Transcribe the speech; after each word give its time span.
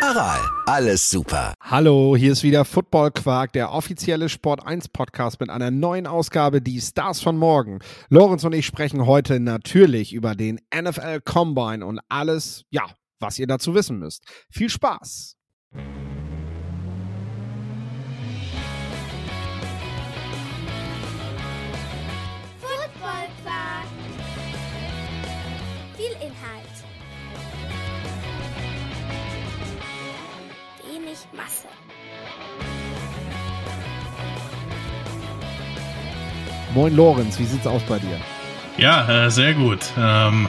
Aral, 0.00 0.40
alles 0.66 1.10
super. 1.10 1.54
Hallo, 1.60 2.16
hier 2.16 2.32
ist 2.32 2.44
wieder 2.44 2.64
Football 2.64 3.10
Quark, 3.10 3.52
der 3.52 3.72
offizielle 3.72 4.28
Sport 4.28 4.64
1 4.64 4.88
Podcast 4.88 5.40
mit 5.40 5.50
einer 5.50 5.72
neuen 5.72 6.06
Ausgabe, 6.06 6.62
die 6.62 6.80
Stars 6.80 7.20
von 7.20 7.36
morgen. 7.36 7.80
Lorenz 8.08 8.44
und 8.44 8.54
ich 8.54 8.64
sprechen 8.64 9.06
heute 9.06 9.40
natürlich 9.40 10.12
über 10.12 10.36
den 10.36 10.60
NFL 10.72 11.20
Combine 11.24 11.84
und 11.84 11.98
alles, 12.08 12.64
ja, 12.70 12.84
was 13.18 13.40
ihr 13.40 13.48
dazu 13.48 13.74
wissen 13.74 13.98
müsst. 13.98 14.22
Viel 14.50 14.70
Spaß! 14.70 15.36
Masse. 31.38 31.68
Moin 36.74 36.94
Lorenz, 36.94 37.38
wie 37.38 37.44
sieht's 37.44 37.66
aus 37.66 37.82
bei 37.88 37.98
dir? 37.98 38.20
Ja, 38.76 39.26
äh, 39.26 39.30
sehr 39.30 39.54
gut. 39.54 39.80
Ähm, 39.96 40.48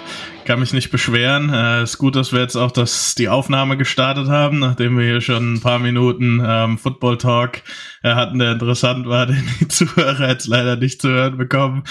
kann 0.50 0.60
mich 0.60 0.74
nicht 0.74 0.90
beschweren. 0.90 1.54
Äh, 1.54 1.84
ist 1.84 2.00
gut, 2.00 2.16
dass 2.16 2.34
wir 2.34 2.40
jetzt 2.40 2.56
auch 2.56 2.72
das, 2.72 3.14
die 3.14 3.30
Aufnahme 3.30 3.78
gestartet 3.78 4.30
haben, 4.30 4.58
nachdem 4.58 4.98
wir 4.98 5.06
hier 5.06 5.22
schon 5.22 5.54
ein 5.54 5.62
paar 5.62 5.78
Minuten 5.78 6.42
ähm, 6.44 6.80
Football 6.80 7.20
Talk 7.20 7.62
äh, 8.02 8.16
hatten, 8.16 8.40
der 8.40 8.54
interessant 8.54 9.08
war, 9.08 9.26
den 9.28 9.48
die 9.60 9.68
Zuhörer 9.68 10.28
jetzt 10.28 10.48
leider 10.48 10.76
nicht 10.76 11.04
zu 11.04 11.10
hören 11.10 11.38
bekommen. 11.38 11.84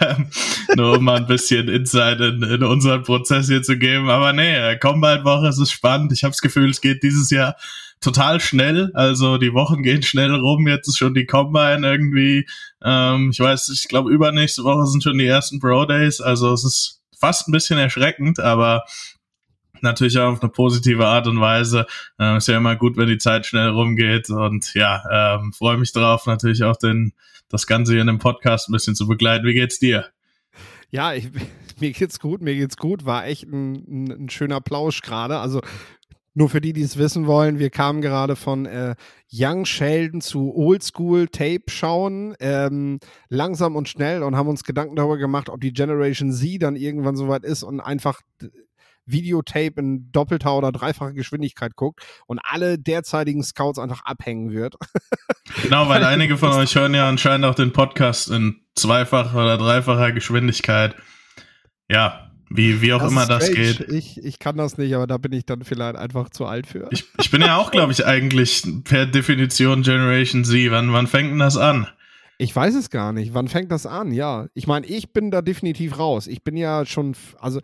Ähm, 0.00 0.28
Nur 0.76 0.98
um 0.98 1.04
mal 1.04 1.18
ein 1.18 1.26
bisschen 1.26 1.68
Insight 1.68 2.20
in, 2.20 2.42
in 2.42 2.62
unseren 2.62 3.02
Prozess 3.02 3.48
hier 3.48 3.62
zu 3.62 3.76
geben. 3.76 4.08
Aber 4.08 4.32
nee, 4.32 4.54
äh, 4.54 4.76
Combine-Woche, 4.78 5.48
es 5.48 5.58
ist 5.58 5.70
spannend. 5.70 6.10
Ich 6.12 6.24
habe 6.24 6.32
das 6.32 6.40
Gefühl, 6.40 6.70
es 6.70 6.80
geht 6.80 7.02
dieses 7.02 7.28
Jahr 7.28 7.56
total 8.00 8.40
schnell. 8.40 8.90
Also 8.94 9.38
die 9.38 9.54
Wochen 9.54 9.82
gehen 9.82 10.02
schnell 10.02 10.34
rum. 10.34 10.68
Jetzt 10.68 10.88
ist 10.88 10.98
schon 10.98 11.14
die 11.14 11.26
Combine 11.26 11.86
irgendwie. 11.86 12.46
Ähm, 12.82 13.30
ich 13.30 13.40
weiß, 13.40 13.68
ich 13.70 13.88
glaube, 13.88 14.10
übernächste 14.10 14.64
Woche 14.64 14.86
sind 14.86 15.02
schon 15.02 15.18
die 15.18 15.26
ersten 15.26 15.60
Pro 15.60 15.84
Days. 15.84 16.20
Also 16.20 16.52
es 16.52 16.64
ist 16.64 17.02
fast 17.18 17.48
ein 17.48 17.52
bisschen 17.52 17.78
erschreckend, 17.78 18.40
aber 18.40 18.84
natürlich 19.84 20.18
auch 20.18 20.32
auf 20.32 20.42
eine 20.42 20.50
positive 20.50 21.06
Art 21.06 21.28
und 21.28 21.40
Weise. 21.40 21.86
Ähm, 22.18 22.38
ist 22.38 22.48
ja 22.48 22.56
immer 22.56 22.74
gut, 22.74 22.96
wenn 22.96 23.08
die 23.08 23.18
Zeit 23.18 23.46
schnell 23.46 23.68
rumgeht. 23.68 24.30
Und 24.30 24.74
ja, 24.74 25.36
ähm, 25.36 25.52
freue 25.52 25.76
mich 25.76 25.92
drauf, 25.92 26.26
natürlich 26.26 26.64
auch 26.64 26.76
den, 26.76 27.12
das 27.48 27.66
Ganze 27.68 27.92
hier 27.92 28.00
in 28.00 28.08
dem 28.08 28.18
Podcast 28.18 28.68
ein 28.68 28.72
bisschen 28.72 28.96
zu 28.96 29.06
begleiten. 29.06 29.46
Wie 29.46 29.54
geht's 29.54 29.78
dir? 29.78 30.06
Ja, 30.90 31.14
ich, 31.14 31.28
mir 31.80 31.92
geht's 31.92 32.18
gut, 32.18 32.40
mir 32.40 32.54
geht's 32.54 32.76
gut. 32.76 33.04
War 33.04 33.26
echt 33.26 33.44
ein, 33.44 33.74
ein, 33.74 34.24
ein 34.24 34.30
schöner 34.30 34.60
Plausch 34.60 35.02
gerade. 35.02 35.38
Also 35.38 35.60
nur 36.34 36.48
für 36.48 36.60
die, 36.60 36.72
die 36.72 36.82
es 36.82 36.98
wissen 36.98 37.26
wollen, 37.26 37.58
wir 37.58 37.70
kamen 37.70 38.02
gerade 38.02 38.36
von 38.36 38.66
äh, 38.66 38.96
Young 39.32 39.64
Sheldon 39.64 40.20
zu 40.20 40.52
Oldschool 40.54 41.28
Tape 41.28 41.64
schauen, 41.68 42.34
ähm, 42.40 42.98
langsam 43.28 43.76
und 43.76 43.88
schnell 43.88 44.22
und 44.22 44.36
haben 44.36 44.48
uns 44.48 44.64
Gedanken 44.64 44.96
darüber 44.96 45.16
gemacht, 45.16 45.48
ob 45.48 45.60
die 45.60 45.72
Generation 45.72 46.32
Z 46.32 46.62
dann 46.62 46.76
irgendwann 46.76 47.16
soweit 47.16 47.44
ist 47.44 47.62
und 47.62 47.80
einfach 47.80 48.20
Videotape 49.06 49.74
in 49.76 50.10
doppelter 50.12 50.56
oder 50.56 50.72
dreifacher 50.72 51.12
Geschwindigkeit 51.12 51.76
guckt 51.76 52.00
und 52.26 52.40
alle 52.42 52.78
derzeitigen 52.78 53.42
Scouts 53.42 53.78
einfach 53.78 54.04
abhängen 54.04 54.50
wird. 54.50 54.74
Genau, 55.62 55.88
weil 55.88 56.02
einige 56.04 56.38
von 56.38 56.52
euch 56.52 56.74
hören 56.74 56.94
ja 56.94 57.06
anscheinend 57.06 57.44
auch 57.44 57.54
den 57.54 57.72
Podcast 57.72 58.30
in 58.30 58.62
zweifacher 58.74 59.34
oder 59.34 59.58
dreifacher 59.58 60.10
Geschwindigkeit. 60.12 60.96
Ja, 61.86 62.23
wie, 62.50 62.80
wie 62.82 62.92
auch 62.92 63.00
Das 63.00 63.10
immer 63.10 63.26
das 63.26 63.46
strange. 63.46 63.74
geht. 63.74 63.88
Ich, 63.92 64.22
ich 64.24 64.38
kann 64.38 64.56
das 64.56 64.78
nicht, 64.78 64.94
aber 64.94 65.06
da 65.06 65.18
bin 65.18 65.32
ich 65.32 65.44
dann 65.46 65.62
vielleicht 65.64 65.96
einfach 65.96 66.28
zu 66.30 66.46
alt 66.46 66.66
für. 66.66 66.88
Ich, 66.90 67.04
ich 67.20 67.30
bin 67.30 67.40
ja 67.40 67.56
auch, 67.56 67.70
glaube 67.70 67.92
ich, 67.92 68.06
eigentlich 68.06 68.62
per 68.84 69.06
Definition 69.06 69.82
Generation 69.82 70.44
Z. 70.44 70.70
Wann, 70.70 70.92
wann 70.92 71.06
fängt 71.06 71.30
denn 71.32 71.38
das 71.38 71.56
an? 71.56 71.86
Ich 72.38 72.54
weiß 72.54 72.74
es 72.74 72.90
gar 72.90 73.12
nicht. 73.12 73.32
Wann 73.34 73.48
fängt 73.48 73.70
das 73.70 73.86
an? 73.86 74.12
Ja, 74.12 74.46
ich 74.54 74.66
meine, 74.66 74.86
ich 74.86 75.12
bin 75.12 75.30
da 75.30 75.40
definitiv 75.40 75.98
raus. 75.98 76.26
Ich 76.26 76.42
bin 76.42 76.56
ja 76.56 76.84
schon, 76.84 77.14
also 77.40 77.60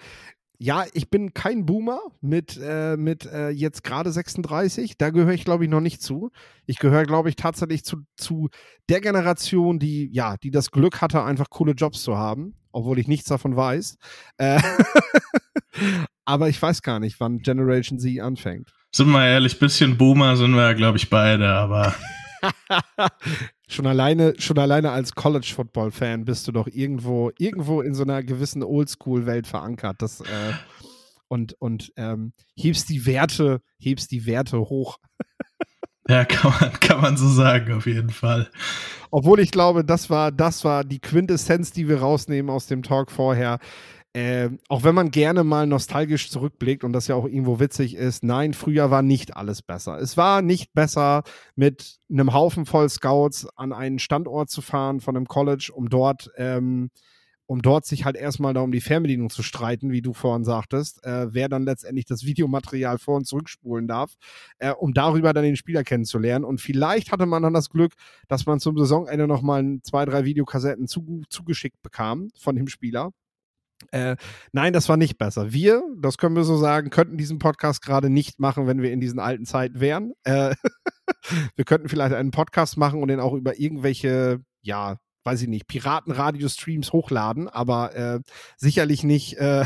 ja, 0.63 0.85
ich 0.93 1.09
bin 1.09 1.33
kein 1.33 1.65
Boomer 1.65 2.01
mit, 2.21 2.61
äh, 2.63 2.99
mit 2.99 3.25
äh, 3.25 3.49
jetzt 3.49 3.83
gerade 3.83 4.13
36. 4.13 4.99
Da 4.99 5.09
gehöre 5.09 5.33
ich, 5.33 5.47
glaube 5.47 5.65
ich, 5.65 5.71
noch 5.71 5.81
nicht 5.81 6.03
zu. 6.03 6.31
Ich 6.67 6.79
gehöre, 6.79 7.05
glaube 7.05 7.31
ich, 7.31 7.37
tatsächlich 7.37 7.83
zu, 7.83 8.05
zu 8.19 8.51
der 8.91 9.01
Generation, 9.01 9.79
die, 9.79 10.11
ja, 10.13 10.37
die 10.37 10.51
das 10.51 10.71
Glück 10.71 11.01
hatte, 11.01 11.25
einfach 11.25 11.49
coole 11.49 11.73
Jobs 11.73 12.03
zu 12.03 12.19
haben, 12.19 12.57
obwohl 12.73 12.99
ich 12.99 13.09
nichts 13.09 13.27
davon 13.27 13.57
weiß. 13.57 13.97
Äh, 14.37 14.61
aber 16.27 16.51
ich 16.51 16.61
weiß 16.61 16.83
gar 16.83 17.01
nicht, 17.01 17.19
wann 17.21 17.39
Generation 17.39 17.99
Z 17.99 18.21
anfängt. 18.21 18.71
Sind 18.95 19.11
wir 19.13 19.25
ehrlich, 19.25 19.59
bisschen 19.59 19.97
Boomer 19.97 20.37
sind 20.37 20.51
wir, 20.51 20.75
glaube 20.75 20.99
ich, 20.99 21.09
beide, 21.09 21.49
aber 21.49 21.95
schon 23.71 23.87
alleine, 23.87 24.35
schon 24.39 24.59
alleine 24.59 24.91
als 24.91 25.15
College-Football-Fan 25.15 26.25
bist 26.25 26.47
du 26.49 26.53
doch 26.53 26.67
irgendwo, 26.67 27.31
irgendwo 27.39 27.81
in 27.81 27.95
so 27.95 28.03
einer 28.03 28.23
gewissen 28.23 28.63
Oldschool-Welt 28.63 29.47
verankert. 29.47 30.03
Das, 30.03 30.21
äh, 30.21 30.53
und 31.29 31.55
und 31.61 31.93
ähm, 31.97 32.33
hebst 32.57 32.89
die 32.89 33.07
Werte, 33.07 33.63
hebst 33.79 34.11
die 34.11 34.27
Werte 34.27 34.59
hoch. 34.59 34.99
ja, 36.09 36.25
kann 36.25 36.53
man, 36.61 36.73
kann 36.81 37.01
man 37.01 37.17
so 37.17 37.29
sagen, 37.29 37.73
auf 37.73 37.87
jeden 37.87 38.11
Fall. 38.11 38.51
Obwohl 39.13 39.41
ich 39.41 39.51
glaube, 39.51 39.85
das 39.85 40.11
war, 40.11 40.33
das 40.33 40.65
war 40.65 40.85
die 40.85 41.01
Quintessenz, 41.01 41.73
die 41.73 41.89
wir 41.89 42.01
rausnehmen 42.01 42.51
aus 42.51 42.67
dem 42.67 42.83
Talk 42.83 43.11
vorher. 43.11 43.59
Ähm, 44.13 44.59
auch 44.69 44.83
wenn 44.83 44.97
man 44.97 45.13
gerne 45.13 45.45
mal 45.45 45.69
nostalgisch 45.69 46.31
zurückblickt 46.31 46.83
und 46.83 46.93
das 46.93 47.07
ja 47.07 47.15
auch 47.15 47.27
irgendwo 47.27 47.61
witzig 47.61 47.95
ist, 47.95 48.25
nein, 48.25 48.55
früher 48.55 48.91
war 48.91 49.03
nicht 49.03 49.37
alles 49.37 49.63
besser. 49.63 50.01
Es 50.01 50.17
war 50.17 50.43
nicht 50.43 50.73
besser, 50.75 51.23
mit 51.55 51.99
einem 52.11 52.35
Haufen 52.35 52.67
voll 52.67 52.89
Scouts 52.89 53.47
an 53.55 53.73
einen 53.73 54.01
Standort 54.01 54.51
zu 54.51 54.63
fahren 54.63 55.01
von 55.01 55.17
einem 55.17 55.27
College, 55.29 55.71
um 55.73 55.89
dort, 55.89 56.29
ähm, 56.37 56.91
um 57.47 57.63
dort 57.63 57.87
sich 57.87 58.05
halt 58.05 58.17
erstmal 58.17 58.53
da 58.53 58.63
um 58.63 58.73
die 58.73 58.81
Fernbedienung 58.81 59.31
zu 59.31 59.45
streiten, 59.45 59.93
wie 59.93 60.03
du 60.03 60.13
vorhin 60.13 60.45
sagtest, 60.45 61.05
äh, 61.05 61.33
wer 61.33 61.49
dann 61.49 61.65
letztendlich 61.65 62.05
das 62.05 62.25
Videomaterial 62.25 62.99
vor 62.99 63.17
und 63.17 63.27
zurückspulen 63.27 63.87
darf, 63.87 64.15
äh, 64.59 64.73
um 64.73 64.93
darüber 64.93 65.33
dann 65.33 65.45
den 65.45 65.57
Spieler 65.57 65.85
kennenzulernen. 65.85 66.45
Und 66.45 66.61
vielleicht 66.61 67.13
hatte 67.13 67.27
man 67.27 67.45
dann 67.45 67.55
das 67.55 67.71
Glück, 67.71 67.93
dass 68.27 68.45
man 68.45 68.59
zum 68.59 68.77
Saisonende 68.77 69.29
nochmal 69.29 69.79
zwei, 69.85 70.05
drei 70.05 70.25
Videokassetten 70.25 70.89
zu, 70.89 71.23
zugeschickt 71.29 71.81
bekam 71.83 72.31
von 72.37 72.57
dem 72.57 72.67
Spieler. 72.67 73.13
Äh, 73.93 74.17
nein, 74.53 74.73
das 74.73 74.89
war 74.89 74.97
nicht 74.97 75.19
besser. 75.19 75.53
Wir, 75.53 75.83
das 75.99 76.19
können 76.19 76.37
wir 76.37 76.45
so 76.45 76.57
sagen, 76.57 76.91
könnten 76.91 77.17
diesen 77.17 77.39
Podcast 77.39 77.83
gerade 77.83 78.11
nicht 78.11 78.39
machen, 78.39 78.67
wenn 78.67 78.83
wir 78.83 78.93
in 78.93 79.01
diesen 79.01 79.19
alten 79.19 79.45
Zeiten 79.45 79.81
wären. 79.81 80.13
Äh, 80.25 80.55
wir 81.57 81.65
könnten 81.65 81.89
vielleicht 81.89 82.15
einen 82.15 82.31
Podcast 82.31 82.77
machen 82.77 83.03
und 83.03 83.09
den 83.09 83.21
auch 83.21 83.35
über 83.35 83.59
irgendwelche, 83.59 84.41
ja, 84.63 84.99
weiß 85.25 85.43
ich 85.43 85.49
nicht, 85.49 85.67
Piratenradio-Streams 85.67 86.93
hochladen, 86.93 87.49
aber 87.49 87.95
äh, 87.95 88.21
sicherlich 88.57 89.05
nicht, 89.05 89.37
äh, 89.39 89.65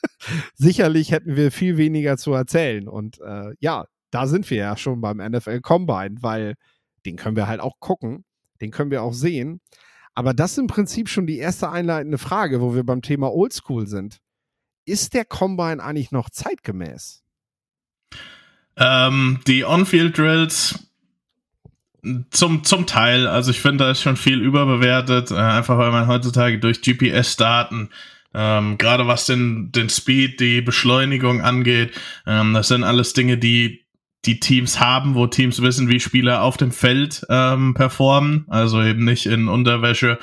sicherlich 0.54 1.12
hätten 1.12 1.36
wir 1.36 1.52
viel 1.52 1.76
weniger 1.76 2.16
zu 2.16 2.32
erzählen. 2.32 2.88
Und 2.88 3.20
äh, 3.20 3.52
ja, 3.60 3.86
da 4.10 4.26
sind 4.26 4.48
wir 4.50 4.58
ja 4.58 4.76
schon 4.76 5.00
beim 5.00 5.18
NFL 5.18 5.60
Combine, 5.60 6.16
weil 6.20 6.54
den 7.04 7.16
können 7.16 7.36
wir 7.36 7.46
halt 7.46 7.60
auch 7.60 7.78
gucken, 7.78 8.24
den 8.60 8.70
können 8.70 8.90
wir 8.90 9.02
auch 9.02 9.12
sehen. 9.12 9.60
Aber 10.16 10.32
das 10.32 10.52
ist 10.52 10.58
im 10.58 10.66
Prinzip 10.66 11.10
schon 11.10 11.26
die 11.26 11.38
erste 11.38 11.70
einleitende 11.70 12.16
Frage, 12.16 12.60
wo 12.62 12.74
wir 12.74 12.84
beim 12.84 13.02
Thema 13.02 13.32
Oldschool 13.32 13.86
sind. 13.86 14.18
Ist 14.86 15.12
der 15.12 15.26
Combine 15.26 15.82
eigentlich 15.82 16.10
noch 16.10 16.30
zeitgemäß? 16.30 17.22
Ähm, 18.78 19.40
die 19.46 19.64
On-Field-Drills 19.64 20.88
zum, 22.30 22.64
zum 22.64 22.86
Teil, 22.86 23.26
also 23.26 23.50
ich 23.50 23.60
finde, 23.60 23.84
da 23.84 23.90
ist 23.90 24.00
schon 24.00 24.16
viel 24.16 24.40
überbewertet, 24.40 25.32
äh, 25.32 25.34
einfach 25.34 25.76
weil 25.76 25.90
man 25.90 26.06
heutzutage 26.06 26.58
durch 26.60 26.80
GPS-Daten, 26.80 27.90
ähm, 28.32 28.78
gerade 28.78 29.06
was 29.06 29.26
den, 29.26 29.70
den 29.72 29.90
Speed, 29.90 30.40
die 30.40 30.62
Beschleunigung 30.62 31.42
angeht, 31.42 31.92
ähm, 32.26 32.54
das 32.54 32.68
sind 32.68 32.84
alles 32.84 33.12
Dinge, 33.12 33.36
die 33.36 33.85
die 34.26 34.40
Teams 34.40 34.80
haben, 34.80 35.14
wo 35.14 35.26
Teams 35.26 35.62
wissen, 35.62 35.88
wie 35.88 36.00
Spieler 36.00 36.42
auf 36.42 36.56
dem 36.56 36.72
Feld 36.72 37.24
ähm, 37.30 37.74
performen, 37.74 38.46
also 38.48 38.82
eben 38.82 39.04
nicht 39.04 39.26
in 39.26 39.48
Unterwäsche, 39.48 40.18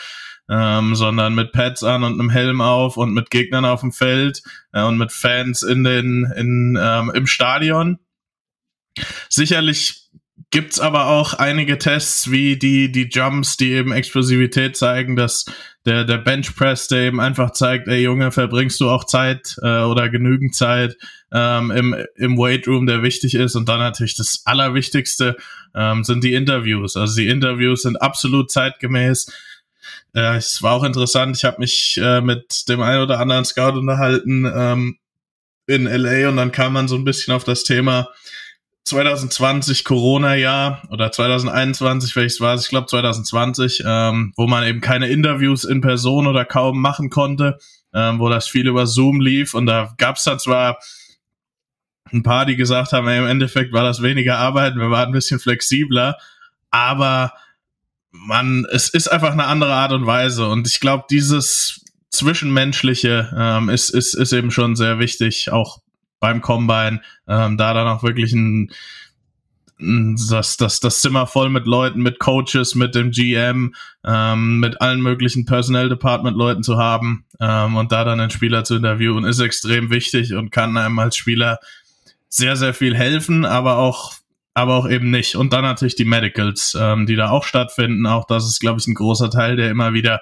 ähm, 0.49 0.95
sondern 0.95 1.35
mit 1.35 1.51
Pads 1.53 1.83
an 1.83 2.03
und 2.03 2.19
einem 2.19 2.29
Helm 2.29 2.61
auf 2.61 2.97
und 2.97 3.13
mit 3.13 3.29
Gegnern 3.29 3.65
auf 3.65 3.81
dem 3.81 3.91
Feld 3.91 4.43
äh, 4.73 4.83
und 4.83 4.97
mit 4.97 5.11
Fans 5.11 5.63
in 5.63 5.83
den 5.83 6.31
in, 6.35 6.77
ähm, 6.79 7.11
im 7.13 7.27
Stadion. 7.27 7.99
Sicherlich 9.29 10.09
gibt's 10.53 10.79
aber 10.79 11.07
auch 11.07 11.33
einige 11.33 11.79
Tests 11.79 12.29
wie 12.29 12.57
die, 12.57 12.91
die 12.91 13.09
Jumps, 13.11 13.57
die 13.57 13.71
eben 13.71 13.91
Explosivität 13.91 14.77
zeigen, 14.77 15.15
dass 15.15 15.45
der, 15.83 16.05
der 16.05 16.19
Bench 16.19 16.55
Press, 16.55 16.87
der 16.87 16.99
eben 16.99 17.19
einfach 17.19 17.53
zeigt, 17.53 17.87
ey 17.87 18.03
Junge, 18.03 18.31
verbringst 18.31 18.79
du 18.79 18.87
auch 18.87 19.05
Zeit 19.05 19.55
äh, 19.63 19.79
oder 19.79 20.09
genügend 20.09 20.53
Zeit 20.53 20.95
ähm, 21.31 21.71
im, 21.71 21.95
im 22.17 22.37
Weight 22.37 22.67
Room, 22.67 22.85
der 22.85 23.01
wichtig 23.01 23.33
ist. 23.33 23.55
Und 23.55 23.67
dann 23.67 23.79
natürlich 23.79 24.13
das 24.13 24.43
Allerwichtigste 24.45 25.37
ähm, 25.73 26.03
sind 26.03 26.23
die 26.23 26.35
Interviews. 26.35 26.97
Also 26.97 27.15
die 27.15 27.29
Interviews 27.29 27.81
sind 27.81 27.99
absolut 27.99 28.51
zeitgemäß. 28.51 29.33
Äh, 30.13 30.37
es 30.37 30.61
war 30.61 30.73
auch 30.73 30.83
interessant, 30.83 31.35
ich 31.35 31.45
habe 31.45 31.61
mich 31.61 31.99
äh, 31.99 32.21
mit 32.21 32.69
dem 32.69 32.79
einen 32.79 33.01
oder 33.01 33.19
anderen 33.19 33.43
Scout 33.43 33.75
unterhalten 33.79 34.45
ähm, 34.55 34.97
in 35.65 35.85
LA 35.85 36.29
und 36.29 36.37
dann 36.37 36.51
kam 36.51 36.73
man 36.73 36.87
so 36.87 36.95
ein 36.95 37.05
bisschen 37.05 37.33
auf 37.33 37.43
das 37.43 37.63
Thema, 37.63 38.09
2020 38.85 39.85
Corona-Jahr 39.85 40.83
oder 40.89 41.11
2021, 41.11 42.15
welches 42.15 42.41
war 42.41 42.55
es? 42.55 42.63
Ich 42.63 42.69
glaube 42.69 42.87
2020, 42.87 43.83
ähm, 43.85 44.33
wo 44.35 44.45
man 44.45 44.65
eben 44.65 44.81
keine 44.81 45.07
Interviews 45.07 45.63
in 45.63 45.81
Person 45.81 46.27
oder 46.27 46.43
kaum 46.43 46.81
machen 46.81 47.09
konnte, 47.09 47.59
ähm, 47.93 48.19
wo 48.19 48.27
das 48.29 48.47
viel 48.47 48.67
über 48.67 48.85
Zoom 48.85 49.21
lief 49.21 49.53
und 49.53 49.67
da 49.67 49.93
gab 49.97 50.17
es 50.17 50.25
dann 50.25 50.39
zwar 50.39 50.79
ein 52.11 52.23
paar, 52.23 52.45
die 52.45 52.57
gesagt 52.57 52.91
haben, 52.91 53.07
ey, 53.07 53.19
im 53.19 53.27
Endeffekt 53.27 53.71
war 53.71 53.83
das 53.83 54.01
weniger 54.01 54.37
Arbeit, 54.37 54.75
wir 54.75 54.91
waren 54.91 55.07
ein 55.07 55.13
bisschen 55.13 55.39
flexibler, 55.39 56.17
aber 56.69 57.33
man, 58.11 58.65
es 58.71 58.89
ist 58.89 59.07
einfach 59.07 59.31
eine 59.31 59.45
andere 59.45 59.73
Art 59.73 59.93
und 59.93 60.05
Weise 60.05 60.47
und 60.47 60.67
ich 60.67 60.79
glaube, 60.79 61.05
dieses 61.09 61.85
Zwischenmenschliche 62.09 63.33
ähm, 63.35 63.69
ist, 63.69 63.89
ist, 63.89 64.13
ist 64.13 64.33
eben 64.33 64.51
schon 64.51 64.75
sehr 64.75 64.99
wichtig, 64.99 65.51
auch 65.51 65.82
beim 66.23 66.39
Combine, 66.39 67.01
ähm, 67.27 67.57
da 67.57 67.73
dann 67.73 67.85
auch 67.85 68.01
wirklich 68.01 68.31
ein, 68.31 68.71
das, 69.77 70.55
das, 70.55 70.79
das 70.79 71.01
Zimmer 71.01 71.27
voll 71.27 71.49
mit 71.49 71.65
Leuten, 71.67 72.01
mit 72.01 72.19
Coaches, 72.19 72.75
mit 72.75 72.95
dem 72.95 73.11
GM, 73.11 73.75
ähm, 74.05 74.59
mit 74.61 74.79
allen 74.79 75.01
möglichen 75.01 75.45
Personal 75.45 75.89
Department 75.89 76.37
Leuten 76.37 76.63
zu 76.63 76.77
haben 76.77 77.25
ähm, 77.41 77.75
und 77.75 77.91
da 77.91 78.05
dann 78.05 78.21
einen 78.21 78.29
Spieler 78.29 78.63
zu 78.63 78.75
interviewen, 78.75 79.25
ist 79.25 79.41
extrem 79.41 79.89
wichtig 79.89 80.33
und 80.33 80.51
kann 80.51 80.77
einem 80.77 80.97
als 80.97 81.17
Spieler 81.17 81.59
sehr, 82.29 82.55
sehr 82.55 82.73
viel 82.73 82.95
helfen, 82.95 83.43
aber 83.43 83.77
auch 83.77 84.13
aber 84.55 84.75
auch 84.75 84.87
eben 84.87 85.09
nicht. 85.09 85.35
Und 85.35 85.51
dann 85.51 85.63
natürlich 85.63 85.95
die 85.95 86.05
Medicals, 86.05 86.77
ähm, 86.79 87.07
die 87.07 87.15
da 87.15 87.31
auch 87.31 87.43
stattfinden. 87.43 88.05
Auch 88.05 88.25
das 88.25 88.45
ist, 88.45 88.59
glaube 88.59 88.79
ich, 88.79 88.87
ein 88.87 88.93
großer 88.93 89.31
Teil, 89.31 89.55
der 89.55 89.71
immer 89.71 89.93
wieder 89.93 90.21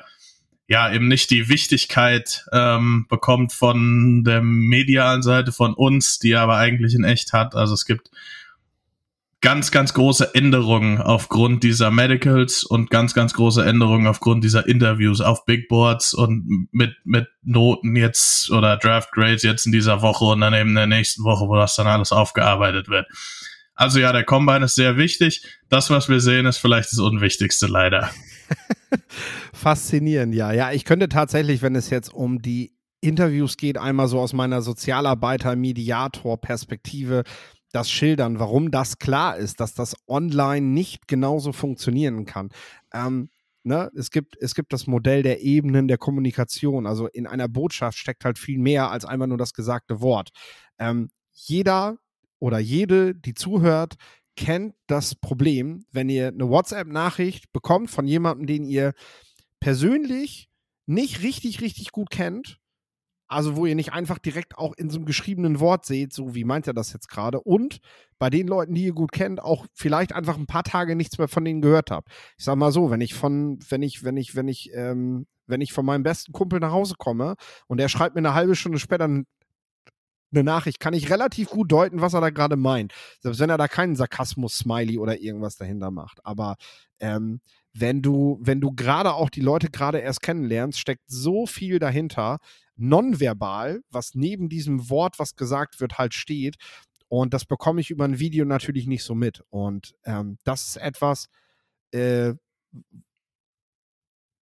ja 0.71 0.89
eben 0.89 1.09
nicht 1.09 1.29
die 1.31 1.49
Wichtigkeit 1.49 2.45
ähm, 2.53 3.05
bekommt 3.09 3.51
von 3.51 4.23
der 4.23 4.41
medialen 4.41 5.21
Seite 5.21 5.51
von 5.51 5.73
uns, 5.73 6.17
die 6.17 6.31
er 6.31 6.41
aber 6.43 6.55
eigentlich 6.55 6.95
in 6.95 7.03
echt 7.03 7.33
hat. 7.33 7.55
Also 7.55 7.73
es 7.73 7.85
gibt 7.85 8.09
ganz, 9.41 9.71
ganz 9.71 9.93
große 9.93 10.33
Änderungen 10.33 11.01
aufgrund 11.01 11.63
dieser 11.63 11.91
Medicals 11.91 12.63
und 12.63 12.89
ganz, 12.89 13.13
ganz 13.13 13.33
große 13.33 13.65
Änderungen 13.65 14.07
aufgrund 14.07 14.45
dieser 14.45 14.65
Interviews 14.65 15.19
auf 15.19 15.43
Big 15.43 15.67
Boards 15.67 16.13
und 16.13 16.69
mit, 16.71 16.95
mit 17.03 17.27
Noten 17.43 17.97
jetzt 17.97 18.49
oder 18.49 18.77
Draft 18.77 19.11
Grades 19.11 19.43
jetzt 19.43 19.65
in 19.65 19.73
dieser 19.73 20.01
Woche 20.01 20.23
und 20.23 20.39
dann 20.39 20.53
eben 20.53 20.69
in 20.69 20.75
der 20.75 20.87
nächsten 20.87 21.25
Woche, 21.25 21.49
wo 21.49 21.55
das 21.57 21.75
dann 21.75 21.87
alles 21.87 22.13
aufgearbeitet 22.13 22.87
wird. 22.87 23.07
Also 23.75 23.99
ja, 23.99 24.13
der 24.13 24.23
Combine 24.23 24.63
ist 24.63 24.75
sehr 24.75 24.95
wichtig. 24.95 25.43
Das, 25.67 25.89
was 25.89 26.07
wir 26.07 26.21
sehen, 26.21 26.45
ist 26.45 26.59
vielleicht 26.59 26.93
das 26.93 26.99
Unwichtigste 26.99 27.67
leider. 27.67 28.09
Faszinierend, 29.61 30.33
ja. 30.33 30.51
Ja, 30.51 30.71
ich 30.71 30.85
könnte 30.85 31.07
tatsächlich, 31.07 31.61
wenn 31.61 31.75
es 31.75 31.91
jetzt 31.91 32.11
um 32.11 32.41
die 32.41 32.75
Interviews 32.99 33.57
geht, 33.57 33.77
einmal 33.77 34.07
so 34.07 34.19
aus 34.19 34.33
meiner 34.33 34.63
Sozialarbeiter-Mediator-Perspektive 34.63 37.21
das 37.71 37.91
schildern, 37.91 38.39
warum 38.39 38.71
das 38.71 38.97
klar 38.97 39.37
ist, 39.37 39.59
dass 39.59 39.75
das 39.75 39.95
online 40.07 40.65
nicht 40.65 41.07
genauso 41.07 41.53
funktionieren 41.53 42.25
kann. 42.25 42.49
Ähm, 42.91 43.29
ne? 43.61 43.91
es, 43.95 44.09
gibt, 44.09 44.35
es 44.41 44.55
gibt 44.55 44.73
das 44.73 44.87
Modell 44.87 45.21
der 45.21 45.43
Ebenen 45.43 45.87
der 45.87 45.99
Kommunikation. 45.99 46.87
Also 46.87 47.05
in 47.05 47.27
einer 47.27 47.47
Botschaft 47.47 47.99
steckt 47.99 48.25
halt 48.25 48.39
viel 48.39 48.57
mehr 48.57 48.89
als 48.89 49.05
einfach 49.05 49.27
nur 49.27 49.37
das 49.37 49.53
gesagte 49.53 50.01
Wort. 50.01 50.29
Ähm, 50.79 51.11
jeder 51.33 51.99
oder 52.39 52.57
jede, 52.57 53.13
die 53.13 53.35
zuhört, 53.35 53.93
kennt 54.35 54.73
das 54.87 55.13
Problem, 55.13 55.85
wenn 55.91 56.09
ihr 56.09 56.29
eine 56.29 56.49
WhatsApp-Nachricht 56.49 57.53
bekommt 57.53 57.91
von 57.91 58.07
jemandem, 58.07 58.47
den 58.47 58.65
ihr 58.65 58.93
persönlich 59.61 60.49
nicht 60.85 61.23
richtig, 61.23 61.61
richtig 61.61 61.91
gut 61.93 62.09
kennt. 62.09 62.57
Also, 63.27 63.55
wo 63.55 63.65
ihr 63.65 63.75
nicht 63.75 63.93
einfach 63.93 64.17
direkt 64.17 64.57
auch 64.57 64.73
in 64.73 64.89
so 64.89 64.97
einem 64.97 65.05
geschriebenen 65.05 65.61
Wort 65.61 65.85
seht, 65.85 66.11
so 66.11 66.35
wie 66.35 66.43
meint 66.43 66.67
er 66.67 66.73
das 66.73 66.91
jetzt 66.91 67.07
gerade. 67.07 67.39
Und 67.39 67.79
bei 68.19 68.29
den 68.29 68.45
Leuten, 68.45 68.73
die 68.73 68.83
ihr 68.83 68.93
gut 68.93 69.13
kennt, 69.13 69.41
auch 69.41 69.67
vielleicht 69.73 70.11
einfach 70.11 70.37
ein 70.37 70.47
paar 70.47 70.65
Tage 70.65 70.97
nichts 70.97 71.17
mehr 71.17 71.29
von 71.29 71.45
denen 71.45 71.61
gehört 71.61 71.91
habt. 71.91 72.09
Ich 72.37 72.43
sag 72.43 72.57
mal 72.57 72.73
so, 72.73 72.91
wenn 72.91 72.99
ich 72.99 73.13
von, 73.13 73.57
wenn 73.69 73.83
ich, 73.83 74.03
wenn 74.03 74.17
ich, 74.17 74.35
wenn 74.35 74.49
ich, 74.49 74.71
ähm, 74.73 75.27
wenn 75.47 75.61
ich 75.61 75.71
von 75.71 75.85
meinem 75.85 76.03
besten 76.03 76.33
Kumpel 76.33 76.59
nach 76.59 76.73
Hause 76.73 76.95
komme 76.97 77.35
und 77.67 77.79
er 77.79 77.87
schreibt 77.87 78.15
mir 78.15 78.19
eine 78.19 78.33
halbe 78.33 78.55
Stunde 78.55 78.79
später 78.79 79.05
eine 79.05 80.43
Nachricht, 80.43 80.81
kann 80.81 80.93
ich 80.93 81.09
relativ 81.09 81.49
gut 81.49 81.71
deuten, 81.71 82.01
was 82.01 82.13
er 82.13 82.21
da 82.21 82.31
gerade 82.31 82.57
meint. 82.57 82.93
Selbst 83.21 83.39
wenn 83.39 83.49
er 83.49 83.57
da 83.57 83.69
keinen 83.69 83.95
Sarkasmus-Smiley 83.95 84.97
oder 84.97 85.21
irgendwas 85.21 85.55
dahinter 85.55 85.89
macht. 85.89 86.19
Aber 86.25 86.57
ähm, 86.99 87.39
wenn 87.73 88.01
du, 88.01 88.39
wenn 88.41 88.61
du 88.61 88.71
gerade 88.73 89.13
auch 89.13 89.29
die 89.29 89.41
Leute 89.41 89.69
gerade 89.69 89.99
erst 89.99 90.21
kennenlernst, 90.21 90.79
steckt 90.79 91.03
so 91.07 91.45
viel 91.45 91.79
dahinter, 91.79 92.39
nonverbal, 92.75 93.81
was 93.89 94.15
neben 94.15 94.49
diesem 94.49 94.89
Wort, 94.89 95.19
was 95.19 95.35
gesagt 95.35 95.79
wird, 95.79 95.97
halt 95.97 96.13
steht. 96.13 96.55
Und 97.07 97.33
das 97.33 97.45
bekomme 97.45 97.81
ich 97.81 97.91
über 97.91 98.05
ein 98.05 98.19
Video 98.19 98.45
natürlich 98.45 98.87
nicht 98.87 99.03
so 99.03 99.15
mit. 99.15 99.43
Und 99.49 99.95
ähm, 100.05 100.37
das 100.43 100.69
ist 100.69 100.77
etwas, 100.77 101.27
äh, 101.91 102.33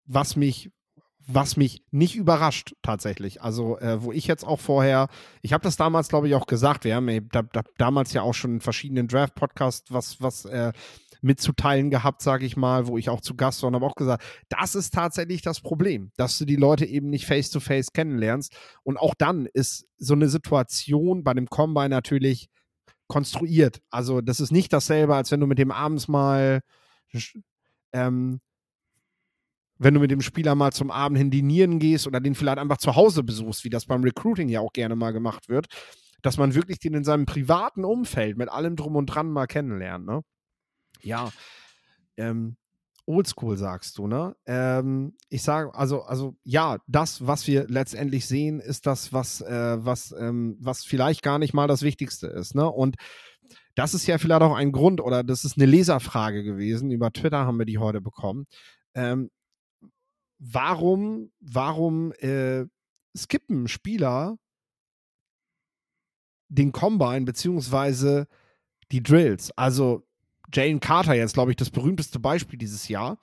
was 0.06 0.36
mich, 0.36 0.72
was 1.28 1.58
mich 1.58 1.84
nicht 1.92 2.16
überrascht 2.16 2.76
tatsächlich. 2.82 3.42
Also, 3.42 3.78
äh, 3.80 4.02
wo 4.04 4.12
ich 4.12 4.26
jetzt 4.28 4.46
auch 4.46 4.60
vorher, 4.60 5.08
ich 5.42 5.54
habe 5.54 5.64
das 5.64 5.78
damals, 5.78 6.10
glaube 6.10 6.28
ich, 6.28 6.36
auch 6.36 6.48
gesagt, 6.48 6.84
wir 6.84 6.96
haben 6.96 7.30
da, 7.30 7.44
da, 7.44 7.64
damals 7.78 8.14
ja 8.14 8.22
auch 8.22 8.34
schon 8.34 8.56
in 8.56 8.62
verschiedenen 8.62 9.08
Draft-Podcasts 9.08 9.92
was, 9.92 10.22
was 10.22 10.46
äh, 10.46 10.72
mitzuteilen 11.22 11.90
gehabt, 11.90 12.22
sage 12.22 12.46
ich 12.46 12.56
mal, 12.56 12.88
wo 12.88 12.98
ich 12.98 13.10
auch 13.10 13.22
zu 13.22 13.36
Gast 13.36 13.62
war 13.62 13.68
und 13.68 13.76
habe 13.76 13.86
auch 13.86 13.96
gesagt, 13.96 14.24
das 14.50 14.76
ist 14.76 14.94
tatsächlich 14.94 15.42
das 15.42 15.62
Problem, 15.62 16.12
dass 16.18 16.38
du 16.38 16.46
die 16.46 16.56
Leute 16.56 16.86
eben 16.86 17.10
nicht 17.10 17.26
face-to-face 17.26 17.88
-face 17.88 17.94
kennenlernst. 17.94 18.56
Und 18.84 18.98
auch 18.98 19.14
dann 19.16 19.46
ist 19.46 19.88
so 19.98 20.14
eine 20.14 20.30
Situation 20.30 21.24
bei 21.24 21.34
dem 21.34 21.48
Combine 21.48 21.90
natürlich 21.90 22.50
konstruiert. 23.08 23.82
Also 23.90 24.22
das 24.22 24.40
ist 24.40 24.52
nicht 24.52 24.72
dasselbe, 24.72 25.16
als 25.16 25.32
wenn 25.32 25.40
du 25.40 25.48
mit 25.48 25.58
dem 25.58 25.72
abends 25.72 26.08
mal 26.08 26.62
ähm, 27.92 28.40
wenn 29.80 29.94
du 29.94 30.00
mit 30.02 30.12
dem 30.12 30.22
Spieler 30.22 30.56
mal 30.56 30.72
zum 30.72 30.92
Abend 30.92 31.18
hin 31.18 31.32
dinieren 31.32 31.80
gehst 31.80 32.06
oder 32.06 32.20
den 32.20 32.36
vielleicht 32.36 32.60
einfach 32.60 32.78
zu 32.78 32.96
Hause 32.96 33.24
besuchst, 33.24 33.64
wie 33.64 33.70
das 33.70 33.86
beim 33.86 34.04
Recruiting 34.04 34.50
ja 34.50 34.60
auch 34.60 34.74
gerne 34.74 34.96
mal 34.96 35.12
gemacht 35.12 35.48
wird, 35.48 35.68
dass 36.22 36.38
man 36.38 36.54
wirklich 36.54 36.80
den 36.80 36.94
in 36.94 37.06
seinem 37.06 37.26
privaten 37.26 37.86
Umfeld 37.86 38.38
mit 38.38 38.50
allem 38.50 38.76
drum 38.76 38.98
und 38.98 39.06
dran 39.06 39.32
mal 39.32 39.48
kennenlernt. 39.48 40.06
Ne? 40.06 40.22
Ja, 41.02 41.32
ähm, 42.18 42.58
oldschool 43.06 43.58
sagst 43.58 43.98
du, 43.98 44.08
ne? 44.08 44.36
Ähm, 44.46 45.16
ich 45.30 45.42
sage, 45.42 45.74
also, 45.74 46.04
also 46.04 46.36
ja, 46.44 46.78
das, 46.88 47.26
was 47.26 47.48
wir 47.48 47.68
letztendlich 47.68 48.28
sehen, 48.28 48.60
ist 48.60 48.86
das, 48.86 49.12
was, 49.12 49.42
äh, 49.42 49.84
was, 49.84 50.14
ähm, 50.18 50.58
was 50.60 50.86
vielleicht 50.86 51.24
gar 51.24 51.40
nicht 51.40 51.54
mal 51.54 51.68
das 51.68 51.82
Wichtigste 51.82 52.28
ist, 52.28 52.54
ne? 52.54 52.70
Und 52.70 52.98
das 53.74 53.94
ist 53.94 54.06
ja 54.06 54.18
vielleicht 54.18 54.42
auch 54.44 54.56
ein 54.56 54.72
Grund, 54.72 55.02
oder 55.02 55.24
das 55.24 55.44
ist 55.44 55.58
eine 55.58 55.66
Leserfrage 55.66 56.44
gewesen. 56.44 56.92
Über 56.92 57.12
Twitter 57.12 57.46
haben 57.46 57.58
wir 57.58 57.66
die 57.66 57.78
heute 57.80 58.02
bekommen. 58.02 58.46
Ähm, 58.94 59.32
warum, 60.38 61.32
warum 61.40 62.12
äh, 62.14 62.66
skippen 63.18 63.68
Spieler 63.68 64.38
den 66.50 66.72
Combine 66.72 67.26
beziehungsweise 67.26 68.28
die 68.92 69.02
Drills? 69.02 69.52
Also 69.58 70.06
Jane 70.54 70.80
Carter 70.80 71.14
jetzt, 71.14 71.34
glaube 71.34 71.52
ich, 71.52 71.58
das 71.58 71.70
berühmteste 71.70 72.20
Beispiel 72.20 72.58
dieses 72.58 72.88
Jahr. 72.88 73.20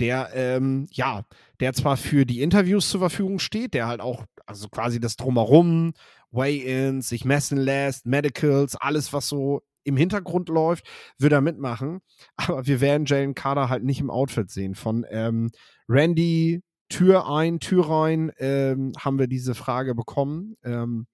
Der, 0.00 0.30
ähm, 0.34 0.86
ja, 0.92 1.24
der 1.60 1.72
zwar 1.72 1.96
für 1.96 2.24
die 2.24 2.40
Interviews 2.40 2.88
zur 2.88 3.00
Verfügung 3.00 3.40
steht, 3.40 3.74
der 3.74 3.88
halt 3.88 4.00
auch, 4.00 4.24
also 4.46 4.68
quasi 4.68 5.00
das 5.00 5.16
Drumherum, 5.16 5.92
Weigh-ins, 6.30 7.08
sich 7.08 7.24
messen 7.24 7.58
lässt, 7.58 8.06
Medicals, 8.06 8.76
alles, 8.76 9.12
was 9.12 9.28
so 9.28 9.62
im 9.84 9.96
Hintergrund 9.96 10.48
läuft, 10.50 10.86
würde 11.18 11.36
er 11.36 11.40
mitmachen. 11.40 12.00
Aber 12.36 12.66
wir 12.66 12.80
werden 12.80 13.06
Jalen 13.06 13.34
Carter 13.34 13.68
halt 13.68 13.82
nicht 13.82 14.00
im 14.00 14.10
Outfit 14.10 14.50
sehen. 14.50 14.74
Von 14.74 15.04
ähm, 15.10 15.50
Randy 15.88 16.62
Tür 16.88 17.28
ein, 17.28 17.60
Tür 17.60 17.90
rein 17.90 18.32
ähm, 18.38 18.92
haben 18.98 19.18
wir 19.18 19.26
diese 19.26 19.54
Frage 19.54 19.94
bekommen. 19.94 20.56
Ähm, 20.64 21.06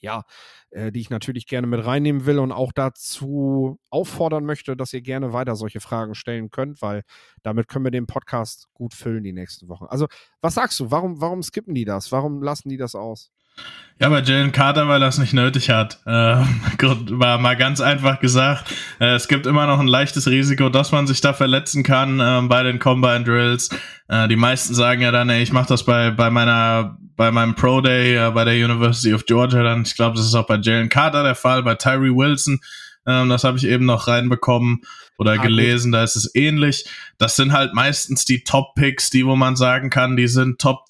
ja, 0.00 0.24
äh, 0.70 0.92
die 0.92 1.00
ich 1.00 1.10
natürlich 1.10 1.46
gerne 1.46 1.66
mit 1.66 1.84
reinnehmen 1.84 2.26
will 2.26 2.38
und 2.38 2.52
auch 2.52 2.72
dazu 2.72 3.78
auffordern 3.90 4.44
möchte, 4.44 4.76
dass 4.76 4.92
ihr 4.92 5.02
gerne 5.02 5.32
weiter 5.32 5.56
solche 5.56 5.80
Fragen 5.80 6.14
stellen 6.14 6.50
könnt, 6.50 6.82
weil 6.82 7.02
damit 7.42 7.68
können 7.68 7.84
wir 7.84 7.90
den 7.90 8.06
Podcast 8.06 8.68
gut 8.74 8.94
füllen 8.94 9.24
die 9.24 9.32
nächsten 9.32 9.68
Wochen. 9.68 9.86
Also, 9.86 10.06
was 10.40 10.54
sagst 10.54 10.80
du? 10.80 10.90
Warum, 10.90 11.20
warum 11.20 11.42
skippen 11.42 11.74
die 11.74 11.84
das? 11.84 12.12
Warum 12.12 12.42
lassen 12.42 12.68
die 12.68 12.76
das 12.76 12.94
aus? 12.94 13.30
Ja, 14.00 14.08
bei 14.08 14.22
Jalen 14.22 14.50
Carter, 14.50 14.88
weil 14.88 15.02
er 15.02 15.08
es 15.08 15.18
nicht 15.18 15.34
nötig 15.34 15.68
hat. 15.70 15.98
Äh, 16.06 16.86
war 17.18 17.38
mal 17.38 17.56
ganz 17.56 17.80
einfach 17.80 18.20
gesagt. 18.20 18.74
Äh, 18.98 19.14
es 19.14 19.28
gibt 19.28 19.46
immer 19.46 19.66
noch 19.66 19.78
ein 19.78 19.86
leichtes 19.86 20.26
Risiko, 20.26 20.70
dass 20.70 20.92
man 20.92 21.06
sich 21.06 21.20
da 21.20 21.34
verletzen 21.34 21.82
kann 21.82 22.18
äh, 22.18 22.40
bei 22.48 22.62
den 22.62 22.78
Combine 22.78 23.24
Drills. 23.24 23.68
Äh, 24.08 24.28
die 24.28 24.36
meisten 24.36 24.74
sagen 24.74 25.02
ja 25.02 25.12
dann, 25.12 25.28
ey, 25.28 25.42
ich 25.42 25.52
mache 25.52 25.68
das 25.68 25.84
bei, 25.84 26.10
bei 26.10 26.30
meiner 26.30 26.96
bei 27.16 27.30
meinem 27.30 27.54
Pro 27.54 27.82
Day 27.82 28.16
äh, 28.16 28.30
bei 28.30 28.46
der 28.46 28.54
University 28.54 29.12
of 29.12 29.26
Georgia 29.26 29.62
dann. 29.62 29.82
Ich 29.82 29.94
glaube, 29.94 30.16
das 30.16 30.24
ist 30.24 30.34
auch 30.34 30.46
bei 30.46 30.56
Jalen 30.56 30.88
Carter 30.88 31.22
der 31.22 31.34
Fall, 31.34 31.62
bei 31.62 31.74
Tyree 31.74 32.16
Wilson. 32.16 32.60
Ähm, 33.06 33.28
das 33.28 33.44
habe 33.44 33.58
ich 33.58 33.64
eben 33.64 33.84
noch 33.84 34.08
reinbekommen 34.08 34.80
oder 35.18 35.32
ah, 35.32 35.36
gelesen, 35.36 35.92
gut. 35.92 35.98
da 35.98 36.04
ist 36.04 36.16
es 36.16 36.34
ähnlich. 36.34 36.86
Das 37.18 37.36
sind 37.36 37.52
halt 37.52 37.74
meistens 37.74 38.24
die 38.24 38.42
Top-Picks, 38.42 39.10
die, 39.10 39.26
wo 39.26 39.36
man 39.36 39.54
sagen 39.54 39.90
kann, 39.90 40.16
die 40.16 40.28
sind 40.28 40.58
Top 40.58 40.86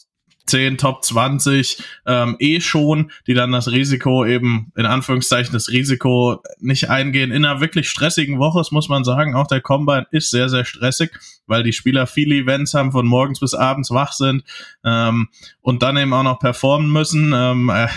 10, 0.51 0.79
Top 0.79 1.05
20 1.05 1.83
ähm, 2.07 2.37
eh 2.41 2.61
schon, 2.61 3.13
die 3.27 3.35
dann 3.35 3.53
das 3.53 3.71
Risiko 3.71 4.27
eben, 4.27 4.73
in 4.77 4.85
Anführungszeichen, 4.85 5.53
das 5.53 5.69
Risiko 5.69 6.43
nicht 6.59 6.91
eingehen. 6.91 7.31
In 7.31 7.45
einer 7.45 7.61
wirklich 7.61 7.89
stressigen 7.89 8.39
Woche, 8.39 8.59
das 8.59 8.73
muss 8.73 8.89
man 8.89 9.05
sagen, 9.05 9.35
auch 9.35 9.47
der 9.47 9.61
Combine 9.61 10.07
ist 10.11 10.31
sehr, 10.31 10.49
sehr 10.49 10.65
stressig, 10.65 11.13
weil 11.47 11.63
die 11.63 11.73
Spieler 11.73 12.07
viele 12.07 12.35
Events 12.35 12.75
haben, 12.75 12.93
von 12.93 13.07
morgens 13.07 13.39
bis 13.41 13.55
abends 13.55 13.91
wach 13.91 14.13
sind 14.13 14.43
ähm, 14.85 15.29
und 15.61 15.83
dann 15.83 15.97
eben 15.97 16.13
auch 16.13 16.25
noch 16.25 16.41
performen 16.41 16.91
müssen. 16.91 17.33
Ähm, 17.35 17.69
äh, 17.69 17.89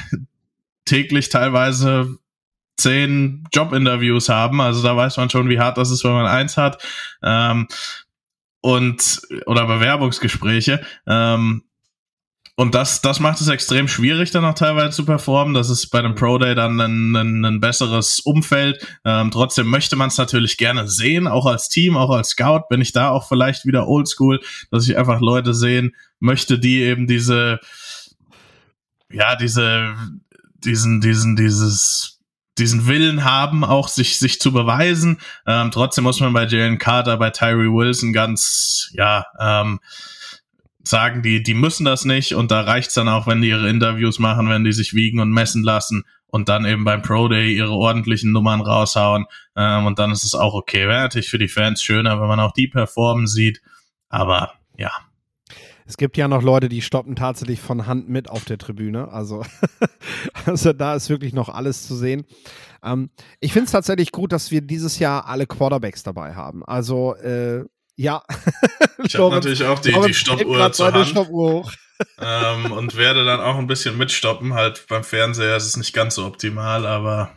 täglich 0.86 1.30
teilweise 1.30 2.18
zehn 2.78 3.46
Jobinterviews 3.52 4.30
haben. 4.30 4.62
Also 4.62 4.84
da 4.84 4.96
weiß 4.96 5.18
man 5.18 5.30
schon, 5.30 5.50
wie 5.50 5.60
hart 5.60 5.78
das 5.78 5.92
ist, 5.92 6.04
wenn 6.04 6.12
man 6.12 6.26
eins 6.26 6.58
hat. 6.58 6.84
Ähm, 7.24 7.68
und 8.62 9.22
oder 9.46 9.66
Bewerbungsgespräche. 9.66 10.82
Ähm, 11.08 11.64
und 12.56 12.76
das, 12.76 13.02
das 13.02 13.20
macht 13.20 13.42
es 13.42 13.48
extrem 13.48 13.88
schwierig, 13.88 14.30
dann 14.30 14.46
auch 14.46 14.54
teilweise 14.54 14.92
zu 14.92 15.06
performen. 15.06 15.56
Das 15.56 15.72
ist 15.72 15.88
bei 15.88 16.00
einem 16.00 16.14
Pro 16.14 16.38
Day 16.38 16.54
dann 16.54 16.80
ein, 16.80 17.16
ein, 17.16 17.46
ein 17.46 17.60
besseres 17.60 18.20
Umfeld. 18.20 18.86
Ähm, 19.04 19.32
trotzdem 19.32 19.68
möchte 19.68 19.96
man 19.96 20.10
es 20.10 20.20
natürlich 20.20 20.58
gerne 20.58 20.88
sehen, 20.88 21.28
auch 21.28 21.48
als 21.48 21.70
Team, 21.70 21.98
auch 21.98 22.12
als 22.12 22.30
Scout. 22.30 22.66
Bin 22.70 22.80
ich 22.80 22.92
da 22.92 23.10
auch 23.10 23.28
vielleicht 23.28 23.66
wieder 23.66 23.88
oldschool, 23.88 24.40
dass 24.70 24.88
ich 24.88 24.96
einfach 24.98 25.20
Leute 25.20 25.56
sehen 25.56 25.96
möchte, 26.20 26.60
die 26.60 26.82
eben 26.82 27.08
diese, 27.08 27.60
ja, 29.12 29.36
diese, 29.36 29.96
diesen, 30.64 31.02
diesen, 31.02 31.36
dieses, 31.36 32.20
diesen 32.60 32.86
Willen 32.86 33.24
haben, 33.24 33.64
auch 33.64 33.88
sich, 33.88 34.20
sich 34.20 34.40
zu 34.40 34.54
beweisen. 34.54 35.20
Ähm, 35.48 35.72
trotzdem 35.72 36.04
muss 36.04 36.20
man 36.20 36.34
bei 36.34 36.46
Jalen 36.46 36.78
Carter, 36.78 37.18
bei 37.18 37.32
Tyree 37.32 37.72
Wilson 37.72 38.14
ganz, 38.14 38.92
ja, 38.94 39.26
ähm, 39.40 39.80
sagen 40.84 41.22
die, 41.22 41.42
die 41.42 41.54
müssen 41.54 41.86
das 41.86 42.06
nicht 42.06 42.36
und 42.36 42.52
da 42.52 42.62
reicht's 42.62 42.94
dann 42.94 43.08
auch, 43.08 43.26
wenn 43.26 43.42
die 43.42 43.50
ihre 43.50 43.70
Interviews 43.70 44.20
machen, 44.20 44.50
wenn 44.50 44.64
die 44.64 44.74
sich 44.74 44.94
wiegen 44.94 45.20
und 45.20 45.32
messen 45.32 45.64
lassen 45.64 46.04
und 46.28 46.50
dann 46.50 46.66
eben 46.66 46.84
beim 46.84 47.02
Pro 47.02 47.28
Day 47.28 47.54
ihre 47.54 47.72
ordentlichen 47.72 48.32
Nummern 48.32 48.62
raushauen 48.62 49.26
ähm, 49.56 49.86
und 49.86 50.00
dann 50.00 50.12
ist 50.12 50.24
es 50.24 50.36
auch 50.36 50.54
okay. 50.54 50.88
Wäre 50.88 51.04
natürlich 51.04 51.30
für 51.30 51.38
die 51.40 51.48
Fans 51.48 51.82
schöner, 51.82 52.20
wenn 52.20 52.28
man 52.28 52.40
auch 52.40 52.52
die 52.52 52.68
performen 52.68 53.28
sieht, 53.28 53.62
aber 54.10 54.54
ja. 54.78 54.92
Es 55.86 55.98
gibt 55.98 56.18
ja 56.18 56.28
noch 56.28 56.42
Leute, 56.42 56.70
die 56.70 56.82
stoppen 56.82 57.16
tatsächlich 57.16 57.60
von 57.60 57.88
Hand 57.88 58.08
mit 58.08 58.30
auf 58.30 58.46
der 58.46 58.58
Tribüne. 58.58 59.12
Also, 59.12 59.44
also 60.46 60.72
da 60.72 60.96
ist 60.96 61.10
wirklich 61.10 61.34
noch 61.34 61.50
alles 61.50 61.88
zu 61.88 61.96
sehen. 61.96 62.26
Ähm, 62.84 63.10
ich 63.40 63.54
finde 63.54 63.66
es 63.66 63.72
tatsächlich 63.72 64.12
gut, 64.12 64.32
dass 64.32 64.52
wir 64.52 64.62
dieses 64.62 65.00
Jahr 65.00 65.28
alle 65.28 65.46
Quarterbacks 65.46 66.04
dabei 66.04 66.36
haben. 66.36 66.64
Also 66.66 67.16
äh, 67.16 67.66
ja. 67.96 68.24
Ich 69.04 69.16
habe 69.16 69.36
natürlich 69.36 69.64
auch 69.66 69.80
die, 69.80 69.92
die 69.92 70.14
Stoppuhr 70.14 70.72
zur 70.72 70.94
Hand. 70.94 71.08
Stoppuhr 71.08 71.70
ähm, 72.20 72.72
und 72.72 72.96
werde 72.96 73.26
dann 73.26 73.40
auch 73.40 73.58
ein 73.58 73.68
bisschen 73.68 73.98
mitstoppen. 73.98 74.54
Halt 74.54 74.86
beim 74.88 75.04
Fernseher 75.04 75.56
ist 75.56 75.66
es 75.66 75.78
nicht 75.78 75.94
ganz 75.94 76.16
so 76.16 76.26
optimal, 76.26 76.86
aber 76.86 77.32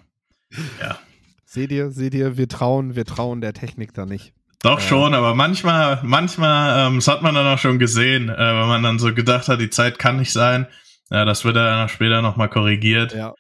ja. 0.81 0.99
Seht 1.45 1.73
ihr, 1.73 1.91
seht 1.91 2.15
ihr, 2.15 2.37
wir 2.37 2.49
trauen, 2.49 2.97
wir 2.97 3.05
trauen 3.05 3.41
der 3.41 3.55
Technik 3.55 3.95
da 3.95 4.07
nicht. 4.07 4.33
Doch 4.63 4.79
äh, 4.79 4.83
schon, 4.83 5.15
aber 5.15 5.35
manchmal, 5.35 6.01
manchmal, 6.03 6.87
ähm, 6.87 6.97
das 6.97 7.09
hat 7.09 7.23
man 7.23 7.35
dann 7.35 7.47
auch 7.47 7.59
schon 7.59 7.79
gesehen, 7.79 8.29
äh, 8.29 8.37
wenn 8.37 8.69
man 8.69 8.83
dann 8.83 8.99
so 8.99 9.15
gedacht 9.15 9.49
hat, 9.49 9.61
die 9.61 9.71
Zeit 9.71 9.99
kann 9.99 10.17
nicht 10.17 10.33
sein. 10.33 10.67
Ja, 11.11 11.25
das 11.25 11.45
wird 11.45 11.57
dann 11.57 11.89
später 11.89 12.21
nochmal 12.21 12.49
korrigiert. 12.49 13.15
Ja. 13.15 13.35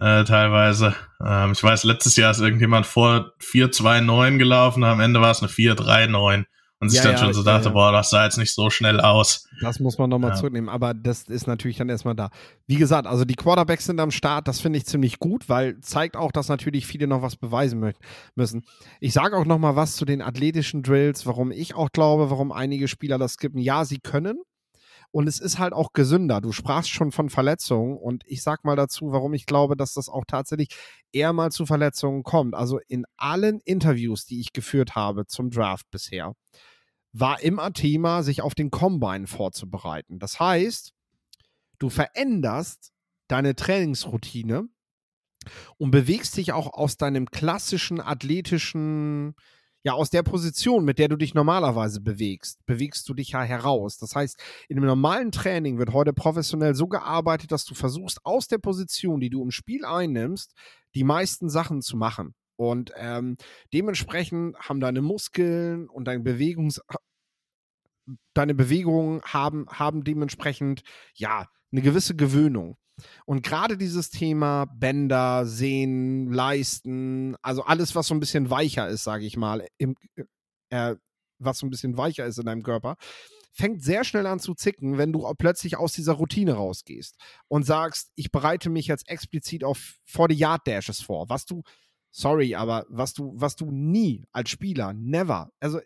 Äh, 0.00 0.24
teilweise. 0.24 0.94
Ähm, 1.24 1.52
ich 1.52 1.62
weiß, 1.62 1.84
letztes 1.84 2.16
Jahr 2.16 2.32
ist 2.32 2.40
irgendjemand 2.40 2.86
vor 2.86 3.32
4-2-9 3.40 4.38
gelaufen, 4.38 4.82
am 4.84 5.00
Ende 5.00 5.20
war 5.20 5.30
es 5.30 5.40
eine 5.40 5.50
4-3-9 5.50 6.44
und 6.80 6.90
sich 6.90 6.98
ja, 6.98 7.04
dann 7.04 7.12
ja, 7.12 7.18
schon 7.18 7.32
so 7.32 7.42
dachte, 7.42 7.70
boah, 7.70 7.92
das 7.92 8.10
sah 8.10 8.24
jetzt 8.24 8.36
nicht 8.36 8.54
so 8.54 8.68
schnell 8.68 9.00
aus. 9.00 9.48
Das 9.60 9.80
muss 9.80 9.96
man 9.98 10.10
nochmal 10.10 10.30
ja. 10.30 10.36
zurücknehmen, 10.36 10.68
aber 10.68 10.92
das 10.92 11.22
ist 11.24 11.46
natürlich 11.46 11.76
dann 11.76 11.88
erstmal 11.88 12.14
da. 12.14 12.30
Wie 12.66 12.76
gesagt, 12.76 13.06
also 13.06 13.24
die 13.24 13.36
Quarterbacks 13.36 13.86
sind 13.86 14.00
am 14.00 14.10
Start, 14.10 14.48
das 14.48 14.60
finde 14.60 14.78
ich 14.78 14.86
ziemlich 14.86 15.18
gut, 15.18 15.48
weil 15.48 15.80
zeigt 15.80 16.16
auch, 16.16 16.32
dass 16.32 16.48
natürlich 16.48 16.86
viele 16.86 17.06
noch 17.06 17.22
was 17.22 17.36
beweisen 17.36 17.94
müssen. 18.34 18.64
Ich 19.00 19.12
sage 19.12 19.36
auch 19.36 19.46
nochmal 19.46 19.76
was 19.76 19.96
zu 19.96 20.04
den 20.04 20.20
athletischen 20.20 20.82
Drills, 20.82 21.26
warum 21.26 21.50
ich 21.52 21.74
auch 21.74 21.90
glaube, 21.90 22.30
warum 22.30 22.52
einige 22.52 22.88
Spieler 22.88 23.18
das 23.18 23.34
skippen. 23.34 23.60
Ja, 23.60 23.84
sie 23.84 23.98
können, 23.98 24.42
und 25.14 25.28
es 25.28 25.38
ist 25.38 25.60
halt 25.60 25.72
auch 25.72 25.92
gesünder. 25.92 26.40
Du 26.40 26.50
sprachst 26.50 26.90
schon 26.90 27.12
von 27.12 27.30
Verletzungen 27.30 27.96
und 27.96 28.24
ich 28.26 28.42
sag 28.42 28.64
mal 28.64 28.74
dazu, 28.74 29.12
warum 29.12 29.32
ich 29.32 29.46
glaube, 29.46 29.76
dass 29.76 29.94
das 29.94 30.08
auch 30.08 30.24
tatsächlich 30.26 30.70
eher 31.12 31.32
mal 31.32 31.52
zu 31.52 31.66
Verletzungen 31.66 32.24
kommt. 32.24 32.56
Also 32.56 32.80
in 32.88 33.04
allen 33.16 33.60
Interviews, 33.60 34.26
die 34.26 34.40
ich 34.40 34.52
geführt 34.52 34.96
habe 34.96 35.26
zum 35.26 35.50
Draft 35.50 35.88
bisher, 35.92 36.34
war 37.12 37.40
immer 37.40 37.72
Thema, 37.72 38.24
sich 38.24 38.42
auf 38.42 38.56
den 38.56 38.72
Combine 38.72 39.28
vorzubereiten. 39.28 40.18
Das 40.18 40.40
heißt, 40.40 40.92
du 41.78 41.90
veränderst 41.90 42.90
deine 43.28 43.54
Trainingsroutine 43.54 44.64
und 45.78 45.92
bewegst 45.92 46.36
dich 46.36 46.52
auch 46.52 46.72
aus 46.72 46.96
deinem 46.96 47.30
klassischen 47.30 48.00
athletischen, 48.00 49.36
ja, 49.84 49.92
aus 49.92 50.08
der 50.08 50.22
Position, 50.22 50.84
mit 50.84 50.98
der 50.98 51.08
du 51.08 51.16
dich 51.16 51.34
normalerweise 51.34 52.00
bewegst, 52.00 52.64
bewegst 52.64 53.06
du 53.08 53.14
dich 53.14 53.30
ja 53.30 53.42
heraus. 53.42 53.98
Das 53.98 54.16
heißt, 54.16 54.42
in 54.68 54.78
einem 54.78 54.86
normalen 54.86 55.30
Training 55.30 55.78
wird 55.78 55.92
heute 55.92 56.14
professionell 56.14 56.74
so 56.74 56.88
gearbeitet, 56.88 57.52
dass 57.52 57.66
du 57.66 57.74
versuchst, 57.74 58.24
aus 58.24 58.48
der 58.48 58.58
Position, 58.58 59.20
die 59.20 59.28
du 59.28 59.42
im 59.42 59.50
Spiel 59.50 59.84
einnimmst, 59.84 60.54
die 60.94 61.04
meisten 61.04 61.50
Sachen 61.50 61.82
zu 61.82 61.98
machen. 61.98 62.34
Und 62.56 62.92
ähm, 62.96 63.36
dementsprechend 63.74 64.56
haben 64.58 64.80
deine 64.80 65.02
Muskeln 65.02 65.88
und 65.88 66.06
dein 66.06 66.24
Bewegungs 66.24 66.80
deine 68.34 68.54
Bewegungen 68.54 69.22
haben, 69.22 69.66
haben 69.68 70.04
dementsprechend 70.04 70.82
ja 71.14 71.48
eine 71.72 71.82
gewisse 71.82 72.14
Gewöhnung. 72.14 72.76
Und 73.26 73.42
gerade 73.42 73.76
dieses 73.76 74.10
Thema 74.10 74.66
Bänder, 74.66 75.46
Sehnen, 75.46 76.32
Leisten, 76.32 77.36
also 77.42 77.64
alles, 77.64 77.94
was 77.94 78.06
so 78.06 78.14
ein 78.14 78.20
bisschen 78.20 78.50
weicher 78.50 78.88
ist, 78.88 79.04
sage 79.04 79.24
ich 79.24 79.36
mal, 79.36 79.66
im, 79.78 79.96
äh, 80.70 80.96
was 81.38 81.58
so 81.58 81.66
ein 81.66 81.70
bisschen 81.70 81.96
weicher 81.96 82.26
ist 82.26 82.38
in 82.38 82.46
deinem 82.46 82.62
Körper, 82.62 82.96
fängt 83.52 83.82
sehr 83.82 84.04
schnell 84.04 84.26
an 84.26 84.40
zu 84.40 84.54
zicken, 84.54 84.98
wenn 84.98 85.12
du 85.12 85.32
plötzlich 85.38 85.76
aus 85.76 85.92
dieser 85.92 86.14
Routine 86.14 86.54
rausgehst 86.54 87.16
und 87.48 87.64
sagst, 87.64 88.10
ich 88.16 88.32
bereite 88.32 88.68
mich 88.68 88.88
jetzt 88.88 89.08
explizit 89.08 89.62
auf 89.62 89.98
40 90.06 90.38
Yard 90.38 90.66
Dashes 90.66 91.00
vor, 91.00 91.28
was 91.28 91.46
du 91.46 91.62
sorry, 92.10 92.54
aber 92.54 92.84
was 92.88 93.14
du 93.14 93.32
was 93.36 93.56
du 93.56 93.70
nie 93.70 94.24
als 94.32 94.50
Spieler 94.50 94.92
never, 94.92 95.50
also 95.60 95.80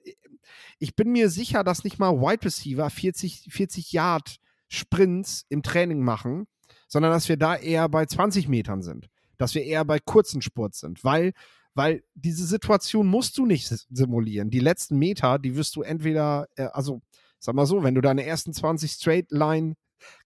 ich 0.79 0.97
bin 0.97 1.13
mir 1.13 1.29
sicher, 1.29 1.63
dass 1.63 1.85
nicht 1.85 1.99
mal 1.99 2.21
Wide 2.21 2.47
Receiver 2.47 2.89
40 2.89 3.49
40 3.51 3.93
Yard 3.93 4.39
Sprints 4.69 5.45
im 5.51 5.63
Training 5.63 6.01
machen, 6.01 6.47
sondern 6.89 7.13
dass 7.13 7.29
wir 7.29 7.37
da 7.37 7.55
eher 7.55 7.89
bei 7.89 8.05
20 8.05 8.49
Metern 8.49 8.83
sind, 8.83 9.09
dass 9.37 9.55
wir 9.55 9.63
eher 9.63 9.85
bei 9.85 9.99
kurzen 10.01 10.43
Spurts 10.43 10.81
sind, 10.81 11.05
weil 11.05 11.33
weil 11.79 12.03
diese 12.17 12.45
Situation 12.45 13.07
musst 13.07 13.39
du 13.39 13.47
nicht 13.47 13.73
simulieren. 13.91 14.51
Die 14.51 14.59
letzten 14.59 14.99
Meter, 14.99 15.39
die 15.39 15.55
wirst 15.55 15.77
du 15.77 15.83
entweder, 15.83 16.49
äh, 16.57 16.65
also 16.73 17.03
sag 17.39 17.55
mal 17.55 17.67
so, 17.67 17.85
wenn 17.85 17.95
du 17.95 18.01
deine 18.01 18.25
ersten 18.25 18.53
20 18.53 18.91
Straight 18.91 19.31
Line 19.31 19.75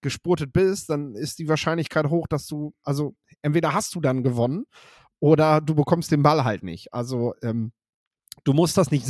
gespurtet 0.01 0.55
bist, 0.55 0.89
dann 0.89 1.15
ist 1.15 1.39
die 1.39 1.49
Wahrscheinlichkeit 1.49 2.07
hoch, 2.09 2.27
dass 2.27 2.47
du, 2.47 2.73
also 2.83 3.15
entweder 3.43 3.75
hast 3.75 3.95
du 3.95 4.01
dann 4.01 4.23
gewonnen 4.23 4.65
oder 5.21 5.61
du 5.61 5.75
bekommst 5.75 6.11
den 6.11 6.23
Ball 6.23 6.45
halt 6.45 6.63
nicht. 6.63 6.95
Also 6.95 7.35
ähm, 7.43 7.73
du 8.45 8.55
musst 8.55 8.79
das 8.79 8.91
nicht 8.91 9.07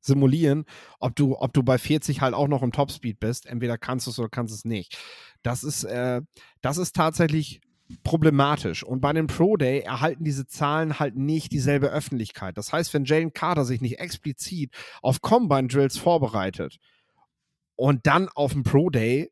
simulieren, 0.00 0.64
ob 1.00 1.16
du, 1.16 1.36
ob 1.36 1.52
du 1.52 1.62
bei 1.62 1.78
40 1.78 2.20
halt 2.20 2.34
auch 2.34 2.48
noch 2.48 2.62
im 2.62 2.72
Topspeed 2.72 3.20
bist. 3.20 3.46
Entweder 3.46 3.78
kannst 3.78 4.06
du 4.06 4.10
es 4.10 4.18
oder 4.18 4.28
kannst 4.28 4.54
es 4.54 4.64
nicht. 4.64 4.98
Das 5.42 5.64
ist, 5.64 5.84
äh, 5.84 6.22
das 6.60 6.78
ist 6.78 6.94
tatsächlich 6.94 7.60
problematisch. 8.04 8.82
Und 8.82 9.00
bei 9.00 9.12
dem 9.12 9.26
Pro 9.26 9.56
Day 9.56 9.80
erhalten 9.80 10.24
diese 10.24 10.46
Zahlen 10.46 10.98
halt 10.98 11.16
nicht 11.16 11.52
dieselbe 11.52 11.88
Öffentlichkeit. 11.88 12.56
Das 12.56 12.72
heißt, 12.72 12.92
wenn 12.94 13.04
Jalen 13.04 13.32
Carter 13.32 13.64
sich 13.64 13.80
nicht 13.80 13.98
explizit 13.98 14.72
auf 15.02 15.20
Combine 15.20 15.68
Drills 15.68 15.98
vorbereitet 15.98 16.78
und 17.76 18.06
dann 18.06 18.28
auf 18.28 18.52
dem 18.52 18.62
Pro 18.62 18.90
Day 18.90 19.30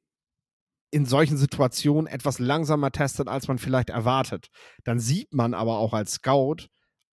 in 0.91 1.07
solchen 1.07 1.37
Situationen 1.37 2.07
etwas 2.07 2.39
langsamer 2.39 2.91
testet, 2.91 3.29
als 3.29 3.49
man 3.49 3.59
vielleicht 3.59 3.91
erwartet, 3.91 4.49
dann 4.85 4.99
sieht 4.99 5.33
man 5.33 5.55
aber 5.55 5.79
auch 5.79 5.95
als 5.95 6.15
Scout, 6.15 6.67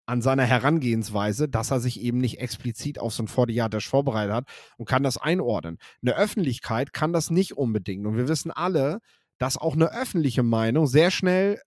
an 0.08 0.22
seiner 0.22 0.46
Herangehensweise, 0.46 1.50
dass 1.50 1.70
er 1.70 1.80
sich 1.80 2.02
eben 2.02 2.18
nicht 2.18 2.40
explizit 2.40 2.98
auf 2.98 3.14
so 3.14 3.24
ein 3.24 3.28
40 3.28 3.70
Dash 3.70 3.88
vorbereitet 3.88 4.34
hat 4.34 4.46
und 4.78 4.88
kann 4.88 5.04
das 5.04 5.18
einordnen. 5.18 5.78
Eine 6.02 6.16
Öffentlichkeit 6.16 6.94
kann 6.94 7.14
das 7.14 7.30
nicht 7.30 7.58
unbedingt. 7.58 8.08
Und 8.08 8.16
wir 8.16 8.28
wissen 8.28 8.52
alle, 8.52 9.00
dass 9.38 9.58
auch 9.58 9.76
eine 9.76 9.94
öffentliche 9.94 10.44
Meinung 10.44 10.88
sehr 10.88 11.12
schnell 11.12 11.62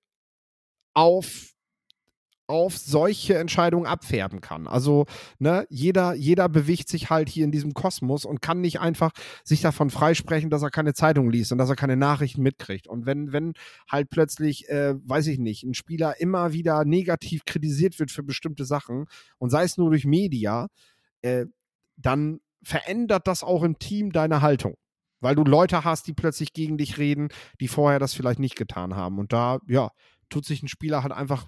auf 0.95 1.53
auf 2.51 2.77
solche 2.77 3.39
Entscheidungen 3.39 3.87
abfärben 3.87 4.41
kann. 4.41 4.67
Also, 4.67 5.07
ne, 5.39 5.67
jeder, 5.71 6.15
jeder 6.15 6.49
bewegt 6.49 6.89
sich 6.89 7.09
halt 7.09 7.29
hier 7.29 7.45
in 7.45 7.53
diesem 7.53 7.75
Kosmos 7.75 8.25
und 8.25 8.43
kann 8.43 8.61
nicht 8.61 8.81
einfach 8.81 9.13
sich 9.45 9.61
davon 9.61 9.89
freisprechen, 9.89 10.51
dass 10.51 10.63
er 10.63 10.71
keine 10.71 10.93
Zeitung 10.93 11.31
liest 11.31 11.53
und 11.53 11.59
dass 11.59 11.71
er 11.71 11.77
keine 11.77 11.97
Nachrichten 11.97 12.43
mitkriegt. 12.43 12.89
Und 12.89 13.07
wenn, 13.07 13.33
wenn 13.33 13.53
halt 13.89 14.11
plötzlich, 14.11 14.69
äh, 14.69 14.95
weiß 14.97 15.29
ich 15.29 15.39
nicht, 15.39 15.63
ein 15.63 15.75
Spieler 15.75 16.21
immer 16.21 16.53
wieder 16.53 16.85
negativ 16.85 17.45
kritisiert 17.45 18.01
wird 18.01 18.11
für 18.11 18.25
bestimmte 18.25 18.65
Sachen 18.65 19.07
und 19.39 19.51
sei 19.51 19.63
es 19.63 19.79
nur 19.79 19.91
durch 19.91 20.05
Media, 20.05 20.67
äh, 21.23 21.47
dann 21.97 22.41
verändert 22.63 23.29
das 23.29 23.45
auch 23.45 23.63
im 23.63 23.79
Team 23.79 24.11
deine 24.11 24.43
Haltung. 24.43 24.75
Weil 25.21 25.35
du 25.35 25.45
Leute 25.45 25.85
hast, 25.85 26.07
die 26.07 26.15
plötzlich 26.15 26.53
gegen 26.53 26.79
dich 26.79 26.99
reden, 26.99 27.29
die 27.61 27.69
vorher 27.69 28.01
das 28.01 28.15
vielleicht 28.15 28.41
nicht 28.41 28.57
getan 28.57 28.97
haben. 28.97 29.19
Und 29.19 29.33
da, 29.33 29.59
ja, 29.69 29.91
tut 30.31 30.47
sich 30.47 30.63
ein 30.63 30.69
Spieler 30.69 31.03
halt 31.03 31.13
einfach 31.13 31.47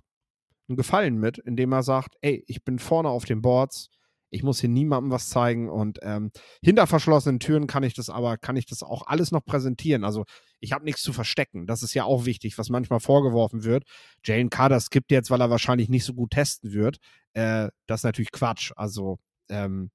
einen 0.69 0.77
Gefallen 0.77 1.19
mit, 1.19 1.39
indem 1.39 1.73
er 1.73 1.83
sagt, 1.83 2.17
ey, 2.21 2.45
ich 2.47 2.65
bin 2.65 2.79
vorne 2.79 3.09
auf 3.09 3.25
den 3.25 3.43
Boards, 3.43 3.89
ich 4.33 4.43
muss 4.43 4.61
hier 4.61 4.71
niemandem 4.71 5.11
was 5.11 5.29
zeigen 5.29 5.69
und 5.69 5.99
ähm, 6.03 6.31
hinter 6.63 6.87
verschlossenen 6.87 7.39
Türen 7.39 7.67
kann 7.67 7.83
ich 7.83 7.93
das 7.93 8.09
aber, 8.09 8.39
kann 8.39 8.57
ich 8.57 8.65
das 8.65 8.83
auch 8.83 9.07
alles 9.07 9.31
noch 9.31 9.45
präsentieren. 9.45 10.05
Also 10.05 10.25
ich 10.59 10.73
habe 10.73 10.85
nichts 10.85 11.03
zu 11.03 11.13
verstecken. 11.13 11.67
Das 11.67 11.83
ist 11.83 11.93
ja 11.93 12.05
auch 12.05 12.25
wichtig, 12.25 12.57
was 12.57 12.71
manchmal 12.71 13.01
vorgeworfen 13.01 13.63
wird. 13.63 13.85
Jalen 14.25 14.49
Carter 14.49 14.81
skippt 14.81 15.11
jetzt, 15.11 15.31
weil 15.31 15.41
er 15.43 15.51
wahrscheinlich 15.51 15.91
nicht 15.91 16.05
so 16.05 16.15
gut 16.15 16.31
testen 16.31 16.73
wird. 16.73 16.97
Äh, 17.35 17.69
das 17.87 18.01
ist 18.01 18.05
natürlich 18.05 18.33
Quatsch. 18.33 18.73
Also 18.75 19.19
ähm, 19.51 19.91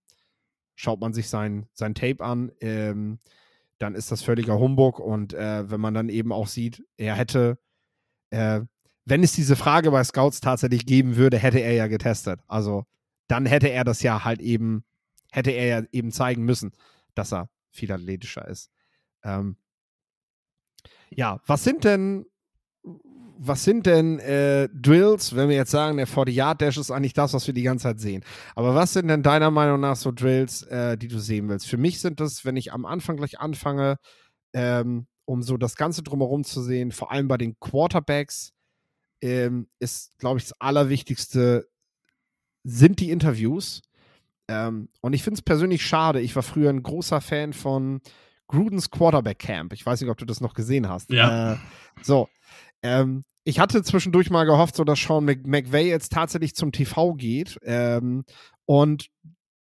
schaut 0.75 1.01
man 1.01 1.13
sich 1.13 1.29
sein, 1.29 1.67
sein 1.73 1.95
Tape 1.95 2.23
an, 2.23 2.51
ähm, 2.61 3.19
dann 3.79 3.95
ist 3.95 4.11
das 4.11 4.21
völliger 4.21 4.59
Humbug. 4.59 4.99
Und 4.99 5.33
äh, 5.33 5.69
wenn 5.69 5.81
man 5.81 5.95
dann 5.95 6.09
eben 6.09 6.31
auch 6.31 6.47
sieht, 6.47 6.83
er 6.97 7.15
hätte 7.15 7.57
äh, 8.29 8.61
wenn 9.07 9.23
es 9.23 9.31
diese 9.31 9.55
Frage 9.55 9.89
bei 9.91 10.03
Scouts 10.03 10.41
tatsächlich 10.41 10.85
geben 10.85 11.15
würde, 11.15 11.37
hätte 11.37 11.59
er 11.59 11.71
ja 11.71 11.87
getestet. 11.87 12.41
Also 12.47 12.83
dann 13.27 13.45
hätte 13.45 13.69
er 13.69 13.85
das 13.85 14.01
ja 14.01 14.25
halt 14.25 14.41
eben, 14.41 14.83
hätte 15.31 15.51
er 15.51 15.65
ja 15.65 15.87
eben 15.93 16.11
zeigen 16.11 16.43
müssen, 16.43 16.73
dass 17.15 17.31
er 17.31 17.49
viel 17.69 17.89
athletischer 17.91 18.45
ist. 18.47 18.69
Ähm, 19.23 19.55
ja, 21.09 21.39
was 21.45 21.63
sind 21.63 21.85
denn, 21.85 22.25
was 23.37 23.63
sind 23.63 23.85
denn 23.85 24.19
äh, 24.19 24.67
Drills, 24.73 25.37
wenn 25.37 25.47
wir 25.47 25.55
jetzt 25.55 25.71
sagen, 25.71 25.95
der 25.97 26.07
40-Yard-Dash 26.07 26.77
ist 26.77 26.91
eigentlich 26.91 27.13
das, 27.13 27.33
was 27.33 27.47
wir 27.47 27.53
die 27.53 27.63
ganze 27.63 27.83
Zeit 27.83 28.01
sehen. 28.01 28.25
Aber 28.55 28.75
was 28.75 28.91
sind 28.91 29.07
denn 29.07 29.23
deiner 29.23 29.51
Meinung 29.51 29.79
nach 29.79 29.95
so 29.95 30.11
Drills, 30.11 30.63
äh, 30.63 30.97
die 30.97 31.07
du 31.07 31.19
sehen 31.19 31.47
willst? 31.47 31.67
Für 31.67 31.77
mich 31.77 32.01
sind 32.01 32.19
das, 32.19 32.43
wenn 32.43 32.57
ich 32.57 32.73
am 32.73 32.85
Anfang 32.85 33.15
gleich 33.15 33.39
anfange, 33.39 33.99
ähm, 34.51 35.07
um 35.23 35.43
so 35.43 35.55
das 35.55 35.77
Ganze 35.77 36.03
drumherum 36.03 36.43
zu 36.43 36.61
sehen, 36.61 36.91
vor 36.91 37.11
allem 37.11 37.29
bei 37.29 37.37
den 37.37 37.57
Quarterbacks, 37.59 38.53
ähm, 39.21 39.67
ist, 39.79 40.17
glaube 40.19 40.39
ich, 40.39 40.45
das 40.45 40.59
Allerwichtigste, 40.59 41.67
sind 42.63 42.99
die 42.99 43.11
Interviews. 43.11 43.81
Ähm, 44.47 44.89
und 45.01 45.13
ich 45.13 45.23
finde 45.23 45.37
es 45.39 45.41
persönlich 45.41 45.85
schade. 45.85 46.21
Ich 46.21 46.35
war 46.35 46.43
früher 46.43 46.69
ein 46.69 46.83
großer 46.83 47.21
Fan 47.21 47.53
von 47.53 48.01
Grudens 48.47 48.91
Quarterback 48.91 49.39
Camp. 49.39 49.73
Ich 49.73 49.85
weiß 49.85 50.01
nicht, 50.01 50.09
ob 50.09 50.17
du 50.17 50.25
das 50.25 50.41
noch 50.41 50.53
gesehen 50.53 50.87
hast. 50.87 51.11
Ja. 51.11 51.53
Äh, 51.53 51.57
so. 52.01 52.29
Ähm, 52.81 53.23
ich 53.43 53.59
hatte 53.59 53.81
zwischendurch 53.83 54.29
mal 54.29 54.45
gehofft, 54.45 54.75
so 54.75 54.83
dass 54.83 54.99
Sean 54.99 55.23
McVay 55.23 55.87
jetzt 55.87 56.11
tatsächlich 56.11 56.55
zum 56.55 56.71
TV 56.71 57.13
geht 57.13 57.57
ähm, 57.63 58.25
und 58.65 59.09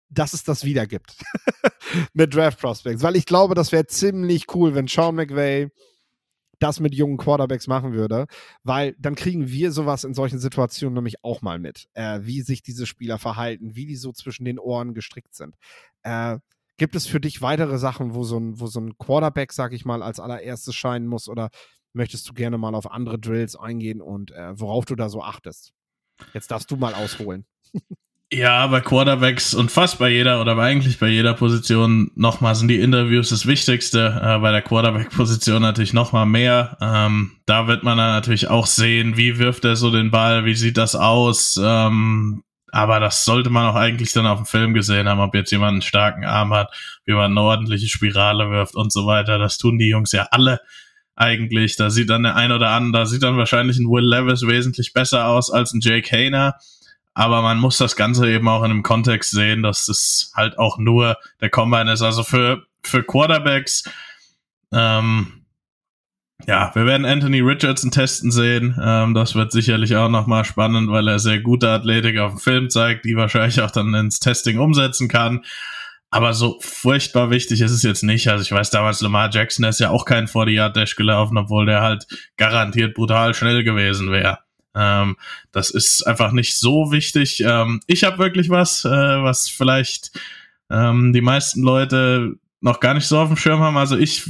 dass 0.08 0.32
es 0.32 0.42
das 0.42 0.64
wieder 0.64 0.88
gibt 0.88 1.14
mit 2.12 2.34
Draft 2.34 2.58
Prospects. 2.60 3.02
Weil 3.02 3.14
ich 3.14 3.26
glaube, 3.26 3.54
das 3.54 3.70
wäre 3.70 3.86
ziemlich 3.86 4.52
cool, 4.54 4.74
wenn 4.74 4.88
Sean 4.88 5.14
McVay 5.14 5.70
das 6.60 6.78
mit 6.78 6.94
jungen 6.94 7.16
Quarterbacks 7.16 7.66
machen 7.66 7.92
würde, 7.92 8.26
weil 8.62 8.94
dann 8.98 9.14
kriegen 9.16 9.48
wir 9.48 9.72
sowas 9.72 10.04
in 10.04 10.14
solchen 10.14 10.38
Situationen 10.38 10.94
nämlich 10.94 11.24
auch 11.24 11.42
mal 11.42 11.58
mit, 11.58 11.88
äh, 11.94 12.20
wie 12.22 12.42
sich 12.42 12.62
diese 12.62 12.86
Spieler 12.86 13.18
verhalten, 13.18 13.74
wie 13.74 13.86
die 13.86 13.96
so 13.96 14.12
zwischen 14.12 14.44
den 14.44 14.58
Ohren 14.58 14.94
gestrickt 14.94 15.34
sind. 15.34 15.56
Äh, 16.02 16.38
gibt 16.76 16.94
es 16.94 17.06
für 17.06 17.20
dich 17.20 17.42
weitere 17.42 17.78
Sachen, 17.78 18.14
wo 18.14 18.24
so 18.24 18.38
ein, 18.38 18.60
wo 18.60 18.66
so 18.66 18.80
ein 18.80 18.96
Quarterback, 18.98 19.52
sag 19.52 19.72
ich 19.72 19.84
mal, 19.84 20.02
als 20.02 20.20
allererstes 20.20 20.74
scheinen 20.74 21.06
muss 21.06 21.28
oder 21.28 21.50
möchtest 21.92 22.28
du 22.28 22.32
gerne 22.32 22.58
mal 22.58 22.74
auf 22.74 22.90
andere 22.90 23.18
Drills 23.18 23.56
eingehen 23.56 24.00
und 24.00 24.30
äh, 24.30 24.58
worauf 24.58 24.84
du 24.84 24.94
da 24.94 25.08
so 25.08 25.22
achtest? 25.22 25.72
Jetzt 26.34 26.50
darfst 26.50 26.70
du 26.70 26.76
mal 26.76 26.94
ausholen. 26.94 27.46
Ja, 28.32 28.64
bei 28.68 28.80
Quarterbacks 28.80 29.54
und 29.54 29.72
fast 29.72 29.98
bei 29.98 30.08
jeder 30.08 30.40
oder 30.40 30.56
eigentlich 30.56 31.00
bei 31.00 31.08
jeder 31.08 31.34
Position 31.34 32.12
nochmal 32.14 32.54
sind 32.54 32.68
die 32.68 32.78
Interviews 32.78 33.30
das 33.30 33.44
Wichtigste. 33.44 34.20
Äh, 34.22 34.38
bei 34.38 34.52
der 34.52 34.62
Quarterback-Position 34.62 35.60
natürlich 35.60 35.92
nochmal 35.94 36.26
mehr. 36.26 36.76
Ähm, 36.80 37.32
da 37.46 37.66
wird 37.66 37.82
man 37.82 37.98
dann 37.98 38.12
natürlich 38.12 38.46
auch 38.46 38.66
sehen, 38.66 39.16
wie 39.16 39.38
wirft 39.38 39.64
er 39.64 39.74
so 39.74 39.90
den 39.90 40.12
Ball, 40.12 40.44
wie 40.44 40.54
sieht 40.54 40.76
das 40.76 40.94
aus. 40.94 41.58
Ähm, 41.60 42.44
aber 42.70 43.00
das 43.00 43.24
sollte 43.24 43.50
man 43.50 43.66
auch 43.66 43.74
eigentlich 43.74 44.12
dann 44.12 44.26
auf 44.26 44.38
dem 44.38 44.46
Film 44.46 44.74
gesehen 44.74 45.08
haben, 45.08 45.18
ob 45.18 45.34
jetzt 45.34 45.50
jemand 45.50 45.72
einen 45.72 45.82
starken 45.82 46.24
Arm 46.24 46.54
hat, 46.54 46.72
wie 47.06 47.14
man 47.14 47.32
eine 47.32 47.40
ordentliche 47.40 47.88
Spirale 47.88 48.48
wirft 48.48 48.76
und 48.76 48.92
so 48.92 49.06
weiter. 49.06 49.38
Das 49.38 49.58
tun 49.58 49.76
die 49.76 49.88
Jungs 49.88 50.12
ja 50.12 50.28
alle 50.30 50.60
eigentlich. 51.16 51.74
Da 51.74 51.90
sieht 51.90 52.10
dann 52.10 52.22
der 52.22 52.36
ein 52.36 52.52
oder 52.52 52.70
andere, 52.70 53.02
da 53.02 53.06
sieht 53.06 53.24
dann 53.24 53.38
wahrscheinlich 53.38 53.78
ein 53.78 53.90
Will 53.90 54.08
Levis 54.08 54.46
wesentlich 54.46 54.92
besser 54.92 55.26
aus 55.26 55.50
als 55.50 55.72
ein 55.72 55.80
Jake 55.80 56.08
Hayner. 56.16 56.54
Aber 57.14 57.42
man 57.42 57.58
muss 57.58 57.78
das 57.78 57.96
Ganze 57.96 58.30
eben 58.30 58.48
auch 58.48 58.62
in 58.62 58.70
einem 58.70 58.82
Kontext 58.82 59.30
sehen, 59.30 59.62
dass 59.62 59.86
das 59.86 60.32
halt 60.36 60.58
auch 60.58 60.78
nur 60.78 61.16
der 61.40 61.50
Combine 61.50 61.92
ist. 61.92 62.02
Also 62.02 62.22
für, 62.22 62.64
für 62.82 63.02
Quarterbacks, 63.02 63.84
ähm, 64.72 65.40
ja, 66.46 66.70
wir 66.74 66.86
werden 66.86 67.04
Anthony 67.04 67.40
Richardson 67.40 67.90
testen 67.90 68.30
sehen. 68.30 68.78
Ähm, 68.82 69.14
das 69.14 69.34
wird 69.34 69.52
sicherlich 69.52 69.96
auch 69.96 70.08
nochmal 70.08 70.44
spannend, 70.44 70.90
weil 70.90 71.08
er 71.08 71.18
sehr 71.18 71.40
gute 71.40 71.68
Athletik 71.68 72.18
auf 72.18 72.32
dem 72.32 72.40
Film 72.40 72.70
zeigt, 72.70 73.04
die 73.04 73.16
wahrscheinlich 73.16 73.60
auch 73.60 73.70
dann 73.70 73.92
ins 73.94 74.20
Testing 74.20 74.58
umsetzen 74.58 75.08
kann. 75.08 75.44
Aber 76.10 76.34
so 76.34 76.58
furchtbar 76.60 77.30
wichtig 77.30 77.60
ist 77.60 77.70
es 77.70 77.82
jetzt 77.82 78.02
nicht. 78.02 78.28
Also 78.28 78.42
ich 78.42 78.50
weiß 78.50 78.70
damals, 78.70 79.00
Lamar 79.00 79.30
Jackson 79.30 79.64
ist 79.64 79.78
ja 79.78 79.90
auch 79.90 80.04
kein 80.04 80.26
40-Yard-Dash 80.26 80.96
gelaufen, 80.96 81.38
obwohl 81.38 81.66
der 81.66 81.82
halt 81.82 82.06
garantiert 82.36 82.94
brutal 82.94 83.32
schnell 83.34 83.62
gewesen 83.62 84.10
wäre. 84.10 84.38
Ähm, 84.74 85.16
das 85.52 85.70
ist 85.70 86.06
einfach 86.06 86.32
nicht 86.32 86.58
so 86.58 86.92
wichtig. 86.92 87.42
Ähm, 87.44 87.80
ich 87.86 88.04
habe 88.04 88.18
wirklich 88.18 88.50
was, 88.50 88.84
äh, 88.84 88.88
was 88.88 89.48
vielleicht 89.48 90.12
ähm, 90.70 91.12
die 91.12 91.20
meisten 91.20 91.62
Leute 91.62 92.34
noch 92.60 92.80
gar 92.80 92.94
nicht 92.94 93.06
so 93.06 93.18
auf 93.18 93.28
dem 93.28 93.36
Schirm 93.36 93.60
haben. 93.60 93.76
Also 93.76 93.96
ich 93.96 94.24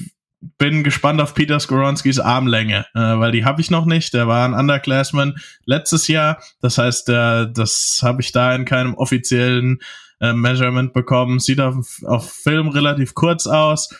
bin 0.58 0.82
gespannt 0.82 1.20
auf 1.20 1.34
Peter 1.34 1.60
Skoronskis 1.60 2.18
Armlänge, 2.18 2.86
äh, 2.94 2.98
weil 2.98 3.32
die 3.32 3.44
habe 3.44 3.60
ich 3.60 3.70
noch 3.70 3.84
nicht. 3.84 4.14
Der 4.14 4.26
war 4.26 4.46
ein 4.46 4.54
Underclassman 4.54 5.36
letztes 5.66 6.08
Jahr. 6.08 6.42
Das 6.60 6.78
heißt, 6.78 7.08
der, 7.08 7.46
das 7.46 8.00
habe 8.02 8.22
ich 8.22 8.32
da 8.32 8.54
in 8.54 8.64
keinem 8.64 8.94
offiziellen 8.94 9.80
äh, 10.20 10.32
Measurement 10.32 10.92
bekommen. 10.94 11.40
Sieht 11.40 11.60
auf, 11.60 12.00
auf 12.06 12.32
Film 12.32 12.68
relativ 12.68 13.14
kurz 13.14 13.46
aus. 13.46 13.90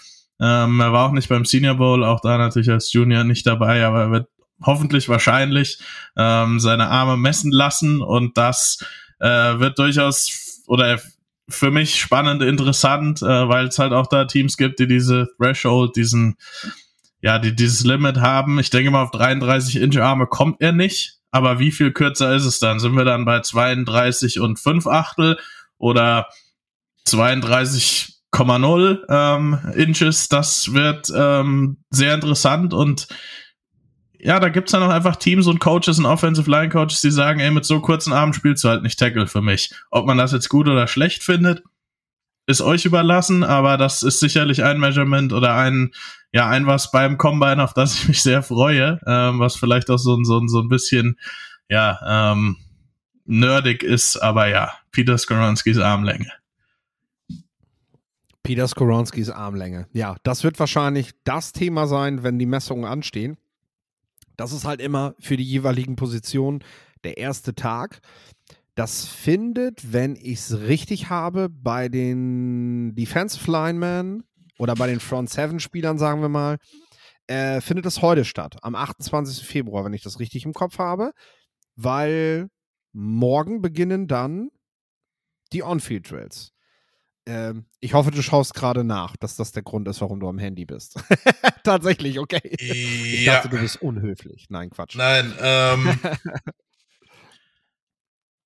Ähm, 0.41 0.81
er 0.81 0.93
war 0.93 1.09
auch 1.09 1.13
nicht 1.13 1.29
beim 1.29 1.45
Senior 1.45 1.75
Bowl, 1.75 2.03
auch 2.03 2.21
da 2.21 2.39
natürlich 2.39 2.71
als 2.71 2.93
Junior 2.93 3.25
nicht 3.25 3.47
dabei, 3.47 3.85
aber 3.85 4.01
er 4.01 4.11
wird 4.11 4.29
hoffentlich 4.63 5.09
wahrscheinlich 5.09 5.79
ähm, 6.17 6.61
seine 6.61 6.89
Arme 6.89 7.17
messen 7.17 7.51
lassen 7.51 8.03
und 8.03 8.37
das 8.37 8.85
äh, 9.21 9.59
wird 9.59 9.79
durchaus 9.79 10.63
oder 10.67 10.99
für 11.51 11.71
mich 11.71 12.01
spannend, 12.01 12.43
interessant, 12.43 13.23
äh, 13.23 13.49
weil 13.49 13.67
es 13.67 13.79
halt 13.79 13.93
auch 13.93 14.07
da 14.07 14.25
Teams 14.25 14.57
gibt, 14.57 14.79
die 14.79 14.87
diese 14.87 15.29
Threshold, 15.37 15.97
diesen, 15.97 16.37
ja, 17.21 17.39
die 17.39 17.55
dieses 17.55 17.85
Limit 17.85 18.19
haben. 18.19 18.59
Ich 18.59 18.71
denke 18.71 18.91
mal, 18.91 19.03
auf 19.03 19.11
33 19.11 19.77
Inch 19.77 19.99
Arme 19.99 20.27
kommt 20.27 20.61
er 20.61 20.73
nicht, 20.73 21.19
aber 21.31 21.59
wie 21.59 21.73
viel 21.73 21.93
kürzer 21.93 22.35
ist 22.35 22.45
es 22.45 22.59
dann? 22.61 22.81
Sind 22.81 22.97
wir 22.97 23.05
dann 23.05 23.25
bei 23.25 23.41
32 23.41 24.41
und 24.41 24.59
5 24.59 24.87
Achtel 24.87 25.39
oder 25.79 26.29
32,0 27.09 28.99
ähm, 29.09 29.59
Inches? 29.75 30.29
Das 30.29 30.73
wird 30.73 31.13
ähm, 31.15 31.79
sehr 31.91 32.15
interessant 32.15 32.73
und 32.75 33.09
ja, 34.23 34.41
da 34.41 34.49
gibt's 34.49 34.73
dann 34.73 34.83
auch 34.83 34.91
einfach 34.91 35.17
Teams 35.17 35.47
und 35.47 35.61
Coaches 35.61 35.99
und 35.99 36.07
Offensive 36.07 36.51
Line 36.51 36.69
Coaches, 36.69 37.01
die 37.01 37.11
sagen, 37.11 37.41
ey, 37.41 37.51
mit 37.51 37.65
so 37.65 37.81
kurzen 37.81 38.13
Armen 38.13 38.33
spielst 38.33 38.65
du 38.65 38.69
halt 38.69 38.83
nicht 38.83 38.99
Tackle 38.99 39.27
für 39.27 39.43
mich. 39.43 39.73
Ob 39.91 40.07
man 40.07 40.19
das 40.19 40.33
jetzt 40.33 40.49
gut 40.49 40.69
oder 40.69 40.87
schlecht 40.87 41.23
findet, 41.23 41.63
ist 42.47 42.61
euch 42.61 42.85
überlassen, 42.85 43.45
aber 43.45 43.77
das 43.77 44.03
ist 44.03 44.21
sicherlich 44.21 44.65
ein 44.65 44.81
Measurement 44.81 45.33
oder 45.33 45.55
ein, 45.55 45.93
ja, 46.33 46.49
ein 46.49 46.67
was 46.67 46.91
beim 46.91 47.19
Combine, 47.19 47.63
auf 47.63 47.75
das 47.75 47.95
ich 47.95 48.09
mich 48.09 48.23
sehr 48.23 48.43
freue, 48.43 49.01
ähm, 49.07 49.39
was 49.39 49.57
vielleicht 49.57 49.91
auch 49.91 49.99
so, 49.99 50.23
so, 50.25 50.47
so 50.47 50.61
ein 50.61 50.69
bisschen, 50.69 51.19
ja, 51.69 52.33
ähm, 52.33 52.57
nerdig 53.25 53.83
ist, 53.83 54.17
aber 54.17 54.49
ja, 54.49 54.73
Peter 54.91 55.17
Skoronskis 55.17 55.79
Armlänge. 55.79 56.33
Peter 58.43 58.67
Skoronskis 58.67 59.31
Armlänge. 59.31 59.87
Ja, 59.93 60.17
das 60.25 60.43
wird 60.43 60.59
wahrscheinlich 60.59 61.13
das 61.25 61.53
Thema 61.53 61.87
sein, 61.87 62.23
wenn 62.25 62.39
die 62.39 62.47
Messungen 62.47 62.85
anstehen. 62.85 63.37
Das 64.37 64.53
ist 64.53 64.65
halt 64.65 64.81
immer 64.81 65.15
für 65.19 65.37
die 65.37 65.45
jeweiligen 65.45 65.97
Positionen 65.97 66.65
der 67.05 67.19
erste 67.19 67.55
Tag. 67.55 68.01
Das 68.75 69.05
findet, 69.05 69.93
wenn 69.93 70.17
ich 70.17 70.39
es 70.39 70.61
richtig 70.61 71.11
habe, 71.11 71.49
bei 71.51 71.89
den 71.89 72.95
Defensive 72.95 73.51
Linemen 73.51 74.25
oder 74.59 74.75
bei 74.75 74.87
den 74.87 75.01
Front 75.01 75.31
Seven 75.31 75.61
Spielern, 75.61 75.99
sagen 75.99 76.23
wir 76.23 76.29
mal, 76.29 76.59
äh, 77.27 77.61
findet 77.61 77.87
es 77.87 78.03
heute 78.03 78.25
statt, 78.25 78.57
am 78.63 78.75
28. 78.75 79.47
Februar, 79.47 79.85
wenn 79.85 79.93
ich 79.93 80.03
das 80.03 80.19
richtig 80.19 80.45
im 80.45 80.53
Kopf 80.53 80.79
habe, 80.79 81.13
weil 81.77 82.49
morgen 82.93 83.61
beginnen 83.61 84.09
dann 84.09 84.51
die 85.53 85.63
On-Field 85.63 86.11
Drills. 86.11 86.53
Ähm, 87.31 87.65
ich 87.79 87.95
hoffe, 87.95 88.11
du 88.11 88.23
schaust 88.23 88.55
gerade 88.55 88.83
nach, 88.83 89.17
dass 89.17 89.37
das 89.37 89.53
der 89.53 89.63
Grund 89.63 89.87
ist, 89.87 90.01
warum 90.01 90.19
du 90.19 90.29
am 90.29 90.39
Handy 90.39 90.65
bist. 90.65 90.97
Tatsächlich, 91.65 92.19
okay. 92.19 92.41
Ich 92.59 93.25
Ja. 93.25 93.35
dachte, 93.35 93.51
du 93.51 93.59
bist 93.61 93.81
unhöflich. 93.81 94.47
Nein, 94.49 94.71
Quatsch. 94.71 94.97
Nein, 94.97 95.33
ähm, 95.41 95.99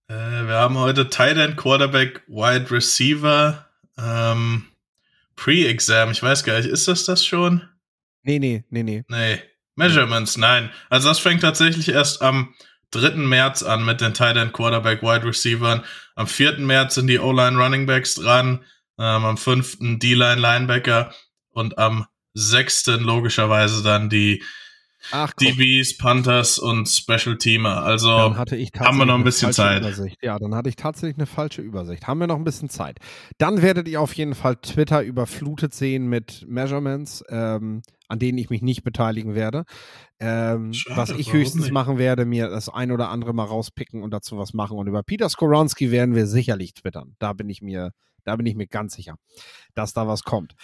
Äh, 0.08 0.14
wir 0.46 0.54
haben 0.56 0.76
heute 0.76 1.08
Tight 1.08 1.38
End, 1.38 1.56
Quarterback, 1.56 2.22
Wide 2.28 2.70
Receiver, 2.70 3.66
ähm, 3.96 4.66
Pre-Exam. 5.34 6.10
Ich 6.10 6.22
weiß 6.22 6.44
gar 6.44 6.58
nicht, 6.58 6.68
ist 6.68 6.86
das 6.88 7.06
das 7.06 7.24
schon? 7.24 7.66
Nee, 8.22 8.38
nee, 8.38 8.64
nee, 8.68 8.82
nee. 8.82 9.02
Nee. 9.08 9.40
Measurements, 9.76 10.36
nein. 10.36 10.70
Also 10.90 11.08
das 11.08 11.18
fängt 11.18 11.40
tatsächlich 11.40 11.88
erst 11.88 12.20
am 12.22 12.54
3. 12.90 13.16
März 13.16 13.62
an 13.62 13.84
mit 13.84 14.00
den 14.02 14.12
Tight 14.14 14.36
End, 14.36 14.52
Quarterback, 14.52 15.02
Wide 15.02 15.24
Receivern. 15.26 15.82
Am 16.16 16.26
4. 16.26 16.58
März 16.58 16.96
sind 16.96 17.06
die 17.08 17.18
O-Line 17.18 17.56
Running 17.58 17.86
Backs 17.86 18.14
dran. 18.14 18.62
Ähm, 18.98 19.24
am 19.24 19.36
5. 19.36 19.78
D-Line 19.98 20.40
Linebacker. 20.40 21.12
Und 21.50 21.78
am 21.78 22.06
6. 22.34 22.86
logischerweise 22.98 23.82
dann 23.82 24.08
die 24.08 24.42
Ach, 25.12 25.32
DBs, 25.34 25.98
Panthers 25.98 26.58
und 26.58 26.88
Special 26.88 27.36
Teamer. 27.36 27.82
Also 27.82 28.08
dann 28.08 28.38
hatte 28.38 28.56
ich 28.56 28.70
haben 28.78 28.98
wir 28.98 29.06
noch 29.06 29.16
ein 29.16 29.24
bisschen 29.24 29.52
Zeit. 29.52 29.82
Übersicht. 29.82 30.22
Ja, 30.22 30.38
dann 30.38 30.54
hatte 30.54 30.68
ich 30.68 30.76
tatsächlich 30.76 31.16
eine 31.16 31.26
falsche 31.26 31.62
Übersicht. 31.62 32.06
Haben 32.06 32.20
wir 32.20 32.26
noch 32.26 32.36
ein 32.36 32.44
bisschen 32.44 32.68
Zeit. 32.70 32.98
Dann 33.38 33.62
werdet 33.62 33.86
ihr 33.88 34.00
auf 34.00 34.14
jeden 34.14 34.34
Fall 34.34 34.56
Twitter 34.56 35.02
überflutet 35.02 35.74
sehen 35.74 36.08
mit 36.08 36.44
Measurements, 36.48 37.22
ähm, 37.28 37.82
an 38.08 38.18
denen 38.18 38.38
ich 38.38 38.50
mich 38.50 38.62
nicht 38.62 38.82
beteiligen 38.82 39.34
werde. 39.34 39.64
Ähm, 40.20 40.72
Schade, 40.72 40.96
was 40.96 41.10
ich 41.10 41.32
höchstens 41.32 41.64
nicht? 41.64 41.72
machen 41.72 41.98
werde, 41.98 42.24
mir 42.24 42.48
das 42.48 42.68
ein 42.68 42.90
oder 42.90 43.10
andere 43.10 43.34
mal 43.34 43.44
rauspicken 43.44 44.02
und 44.02 44.10
dazu 44.10 44.38
was 44.38 44.54
machen. 44.54 44.78
Und 44.78 44.86
über 44.86 45.02
Peter 45.02 45.28
Skoronski 45.28 45.90
werden 45.90 46.14
wir 46.14 46.26
sicherlich 46.26 46.74
twittern. 46.74 47.14
Da 47.18 47.32
bin 47.34 47.50
ich 47.50 47.60
mir, 47.60 47.90
da 48.24 48.36
bin 48.36 48.46
ich 48.46 48.54
mir 48.54 48.66
ganz 48.66 48.94
sicher, 48.94 49.16
dass 49.74 49.92
da 49.92 50.06
was 50.08 50.24
kommt. 50.24 50.54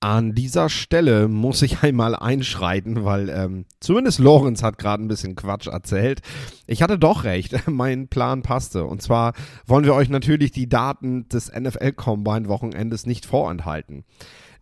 An 0.00 0.34
dieser 0.34 0.68
Stelle 0.68 1.28
muss 1.28 1.62
ich 1.62 1.82
einmal 1.82 2.14
einschreiten, 2.14 3.04
weil 3.04 3.28
ähm, 3.28 3.66
zumindest 3.80 4.18
Lorenz 4.18 4.62
hat 4.62 4.78
gerade 4.78 5.02
ein 5.02 5.08
bisschen 5.08 5.34
Quatsch 5.34 5.66
erzählt. 5.66 6.20
Ich 6.66 6.82
hatte 6.82 6.98
doch 6.98 7.24
recht, 7.24 7.54
mein 7.68 8.08
Plan 8.08 8.42
passte. 8.42 8.84
Und 8.84 9.02
zwar 9.02 9.32
wollen 9.66 9.84
wir 9.84 9.94
euch 9.94 10.08
natürlich 10.08 10.52
die 10.52 10.68
Daten 10.68 11.28
des 11.28 11.50
NFL-Combine-Wochenendes 11.52 13.06
nicht 13.06 13.26
vorenthalten. 13.26 14.04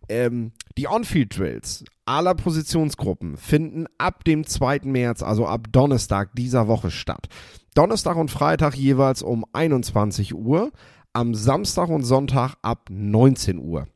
Ähm, 0.09 0.51
die 0.77 0.87
On-Field-Drills 0.87 1.85
aller 2.05 2.35
Positionsgruppen 2.35 3.37
finden 3.37 3.85
ab 3.97 4.23
dem 4.25 4.45
2. 4.45 4.81
März, 4.83 5.23
also 5.23 5.47
ab 5.47 5.67
Donnerstag 5.71 6.33
dieser 6.35 6.67
Woche 6.67 6.91
statt. 6.91 7.27
Donnerstag 7.73 8.17
und 8.17 8.29
Freitag 8.29 8.75
jeweils 8.75 9.21
um 9.21 9.45
21 9.53 10.35
Uhr, 10.35 10.71
am 11.13 11.35
Samstag 11.35 11.89
und 11.89 12.03
Sonntag 12.03 12.55
ab 12.61 12.89
19 12.89 13.59
Uhr. 13.59 13.87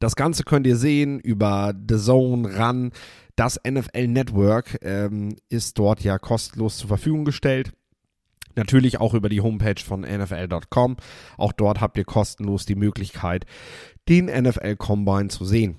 Das 0.00 0.16
Ganze 0.16 0.44
könnt 0.44 0.66
ihr 0.66 0.76
sehen 0.76 1.20
über 1.20 1.74
The 1.88 1.96
Zone, 1.96 2.58
RAN. 2.58 2.92
Das 3.36 3.60
NFL 3.66 4.08
Network 4.08 4.78
ähm, 4.82 5.36
ist 5.48 5.78
dort 5.78 6.02
ja 6.02 6.18
kostenlos 6.18 6.78
zur 6.78 6.88
Verfügung 6.88 7.24
gestellt. 7.24 7.72
Natürlich 8.56 9.00
auch 9.00 9.14
über 9.14 9.28
die 9.28 9.40
Homepage 9.40 9.80
von 9.82 10.02
NFL.com. 10.02 10.96
Auch 11.36 11.52
dort 11.52 11.80
habt 11.80 11.98
ihr 11.98 12.04
kostenlos 12.04 12.66
die 12.66 12.76
Möglichkeit, 12.76 13.46
den 14.08 14.26
NFL 14.26 14.76
Combine 14.76 15.28
zu 15.28 15.44
sehen. 15.44 15.78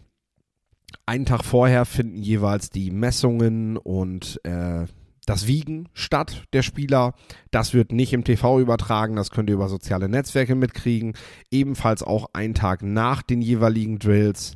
Einen 1.05 1.25
Tag 1.25 1.43
vorher 1.43 1.85
finden 1.85 2.17
jeweils 2.17 2.69
die 2.69 2.91
Messungen 2.91 3.77
und 3.77 4.39
äh, 4.43 4.85
das 5.25 5.47
Wiegen 5.47 5.89
statt 5.93 6.43
der 6.53 6.61
Spieler. 6.61 7.13
Das 7.51 7.73
wird 7.73 7.91
nicht 7.91 8.13
im 8.13 8.23
TV 8.23 8.59
übertragen, 8.59 9.15
das 9.15 9.31
könnt 9.31 9.49
ihr 9.49 9.55
über 9.55 9.69
soziale 9.69 10.09
Netzwerke 10.09 10.55
mitkriegen. 10.55 11.13
Ebenfalls 11.51 12.03
auch 12.03 12.29
einen 12.33 12.53
Tag 12.53 12.81
nach 12.83 13.21
den 13.21 13.41
jeweiligen 13.41 13.99
Drills 13.99 14.55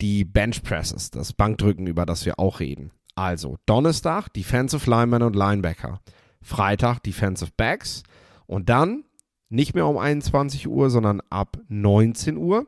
die 0.00 0.24
Bench 0.24 0.62
Presses, 0.62 1.10
das 1.10 1.32
Bankdrücken, 1.32 1.86
über 1.86 2.04
das 2.04 2.26
wir 2.26 2.38
auch 2.38 2.60
reden. 2.60 2.90
Also 3.14 3.56
Donnerstag 3.66 4.28
Defensive 4.32 4.90
Linemen 4.90 5.22
und 5.22 5.36
Linebacker, 5.36 6.00
Freitag 6.42 7.02
Defensive 7.02 7.52
Backs 7.56 8.02
und 8.46 8.68
dann 8.68 9.04
nicht 9.48 9.74
mehr 9.74 9.86
um 9.86 9.98
21 9.98 10.66
Uhr, 10.66 10.90
sondern 10.90 11.20
ab 11.30 11.58
19 11.68 12.36
Uhr. 12.36 12.66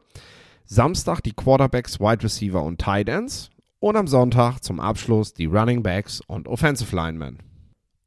Samstag 0.65 1.21
die 1.21 1.33
Quarterbacks, 1.33 2.01
Wide 2.01 2.25
Receiver 2.25 2.62
und 2.62 2.81
Tight 2.81 3.09
Ends 3.09 3.51
und 3.79 3.97
am 3.97 4.07
Sonntag 4.07 4.61
zum 4.61 4.81
Abschluss 4.81 5.33
die 5.35 5.47
Running 5.47 5.83
Backs 5.83 6.21
und 6.27 6.49
Offensive 6.49 6.95
Linemen. 6.95 7.39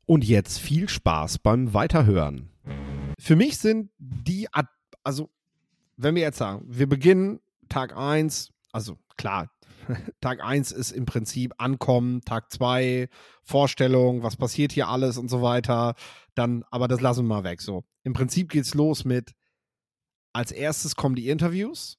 Und 0.05 0.25
jetzt 0.25 0.59
viel 0.59 0.89
Spaß 0.89 1.39
beim 1.39 1.73
Weiterhören. 1.73 2.49
Für 3.19 3.35
mich 3.35 3.57
sind 3.57 3.91
die, 3.97 4.51
Ad- 4.53 4.69
also 5.03 5.29
wenn 5.97 6.15
wir 6.15 6.21
jetzt 6.23 6.37
sagen, 6.37 6.63
wir 6.67 6.87
beginnen 6.87 7.39
Tag 7.67 7.95
1, 7.95 8.51
also 8.71 8.97
klar, 9.17 9.51
Tag 10.21 10.43
1 10.43 10.71
ist 10.71 10.91
im 10.91 11.05
Prinzip 11.05 11.53
Ankommen, 11.57 12.21
Tag 12.21 12.51
2 12.51 13.07
Vorstellung, 13.43 14.23
was 14.23 14.37
passiert 14.37 14.71
hier 14.71 14.87
alles 14.87 15.17
und 15.17 15.29
so 15.29 15.41
weiter. 15.41 15.95
Dann, 16.35 16.63
aber 16.71 16.87
das 16.87 17.01
lassen 17.01 17.25
wir 17.25 17.35
mal 17.35 17.43
weg. 17.43 17.61
So, 17.61 17.83
im 18.03 18.13
Prinzip 18.13 18.49
geht's 18.49 18.73
los 18.73 19.05
mit 19.05 19.33
als 20.31 20.51
erstes 20.51 20.95
kommen 20.95 21.15
die 21.15 21.27
Interviews, 21.29 21.97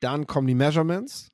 dann 0.00 0.26
kommen 0.26 0.46
die 0.48 0.54
Measurements, 0.56 1.30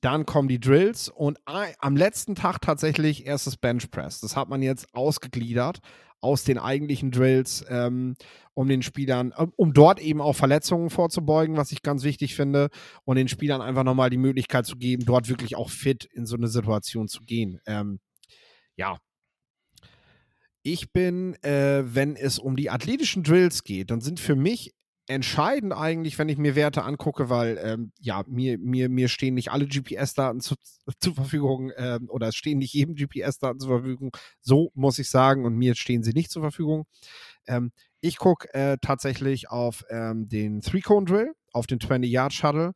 dann 0.00 0.26
kommen 0.26 0.48
die 0.48 0.60
Drills 0.60 1.08
und 1.08 1.38
am 1.44 1.96
letzten 1.96 2.34
Tag 2.34 2.60
tatsächlich 2.60 3.26
erstes 3.26 3.56
Bench 3.56 3.90
Press. 3.90 4.20
Das 4.20 4.36
hat 4.36 4.48
man 4.48 4.62
jetzt 4.62 4.86
ausgegliedert 4.94 5.80
aus 6.20 6.44
den 6.44 6.58
eigentlichen 6.58 7.10
Drills, 7.10 7.64
ähm, 7.68 8.14
um 8.54 8.68
den 8.68 8.82
Spielern, 8.82 9.32
um- 9.32 9.52
um 9.56 9.72
dort 9.74 10.00
eben 10.00 10.20
auch 10.20 10.34
Verletzungen 10.34 10.90
vorzubeugen, 10.90 11.56
was 11.56 11.72
ich 11.72 11.82
ganz 11.82 12.04
wichtig 12.04 12.34
finde, 12.34 12.68
und 13.04 13.16
den 13.16 13.28
Spielern 13.28 13.60
einfach 13.60 13.84
nochmal 13.84 14.10
die 14.10 14.16
Möglichkeit 14.16 14.66
zu 14.66 14.76
geben, 14.76 15.04
dort 15.04 15.28
wirklich 15.28 15.56
auch 15.56 15.70
fit 15.70 16.04
in 16.04 16.26
so 16.26 16.36
eine 16.36 16.48
Situation 16.48 17.08
zu 17.08 17.22
gehen. 17.22 17.60
Ähm, 17.66 18.00
ja. 18.76 18.98
Ich 20.62 20.92
bin, 20.92 21.34
äh, 21.44 21.82
wenn 21.84 22.16
es 22.16 22.38
um 22.38 22.56
die 22.56 22.70
athletischen 22.70 23.22
Drills 23.22 23.62
geht, 23.62 23.90
dann 23.90 24.00
sind 24.00 24.18
für 24.18 24.34
mich 24.34 24.74
entscheidend 25.08 25.72
eigentlich, 25.72 26.18
wenn 26.18 26.28
ich 26.28 26.38
mir 26.38 26.56
Werte 26.56 26.82
angucke, 26.82 27.30
weil 27.30 27.58
ähm, 27.62 27.92
ja, 28.00 28.24
mir, 28.26 28.58
mir, 28.58 28.88
mir 28.88 29.08
stehen 29.08 29.34
nicht 29.34 29.50
alle 29.50 29.66
GPS-Daten 29.66 30.40
zu, 30.40 30.54
zur 31.00 31.14
Verfügung 31.14 31.72
ähm, 31.76 32.08
oder 32.10 32.28
es 32.28 32.36
stehen 32.36 32.58
nicht 32.58 32.74
jedem 32.74 32.94
GPS-Daten 32.94 33.60
zur 33.60 33.80
Verfügung. 33.80 34.16
So 34.40 34.70
muss 34.74 34.98
ich 34.98 35.08
sagen, 35.08 35.44
und 35.44 35.54
mir 35.54 35.74
stehen 35.74 36.02
sie 36.02 36.12
nicht 36.12 36.30
zur 36.30 36.42
Verfügung. 36.42 36.86
Ähm, 37.46 37.72
ich 38.00 38.18
gucke 38.18 38.52
äh, 38.54 38.78
tatsächlich 38.80 39.50
auf 39.50 39.84
ähm, 39.90 40.28
den 40.28 40.60
Three-Cone-Drill, 40.60 41.32
auf 41.52 41.66
den 41.66 41.78
20-Yard-Shuttle 41.78 42.72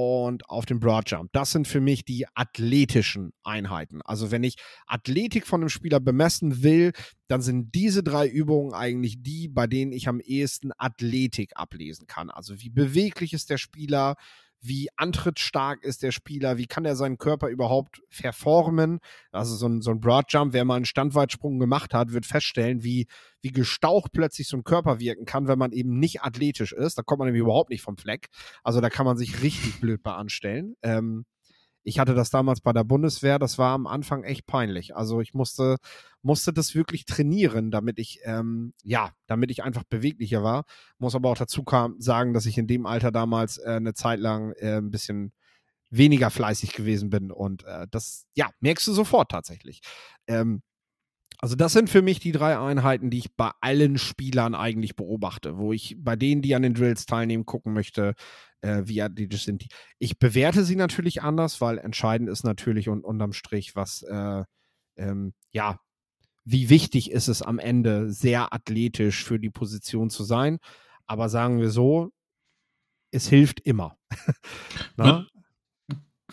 und 0.00 0.48
auf 0.48 0.64
den 0.64 0.78
Broad 0.78 1.10
Jump. 1.10 1.32
Das 1.32 1.50
sind 1.50 1.66
für 1.66 1.80
mich 1.80 2.04
die 2.04 2.24
athletischen 2.36 3.32
Einheiten. 3.42 4.00
Also 4.02 4.30
wenn 4.30 4.44
ich 4.44 4.54
Athletik 4.86 5.44
von 5.44 5.60
einem 5.60 5.70
Spieler 5.70 5.98
bemessen 5.98 6.62
will, 6.62 6.92
dann 7.26 7.42
sind 7.42 7.74
diese 7.74 8.04
drei 8.04 8.28
Übungen 8.28 8.74
eigentlich 8.74 9.24
die, 9.24 9.48
bei 9.48 9.66
denen 9.66 9.90
ich 9.90 10.06
am 10.06 10.20
ehesten 10.20 10.70
Athletik 10.78 11.50
ablesen 11.56 12.06
kann. 12.06 12.30
Also 12.30 12.60
wie 12.60 12.70
beweglich 12.70 13.32
ist 13.32 13.50
der 13.50 13.58
Spieler, 13.58 14.14
wie 14.60 14.88
antrittsstark 14.96 15.82
ist 15.82 16.02
der 16.02 16.12
Spieler, 16.12 16.58
wie 16.58 16.66
kann 16.66 16.84
er 16.84 16.96
seinen 16.96 17.18
Körper 17.18 17.48
überhaupt 17.48 18.02
verformen. 18.10 18.98
Also 19.30 19.54
so 19.56 19.66
ein, 19.66 19.80
so 19.82 19.90
ein 19.90 20.00
Broad 20.00 20.26
Jump, 20.28 20.52
wer 20.52 20.64
mal 20.64 20.76
einen 20.76 20.84
Standweitsprung 20.84 21.58
gemacht 21.58 21.94
hat, 21.94 22.12
wird 22.12 22.26
feststellen, 22.26 22.82
wie, 22.82 23.06
wie 23.40 23.52
gestaucht 23.52 24.12
plötzlich 24.12 24.48
so 24.48 24.56
ein 24.56 24.64
Körper 24.64 24.98
wirken 25.00 25.24
kann, 25.24 25.48
wenn 25.48 25.58
man 25.58 25.72
eben 25.72 25.98
nicht 25.98 26.22
athletisch 26.22 26.72
ist. 26.72 26.98
Da 26.98 27.02
kommt 27.02 27.20
man 27.20 27.26
nämlich 27.26 27.42
überhaupt 27.42 27.70
nicht 27.70 27.82
vom 27.82 27.96
Fleck. 27.96 28.28
Also 28.62 28.80
da 28.80 28.90
kann 28.90 29.06
man 29.06 29.16
sich 29.16 29.42
richtig 29.42 29.80
blöd 29.80 30.02
bei 30.02 30.12
anstellen. 30.12 30.74
Ähm, 30.82 31.24
ich 31.84 31.98
hatte 31.98 32.14
das 32.14 32.30
damals 32.30 32.60
bei 32.60 32.72
der 32.72 32.84
Bundeswehr, 32.84 33.38
das 33.38 33.58
war 33.58 33.72
am 33.72 33.86
Anfang 33.86 34.24
echt 34.24 34.46
peinlich. 34.46 34.94
Also 34.96 35.20
ich 35.20 35.34
musste, 35.34 35.76
musste 36.22 36.52
das 36.52 36.74
wirklich 36.74 37.06
trainieren, 37.06 37.70
damit 37.70 37.98
ich, 37.98 38.20
ähm, 38.24 38.74
ja, 38.82 39.12
damit 39.26 39.50
ich 39.50 39.62
einfach 39.62 39.84
beweglicher 39.84 40.42
war. 40.42 40.64
Muss 40.98 41.14
aber 41.14 41.30
auch 41.30 41.38
dazu 41.38 41.64
kam, 41.64 41.96
sagen, 41.98 42.34
dass 42.34 42.46
ich 42.46 42.58
in 42.58 42.66
dem 42.66 42.86
Alter 42.86 43.10
damals 43.10 43.58
äh, 43.58 43.70
eine 43.70 43.94
Zeit 43.94 44.20
lang 44.20 44.52
äh, 44.52 44.78
ein 44.78 44.90
bisschen 44.90 45.32
weniger 45.90 46.30
fleißig 46.30 46.72
gewesen 46.72 47.10
bin. 47.10 47.30
Und 47.30 47.64
äh, 47.64 47.86
das, 47.90 48.26
ja, 48.34 48.50
merkst 48.60 48.86
du 48.86 48.92
sofort 48.92 49.30
tatsächlich. 49.30 49.80
Ähm, 50.26 50.62
also 51.40 51.54
das 51.54 51.72
sind 51.72 51.88
für 51.88 52.02
mich 52.02 52.18
die 52.18 52.32
drei 52.32 52.58
Einheiten, 52.58 53.10
die 53.10 53.18
ich 53.18 53.36
bei 53.36 53.52
allen 53.60 53.96
Spielern 53.96 54.56
eigentlich 54.56 54.96
beobachte, 54.96 55.56
wo 55.56 55.72
ich 55.72 55.96
bei 55.98 56.16
denen, 56.16 56.42
die 56.42 56.54
an 56.56 56.62
den 56.62 56.74
Drills 56.74 57.06
teilnehmen, 57.06 57.46
gucken 57.46 57.72
möchte, 57.72 58.14
äh, 58.60 58.82
wie 58.84 59.02
athletisch 59.02 59.44
sind 59.44 59.62
die. 59.62 59.68
Ich 59.98 60.18
bewerte 60.18 60.64
sie 60.64 60.76
natürlich 60.76 61.22
anders, 61.22 61.60
weil 61.60 61.78
entscheidend 61.78 62.28
ist 62.28 62.44
natürlich 62.44 62.88
und 62.88 63.04
unterm 63.04 63.32
Strich, 63.32 63.76
was, 63.76 64.02
äh, 64.02 64.44
ähm, 64.96 65.32
ja, 65.50 65.78
wie 66.44 66.70
wichtig 66.70 67.10
ist 67.10 67.28
es 67.28 67.42
am 67.42 67.58
Ende, 67.58 68.10
sehr 68.10 68.52
athletisch 68.52 69.24
für 69.24 69.38
die 69.38 69.50
Position 69.50 70.10
zu 70.10 70.24
sein. 70.24 70.58
Aber 71.06 71.28
sagen 71.28 71.60
wir 71.60 71.70
so, 71.70 72.10
es 73.10 73.28
hilft 73.28 73.60
immer. 73.60 73.96
Na? 74.96 75.26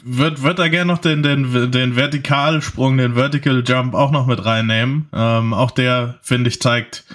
würde 0.03 0.41
würd 0.41 0.59
da 0.59 0.67
gerne 0.67 0.91
noch 0.91 0.99
den, 0.99 1.23
den, 1.23 1.71
den 1.71 1.95
Vertikalsprung, 1.95 2.97
den 2.97 3.15
Vertical 3.15 3.63
Jump 3.65 3.93
auch 3.93 4.11
noch 4.11 4.27
mit 4.27 4.45
reinnehmen. 4.45 5.09
Ähm, 5.13 5.53
auch 5.53 5.71
der, 5.71 6.19
finde 6.21 6.49
ich, 6.49 6.61
zeigt, 6.61 7.05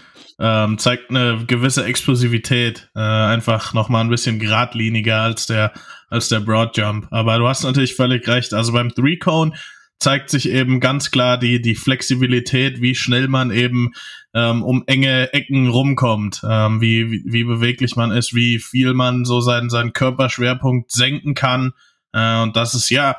ähm, 0.41 0.79
zeigt 0.79 1.11
eine 1.11 1.45
gewisse 1.47 1.85
Explosivität. 1.85 2.91
Äh, 2.97 3.01
einfach 3.01 3.75
noch 3.75 3.89
mal 3.91 4.01
ein 4.01 4.09
bisschen 4.09 4.39
geradliniger 4.39 5.21
als 5.21 5.47
der, 5.47 5.73
als 6.09 6.29
der 6.29 6.41
Broad 6.41 6.77
Jump. 6.77 7.09
Aber 7.11 7.39
du 7.39 7.47
hast 7.47 7.63
natürlich 7.63 7.95
völlig 7.95 8.27
recht. 8.27 8.55
Also 8.55 8.73
beim 8.73 8.89
Three 8.91 9.19
Cone 9.19 9.53
zeigt 9.99 10.31
sich 10.31 10.49
eben 10.49 10.81
ganz 10.81 11.11
klar 11.11 11.37
die, 11.37 11.61
die 11.61 11.75
Flexibilität, 11.75 12.81
wie 12.81 12.95
schnell 12.95 13.29
man 13.29 13.51
eben 13.51 13.93
ähm, 14.33 14.63
um 14.63 14.83
enge 14.87 15.33
Ecken 15.35 15.69
rumkommt, 15.69 16.41
ähm, 16.49 16.81
wie, 16.81 17.11
wie, 17.11 17.23
wie 17.27 17.45
beweglich 17.45 17.97
man 17.97 18.11
ist, 18.11 18.35
wie 18.35 18.59
viel 18.59 18.95
man 18.95 19.27
so 19.27 19.43
seinen, 19.43 19.69
seinen 19.69 19.93
Körperschwerpunkt 19.93 20.91
senken 20.91 21.35
kann. 21.35 21.73
Äh, 22.15 22.41
und 22.41 22.57
das 22.57 22.75
ist 22.75 22.89
ja 22.89 23.17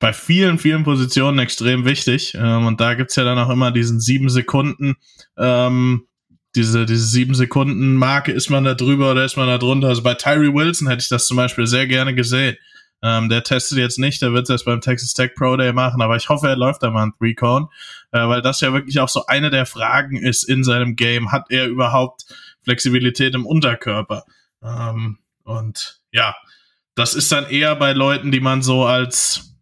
bei 0.00 0.12
vielen, 0.12 0.58
vielen 0.58 0.82
Positionen 0.82 1.38
extrem 1.38 1.84
wichtig. 1.84 2.34
Ähm, 2.34 2.66
und 2.66 2.80
da 2.80 2.94
gibt's 2.94 3.14
ja 3.14 3.22
dann 3.22 3.38
auch 3.38 3.50
immer 3.50 3.70
diesen 3.70 4.00
sieben 4.00 4.28
Sekunden, 4.28 4.96
ähm, 5.38 6.08
diese, 6.54 6.86
diese 6.86 7.06
sieben 7.06 7.34
Sekunden 7.34 7.96
Marke, 7.96 8.32
ist 8.32 8.50
man 8.50 8.64
da 8.64 8.74
drüber 8.74 9.12
oder 9.12 9.24
ist 9.24 9.36
man 9.36 9.48
da 9.48 9.58
drunter? 9.58 9.88
Also 9.88 10.02
bei 10.02 10.14
Tyree 10.14 10.52
Wilson 10.52 10.88
hätte 10.88 11.02
ich 11.02 11.08
das 11.08 11.26
zum 11.26 11.36
Beispiel 11.36 11.66
sehr 11.66 11.86
gerne 11.86 12.14
gesehen. 12.14 12.56
Ähm, 13.04 13.28
der 13.28 13.42
testet 13.42 13.78
jetzt 13.78 13.98
nicht, 13.98 14.22
der 14.22 14.32
wird 14.32 14.44
es 14.44 14.50
erst 14.50 14.64
beim 14.64 14.80
Texas 14.80 15.12
Tech 15.12 15.34
Pro 15.34 15.56
Day 15.56 15.72
machen, 15.72 16.02
aber 16.02 16.14
ich 16.14 16.28
hoffe, 16.28 16.46
er 16.46 16.56
läuft 16.56 16.84
da 16.84 16.90
mal 16.90 17.04
ein 17.04 17.12
Recon, 17.20 17.68
äh, 18.12 18.28
weil 18.28 18.42
das 18.42 18.60
ja 18.60 18.72
wirklich 18.72 19.00
auch 19.00 19.08
so 19.08 19.26
eine 19.26 19.50
der 19.50 19.66
Fragen 19.66 20.16
ist 20.16 20.44
in 20.44 20.62
seinem 20.62 20.94
Game. 20.94 21.32
Hat 21.32 21.46
er 21.48 21.66
überhaupt 21.66 22.26
Flexibilität 22.62 23.34
im 23.34 23.44
Unterkörper? 23.44 24.24
Ähm, 24.62 25.18
und 25.42 26.00
ja, 26.12 26.36
das 26.94 27.14
ist 27.14 27.32
dann 27.32 27.46
eher 27.46 27.74
bei 27.74 27.92
Leuten, 27.92 28.30
die 28.30 28.40
man 28.40 28.62
so 28.62 28.84
als, 28.84 29.56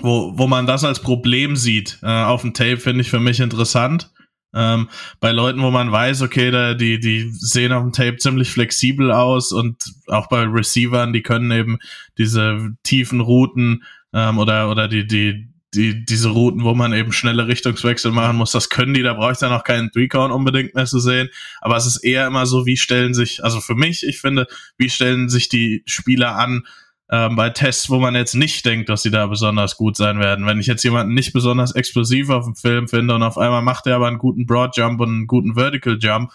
wo, 0.00 0.32
wo 0.38 0.46
man 0.46 0.66
das 0.66 0.84
als 0.84 1.00
Problem 1.00 1.54
sieht, 1.54 1.98
äh, 2.02 2.06
auf 2.06 2.40
dem 2.40 2.54
Tape, 2.54 2.78
finde 2.78 3.02
ich 3.02 3.10
für 3.10 3.20
mich 3.20 3.40
interessant. 3.40 4.10
Ähm, 4.54 4.88
bei 5.20 5.30
Leuten, 5.32 5.62
wo 5.62 5.70
man 5.70 5.92
weiß, 5.92 6.22
okay, 6.22 6.50
da, 6.50 6.74
die, 6.74 6.98
die 6.98 7.30
sehen 7.32 7.72
auf 7.72 7.82
dem 7.82 7.92
Tape 7.92 8.16
ziemlich 8.16 8.50
flexibel 8.50 9.12
aus 9.12 9.52
und 9.52 9.82
auch 10.06 10.28
bei 10.28 10.44
Receivern, 10.44 11.12
die 11.12 11.22
können 11.22 11.50
eben 11.50 11.78
diese 12.16 12.74
tiefen 12.82 13.20
Routen 13.20 13.84
ähm, 14.14 14.38
oder, 14.38 14.70
oder 14.70 14.88
die, 14.88 15.06
die, 15.06 15.48
die, 15.74 16.04
diese 16.04 16.30
Routen, 16.30 16.64
wo 16.64 16.74
man 16.74 16.94
eben 16.94 17.12
schnelle 17.12 17.46
Richtungswechsel 17.46 18.10
machen 18.10 18.36
muss, 18.36 18.52
das 18.52 18.70
können 18.70 18.94
die, 18.94 19.02
da 19.02 19.14
brauche 19.14 19.32
ich 19.32 19.38
dann 19.38 19.52
auch 19.52 19.64
keinen 19.64 19.90
Three-Count 19.90 20.32
unbedingt 20.32 20.74
mehr 20.74 20.86
zu 20.86 20.98
sehen. 20.98 21.28
Aber 21.60 21.76
es 21.76 21.86
ist 21.86 21.98
eher 21.98 22.26
immer 22.26 22.46
so, 22.46 22.64
wie 22.64 22.78
stellen 22.78 23.12
sich, 23.12 23.44
also 23.44 23.60
für 23.60 23.74
mich, 23.74 24.06
ich 24.06 24.18
finde, 24.18 24.46
wie 24.78 24.88
stellen 24.88 25.28
sich 25.28 25.48
die 25.50 25.82
Spieler 25.86 26.36
an, 26.36 26.64
ähm, 27.10 27.36
bei 27.36 27.50
Tests, 27.50 27.88
wo 27.88 27.98
man 27.98 28.14
jetzt 28.14 28.34
nicht 28.34 28.64
denkt, 28.66 28.88
dass 28.88 29.02
sie 29.02 29.10
da 29.10 29.26
besonders 29.26 29.76
gut 29.76 29.96
sein 29.96 30.18
werden. 30.18 30.46
Wenn 30.46 30.60
ich 30.60 30.66
jetzt 30.66 30.82
jemanden 30.84 31.14
nicht 31.14 31.32
besonders 31.32 31.74
explosiv 31.74 32.28
auf 32.30 32.44
dem 32.44 32.54
Film 32.54 32.88
finde 32.88 33.14
und 33.14 33.22
auf 33.22 33.38
einmal 33.38 33.62
macht 33.62 33.86
er 33.86 33.96
aber 33.96 34.08
einen 34.08 34.18
guten 34.18 34.46
Broad 34.46 34.76
Jump 34.76 35.00
und 35.00 35.08
einen 35.08 35.26
guten 35.26 35.54
Vertical 35.54 35.98
Jump, 35.98 36.30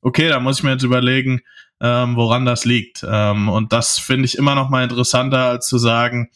okay, 0.00 0.28
da 0.28 0.40
muss 0.40 0.58
ich 0.58 0.64
mir 0.64 0.72
jetzt 0.72 0.84
überlegen, 0.84 1.40
ähm, 1.80 2.16
woran 2.16 2.44
das 2.44 2.64
liegt. 2.64 3.04
Ähm, 3.08 3.48
und 3.48 3.72
das 3.72 3.98
finde 3.98 4.26
ich 4.26 4.38
immer 4.38 4.54
noch 4.54 4.68
mal 4.68 4.84
interessanter, 4.84 5.46
als 5.46 5.66
zu 5.66 5.78
sagen, 5.78 6.30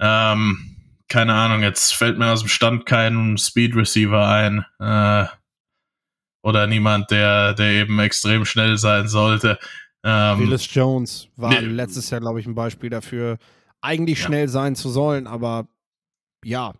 ähm, 0.00 0.76
keine 1.08 1.34
Ahnung, 1.34 1.62
jetzt 1.62 1.94
fällt 1.94 2.18
mir 2.18 2.30
aus 2.30 2.40
dem 2.40 2.48
Stand 2.48 2.86
kein 2.86 3.36
Speed 3.38 3.74
Receiver 3.74 4.26
ein. 4.28 4.64
Äh, 4.78 5.26
oder 6.42 6.66
niemand, 6.66 7.10
der, 7.10 7.54
der 7.54 7.72
eben 7.72 7.98
extrem 7.98 8.44
schnell 8.44 8.78
sein 8.78 9.08
sollte. 9.08 9.58
Ähm, 10.04 10.38
Willis 10.38 10.72
Jones 10.72 11.28
war 11.36 11.50
nee, 11.50 11.60
letztes 11.60 12.10
Jahr, 12.10 12.20
glaube 12.20 12.40
ich, 12.40 12.46
ein 12.46 12.54
Beispiel 12.54 12.90
dafür, 12.90 13.38
eigentlich 13.80 14.20
ja. 14.20 14.26
schnell 14.26 14.48
sein 14.48 14.74
zu 14.76 14.88
sollen, 14.88 15.26
aber 15.26 15.68
ja, 16.44 16.72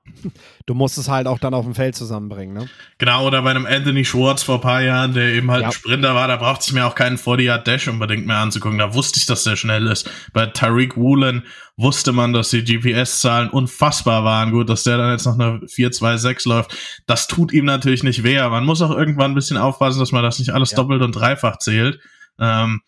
du 0.67 0.75
musst 0.75 0.99
es 0.99 1.09
halt 1.09 1.27
auch 1.27 1.39
dann 1.39 1.53
auf 1.53 1.65
dem 1.65 1.75
Feld 1.75 1.97
zusammenbringen, 1.97 2.55
ne? 2.55 2.69
Genau, 2.99 3.27
oder 3.27 3.43
bei 3.43 3.51
einem 3.51 3.67
Anthony 3.67 4.05
Schwartz 4.05 4.45
vor 4.45 4.57
ein 4.57 4.61
paar 4.61 4.83
Jahren, 4.83 5.15
der 5.15 5.33
eben 5.33 5.51
halt 5.51 5.63
ja. 5.63 5.69
ein 5.69 5.73
Sprinter 5.73 6.15
war, 6.15 6.29
da 6.29 6.37
brauchte 6.37 6.65
ich 6.69 6.73
mir 6.73 6.87
auch 6.87 6.95
keinen 6.95 7.17
40-Yard-Dash 7.17 7.89
unbedingt 7.89 8.27
mehr 8.27 8.37
anzugucken. 8.37 8.79
Da 8.79 8.95
wusste 8.95 9.19
ich, 9.19 9.27
dass 9.27 9.43
der 9.43 9.57
schnell 9.57 9.89
ist. 9.89 10.09
Bei 10.33 10.47
Tariq 10.47 10.97
Woolen 10.97 11.45
wusste 11.77 12.13
man, 12.13 12.33
dass 12.33 12.51
die 12.51 12.63
GPS-Zahlen 12.63 13.51
unfassbar 13.51 14.23
waren. 14.23 14.53
Gut, 14.53 14.69
dass 14.69 14.85
der 14.85 14.97
dann 14.97 15.11
jetzt 15.11 15.27
noch 15.27 15.39
eine 15.39 15.59
4-2-6 15.67 16.49
läuft. 16.49 17.03
Das 17.07 17.27
tut 17.27 17.53
ihm 17.53 17.65
natürlich 17.65 18.05
nicht 18.05 18.23
weh. 18.23 18.39
Man 18.39 18.65
muss 18.65 18.81
auch 18.81 18.93
irgendwann 18.93 19.33
ein 19.33 19.37
bisschen 19.37 19.57
aufpassen, 19.57 19.99
dass 19.99 20.13
man 20.13 20.23
das 20.23 20.39
nicht 20.39 20.51
alles 20.51 20.71
ja. 20.71 20.77
doppelt 20.77 21.03
und 21.03 21.13
dreifach 21.13 21.59
zählt. 21.59 21.99
Ähm, 22.39 22.81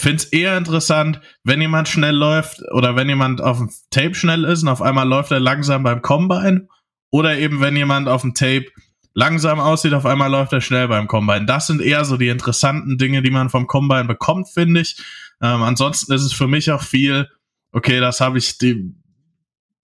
finde 0.00 0.16
es 0.16 0.24
eher 0.24 0.56
interessant, 0.56 1.20
wenn 1.44 1.60
jemand 1.60 1.88
schnell 1.88 2.14
läuft 2.14 2.62
oder 2.72 2.96
wenn 2.96 3.08
jemand 3.08 3.40
auf 3.40 3.58
dem 3.58 3.70
Tape 3.90 4.14
schnell 4.14 4.44
ist 4.44 4.62
und 4.62 4.68
auf 4.68 4.82
einmal 4.82 5.08
läuft 5.08 5.30
er 5.30 5.40
langsam 5.40 5.82
beim 5.82 6.02
Combine 6.02 6.68
oder 7.10 7.38
eben 7.38 7.60
wenn 7.60 7.76
jemand 7.76 8.08
auf 8.08 8.22
dem 8.22 8.34
Tape 8.34 8.66
langsam 9.14 9.58
aussieht, 9.58 9.92
auf 9.92 10.06
einmal 10.06 10.30
läuft 10.30 10.52
er 10.52 10.60
schnell 10.60 10.88
beim 10.88 11.08
Combine. 11.08 11.46
Das 11.46 11.66
sind 11.66 11.80
eher 11.80 12.04
so 12.04 12.16
die 12.16 12.28
interessanten 12.28 12.98
Dinge, 12.98 13.22
die 13.22 13.30
man 13.30 13.50
vom 13.50 13.66
Combine 13.66 14.04
bekommt, 14.04 14.48
finde 14.48 14.80
ich. 14.80 14.96
Ähm, 15.42 15.62
ansonsten 15.62 16.12
ist 16.12 16.22
es 16.22 16.32
für 16.32 16.46
mich 16.46 16.70
auch 16.70 16.82
viel, 16.82 17.28
okay, 17.72 18.00
das 18.00 18.20
habe 18.20 18.38
ich 18.38 18.58
die, 18.58 18.94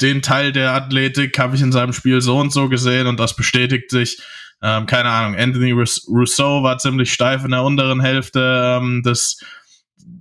den 0.01 0.23
Teil 0.23 0.53
der 0.53 0.73
Athletik 0.73 1.39
habe 1.39 1.57
ich 1.57 1.63
in 1.63 1.73
seinem 1.73 1.93
Spiel 1.93 2.21
so 2.21 2.39
und 2.39 2.53
so 2.53 2.69
gesehen 2.69 3.07
und 3.07 3.19
das 3.19 3.35
bestätigt 3.35 3.91
sich. 3.91 4.21
Ähm, 4.63 4.87
keine 4.87 5.11
Ahnung, 5.11 5.39
Anthony 5.39 5.73
Rousseau 5.73 6.63
war 6.63 6.79
ziemlich 6.79 7.13
steif 7.13 7.45
in 7.45 7.51
der 7.51 7.63
unteren 7.63 8.01
Hälfte 8.01 8.79
ähm, 8.81 9.03
des 9.03 9.43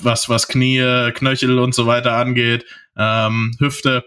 was, 0.06 0.30
was 0.30 0.48
Knie, 0.48 1.12
Knöchel 1.14 1.60
und 1.60 1.76
so 1.76 1.88
weiter 1.88 2.14
angeht, 2.14 2.66
ähm, 2.98 3.52
Hüfte. 3.60 4.06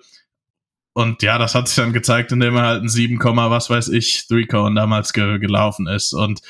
Und 0.92 1.22
ja, 1.22 1.38
das 1.38 1.54
hat 1.54 1.68
sich 1.68 1.76
dann 1.76 1.92
gezeigt, 1.92 2.32
indem 2.32 2.56
er 2.56 2.62
halt 2.62 2.82
ein 2.82 2.88
7, 2.88 3.18
was 3.20 3.70
weiß 3.70 3.88
ich, 3.90 4.26
3 4.28 4.44
Cone 4.44 4.74
damals 4.74 5.12
ge 5.12 5.38
gelaufen 5.38 5.86
ist. 5.86 6.12
Und 6.12 6.40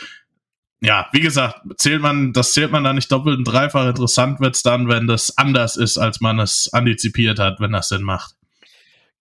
ja, 0.80 1.08
wie 1.12 1.20
gesagt, 1.20 1.61
zählt 1.76 2.00
man, 2.00 2.32
das 2.32 2.52
zählt 2.52 2.70
man 2.70 2.84
da 2.84 2.92
nicht 2.92 3.11
doppelt 3.11 3.38
und 3.38 3.44
dreifach. 3.44 3.88
Interessant 3.88 4.40
wird's 4.40 4.62
dann, 4.62 4.88
wenn 4.88 5.06
das 5.06 5.37
anders 5.37 5.76
ist, 5.76 5.98
als 5.98 6.20
man 6.20 6.38
es 6.38 6.70
antizipiert 6.72 7.38
hat, 7.38 7.61
wenn 7.61 7.72
das 7.72 7.88
Sinn 7.88 8.02
macht. 8.02 8.37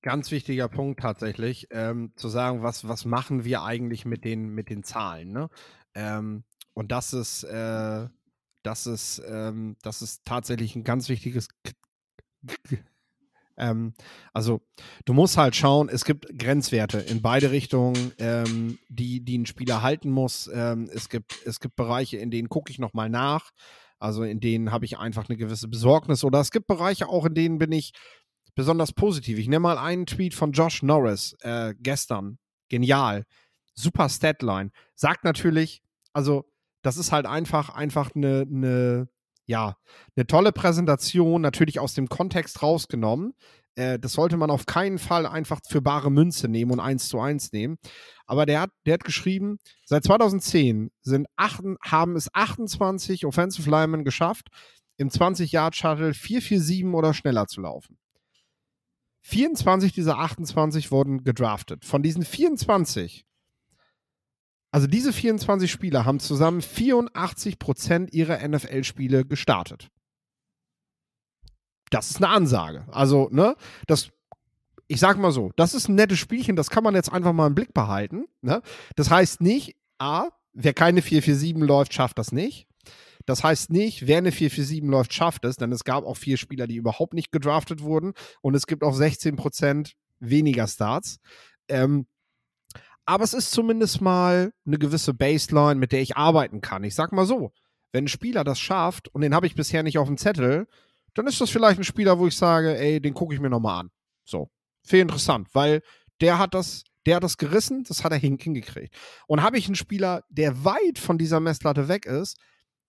Ganz 0.04 0.32
wichtiger 0.32 0.70
Punkt 0.70 1.02
tatsächlich, 1.02 1.68
ähm, 1.72 2.14
zu 2.16 2.30
sagen, 2.30 2.62
was, 2.62 2.88
was 2.88 3.04
machen 3.04 3.44
wir 3.44 3.64
eigentlich 3.64 4.06
mit 4.06 4.24
den, 4.24 4.50
mit 4.50 4.70
den 4.70 4.84
Zahlen. 4.84 5.32
Ne? 5.32 5.50
Ähm, 5.96 6.44
und 6.74 6.92
das 6.92 7.14
ist, 7.14 7.44
äh, 7.44 8.08
das 8.64 8.88
ist, 8.88 9.22
ähm, 9.28 9.76
das 9.82 10.02
ist 10.02 10.26
tatsächlich 10.26 10.76
ein 10.76 10.84
ganz 10.84 11.10
wichtiges. 11.10 11.48
Ähm, 13.60 13.94
also, 14.34 14.62
du 15.06 15.14
musst 15.14 15.36
halt 15.36 15.56
schauen, 15.56 15.90
es 15.90 16.06
gibt 16.06 16.28
Grenzwerte 16.38 17.00
in 17.00 17.22
beide 17.22 17.50
Richtungen, 17.52 18.14
ähm, 18.20 18.78
die, 18.88 19.26
die 19.26 19.38
ein 19.40 19.48
Spieler 19.48 19.82
halten 19.82 20.12
muss. 20.12 20.48
Ähm, 20.54 20.90
es, 20.94 21.10
gibt, 21.10 21.36
es 21.46 21.60
gibt 21.60 21.76
Bereiche, 21.76 22.18
in 22.18 22.30
denen 22.30 22.50
gucke 22.50 22.72
ich 22.72 22.78
nochmal 22.78 23.10
nach. 23.10 23.52
Also, 24.00 24.22
in 24.24 24.40
denen 24.40 24.72
habe 24.72 24.86
ich 24.86 25.00
einfach 25.00 25.28
eine 25.28 25.38
gewisse 25.38 25.68
Besorgnis. 25.68 26.24
Oder 26.24 26.40
es 26.40 26.52
gibt 26.52 26.68
Bereiche 26.68 27.10
auch, 27.10 27.26
in 27.26 27.34
denen 27.34 27.58
bin 27.58 27.72
ich 27.72 27.94
besonders 28.54 28.94
positiv. 28.94 29.40
Ich 29.40 29.48
nehme 29.48 29.62
mal 29.62 29.78
einen 29.78 30.06
Tweet 30.06 30.34
von 30.34 30.52
Josh 30.52 30.84
Norris 30.84 31.36
äh, 31.42 31.74
gestern. 31.80 32.38
Genial. 32.70 33.24
Super 33.74 34.10
Statline. 34.10 34.72
Sagt 34.96 35.24
natürlich, 35.24 35.82
also 36.14 36.46
das 36.88 36.96
ist 36.96 37.12
halt 37.12 37.26
einfach, 37.26 37.68
einfach 37.68 38.12
eine, 38.16 38.48
eine, 38.50 39.10
ja, 39.46 39.76
eine 40.16 40.26
tolle 40.26 40.54
Präsentation, 40.54 41.42
natürlich 41.42 41.82
aus 41.82 41.94
dem 41.94 42.08
Kontext 42.08 42.64
rausgenommen. 42.64 43.34
Äh, 43.76 44.00
das 44.00 44.14
sollte 44.14 44.38
man 44.38 44.50
auf 44.50 44.66
keinen 44.66 44.98
Fall 44.98 45.26
einfach 45.26 45.60
für 45.68 45.82
bare 45.82 46.10
Münze 46.10 46.48
nehmen 46.48 46.72
und 46.72 46.80
eins 46.80 47.10
zu 47.10 47.20
eins 47.20 47.52
nehmen. 47.52 47.78
Aber 48.26 48.46
der 48.46 48.62
hat, 48.62 48.70
der 48.86 48.94
hat 48.94 49.04
geschrieben, 49.04 49.58
seit 49.84 50.06
2010 50.06 50.90
sind 51.02 51.28
acht, 51.36 51.62
haben 51.84 52.16
es 52.16 52.34
28 52.34 53.26
Offensive 53.26 53.70
Linemen 53.70 54.06
geschafft, 54.06 54.48
im 54.96 55.10
20-Yard-Shuttle 55.10 56.14
447 56.14 56.86
oder 56.94 57.14
schneller 57.14 57.48
zu 57.48 57.60
laufen. 57.60 57.98
24 59.24 59.92
dieser 59.92 60.20
28 60.20 60.90
wurden 60.90 61.26
gedraftet. 61.26 61.84
Von 61.84 62.02
diesen 62.02 62.24
24 62.24 63.27
also 64.72 64.88
diese 64.88 65.14
24 65.14 65.72
Spieler 65.72 66.06
haben 66.06 66.20
zusammen 66.20 66.62
84 66.62 67.60
Prozent 67.60 68.14
ihrer 68.14 68.46
NFL-Spiele 68.46 69.26
gestartet. 69.26 69.90
Das 71.90 72.10
ist 72.10 72.18
eine 72.18 72.30
Ansage. 72.30 72.86
Also, 72.92 73.30
ne, 73.32 73.56
das, 73.88 74.10
ich 74.88 75.00
sag 75.00 75.18
mal 75.18 75.32
so, 75.32 75.52
das 75.56 75.74
ist 75.74 75.88
ein 75.88 75.96
nettes 75.96 76.20
Spielchen, 76.20 76.56
das 76.56 76.70
kann 76.70 76.84
man 76.84 76.96
jetzt 76.96 77.12
einfach 77.12 77.34
mal 77.34 77.48
im 77.48 77.56
Blick 77.56 77.74
behalten. 77.74 78.26
Ne? 78.42 78.62
Das 78.96 79.10
heißt 79.10 79.42
nicht, 79.42 79.76
A, 80.00 80.30
wer 80.54 80.74
keine 80.74 81.02
447 81.02 81.68
läuft, 81.68 81.94
schafft 81.94 82.18
das 82.18 82.32
nicht. 82.32 82.68
Das 83.26 83.44
heißt 83.44 83.72
nicht, 83.72 84.08
wer 84.08 84.20
eine 84.20 84.32
447 84.32 84.90
läuft, 84.90 85.14
schafft 85.14 85.46
es, 85.46 85.58
denn 85.58 85.72
es 85.72 85.84
gab 85.84 86.06
auch 86.06 86.18
vier 86.18 86.38
Spieler, 86.38 86.68
die 86.68 86.76
überhaupt 86.76 87.14
nicht 87.14 87.32
gedraftet 87.32 87.82
wurden 87.82 88.14
und 88.42 88.56
es 88.56 88.68
gibt 88.68 88.84
auch 88.84 88.94
16 88.94 89.36
Prozent 89.36 89.94
weniger 90.20 90.68
Starts. 90.68 91.20
Ähm, 91.68 92.08
aber 93.08 93.24
es 93.24 93.34
ist 93.34 93.52
zumindest 93.52 94.02
mal 94.02 94.54
eine 94.66 94.78
gewisse 94.78 95.14
Baseline, 95.14 95.76
mit 95.80 95.94
der 95.94 96.02
ich 96.02 96.18
arbeiten 96.18 96.60
kann. 96.60 96.84
Ich 96.84 96.94
sag 96.94 97.14
mal 97.14 97.26
so, 97.26 97.54
wenn 97.94 98.04
ein 98.04 98.10
Spieler 98.10 98.44
das 98.44 98.60
schafft 98.60 99.08
und 99.08 99.22
den 99.22 99.34
habe 99.34 99.48
ich 99.48 99.56
bisher 99.56 99.82
nicht 99.82 99.98
auf 99.98 100.08
dem 100.08 100.18
Zettel, 100.18 100.68
dann 101.14 101.26
ist 101.26 101.40
das 101.40 101.50
vielleicht 101.50 101.80
ein 101.80 101.86
Spieler, 101.86 102.20
wo 102.20 102.28
ich 102.28 102.36
sage, 102.36 102.78
ey, 102.78 103.02
den 103.02 103.14
gucke 103.14 103.34
ich 103.34 103.40
mir 103.40 103.50
nochmal 103.50 103.80
an. 103.80 103.92
So. 104.26 104.50
Viel 104.84 105.00
interessant, 105.00 105.48
weil 105.54 105.82
der 106.20 106.38
hat 106.38 106.54
das, 106.54 106.84
der 107.06 107.16
hat 107.16 107.24
das 107.24 107.38
gerissen, 107.38 107.86
das 107.86 108.04
hat 108.04 108.12
er 108.12 108.18
hingekriegt. 108.18 108.94
Und 109.26 109.42
habe 109.42 109.58
ich 109.58 109.68
einen 109.68 109.76
Spieler, 109.76 110.26
der 110.30 110.66
weit 110.66 111.00
von 111.00 111.18
dieser 111.18 111.40
Messlatte 111.40 111.88
weg 111.88 112.06
ist, 112.06 112.38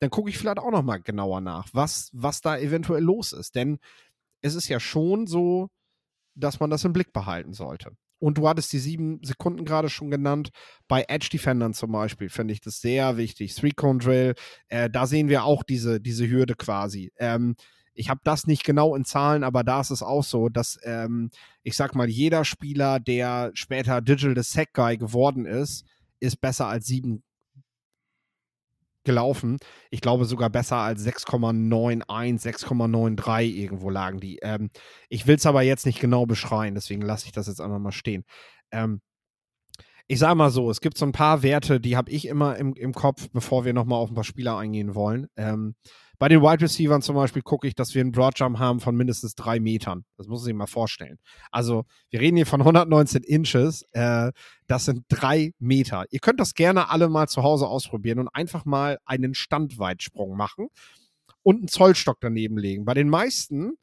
dann 0.00 0.10
gucke 0.10 0.30
ich 0.30 0.38
vielleicht 0.38 0.58
auch 0.58 0.72
noch 0.72 0.82
mal 0.82 1.00
genauer 1.00 1.40
nach, 1.40 1.68
was, 1.72 2.10
was 2.12 2.40
da 2.40 2.58
eventuell 2.58 3.02
los 3.02 3.32
ist. 3.32 3.54
Denn 3.54 3.78
es 4.40 4.56
ist 4.56 4.68
ja 4.68 4.80
schon 4.80 5.28
so, 5.28 5.68
dass 6.34 6.58
man 6.58 6.70
das 6.70 6.84
im 6.84 6.92
Blick 6.92 7.12
behalten 7.12 7.52
sollte. 7.52 7.92
Und 8.18 8.38
du 8.38 8.48
hattest 8.48 8.72
die 8.72 8.78
sieben 8.78 9.20
Sekunden 9.22 9.64
gerade 9.64 9.88
schon 9.88 10.10
genannt. 10.10 10.50
Bei 10.88 11.04
Edge 11.08 11.28
Defendern 11.32 11.74
zum 11.74 11.92
Beispiel 11.92 12.28
finde 12.28 12.52
ich 12.52 12.60
das 12.60 12.80
sehr 12.80 13.16
wichtig. 13.16 13.54
Three-Cone 13.54 14.00
Drill, 14.00 14.34
äh, 14.68 14.90
da 14.90 15.06
sehen 15.06 15.28
wir 15.28 15.44
auch 15.44 15.62
diese, 15.62 16.00
diese 16.00 16.28
Hürde 16.28 16.54
quasi. 16.54 17.12
Ähm, 17.18 17.54
ich 17.94 18.08
habe 18.10 18.20
das 18.22 18.46
nicht 18.46 18.64
genau 18.64 18.94
in 18.94 19.04
Zahlen, 19.04 19.42
aber 19.42 19.64
da 19.64 19.80
ist 19.80 19.90
es 19.90 20.02
auch 20.02 20.22
so, 20.22 20.48
dass 20.48 20.78
ähm, 20.84 21.30
ich 21.64 21.74
sag 21.74 21.96
mal, 21.96 22.08
jeder 22.08 22.44
Spieler, 22.44 23.00
der 23.00 23.50
später 23.54 24.00
Digital 24.00 24.42
Sack 24.42 24.72
Guy 24.72 24.96
geworden 24.96 25.46
ist, 25.46 25.84
ist 26.20 26.40
besser 26.40 26.68
als 26.68 26.86
sieben 26.86 27.24
gelaufen. 29.08 29.56
Ich 29.90 30.02
glaube 30.02 30.26
sogar 30.26 30.50
besser 30.50 30.76
als 30.76 31.04
6,91, 31.06 32.42
6,93 32.42 33.54
irgendwo 33.54 33.88
lagen 33.88 34.20
die. 34.20 34.38
Ähm, 34.42 34.68
ich 35.08 35.26
will 35.26 35.36
es 35.36 35.46
aber 35.46 35.62
jetzt 35.62 35.86
nicht 35.86 35.98
genau 35.98 36.26
beschreien, 36.26 36.74
deswegen 36.74 37.00
lasse 37.00 37.24
ich 37.24 37.32
das 37.32 37.46
jetzt 37.46 37.62
einfach 37.62 37.78
mal 37.78 37.90
stehen. 37.90 38.24
Ähm, 38.70 39.00
ich 40.06 40.18
sage 40.18 40.34
mal 40.34 40.50
so, 40.50 40.70
es 40.70 40.82
gibt 40.82 40.98
so 40.98 41.06
ein 41.06 41.12
paar 41.12 41.42
Werte, 41.42 41.80
die 41.80 41.96
habe 41.96 42.10
ich 42.10 42.28
immer 42.28 42.56
im, 42.56 42.74
im 42.74 42.92
Kopf, 42.92 43.28
bevor 43.32 43.64
wir 43.64 43.72
nochmal 43.72 43.98
auf 43.98 44.10
ein 44.10 44.14
paar 44.14 44.24
Spieler 44.24 44.58
eingehen 44.58 44.94
wollen. 44.94 45.26
Ähm, 45.36 45.74
bei 46.18 46.28
den 46.28 46.42
Wide 46.42 46.62
Receivers 46.62 47.04
zum 47.04 47.14
Beispiel 47.14 47.42
gucke 47.42 47.68
ich, 47.68 47.74
dass 47.74 47.94
wir 47.94 48.00
einen 48.00 48.10
Broadjump 48.10 48.58
haben 48.58 48.80
von 48.80 48.96
mindestens 48.96 49.34
drei 49.34 49.60
Metern. 49.60 50.04
Das 50.16 50.26
muss 50.26 50.40
man 50.40 50.44
sich 50.46 50.54
mal 50.54 50.66
vorstellen. 50.66 51.18
Also, 51.52 51.84
wir 52.10 52.20
reden 52.20 52.36
hier 52.36 52.46
von 52.46 52.60
119 52.60 53.22
Inches. 53.22 53.82
Äh, 53.92 54.32
das 54.66 54.84
sind 54.84 55.04
drei 55.08 55.52
Meter. 55.58 56.04
Ihr 56.10 56.18
könnt 56.18 56.40
das 56.40 56.54
gerne 56.54 56.90
alle 56.90 57.08
mal 57.08 57.28
zu 57.28 57.42
Hause 57.42 57.68
ausprobieren 57.68 58.18
und 58.18 58.28
einfach 58.28 58.64
mal 58.64 58.98
einen 59.04 59.34
Standweitsprung 59.34 60.36
machen 60.36 60.68
und 61.42 61.58
einen 61.58 61.68
Zollstock 61.68 62.18
daneben 62.20 62.58
legen. 62.58 62.84
Bei 62.84 62.94
den 62.94 63.08
meisten 63.08 63.74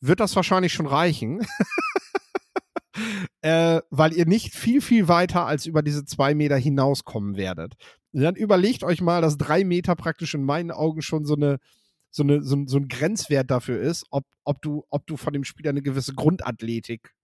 wird 0.00 0.18
das 0.20 0.34
wahrscheinlich 0.34 0.72
schon 0.72 0.86
reichen. 0.86 1.46
äh, 3.42 3.80
weil 3.90 4.12
ihr 4.14 4.26
nicht 4.26 4.52
viel, 4.54 4.80
viel 4.80 5.06
weiter 5.06 5.46
als 5.46 5.66
über 5.66 5.82
diese 5.82 6.04
zwei 6.04 6.34
Meter 6.34 6.56
hinauskommen 6.56 7.36
werdet 7.36 7.74
dann 8.12 8.36
überlegt 8.36 8.84
euch 8.84 9.00
mal, 9.00 9.20
dass 9.20 9.38
drei 9.38 9.64
Meter 9.64 9.94
praktisch 9.96 10.34
in 10.34 10.44
meinen 10.44 10.70
Augen 10.70 11.02
schon 11.02 11.24
so 11.24 11.34
eine, 11.34 11.58
so, 12.10 12.22
eine, 12.22 12.42
so, 12.42 12.56
so 12.66 12.78
ein 12.78 12.88
Grenzwert 12.88 13.50
dafür 13.50 13.80
ist, 13.80 14.06
ob, 14.10 14.24
ob, 14.44 14.62
du, 14.62 14.84
ob 14.90 15.06
du 15.06 15.16
von 15.16 15.32
dem 15.32 15.44
Spieler 15.44 15.70
eine 15.70 15.82
gewisse 15.82 16.14
Grundathletik 16.14 17.14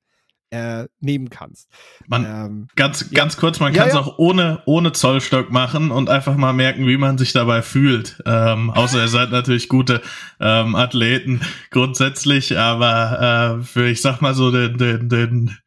äh, 0.50 0.86
nehmen 1.00 1.30
kannst. 1.30 1.68
Man, 2.06 2.24
ähm, 2.24 2.68
ganz, 2.76 3.00
ja. 3.00 3.06
ganz 3.12 3.36
kurz, 3.36 3.58
man 3.58 3.72
kann 3.72 3.88
es 3.88 3.94
ja, 3.94 4.00
ja. 4.00 4.06
auch 4.06 4.18
ohne, 4.18 4.62
ohne 4.66 4.92
Zollstock 4.92 5.50
machen 5.50 5.90
und 5.90 6.08
einfach 6.08 6.36
mal 6.36 6.52
merken, 6.52 6.86
wie 6.86 6.96
man 6.96 7.18
sich 7.18 7.32
dabei 7.32 7.62
fühlt. 7.62 8.22
Ähm, 8.24 8.70
außer 8.70 9.00
ihr 9.00 9.08
seid 9.08 9.30
natürlich 9.30 9.68
gute 9.68 10.00
ähm, 10.38 10.76
Athleten 10.76 11.40
grundsätzlich, 11.70 12.56
aber 12.56 13.58
äh, 13.58 13.64
für, 13.64 13.88
ich 13.88 14.00
sag 14.00 14.20
mal 14.20 14.34
so, 14.34 14.52
den, 14.52 14.78
den, 14.78 15.08
den 15.08 15.58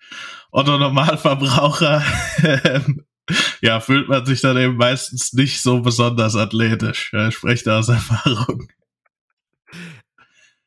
Otto 0.51 0.77
Normalverbraucher 0.77 2.01
ähm, 2.63 3.03
ja, 3.61 3.79
fühlt 3.79 4.07
man 4.07 4.25
sich 4.25 4.41
dann 4.41 4.57
eben 4.57 4.77
meistens 4.77 5.33
nicht 5.33 5.61
so 5.61 5.81
besonders 5.81 6.35
athletisch. 6.35 7.11
Ja, 7.13 7.31
sprecht 7.31 7.67
aus 7.67 7.89
Erfahrung. 7.89 8.67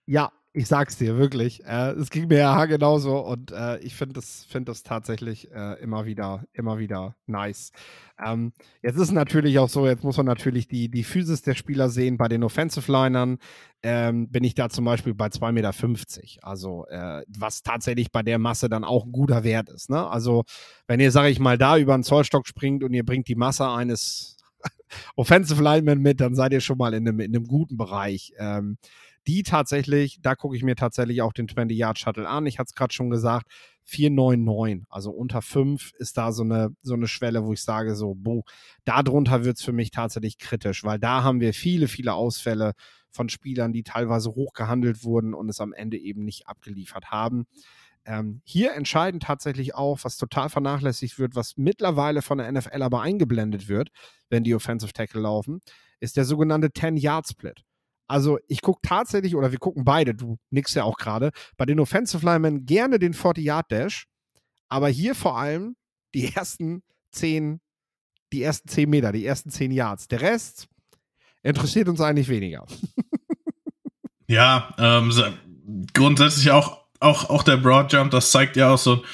Ja, 0.07 0.33
ich 0.53 0.67
sag's 0.67 0.97
dir 0.97 1.17
wirklich. 1.17 1.65
Äh, 1.65 1.93
es 1.93 2.11
ging 2.11 2.27
mir 2.27 2.39
ja 2.39 2.65
genauso 2.65 3.19
und 3.19 3.53
äh, 3.53 3.79
ich 3.79 3.95
finde 3.95 4.15
das, 4.15 4.45
find 4.49 4.69
das 4.69 4.83
tatsächlich 4.83 5.51
äh, 5.53 5.81
immer 5.81 6.07
wieder, 6.07 6.45
immer 6.53 6.79
wieder 6.79 7.15
nice. 7.27 7.71
Ähm, 8.25 8.53
jetzt 8.83 8.97
ist 8.97 9.13
natürlich 9.13 9.59
auch 9.61 9.69
so, 9.69 9.87
jetzt 9.87 10.03
muss 10.03 10.17
man 10.17 10.27
natürlich 10.27 10.67
die, 10.67 10.89
die 10.91 11.05
Physis 11.05 11.43
der 11.43 11.55
Spieler 11.55 11.89
sehen. 11.89 12.17
Bei 12.17 12.27
den 12.27 12.43
Offensive 12.43 12.91
Linern 12.91 13.39
ähm, 13.83 14.29
bin 14.29 14.43
ich 14.43 14.55
da 14.55 14.69
zum 14.69 14.85
Beispiel 14.85 15.15
bei 15.15 15.27
2,50 15.27 15.53
Meter. 15.53 15.73
Also, 16.43 16.87
äh, 16.89 17.23
was 17.29 17.63
tatsächlich 17.63 18.11
bei 18.11 18.23
der 18.23 18.39
Masse 18.39 18.69
dann 18.69 18.85
auch 18.85 19.05
ein 19.05 19.13
guter 19.13 19.45
Wert 19.45 19.69
ist. 19.69 19.89
Ne? 19.89 20.05
Also, 20.05 20.45
wenn 20.89 20.99
ihr, 20.99 21.13
sag 21.13 21.29
ich 21.29 21.39
mal, 21.39 21.59
da 21.59 21.79
über 21.79 21.95
einen 21.95 22.03
Zollstock 22.03 22.49
springt 22.49 22.83
und 22.83 22.93
ihr 22.93 23.05
bringt 23.05 23.29
die 23.29 23.37
Masse 23.37 23.69
eines 23.69 24.37
Offensive 25.17 25.63
Lineman 25.63 26.01
mit, 26.01 26.21
dann 26.21 26.35
seid 26.35 26.53
ihr 26.53 26.61
schon 26.61 26.79
mal 26.79 26.93
in 26.93 27.07
einem, 27.07 27.21
in 27.21 27.35
einem 27.35 27.47
guten 27.47 27.77
Bereich. 27.77 28.33
Ähm, 28.39 28.79
die 29.31 29.45
tatsächlich, 29.45 30.19
da 30.21 30.35
gucke 30.35 30.57
ich 30.57 30.65
mir 30.65 30.75
tatsächlich 30.75 31.23
auch 31.23 31.33
den 31.33 31.47
20-Yard-Shuttle 31.47 32.29
an. 32.29 32.47
Ich 32.47 32.59
hatte 32.59 32.71
es 32.71 32.75
gerade 32.75 32.93
schon 32.93 33.11
gesagt, 33.11 33.47
499, 33.85 34.87
also 34.91 35.13
unter 35.13 35.41
5 35.41 35.93
ist 35.99 36.19
da 36.19 36.33
so 36.33 36.43
eine, 36.43 36.75
so 36.83 36.95
eine 36.95 37.07
Schwelle, 37.07 37.45
wo 37.45 37.53
ich 37.53 37.63
sage, 37.63 37.95
so, 37.95 38.15
boh, 38.17 38.43
darunter 38.85 39.45
wird 39.45 39.59
es 39.59 39.63
für 39.63 39.73
mich 39.73 39.93
tatsächlich 39.93 40.37
kritisch, 40.39 40.83
weil 40.83 40.99
da 40.99 41.23
haben 41.23 41.41
wir 41.41 41.55
viele, 41.55 41.87
viele 41.87 42.15
Ausfälle 42.15 42.73
von 43.13 43.29
Spielern, 43.29 43.73
die 43.73 43.85
teilweise 43.85 44.31
hoch 44.31 44.53
gehandelt 44.53 45.05
wurden 45.05 45.33
und 45.33 45.49
es 45.49 45.61
am 45.61 45.73
Ende 45.73 45.97
eben 45.97 46.25
nicht 46.25 46.49
abgeliefert 46.49 47.13
haben. 47.13 47.47
Ähm, 48.05 48.43
hier 48.45 48.73
entscheidend 48.73 49.23
tatsächlich 49.23 49.77
auch, 49.77 50.01
was 50.03 50.17
total 50.17 50.49
vernachlässigt 50.49 51.21
wird, 51.21 51.37
was 51.37 51.57
mittlerweile 51.57 52.23
von 52.23 52.39
der 52.39 52.51
NFL 52.51 52.83
aber 52.83 53.03
eingeblendet 53.03 53.69
wird, 53.69 53.91
wenn 54.29 54.43
die 54.43 54.57
Offensive 54.57 54.93
Tackle 54.93 55.21
laufen, 55.21 55.61
ist 56.01 56.17
der 56.17 56.25
sogenannte 56.25 56.69
10-Yard-Split. 56.69 57.63
Also 58.11 58.41
ich 58.49 58.61
gucke 58.61 58.81
tatsächlich, 58.83 59.37
oder 59.37 59.53
wir 59.53 59.61
gucken 59.61 59.85
beide, 59.85 60.17
du 60.17 60.37
nix 60.51 60.75
ja 60.75 60.83
auch 60.83 60.97
gerade, 60.97 61.31
bei 61.57 61.65
den 61.65 61.79
Offensive 61.79 62.27
Linemen 62.27 62.67
gerne 62.67 62.99
den 62.99 63.15
40-Yard-Dash, 63.15 64.07
aber 64.69 64.89
hier 64.89 65.15
vor 65.15 65.39
allem 65.39 65.77
die 66.13 66.35
ersten 66.35 66.83
10, 67.13 67.61
die 68.33 68.43
ersten 68.43 68.69
10 68.69 68.91
Meter, 68.91 69.13
die 69.13 69.25
ersten 69.25 69.51
10 69.51 69.71
Yards. 69.71 70.09
Der 70.09 70.23
Rest 70.23 70.67
interessiert 71.45 71.89
uns 71.89 72.01
eigentlich 72.01 72.29
weniger. 72.29 72.67
ja, 74.27 74.75
ähm, 74.77 75.13
grundsätzlich 75.95 76.51
auch, 76.51 76.85
auch, 76.99 77.31
auch 77.31 77.45
der 77.45 77.59
Broad 77.59 77.93
Jump, 77.93 78.11
das 78.11 78.33
zeigt 78.33 78.57
ja 78.57 78.75
auch 78.75 78.79
so, 78.79 79.05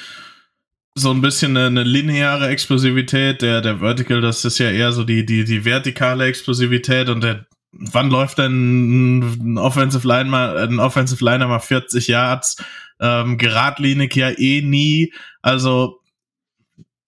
so 0.95 1.11
ein 1.11 1.21
bisschen 1.21 1.55
eine, 1.55 1.67
eine, 1.67 1.83
lineare 1.83 2.47
Explosivität. 2.47 3.43
Der, 3.43 3.61
der 3.61 3.79
Vertical, 3.79 4.21
das 4.21 4.43
ist 4.43 4.57
ja 4.57 4.71
eher 4.71 4.91
so 4.91 5.03
die, 5.03 5.23
die, 5.23 5.43
die 5.43 5.65
vertikale 5.65 6.25
Explosivität 6.25 7.09
und 7.09 7.21
der 7.21 7.45
wann 7.71 8.09
läuft 8.09 8.37
denn 8.37 9.19
ein 9.19 9.57
Offensive 9.57 10.07
Line 10.07 10.29
mal, 10.29 10.57
ein 10.57 10.79
Offensive 10.79 11.23
Liner 11.23 11.47
mal 11.47 11.59
40 11.59 12.07
Yards? 12.07 12.57
Ähm, 12.99 13.37
geradlinig 13.37 14.15
ja 14.15 14.29
eh 14.29 14.61
nie. 14.61 15.13
Also, 15.41 16.01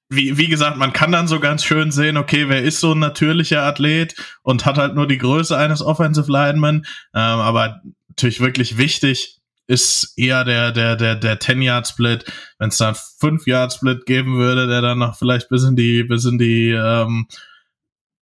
wie, 0.10 0.38
wie 0.38 0.48
gesagt, 0.48 0.78
man 0.78 0.94
kann 0.94 1.12
dann 1.12 1.28
so 1.28 1.40
ganz 1.40 1.64
schön 1.64 1.92
sehen, 1.92 2.18
okay, 2.18 2.50
wer 2.50 2.64
ist 2.64 2.80
so 2.80 2.94
ein 2.94 3.00
natürlicher 3.00 3.64
Athlet 3.64 4.16
und 4.42 4.66
hat 4.66 4.78
halt 4.78 4.96
nur 4.96 5.08
die 5.08 5.18
Größe 5.18 5.58
eines 5.58 5.82
Offensive 5.82 6.32
Lineman. 6.32 6.86
Ähm, 7.14 7.40
aber 7.40 7.82
natürlich 8.08 8.40
wirklich 8.40 8.78
wichtig 8.78 9.40
ist 9.68 10.14
eher 10.18 10.44
der, 10.46 10.72
der, 10.72 10.96
der, 10.96 11.16
der 11.16 11.40
10-Yard-Split. 11.40 12.26
Wenn 12.58 12.70
es 12.70 12.78
da 12.78 12.88
einen 12.88 12.96
5-Yard-Split 12.96 14.08
geben 14.08 14.38
würde, 14.38 14.68
der 14.68 14.82
dann 14.82 14.98
noch 14.98 15.16
vielleicht 15.16 15.50
bis 15.50 15.64
in 15.64 15.76
die, 15.76 16.04
bis 16.04 16.26
in 16.26 16.40
die 16.40 16.72
ähm, 16.72 17.28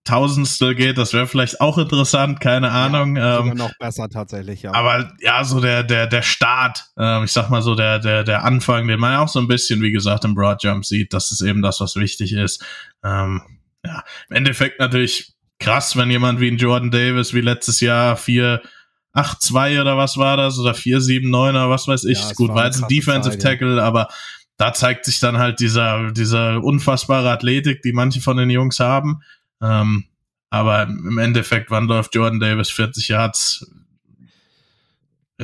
Tausendstel 0.08 0.74
geht, 0.74 0.98
das 0.98 1.14
wäre 1.14 1.28
vielleicht 1.28 1.60
auch 1.60 1.78
interessant, 1.78 2.40
keine 2.40 2.72
Ahnung. 2.72 3.18
Ja, 3.18 3.40
ähm, 3.40 3.50
noch 3.56 3.72
besser 3.78 4.10
tatsächlich, 4.10 4.62
ja. 4.62 4.74
Aber 4.74 5.14
ja, 5.20 5.44
so 5.44 5.60
der, 5.60 5.84
der, 5.84 6.08
der 6.08 6.22
Start, 6.22 6.86
ähm, 6.98 7.26
ich 7.26 7.32
sag 7.32 7.50
mal 7.50 7.62
so, 7.62 7.76
der, 7.76 8.00
der, 8.00 8.24
der 8.24 8.44
Anfang, 8.44 8.88
den 8.88 9.00
man 9.00 9.14
ja 9.14 9.24
auch 9.24 9.28
so 9.28 9.40
ein 9.40 9.48
bisschen, 9.48 9.82
wie 9.82 9.92
gesagt, 9.92 10.26
im 10.26 10.34
Broad 10.34 10.64
Jump 10.64 10.86
sieht, 10.86 11.14
das 11.14 11.32
ist 11.32 11.42
eben 11.42 11.62
das, 11.62 11.82
was 11.82 11.96
wichtig 11.96 12.34
ist. 12.34 12.64
Ähm, 13.04 13.42
ja, 13.86 14.04
im 14.30 14.36
Endeffekt 14.38 14.80
natürlich 14.80 15.34
krass, 15.60 15.98
wenn 15.98 16.10
jemand 16.10 16.40
wie 16.40 16.50
ein 16.50 16.58
Jordan 16.58 16.92
Davis 16.92 17.34
wie 17.34 17.42
letztes 17.42 17.80
Jahr 17.80 18.16
4, 18.16 18.62
8, 19.14 19.42
2 19.42 19.82
oder 19.82 19.98
was 19.98 20.18
war 20.18 20.38
das, 20.38 20.60
oder 20.60 20.74
4, 20.74 21.02
7, 21.02 21.30
9 21.30 21.56
oder 21.56 21.70
was 21.70 21.88
weiß 21.88 22.06
ich. 22.06 22.20
Ja, 22.20 22.32
Gut, 22.34 22.54
war 22.54 22.66
jetzt 22.66 22.82
ein 22.82 22.88
Defensive 22.88 23.38
Zeit, 23.38 23.60
Tackle, 23.60 23.78
ja. 23.78 23.84
aber 23.84 24.08
da 24.58 24.74
zeigt 24.74 25.06
sich 25.06 25.20
dann 25.20 25.38
halt 25.38 25.60
dieser, 25.60 26.12
dieser 26.12 26.64
unfassbare 26.64 27.30
Athletik, 27.30 27.82
die 27.84 27.94
manche 27.94 28.22
von 28.22 28.38
den 28.38 28.50
Jungs 28.50 28.80
haben. 28.80 29.22
Ähm, 29.62 30.06
aber 30.50 30.84
im 30.84 31.18
Endeffekt, 31.18 31.72
wann 31.72 31.88
läuft 31.88 32.16
Jordan 32.16 32.40
Davis 32.40 32.70
40 32.70 33.08
Yards 33.10 33.66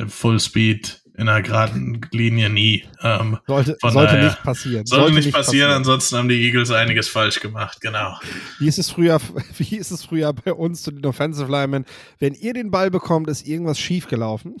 Full 0.08 0.40
Speed 0.40 1.04
in 1.16 1.28
einer 1.28 1.42
geraden 1.42 2.00
Linie 2.10 2.50
nie. 2.50 2.84
Ähm, 3.00 3.38
sollte 3.46 3.76
sollte 3.80 3.98
daher, 3.98 4.24
nicht 4.24 4.42
passieren. 4.42 4.84
Sollte, 4.84 5.04
sollte 5.04 5.16
nicht 5.16 5.32
passieren, 5.32 5.44
passieren, 5.44 5.70
ansonsten 5.70 6.16
haben 6.16 6.28
die 6.28 6.44
Eagles 6.44 6.72
einiges 6.72 7.08
falsch 7.08 7.38
gemacht, 7.38 7.80
genau. 7.80 8.18
Wie 8.58 8.66
ist 8.66 8.80
es 8.80 8.90
früher, 8.90 9.20
wie 9.58 9.76
ist 9.76 9.92
es 9.92 10.04
früher 10.04 10.32
bei 10.32 10.52
uns 10.52 10.82
zu 10.82 10.90
den 10.90 11.06
Offensive 11.06 11.50
Linemen? 11.50 11.84
Wenn 12.18 12.34
ihr 12.34 12.52
den 12.52 12.72
Ball 12.72 12.90
bekommt, 12.90 13.28
ist 13.28 13.46
irgendwas 13.46 13.78
schief 13.78 14.08
gelaufen. 14.08 14.56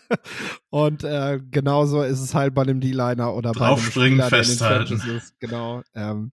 Und 0.70 1.04
äh, 1.04 1.40
genauso 1.50 2.02
ist 2.02 2.20
es 2.20 2.34
halt 2.34 2.54
bei 2.54 2.62
einem 2.62 2.80
D-Liner 2.80 3.32
oder 3.32 3.52
bei 3.52 3.68
einem 3.68 3.78
Spieler, 3.78 4.28
festhalten. 4.28 5.00
Ist. 5.16 5.40
Genau. 5.40 5.82
Ähm, 5.94 6.32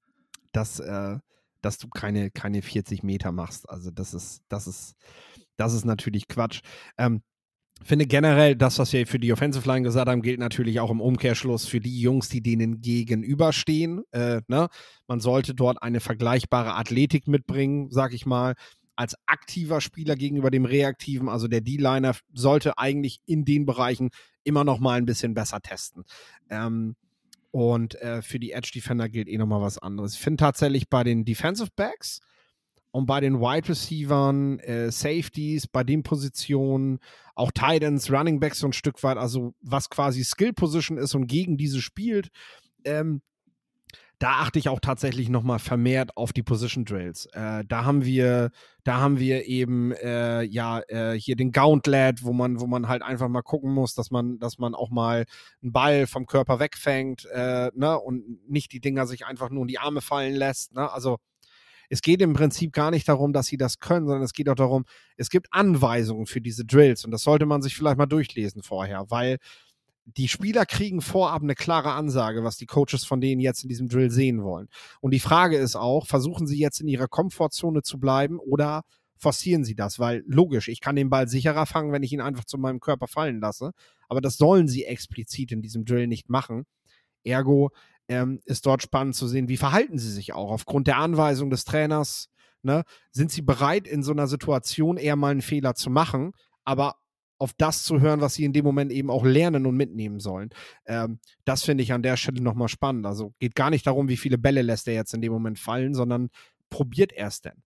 das 0.52 0.82
äh, 0.82 1.18
dass 1.66 1.80
du 1.80 1.88
keine, 1.90 2.30
keine 2.30 2.62
40 2.62 3.02
Meter 3.02 3.32
machst. 3.32 3.68
Also 3.70 3.90
das 3.90 4.14
ist, 4.14 4.44
das 4.50 4.68
ist, 4.68 4.96
das 5.58 5.74
ist 5.74 5.84
natürlich 5.84 6.28
Quatsch. 6.28 6.62
Ähm, 6.98 7.24
finde 7.84 8.06
generell, 8.06 8.56
das, 8.56 8.78
was 8.78 8.94
wir 8.94 9.08
für 9.08 9.20
die 9.20 9.34
Offensive 9.34 9.68
Line 9.68 9.82
gesagt 9.82 10.08
haben, 10.08 10.22
gilt 10.22 10.40
natürlich 10.40 10.80
auch 10.80 10.92
im 10.92 11.02
Umkehrschluss 11.02 11.66
für 11.66 11.80
die 11.80 12.00
Jungs, 12.00 12.30
die 12.30 12.42
denen 12.42 12.82
gegenüberstehen. 12.82 14.04
Äh, 14.12 14.42
ne? 14.48 14.68
Man 15.08 15.20
sollte 15.20 15.56
dort 15.56 15.82
eine 15.82 16.00
vergleichbare 16.00 16.76
Athletik 16.76 17.28
mitbringen, 17.28 17.90
sag 17.90 18.14
ich 18.14 18.28
mal, 18.28 18.54
als 18.96 19.16
aktiver 19.26 19.82
Spieler 19.82 20.16
gegenüber 20.16 20.52
dem 20.52 20.66
reaktiven. 20.66 21.28
Also 21.28 21.48
der 21.48 21.62
D-Liner 21.62 22.16
sollte 22.32 22.78
eigentlich 22.78 23.20
in 23.26 23.44
den 23.44 23.66
Bereichen 23.66 24.12
immer 24.44 24.64
noch 24.64 24.80
mal 24.80 24.98
ein 24.98 25.06
bisschen 25.06 25.34
besser 25.34 25.62
testen. 25.62 26.04
Ähm, 26.50 26.96
und 27.56 27.96
äh, 28.02 28.22
für 28.22 28.38
die 28.38 28.52
Edge 28.52 28.72
Defender 28.76 29.08
gilt 29.08 29.30
eh 29.30 29.38
noch 29.38 29.46
mal 29.46 29.62
was 29.62 29.78
anderes. 29.78 30.16
Ich 30.16 30.20
finde 30.20 30.42
tatsächlich 30.42 30.90
bei 30.90 31.06
den 31.06 31.24
Defensive 31.24 31.70
Backs 31.74 32.20
und 32.92 33.06
bei 33.06 33.22
den 33.22 33.40
Wide 33.40 33.70
Receivern, 33.70 34.60
äh, 34.60 34.92
Safeties, 34.92 35.66
bei 35.66 35.86
den 35.86 36.04
Positionen, 36.04 37.00
auch 37.34 37.52
Titans, 37.54 38.12
Running 38.12 38.42
Backs 38.42 38.60
so 38.60 38.68
ein 38.68 38.74
Stück 38.74 39.02
weit, 39.04 39.16
also 39.18 39.54
was 39.62 39.90
quasi 39.90 40.26
Skill 40.26 40.52
Position 40.52 40.98
ist 40.98 41.16
und 41.16 41.28
gegen 41.28 41.56
diese 41.56 41.82
spielt, 41.82 42.28
ähm, 42.84 43.22
da 44.26 44.40
achte 44.40 44.58
ich 44.58 44.70
auch 44.70 44.80
tatsächlich 44.80 45.30
nochmal 45.30 45.60
vermehrt 45.60 46.18
auf 46.18 46.34
die 46.34 46.42
Position 46.42 46.84
Drills. 46.84 47.28
Äh, 47.34 47.64
da 47.64 47.86
haben 47.86 48.06
wir, 48.06 48.50
da 48.84 49.00
haben 49.00 49.20
wir 49.20 49.46
eben 49.46 49.92
äh, 49.92 50.42
ja 50.42 50.82
äh, 50.88 51.14
hier 51.14 51.36
den 51.36 51.52
Gauntlet, 51.52 52.24
wo 52.24 52.34
man, 52.34 52.60
wo 52.60 52.66
man 52.66 52.88
halt 52.88 53.04
einfach 53.04 53.28
mal 53.28 53.44
gucken 53.44 53.72
muss, 53.72 53.94
dass 53.94 54.10
man, 54.10 54.40
dass 54.40 54.58
man 54.58 54.74
auch 54.74 54.90
mal 54.90 55.26
einen 55.62 55.72
Ball 55.72 56.08
vom 56.08 56.26
Körper 56.26 56.60
wegfängt, 56.60 57.26
äh, 57.26 57.70
ne, 57.76 58.00
und 58.00 58.50
nicht 58.50 58.72
die 58.72 58.80
Dinger 58.80 59.06
sich 59.06 59.28
einfach 59.28 59.52
nur 59.52 59.62
in 59.62 59.68
die 59.68 59.78
Arme 59.78 60.02
fallen 60.02 60.34
lässt. 60.34 60.74
Ne? 60.74 60.92
Also 60.92 61.20
es 61.92 62.02
geht 62.02 62.20
im 62.24 62.34
Prinzip 62.34 62.74
gar 62.74 62.90
nicht 62.90 63.08
darum, 63.08 63.32
dass 63.32 63.46
sie 63.46 63.58
das 63.58 63.80
können, 63.80 64.08
sondern 64.08 64.24
es 64.24 64.34
geht 64.34 64.50
auch 64.50 64.56
darum, 64.56 64.86
es 65.18 65.30
gibt 65.30 65.50
Anweisungen 65.52 66.26
für 66.26 66.42
diese 66.42 66.66
Drills 66.66 67.06
und 67.06 67.12
das 67.12 67.22
sollte 67.22 67.46
man 67.46 67.62
sich 67.62 67.76
vielleicht 67.76 68.00
mal 68.00 68.08
durchlesen 68.08 68.64
vorher, 68.64 69.06
weil 69.10 69.38
die 70.06 70.28
Spieler 70.28 70.66
kriegen 70.66 71.02
vorab 71.02 71.42
eine 71.42 71.56
klare 71.56 71.94
Ansage, 71.94 72.44
was 72.44 72.58
die 72.58 72.68
Coaches 72.68 73.06
von 73.06 73.22
denen 73.22 73.42
jetzt 73.42 73.64
in 73.64 73.70
diesem 73.70 73.90
Drill 73.90 74.12
sehen 74.12 74.44
wollen. 74.44 74.68
Und 75.02 75.12
die 75.12 75.20
Frage 75.20 75.58
ist 75.58 75.76
auch, 75.76 76.06
versuchen 76.06 76.46
sie 76.48 76.60
jetzt 76.60 76.80
in 76.80 76.88
ihrer 76.88 77.08
Komfortzone 77.08 77.82
zu 77.82 78.00
bleiben 78.00 78.40
oder 78.40 78.84
forcieren 79.18 79.64
sie 79.64 79.76
das? 79.76 79.98
Weil 80.00 80.24
logisch, 80.28 80.68
ich 80.68 80.80
kann 80.80 80.96
den 80.96 81.10
Ball 81.10 81.28
sicherer 81.28 81.66
fangen, 81.66 81.92
wenn 81.92 82.04
ich 82.04 82.14
ihn 82.14 82.22
einfach 82.22 82.46
zu 82.46 82.58
meinem 82.58 82.80
Körper 82.80 83.08
fallen 83.08 83.40
lasse. 83.40 83.72
Aber 84.08 84.22
das 84.22 84.38
sollen 84.38 84.68
sie 84.68 84.86
explizit 84.86 85.52
in 85.52 85.64
diesem 85.64 85.86
Drill 85.86 86.06
nicht 86.06 86.30
machen. 86.30 86.66
Ergo 87.24 87.72
ähm, 88.08 88.40
ist 88.46 88.68
dort 88.68 88.84
spannend 88.84 89.16
zu 89.16 89.28
sehen, 89.28 89.48
wie 89.48 89.58
verhalten 89.58 89.98
sie 89.98 90.12
sich 90.12 90.34
auch 90.34 90.52
aufgrund 90.52 90.86
der 90.86 90.98
Anweisung 90.98 91.50
des 91.50 91.66
Trainers. 91.66 92.30
Ne? 92.62 92.84
Sind 93.12 93.32
sie 93.32 93.42
bereit, 93.42 93.88
in 93.88 94.04
so 94.04 94.12
einer 94.12 94.28
Situation 94.28 94.98
eher 94.98 95.16
mal 95.16 95.32
einen 95.32 95.42
Fehler 95.42 95.74
zu 95.74 95.90
machen, 95.90 96.34
aber 96.64 96.96
auf 97.38 97.54
das 97.58 97.84
zu 97.84 98.00
hören, 98.00 98.22
was 98.22 98.36
sie 98.36 98.46
in 98.46 98.54
dem 98.54 98.64
Moment 98.64 98.92
eben 98.92 99.10
auch 99.10 99.26
lernen 99.26 99.66
und 99.66 99.76
mitnehmen 99.76 100.20
sollen. 100.20 100.50
Ähm, 100.86 101.20
das 101.44 101.64
finde 101.64 101.84
ich 101.84 101.94
an 101.94 102.04
der 102.04 102.18
Stelle 102.18 102.42
nochmal 102.42 102.70
spannend. 102.70 103.06
Also 103.06 103.34
geht 103.40 103.56
gar 103.56 103.70
nicht 103.70 103.86
darum, 103.88 104.08
wie 104.08 104.18
viele 104.18 104.38
Bälle 104.38 104.62
lässt 104.62 104.88
er 104.88 104.94
jetzt 104.94 105.14
in 105.14 105.22
dem 105.22 105.34
Moment 105.34 105.60
fallen, 105.60 105.94
sondern 105.94 106.30
probiert 106.70 107.12
er 107.12 107.28
es 107.28 107.42
denn. 107.42 107.64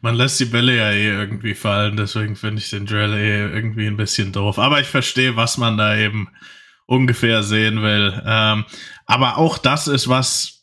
Man 0.00 0.14
lässt 0.14 0.40
die 0.40 0.46
Bälle 0.46 0.76
ja 0.76 0.90
eh 0.90 1.08
irgendwie 1.08 1.54
fallen, 1.54 1.96
deswegen 1.96 2.34
finde 2.34 2.62
ich 2.62 2.70
den 2.70 2.86
Drill 2.86 3.12
eh 3.12 3.52
irgendwie 3.52 3.86
ein 3.86 3.96
bisschen 3.96 4.32
doof. 4.32 4.58
Aber 4.58 4.80
ich 4.80 4.86
verstehe, 4.86 5.36
was 5.36 5.58
man 5.58 5.76
da 5.76 5.96
eben 5.96 6.28
ungefähr 6.86 7.42
sehen 7.42 7.82
will. 7.82 8.20
Ähm, 8.26 8.64
aber 9.06 9.38
auch 9.38 9.58
das 9.58 9.86
ist 9.86 10.08
was, 10.08 10.59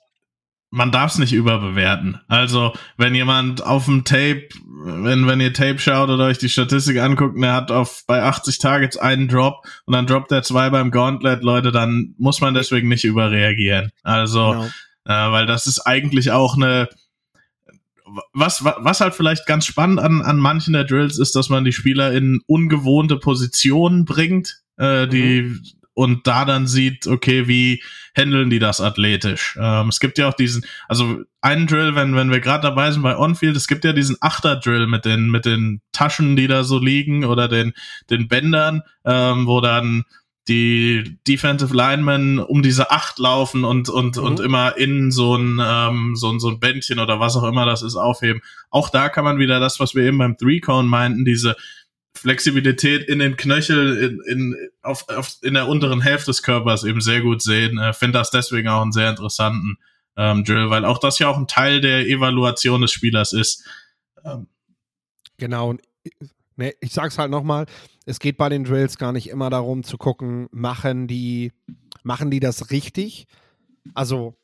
man 0.70 0.91
darf 0.91 1.13
es 1.13 1.18
nicht 1.18 1.34
überbewerten. 1.34 2.20
Also, 2.28 2.74
wenn 2.97 3.15
jemand 3.15 3.63
auf 3.63 3.86
dem 3.86 4.03
Tape, 4.03 4.49
wenn, 4.84 5.28
wenn 5.28 5.39
ihr 5.39 5.53
Tape 5.53 5.80
schaut 5.80 6.09
oder 6.09 6.26
euch 6.26 6.38
die 6.38 6.49
Statistik 6.49 6.99
anguckt, 6.99 7.36
und 7.36 7.43
er 7.43 7.53
hat 7.53 7.72
auf 7.72 8.03
bei 8.05 8.22
80 8.22 8.57
Targets 8.59 8.97
einen 8.97 9.28
Drop 9.28 9.65
und 9.86 9.93
dann 9.93 10.07
droppt 10.07 10.32
er 10.32 10.43
zwei 10.43 10.70
beim 10.70 10.91
Gauntlet, 10.91 11.41
Leute, 11.41 11.72
dann 11.72 12.15
muss 12.18 12.41
man 12.41 12.53
deswegen 12.53 12.89
nicht 12.89 13.05
überreagieren. 13.05 13.91
Also, 14.03 14.51
genau. 14.51 14.65
äh, 15.05 15.32
weil 15.32 15.45
das 15.45 15.68
ist 15.68 15.80
eigentlich 15.80 16.32
auch 16.32 16.57
eine, 16.57 16.89
was, 18.34 18.63
was 18.63 18.99
halt 18.99 19.13
vielleicht 19.13 19.45
ganz 19.45 19.65
spannend 19.65 19.99
an, 19.99 20.22
an 20.22 20.38
manchen 20.38 20.74
der 20.74 20.84
Drills 20.84 21.18
ist, 21.18 21.36
dass 21.36 21.49
man 21.49 21.63
die 21.63 21.74
Spieler 21.74 22.11
in 22.11 22.41
ungewohnte 22.45 23.18
Positionen 23.18 24.03
bringt, 24.03 24.61
äh, 24.78 25.07
die, 25.07 25.43
mhm 25.43 25.63
und 25.98 26.28
da 26.28 26.45
dann 26.45 26.68
sieht, 26.68 27.08
okay, 27.08 27.48
wie 27.48 27.82
handeln 28.16 28.52
die 28.52 28.60
das 28.60 28.82
athletisch? 28.82 29.58
Ähm, 29.60 29.89
es 29.89 30.00
gibt 30.00 30.20
ja 30.20 30.30
auch 30.30 30.36
diesen, 30.36 30.64
also 30.88 31.24
einen 31.41 31.66
Drill, 31.66 31.95
wenn, 31.95 32.16
wenn 32.16 32.30
wir 32.30 32.39
gerade 32.39 32.62
dabei 32.62 32.91
sind 32.91 33.02
bei 33.02 33.18
Onfield, 33.18 33.58
es 33.58 33.68
gibt 33.68 33.84
ja 33.84 33.93
diesen 33.93 34.16
Achter-Drill 34.22 34.86
mit 34.86 35.06
den, 35.06 35.32
mit 35.32 35.45
den 35.45 35.82
Taschen, 35.93 36.36
die 36.36 36.45
da 36.45 36.64
so 36.64 36.78
liegen 36.78 37.26
oder 37.26 37.48
den, 37.48 37.74
den 38.12 38.28
Bändern, 38.28 38.84
ähm, 39.06 39.48
wo 39.48 39.60
dann 39.60 40.04
die 40.48 41.18
Defensive 41.28 41.76
Linemen 41.76 42.38
um 42.38 42.62
diese 42.62 42.91
Acht 42.91 43.18
laufen 43.18 43.64
und, 43.64 43.89
und, 43.89 44.18
mhm. 44.18 44.24
und 44.24 44.39
immer 44.39 44.78
in 44.78 45.10
so 45.10 45.36
ein, 45.36 45.60
ähm, 45.60 46.16
so, 46.16 46.30
ein, 46.32 46.39
so 46.39 46.50
ein 46.50 46.60
Bändchen 46.60 47.00
oder 47.00 47.20
was 47.20 47.36
auch 47.36 47.43
immer 47.43 47.66
das 47.66 47.82
ist 47.82 47.95
aufheben. 47.95 48.43
Auch 48.70 48.89
da 48.89 49.10
kann 49.10 49.24
man 49.24 49.39
wieder 49.39 49.60
das, 49.60 49.80
was 49.80 49.95
wir 49.95 50.04
eben 50.04 50.20
beim 50.20 50.38
Three-Cone 50.38 50.88
meinten, 50.88 51.26
diese, 51.26 51.56
Flexibilität 52.18 53.07
in 53.07 53.20
den 53.20 53.38
Knöchel, 53.38 53.97
in, 53.97 54.22
in, 54.32 54.70
auf, 54.82 55.07
auf, 55.09 55.38
in 55.41 55.53
der 55.53 55.68
unteren 55.68 56.01
Hälfte 56.01 56.32
des 56.32 56.43
Körpers 56.43 56.84
eben 56.84 57.01
sehr 57.01 57.22
gut 57.22 57.41
sehen. 57.41 57.78
Äh, 57.78 57.93
Finde 57.93 58.20
das 58.20 58.32
deswegen 58.32 58.68
auch 58.68 58.82
einen 58.82 58.91
sehr 58.91 59.09
interessanten 59.09 59.78
ähm, 60.18 60.43
Drill, 60.43 60.70
weil 60.70 60.84
auch 60.84 60.97
das 60.97 61.20
ja 61.20 61.30
auch 61.30 61.38
ein 61.38 61.47
Teil 61.47 61.80
der 61.80 62.07
Evaluation 62.07 62.82
des 62.82 62.91
Spielers 62.91 63.34
ist. 63.34 63.63
Ähm. 64.26 64.47
Genau, 65.38 65.70
und 65.70 65.82
ne, 66.55 66.74
ich 66.82 66.91
sag's 66.91 67.18
halt 67.18 67.32
nochmal, 67.32 67.68
es 68.05 68.20
geht 68.20 68.38
bei 68.38 68.49
den 68.49 68.63
Drills 68.63 68.97
gar 68.97 69.11
nicht 69.11 69.30
immer 69.30 69.49
darum 69.49 69.84
zu 69.84 69.97
gucken, 69.97 70.47
machen 70.51 71.07
die, 71.07 71.53
machen 72.03 72.32
die 72.32 72.39
das 72.39 72.72
richtig? 72.72 73.28
Also 73.93 74.36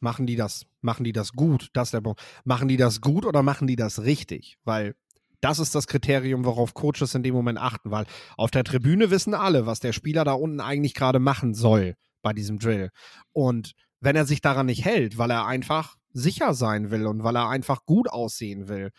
machen 0.00 0.26
die 0.26 0.36
das, 0.36 0.66
machen 0.80 1.04
die 1.04 1.12
das 1.12 1.32
gut? 1.32 1.68
Das 1.74 1.90
der 1.90 2.00
Punkt. 2.00 2.20
Machen 2.44 2.68
die 2.68 2.76
das 2.76 3.00
gut 3.00 3.26
oder 3.26 3.42
machen 3.42 3.66
die 3.66 3.76
das 3.76 4.02
richtig? 4.02 4.58
Weil 4.64 4.94
das 5.40 5.58
ist 5.58 5.74
das 5.74 5.86
Kriterium, 5.86 6.44
worauf 6.44 6.74
Coaches 6.74 7.14
in 7.14 7.22
dem 7.22 7.34
Moment 7.34 7.58
achten, 7.58 7.90
weil 7.90 8.06
auf 8.36 8.50
der 8.50 8.64
Tribüne 8.64 9.10
wissen 9.10 9.34
alle, 9.34 9.66
was 9.66 9.80
der 9.80 9.92
Spieler 9.92 10.24
da 10.24 10.32
unten 10.32 10.60
eigentlich 10.60 10.94
gerade 10.94 11.18
machen 11.18 11.54
soll 11.54 11.94
bei 12.22 12.32
diesem 12.32 12.58
Drill. 12.58 12.90
Und 13.32 13.72
wenn 14.00 14.16
er 14.16 14.26
sich 14.26 14.40
daran 14.40 14.66
nicht 14.66 14.84
hält, 14.84 15.18
weil 15.18 15.30
er 15.30 15.46
einfach 15.46 15.96
sicher 16.12 16.54
sein 16.54 16.90
will 16.90 17.06
und 17.06 17.22
weil 17.22 17.36
er 17.36 17.48
einfach 17.48 17.84
gut 17.84 18.08
aussehen 18.10 18.68
will, 18.68 18.90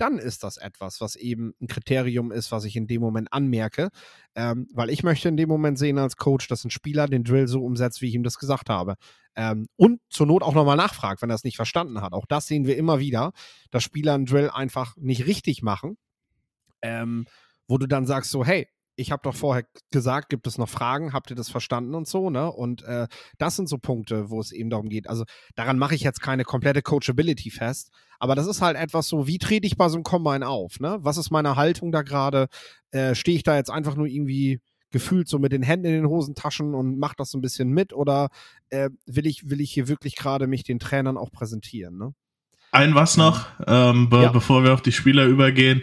dann 0.00 0.18
ist 0.18 0.44
das 0.44 0.56
etwas, 0.56 1.00
was 1.00 1.16
eben 1.16 1.54
ein 1.60 1.66
Kriterium 1.66 2.32
ist, 2.32 2.52
was 2.52 2.64
ich 2.64 2.76
in 2.76 2.86
dem 2.86 3.00
Moment 3.00 3.32
anmerke. 3.32 3.90
Ähm, 4.34 4.66
weil 4.72 4.90
ich 4.90 5.02
möchte 5.02 5.28
in 5.28 5.36
dem 5.36 5.48
Moment 5.48 5.78
sehen 5.78 5.98
als 5.98 6.16
Coach, 6.16 6.48
dass 6.48 6.64
ein 6.64 6.70
Spieler 6.70 7.06
den 7.06 7.24
Drill 7.24 7.48
so 7.48 7.62
umsetzt, 7.62 8.00
wie 8.00 8.08
ich 8.08 8.14
ihm 8.14 8.22
das 8.22 8.38
gesagt 8.38 8.70
habe. 8.70 8.94
Ähm, 9.36 9.66
und 9.76 10.00
zur 10.08 10.26
Not 10.26 10.42
auch 10.42 10.54
nochmal 10.54 10.76
nachfragt, 10.76 11.22
wenn 11.22 11.30
er 11.30 11.36
es 11.36 11.44
nicht 11.44 11.56
verstanden 11.56 12.00
hat. 12.00 12.12
Auch 12.12 12.26
das 12.26 12.46
sehen 12.46 12.66
wir 12.66 12.76
immer 12.76 12.98
wieder, 12.98 13.32
dass 13.70 13.82
Spieler 13.82 14.14
einen 14.14 14.26
Drill 14.26 14.50
einfach 14.50 14.96
nicht 14.96 15.26
richtig 15.26 15.62
machen. 15.62 15.96
Ähm, 16.82 17.26
wo 17.68 17.78
du 17.78 17.86
dann 17.86 18.06
sagst 18.06 18.30
so, 18.30 18.44
hey, 18.44 18.68
ich 19.00 19.12
habe 19.12 19.22
doch 19.24 19.34
vorher 19.34 19.64
gesagt, 19.90 20.28
gibt 20.28 20.46
es 20.46 20.58
noch 20.58 20.68
Fragen? 20.68 21.12
Habt 21.12 21.30
ihr 21.30 21.36
das 21.36 21.48
verstanden 21.48 21.94
und 21.94 22.06
so, 22.06 22.28
ne? 22.28 22.52
Und 22.52 22.82
äh, 22.82 23.08
das 23.38 23.56
sind 23.56 23.68
so 23.68 23.78
Punkte, 23.78 24.28
wo 24.28 24.40
es 24.40 24.52
eben 24.52 24.68
darum 24.68 24.90
geht. 24.90 25.08
Also 25.08 25.24
daran 25.54 25.78
mache 25.78 25.94
ich 25.94 26.02
jetzt 26.02 26.20
keine 26.20 26.44
komplette 26.44 26.82
Coachability 26.82 27.50
fest, 27.50 27.90
aber 28.18 28.34
das 28.34 28.46
ist 28.46 28.60
halt 28.60 28.76
etwas 28.76 29.08
so, 29.08 29.26
wie 29.26 29.38
trete 29.38 29.66
ich 29.66 29.78
bei 29.78 29.88
so 29.88 29.96
einem 29.96 30.04
Combine 30.04 30.46
auf, 30.46 30.80
ne? 30.80 30.98
Was 31.00 31.16
ist 31.16 31.30
meine 31.30 31.56
Haltung 31.56 31.92
da 31.92 32.02
gerade? 32.02 32.48
Äh, 32.90 33.14
Stehe 33.14 33.36
ich 33.36 33.42
da 33.42 33.56
jetzt 33.56 33.70
einfach 33.70 33.96
nur 33.96 34.06
irgendwie 34.06 34.60
gefühlt 34.90 35.28
so 35.28 35.38
mit 35.38 35.52
den 35.52 35.62
Händen 35.62 35.86
in 35.86 35.92
den 35.92 36.08
Hosentaschen 36.08 36.74
und 36.74 36.98
mache 36.98 37.14
das 37.16 37.30
so 37.30 37.38
ein 37.38 37.42
bisschen 37.42 37.70
mit 37.70 37.94
oder 37.94 38.28
äh, 38.68 38.90
will 39.06 39.26
ich 39.26 39.48
will 39.48 39.60
ich 39.60 39.72
hier 39.72 39.88
wirklich 39.88 40.16
gerade 40.16 40.46
mich 40.46 40.64
den 40.64 40.78
Trainern 40.78 41.16
auch 41.16 41.32
präsentieren, 41.32 41.96
ne? 41.96 42.14
Ein 42.72 42.94
was 42.94 43.16
noch, 43.16 43.46
ähm, 43.66 44.10
be 44.10 44.22
ja. 44.22 44.30
bevor 44.30 44.62
wir 44.62 44.72
auf 44.72 44.82
die 44.82 44.92
Spieler 44.92 45.24
übergehen 45.24 45.82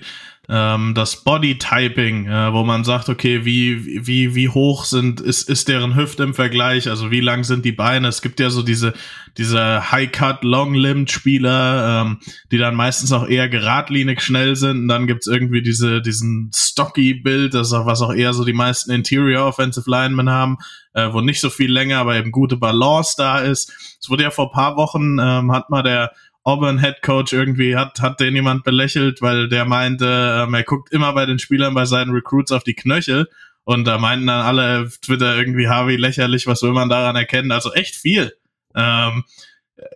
ähm, 0.50 0.94
das 0.96 1.24
Bodytyping, 1.24 2.28
äh, 2.28 2.54
wo 2.54 2.64
man 2.64 2.86
sagt, 2.86 3.10
okay, 3.10 3.44
wie, 3.44 4.08
wie, 4.08 4.34
wie 4.34 4.48
hoch 4.48 4.86
sind, 4.86 5.20
ist, 5.20 5.50
ist 5.50 5.68
deren 5.68 5.96
Hüfte 5.96 6.24
im 6.24 6.34
Vergleich, 6.34 6.90
also 6.90 7.12
wie 7.12 7.20
lang 7.20 7.44
sind 7.44 7.66
die 7.66 7.74
Beine? 7.74 8.08
Es 8.08 8.22
gibt 8.22 8.40
ja 8.40 8.50
so 8.50 8.64
diese, 8.64 8.94
diese 9.38 9.92
High-Cut, 9.92 10.46
Long-Limbed 10.46 11.12
Spieler, 11.12 12.02
ähm, 12.06 12.20
die 12.52 12.58
dann 12.58 12.76
meistens 12.76 13.12
auch 13.12 13.28
eher 13.28 13.50
geradlinig 13.50 14.22
schnell 14.22 14.56
sind. 14.56 14.84
Und 14.84 14.88
dann 14.88 15.06
gibt's 15.06 15.28
irgendwie 15.28 15.62
diese, 15.62 16.02
diesen 16.02 16.50
Stocky-Bild, 16.56 17.54
das 17.54 17.68
ist 17.68 17.74
auch, 17.74 17.86
was 17.86 18.02
auch 18.02 18.14
eher 18.14 18.32
so 18.32 18.46
die 18.46 18.54
meisten 18.54 18.92
Interior 18.92 19.46
Offensive 19.46 19.90
Linemen 19.90 20.30
haben, 20.30 20.58
äh, 20.94 21.12
wo 21.12 21.20
nicht 21.20 21.42
so 21.42 21.50
viel 21.50 21.72
länger, 21.72 22.00
aber 22.00 22.16
eben 22.16 22.32
gute 22.32 22.56
Balance 22.56 23.16
da 23.18 23.40
ist. 23.40 23.98
Es 24.00 24.10
wurde 24.10 24.24
ja 24.24 24.32
vor 24.32 24.52
paar 24.52 24.78
Wochen, 24.78 25.20
ähm, 25.20 25.52
hat 25.52 25.70
mal 25.70 25.84
der 25.84 26.12
Auburn 26.48 26.80
Head 26.80 27.02
Coach 27.02 27.34
irgendwie 27.34 27.76
hat, 27.76 28.00
hat 28.00 28.22
den 28.22 28.34
jemand 28.34 28.64
belächelt, 28.64 29.22
weil 29.22 29.50
der 29.50 29.66
meinte, 29.66 30.44
ähm, 30.44 30.54
er 30.54 30.64
guckt 30.64 30.94
immer 30.94 31.12
bei 31.12 31.26
den 31.26 31.40
Spielern 31.40 31.74
bei 31.74 31.84
seinen 31.84 32.12
Recruits 32.12 32.54
auf 32.54 32.64
die 32.64 32.74
Knöchel. 32.74 33.28
Und 33.66 33.84
da 33.84 33.98
meinten 33.98 34.28
dann 34.28 34.46
alle 34.46 34.84
auf 34.84 34.98
Twitter 35.00 35.38
irgendwie, 35.38 35.68
Harvey, 35.68 35.98
lächerlich, 35.98 36.48
was 36.48 36.64
will 36.64 36.72
man 36.72 36.88
daran 36.88 37.18
erkennen? 37.18 37.52
Also 37.52 37.74
echt 37.74 37.98
viel. 37.98 38.34
Ähm, 38.74 39.26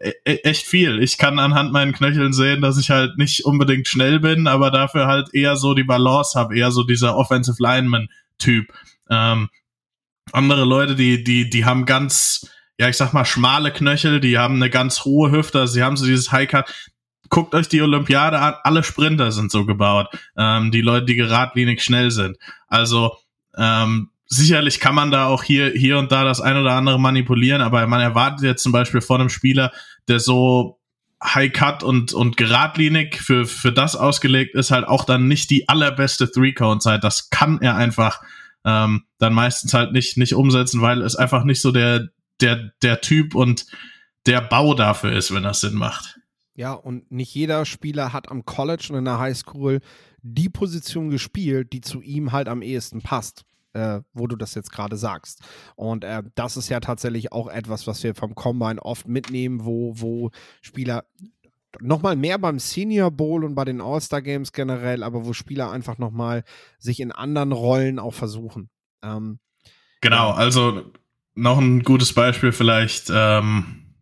e, 0.01 0.11
e 0.25 0.35
echt 0.43 0.67
viel. 0.67 1.01
Ich 1.01 1.17
kann 1.17 1.39
anhand 1.39 1.71
meinen 1.71 1.93
Knöcheln 1.93 2.33
sehen, 2.33 2.61
dass 2.61 2.77
ich 2.77 2.89
halt 2.89 3.17
nicht 3.17 3.45
unbedingt 3.45 3.87
schnell 3.87 4.19
bin, 4.19 4.47
aber 4.47 4.71
dafür 4.71 5.07
halt 5.07 5.33
eher 5.33 5.55
so 5.55 5.73
die 5.73 5.85
Balance 5.85 6.37
habe, 6.37 6.57
eher 6.57 6.71
so 6.71 6.83
dieser 6.83 7.15
Offensive 7.15 7.63
Lineman-Typ. 7.63 8.73
Ähm, 9.09 9.47
andere 10.33 10.65
Leute, 10.65 10.95
die, 10.97 11.23
die, 11.23 11.49
die 11.49 11.63
haben 11.63 11.85
ganz, 11.85 12.51
ja, 12.81 12.89
ich 12.89 12.97
sag 12.97 13.13
mal, 13.13 13.25
schmale 13.25 13.71
Knöchel, 13.71 14.19
die 14.19 14.39
haben 14.39 14.55
eine 14.55 14.71
ganz 14.71 15.05
hohe 15.05 15.29
Hüfte, 15.31 15.59
also 15.59 15.73
sie 15.73 15.83
haben 15.83 15.97
so 15.97 16.07
dieses 16.07 16.31
High-Cut. 16.31 16.65
Guckt 17.29 17.53
euch 17.53 17.67
die 17.67 17.79
Olympiade 17.79 18.39
an, 18.39 18.55
alle 18.63 18.83
Sprinter 18.83 19.31
sind 19.31 19.51
so 19.51 19.67
gebaut. 19.67 20.07
Ähm, 20.35 20.71
die 20.71 20.81
Leute, 20.81 21.05
die 21.05 21.15
geradlinig 21.15 21.83
schnell 21.83 22.09
sind. 22.09 22.37
Also, 22.67 23.15
ähm, 23.55 24.09
sicherlich 24.25 24.79
kann 24.79 24.95
man 24.95 25.11
da 25.11 25.27
auch 25.27 25.43
hier, 25.43 25.69
hier 25.69 25.99
und 25.99 26.11
da 26.11 26.23
das 26.23 26.41
ein 26.41 26.57
oder 26.57 26.73
andere 26.73 26.99
manipulieren, 26.99 27.61
aber 27.61 27.85
man 27.85 28.01
erwartet 28.01 28.41
jetzt 28.41 28.63
zum 28.63 28.71
Beispiel 28.71 29.01
von 29.01 29.21
einem 29.21 29.29
Spieler, 29.29 29.71
der 30.07 30.19
so 30.19 30.79
High 31.23 31.53
Cut 31.53 31.83
und, 31.83 32.13
und 32.13 32.35
geradlinig 32.35 33.21
für, 33.21 33.45
für 33.45 33.71
das 33.71 33.95
ausgelegt 33.95 34.55
ist, 34.55 34.71
halt 34.71 34.87
auch 34.87 35.05
dann 35.05 35.27
nicht 35.27 35.51
die 35.51 35.69
allerbeste 35.69 36.31
Three-Count-Zeit. 36.31 37.03
Das 37.03 37.29
kann 37.29 37.61
er 37.61 37.75
einfach 37.75 38.23
ähm, 38.65 39.03
dann 39.19 39.33
meistens 39.33 39.75
halt 39.75 39.91
nicht, 39.91 40.17
nicht 40.17 40.33
umsetzen, 40.33 40.81
weil 40.81 41.03
es 41.03 41.15
einfach 41.15 41.43
nicht 41.43 41.61
so 41.61 41.71
der, 41.71 42.07
der, 42.41 42.71
der 42.81 43.01
Typ 43.01 43.35
und 43.35 43.65
der 44.25 44.41
Bau 44.41 44.73
dafür 44.73 45.13
ist, 45.13 45.33
wenn 45.33 45.43
das 45.43 45.61
Sinn 45.61 45.75
macht. 45.75 46.19
Ja, 46.53 46.73
und 46.73 47.11
nicht 47.11 47.33
jeder 47.33 47.65
Spieler 47.65 48.13
hat 48.13 48.29
am 48.29 48.45
College 48.45 48.87
und 48.91 48.97
in 48.99 49.05
der 49.05 49.19
Highschool 49.19 49.79
die 50.21 50.49
Position 50.49 51.09
gespielt, 51.09 51.73
die 51.73 51.81
zu 51.81 52.01
ihm 52.01 52.31
halt 52.31 52.47
am 52.47 52.61
ehesten 52.61 53.01
passt. 53.01 53.45
Äh, 53.73 54.01
wo 54.13 54.27
du 54.27 54.35
das 54.35 54.53
jetzt 54.53 54.73
gerade 54.73 54.97
sagst. 54.97 55.39
Und 55.77 56.03
äh, 56.03 56.23
das 56.35 56.57
ist 56.57 56.67
ja 56.67 56.81
tatsächlich 56.81 57.31
auch 57.31 57.47
etwas, 57.47 57.87
was 57.87 58.03
wir 58.03 58.13
vom 58.15 58.35
Combine 58.35 58.81
oft 58.81 59.07
mitnehmen, 59.07 59.63
wo, 59.63 59.93
wo 59.95 60.31
Spieler 60.61 61.05
nochmal 61.79 62.17
mehr 62.17 62.37
beim 62.37 62.59
Senior 62.59 63.11
Bowl 63.11 63.45
und 63.45 63.55
bei 63.55 63.63
den 63.63 63.79
All-Star 63.79 64.21
Games 64.21 64.51
generell, 64.51 65.03
aber 65.03 65.25
wo 65.25 65.31
Spieler 65.31 65.71
einfach 65.71 65.97
nochmal 65.99 66.43
sich 66.79 66.99
in 66.99 67.13
anderen 67.13 67.53
Rollen 67.53 67.97
auch 67.97 68.13
versuchen. 68.13 68.69
Ähm, 69.01 69.39
genau, 70.01 70.31
also 70.31 70.91
noch 71.35 71.57
ein 71.57 71.83
gutes 71.83 72.13
Beispiel 72.13 72.51
vielleicht 72.51 73.11
ähm, 73.13 73.95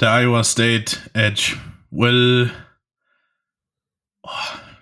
der 0.00 0.12
Iowa 0.12 0.44
State 0.44 0.96
Edge. 1.12 1.56
Will 1.90 2.50
oh, 4.22 4.30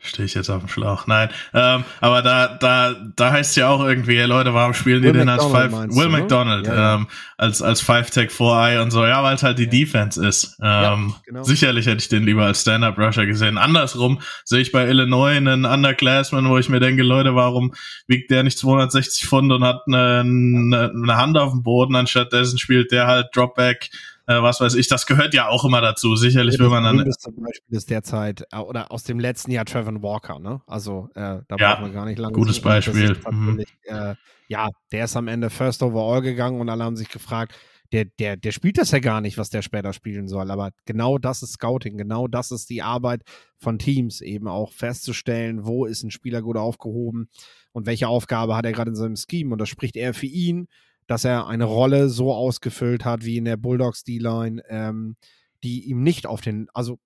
stehe 0.07 0.26
ich 0.26 0.34
jetzt 0.34 0.50
auf 0.50 0.61
dem 0.61 0.68
Schlauch. 0.68 1.07
Nein, 1.07 1.28
ähm, 1.54 1.84
aber 2.00 2.22
da, 2.22 2.48
da, 2.48 2.94
da 3.14 3.32
heißt 3.32 3.50
es 3.50 3.57
ja 3.57 3.68
auch 3.68 3.84
irgendwie, 3.84 4.18
Leute, 4.20 4.54
warum 4.54 4.74
spielen 4.74 5.02
die 5.02 5.09
Will 5.09 5.14
denn 5.14 5.28
als 5.28 5.44
Five? 5.44 5.72
Will 5.72 6.09
ne? 6.09 6.18
McDonald 6.18 6.66
ja, 6.66 6.94
ähm, 6.94 7.07
als 7.36 7.62
als 7.62 7.80
Five 7.80 8.11
Tech 8.11 8.30
4 8.30 8.46
Eye 8.46 8.82
und 8.82 8.90
so. 8.90 9.04
Ja, 9.04 9.22
weil 9.22 9.34
es 9.34 9.42
halt 9.42 9.59
die 9.59 9.68
Defense 9.68 10.24
ist. 10.24 10.57
Ähm, 10.61 10.66
ja, 11.14 11.20
genau. 11.24 11.42
Sicherlich 11.42 11.86
hätte 11.86 11.98
ich 11.98 12.09
den 12.09 12.24
lieber 12.24 12.44
als 12.44 12.62
Stand-up 12.62 12.98
Rusher 12.98 13.26
gesehen. 13.26 13.59
Andersrum 13.59 14.20
sehe 14.44 14.61
ich 14.61 14.72
bei 14.72 14.86
Illinois 14.86 15.36
einen 15.36 15.64
Underclassman, 15.64 16.48
wo 16.48 16.59
ich 16.59 16.68
mir 16.68 16.80
denke, 16.80 17.02
Leute, 17.02 17.34
warum 17.34 17.74
wiegt 18.07 18.30
der 18.30 18.42
nicht 18.42 18.59
260 18.59 19.26
Pfund 19.26 19.52
und 19.52 19.64
hat 19.64 19.82
eine, 19.86 20.20
eine, 20.20 20.92
eine 20.94 21.16
Hand 21.16 21.38
auf 21.38 21.52
dem 21.52 21.62
Boden, 21.62 21.96
anstatt 21.96 22.32
dessen 22.32 22.59
spielt 22.59 22.92
der 22.92 23.07
halt 23.07 23.28
Dropback 23.34 23.90
äh, 24.26 24.42
was 24.42 24.60
weiß 24.60 24.74
ich, 24.74 24.88
das 24.88 25.06
gehört 25.06 25.34
ja 25.34 25.48
auch 25.48 25.64
immer 25.64 25.80
dazu. 25.80 26.16
Sicherlich 26.16 26.58
will 26.58 26.68
man 26.68 26.84
dann. 26.84 27.04
Das 27.04 27.18
zum 27.18 27.36
Beispiel 27.36 27.76
ist 27.76 27.90
derzeit, 27.90 28.44
äh, 28.52 28.58
oder 28.58 28.90
aus 28.90 29.04
dem 29.04 29.20
letzten 29.20 29.52
Jahr 29.52 29.64
Trevor 29.64 30.02
Walker, 30.02 30.38
ne? 30.38 30.62
Also 30.66 31.08
äh, 31.14 31.40
da 31.46 31.56
ja, 31.58 31.70
braucht 31.70 31.82
man 31.82 31.92
gar 31.92 32.04
nicht 32.06 32.18
lange. 32.18 32.34
Gutes 32.34 32.60
Beispiel. 32.60 33.16
Mhm. 33.30 33.64
Äh, 33.84 34.14
ja, 34.48 34.68
der 34.92 35.04
ist 35.04 35.16
am 35.16 35.28
Ende 35.28 35.50
First 35.50 35.82
Overall 35.82 36.22
gegangen 36.22 36.60
und 36.60 36.68
alle 36.68 36.84
haben 36.84 36.96
sich 36.96 37.08
gefragt, 37.08 37.54
der, 37.92 38.04
der, 38.04 38.36
der 38.36 38.52
spielt 38.52 38.78
das 38.78 38.90
ja 38.90 38.98
gar 38.98 39.20
nicht, 39.20 39.38
was 39.38 39.50
der 39.50 39.62
später 39.62 39.92
spielen 39.92 40.28
soll. 40.28 40.50
Aber 40.50 40.70
genau 40.86 41.18
das 41.18 41.42
ist 41.42 41.52
Scouting, 41.52 41.96
genau 41.96 42.26
das 42.26 42.50
ist 42.50 42.68
die 42.68 42.82
Arbeit 42.82 43.22
von 43.58 43.78
Teams, 43.78 44.20
eben 44.20 44.48
auch 44.48 44.72
festzustellen, 44.72 45.64
wo 45.66 45.86
ist 45.86 46.02
ein 46.02 46.10
Spieler 46.10 46.42
gut 46.42 46.56
aufgehoben 46.56 47.28
und 47.72 47.86
welche 47.86 48.08
Aufgabe 48.08 48.56
hat 48.56 48.64
er 48.64 48.72
gerade 48.72 48.90
in 48.90 48.96
seinem 48.96 49.16
Scheme. 49.16 49.52
Und 49.52 49.60
das 49.60 49.68
spricht 49.68 49.96
eher 49.96 50.14
für 50.14 50.26
ihn 50.26 50.68
dass 51.07 51.24
er 51.24 51.46
eine 51.46 51.64
Rolle 51.64 52.09
so 52.09 52.32
ausgefüllt 52.32 53.04
hat 53.04 53.24
wie 53.24 53.36
in 53.36 53.44
der 53.44 53.57
Bulldogs 53.57 54.04
D-Line, 54.04 54.62
ähm, 54.68 55.16
die 55.62 55.84
ihm 55.84 56.02
nicht 56.02 56.26
auf 56.26 56.40
den, 56.40 56.68
also 56.74 56.98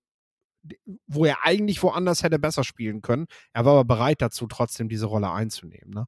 wo 1.07 1.25
er 1.25 1.43
eigentlich 1.43 1.81
woanders 1.81 2.23
hätte 2.23 2.39
besser 2.39 2.63
spielen 2.63 3.01
können. 3.01 3.25
Er 3.53 3.65
war 3.65 3.73
aber 3.73 3.85
bereit 3.85 4.21
dazu, 4.21 4.47
trotzdem 4.47 4.89
diese 4.89 5.07
Rolle 5.07 5.31
einzunehmen. 5.31 5.93
Ne? 5.93 6.05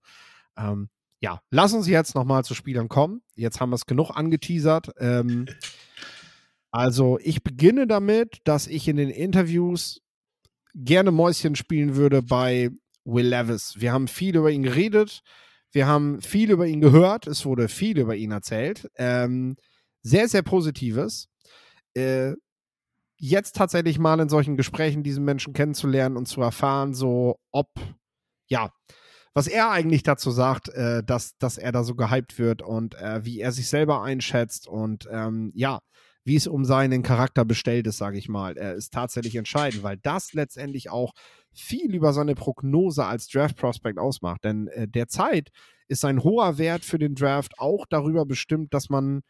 Ähm, 0.58 0.90
ja, 1.20 1.42
lass 1.52 1.74
uns 1.74 1.88
jetzt 1.88 2.16
nochmal 2.16 2.44
zu 2.44 2.54
Spielern 2.54 2.90
kommen. 2.90 3.22
Jetzt 3.36 3.60
haben 3.60 3.70
wir 3.70 3.76
es 3.76 3.86
genug 3.86 4.12
angeteasert. 4.12 4.92
Ähm, 5.00 5.48
also 6.70 7.18
ich 7.22 7.44
beginne 7.44 7.88
damit, 7.88 8.40
dass 8.44 8.68
ich 8.68 8.88
in 8.88 8.98
den 8.98 9.10
Interviews 9.10 10.02
gerne 10.76 11.12
Mäuschen 11.12 11.56
spielen 11.56 11.96
würde 11.96 12.22
bei 12.22 12.72
Will 13.06 13.28
Levis. 13.28 13.76
Wir 13.78 13.94
haben 13.94 14.08
viel 14.08 14.36
über 14.36 14.52
ihn 14.52 14.64
geredet. 14.64 15.22
Wir 15.74 15.88
haben 15.88 16.22
viel 16.22 16.52
über 16.52 16.68
ihn 16.68 16.82
gehört. 16.82 17.28
Es 17.28 17.46
wurde 17.46 17.68
viel 17.68 18.00
über 18.00 18.16
ihn 18.16 18.32
erzählt. 18.32 18.90
Ähm, 18.96 19.58
sehr, 20.04 20.28
sehr 20.28 20.44
Positives. 20.44 21.28
Äh, 21.96 22.34
jetzt 23.18 23.56
tatsächlich 23.56 24.00
mal 24.00 24.20
in 24.20 24.30
solchen 24.30 24.56
Gesprächen 24.56 25.04
diesen 25.04 25.26
Menschen 25.26 25.54
kennenzulernen 25.54 26.16
und 26.16 26.28
zu 26.28 26.42
erfahren, 26.42 26.94
so 26.94 27.40
ob, 27.52 27.70
ja, 28.48 28.72
was 29.34 29.48
er 29.48 29.72
eigentlich 29.72 30.04
dazu 30.04 30.30
sagt, 30.30 30.70
äh, 30.70 31.04
dass, 31.04 31.38
dass 31.40 31.58
er 31.58 31.72
da 31.72 31.84
so 31.84 31.96
gehypt 31.96 32.38
wird 32.38 32.62
und 32.62 32.96
äh, 32.96 33.26
wie 33.26 33.40
er 33.40 33.52
sich 33.52 33.68
selber 33.68 34.04
einschätzt 34.04 34.68
und 34.68 35.08
ähm, 35.12 35.52
ja, 35.56 35.80
wie 36.24 36.36
es 36.36 36.48
um 36.48 36.66
seinen 36.66 37.02
Charakter 37.02 37.46
bestellt 37.46 37.88
ist, 37.88 37.98
sage 37.98 38.18
ich 38.18 38.30
mal, 38.30 38.58
äh, 38.58 38.78
ist 38.78 38.94
tatsächlich 38.94 39.36
entscheidend, 39.36 39.84
weil 39.84 39.98
das 39.98 40.34
letztendlich 40.34 40.90
auch 40.90 41.14
viel 41.54 41.94
über 41.94 42.14
seine 42.14 42.36
Prognose 42.36 43.06
als 43.06 43.28
Draft 43.28 43.58
Prospect 43.58 44.00
ausmacht. 44.00 44.44
Denn 44.44 44.68
äh, 44.68 44.88
derzeit 44.88 45.50
ist 45.88 46.06
ein 46.06 46.24
hoher 46.24 46.58
Wert 46.58 46.86
für 46.86 47.00
den 47.00 47.16
Draft 47.16 47.60
auch 47.60 47.86
darüber 47.90 48.26
bestimmt, 48.26 48.74
dass 48.74 48.90
man 48.90 49.22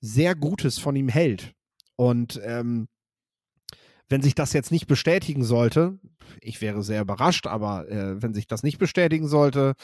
sehr 0.00 0.34
Gutes 0.34 0.78
von 0.78 0.96
ihm 0.96 1.08
hält. 1.08 1.54
Und 1.96 2.40
ähm, 2.44 2.88
wenn 4.08 4.22
sich 4.22 4.34
das 4.34 4.52
jetzt 4.52 4.70
nicht 4.70 4.86
bestätigen 4.86 5.44
sollte, 5.44 5.98
ich 6.40 6.60
wäre 6.60 6.82
sehr 6.82 7.02
überrascht, 7.02 7.46
aber 7.46 7.88
äh, 7.88 8.20
wenn 8.20 8.34
sich 8.34 8.46
das 8.46 8.62
nicht 8.62 8.78
bestätigen 8.78 9.26
sollte, 9.26 9.74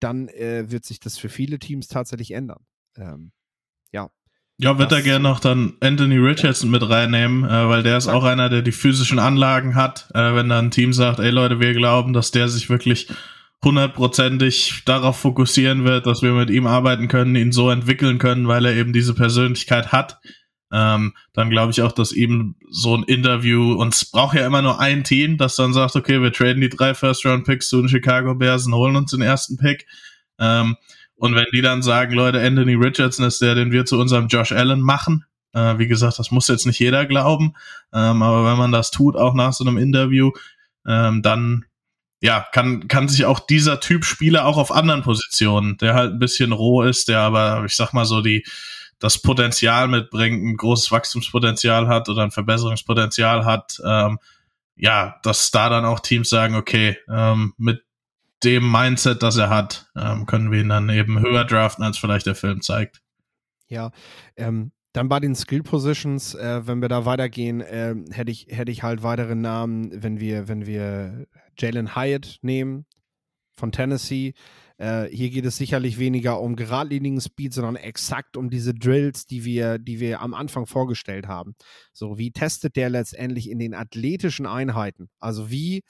dann 0.00 0.28
äh, 0.28 0.70
wird 0.70 0.84
sich 0.84 1.00
das 1.00 1.16
für 1.16 1.28
viele 1.28 1.58
Teams 1.58 1.88
tatsächlich 1.88 2.32
ändern. 2.32 2.66
Ähm, 2.96 3.32
ja. 3.92 4.10
Ja, 4.60 4.76
wird 4.76 4.90
er 4.90 5.02
gerne 5.02 5.22
noch 5.22 5.38
dann 5.38 5.74
Anthony 5.80 6.16
Richardson 6.16 6.68
mit 6.68 6.88
reinnehmen, 6.88 7.44
äh, 7.44 7.68
weil 7.68 7.84
der 7.84 7.96
ist 7.96 8.08
auch 8.08 8.24
einer, 8.24 8.48
der 8.48 8.62
die 8.62 8.72
physischen 8.72 9.20
Anlagen 9.20 9.76
hat. 9.76 10.08
Äh, 10.14 10.34
wenn 10.34 10.48
dann 10.48 10.66
ein 10.66 10.70
Team 10.72 10.92
sagt, 10.92 11.20
ey 11.20 11.30
Leute, 11.30 11.60
wir 11.60 11.74
glauben, 11.74 12.12
dass 12.12 12.32
der 12.32 12.48
sich 12.48 12.68
wirklich 12.68 13.06
hundertprozentig 13.64 14.82
darauf 14.84 15.18
fokussieren 15.20 15.84
wird, 15.84 16.06
dass 16.06 16.22
wir 16.22 16.32
mit 16.32 16.50
ihm 16.50 16.66
arbeiten 16.66 17.06
können, 17.06 17.36
ihn 17.36 17.52
so 17.52 17.70
entwickeln 17.70 18.18
können, 18.18 18.48
weil 18.48 18.66
er 18.66 18.74
eben 18.74 18.92
diese 18.92 19.14
Persönlichkeit 19.14 19.92
hat. 19.92 20.18
Ähm, 20.72 21.14
dann 21.32 21.50
glaube 21.50 21.70
ich 21.70 21.82
auch, 21.82 21.92
dass 21.92 22.10
eben 22.10 22.56
so 22.68 22.96
ein 22.96 23.04
Interview, 23.04 23.74
und 23.74 23.94
es 23.94 24.10
braucht 24.10 24.36
ja 24.36 24.44
immer 24.44 24.60
nur 24.60 24.80
ein 24.80 25.04
Team, 25.04 25.38
das 25.38 25.54
dann 25.54 25.72
sagt, 25.72 25.94
okay, 25.94 26.20
wir 26.20 26.32
traden 26.32 26.60
die 26.60 26.68
drei 26.68 26.94
First-Round-Picks 26.94 27.68
zu 27.68 27.80
den 27.80 27.88
Chicago 27.88 28.34
Bears 28.34 28.66
und 28.66 28.74
holen 28.74 28.96
uns 28.96 29.12
den 29.12 29.22
ersten 29.22 29.56
Pick. 29.56 29.86
Ähm, 30.40 30.76
und 31.18 31.34
wenn 31.34 31.46
die 31.52 31.62
dann 31.62 31.82
sagen, 31.82 32.14
Leute, 32.14 32.40
Anthony 32.40 32.74
Richardson 32.74 33.26
ist 33.26 33.42
der, 33.42 33.54
den 33.54 33.72
wir 33.72 33.84
zu 33.84 33.98
unserem 33.98 34.28
Josh 34.28 34.52
Allen 34.52 34.80
machen, 34.80 35.24
äh, 35.52 35.78
wie 35.78 35.88
gesagt, 35.88 36.18
das 36.18 36.30
muss 36.30 36.48
jetzt 36.48 36.66
nicht 36.66 36.78
jeder 36.78 37.06
glauben, 37.06 37.54
ähm, 37.92 38.22
aber 38.22 38.44
wenn 38.50 38.58
man 38.58 38.72
das 38.72 38.90
tut, 38.90 39.16
auch 39.16 39.34
nach 39.34 39.52
so 39.52 39.64
einem 39.64 39.78
Interview, 39.78 40.30
ähm, 40.86 41.22
dann 41.22 41.64
ja, 42.20 42.44
kann, 42.52 42.88
kann 42.88 43.08
sich 43.08 43.24
auch 43.24 43.40
dieser 43.40 43.80
Typ 43.80 44.04
Spieler 44.04 44.44
auch 44.44 44.56
auf 44.56 44.72
anderen 44.72 45.02
Positionen, 45.02 45.76
der 45.78 45.94
halt 45.94 46.14
ein 46.14 46.18
bisschen 46.18 46.52
roh 46.52 46.82
ist, 46.82 47.08
der 47.08 47.20
aber, 47.20 47.64
ich 47.64 47.76
sag 47.76 47.92
mal 47.92 48.04
so, 48.04 48.22
die, 48.22 48.44
das 48.98 49.22
Potenzial 49.22 49.86
mitbringt, 49.86 50.42
ein 50.42 50.56
großes 50.56 50.90
Wachstumspotenzial 50.90 51.86
hat 51.86 52.08
oder 52.08 52.22
ein 52.22 52.32
Verbesserungspotenzial 52.32 53.44
hat, 53.44 53.80
ähm, 53.84 54.18
ja, 54.74 55.16
dass 55.22 55.50
da 55.50 55.68
dann 55.68 55.84
auch 55.84 56.00
Teams 56.00 56.28
sagen, 56.28 56.56
okay, 56.56 56.96
ähm, 57.08 57.54
mit 57.56 57.82
dem 58.44 58.70
Mindset, 58.70 59.22
das 59.22 59.36
er 59.36 59.50
hat, 59.50 59.90
ähm, 59.96 60.26
können 60.26 60.50
wir 60.50 60.60
ihn 60.60 60.68
dann 60.68 60.88
eben 60.88 61.20
höher 61.20 61.44
draften, 61.44 61.84
als 61.84 61.98
vielleicht 61.98 62.26
der 62.26 62.34
Film 62.34 62.60
zeigt. 62.62 63.00
Ja, 63.68 63.90
ähm, 64.36 64.72
dann 64.92 65.08
bei 65.08 65.20
den 65.20 65.34
Skill 65.34 65.62
Positions, 65.62 66.34
äh, 66.34 66.66
wenn 66.66 66.80
wir 66.80 66.88
da 66.88 67.04
weitergehen, 67.04 67.60
äh, 67.60 67.94
hätte 68.10 68.30
ich, 68.30 68.46
hätte 68.48 68.72
ich 68.72 68.82
halt 68.82 69.02
weitere 69.02 69.34
Namen, 69.34 70.02
wenn 70.02 70.18
wir, 70.20 70.48
wenn 70.48 70.66
wir 70.66 71.26
Jalen 71.58 71.94
Hyatt 71.94 72.38
nehmen 72.42 72.86
von 73.56 73.72
Tennessee. 73.72 74.34
Äh, 74.78 75.06
hier 75.06 75.30
geht 75.30 75.44
es 75.44 75.56
sicherlich 75.56 75.98
weniger 75.98 76.40
um 76.40 76.56
geradlinigen 76.56 77.20
Speed, 77.20 77.52
sondern 77.52 77.76
exakt 77.76 78.36
um 78.36 78.48
diese 78.48 78.72
Drills, 78.72 79.26
die 79.26 79.44
wir, 79.44 79.78
die 79.78 80.00
wir 80.00 80.20
am 80.20 80.34
Anfang 80.34 80.66
vorgestellt 80.66 81.26
haben. 81.26 81.54
So, 81.92 82.16
wie 82.16 82.30
testet 82.30 82.76
der 82.76 82.88
letztendlich 82.88 83.50
in 83.50 83.58
den 83.58 83.74
athletischen 83.74 84.46
Einheiten? 84.46 85.10
Also 85.18 85.50
wie 85.50 85.82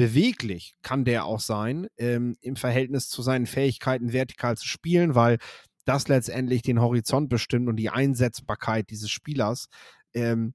beweglich 0.00 0.76
kann 0.80 1.04
der 1.04 1.26
auch 1.26 1.40
sein 1.40 1.86
ähm, 1.98 2.34
im 2.40 2.56
Verhältnis 2.56 3.10
zu 3.10 3.20
seinen 3.20 3.44
Fähigkeiten, 3.44 4.14
vertikal 4.14 4.56
zu 4.56 4.66
spielen, 4.66 5.14
weil 5.14 5.36
das 5.84 6.08
letztendlich 6.08 6.62
den 6.62 6.80
Horizont 6.80 7.28
bestimmt 7.28 7.68
und 7.68 7.76
die 7.76 7.90
Einsetzbarkeit 7.90 8.88
dieses 8.88 9.10
Spielers. 9.10 9.66
Ähm, 10.14 10.54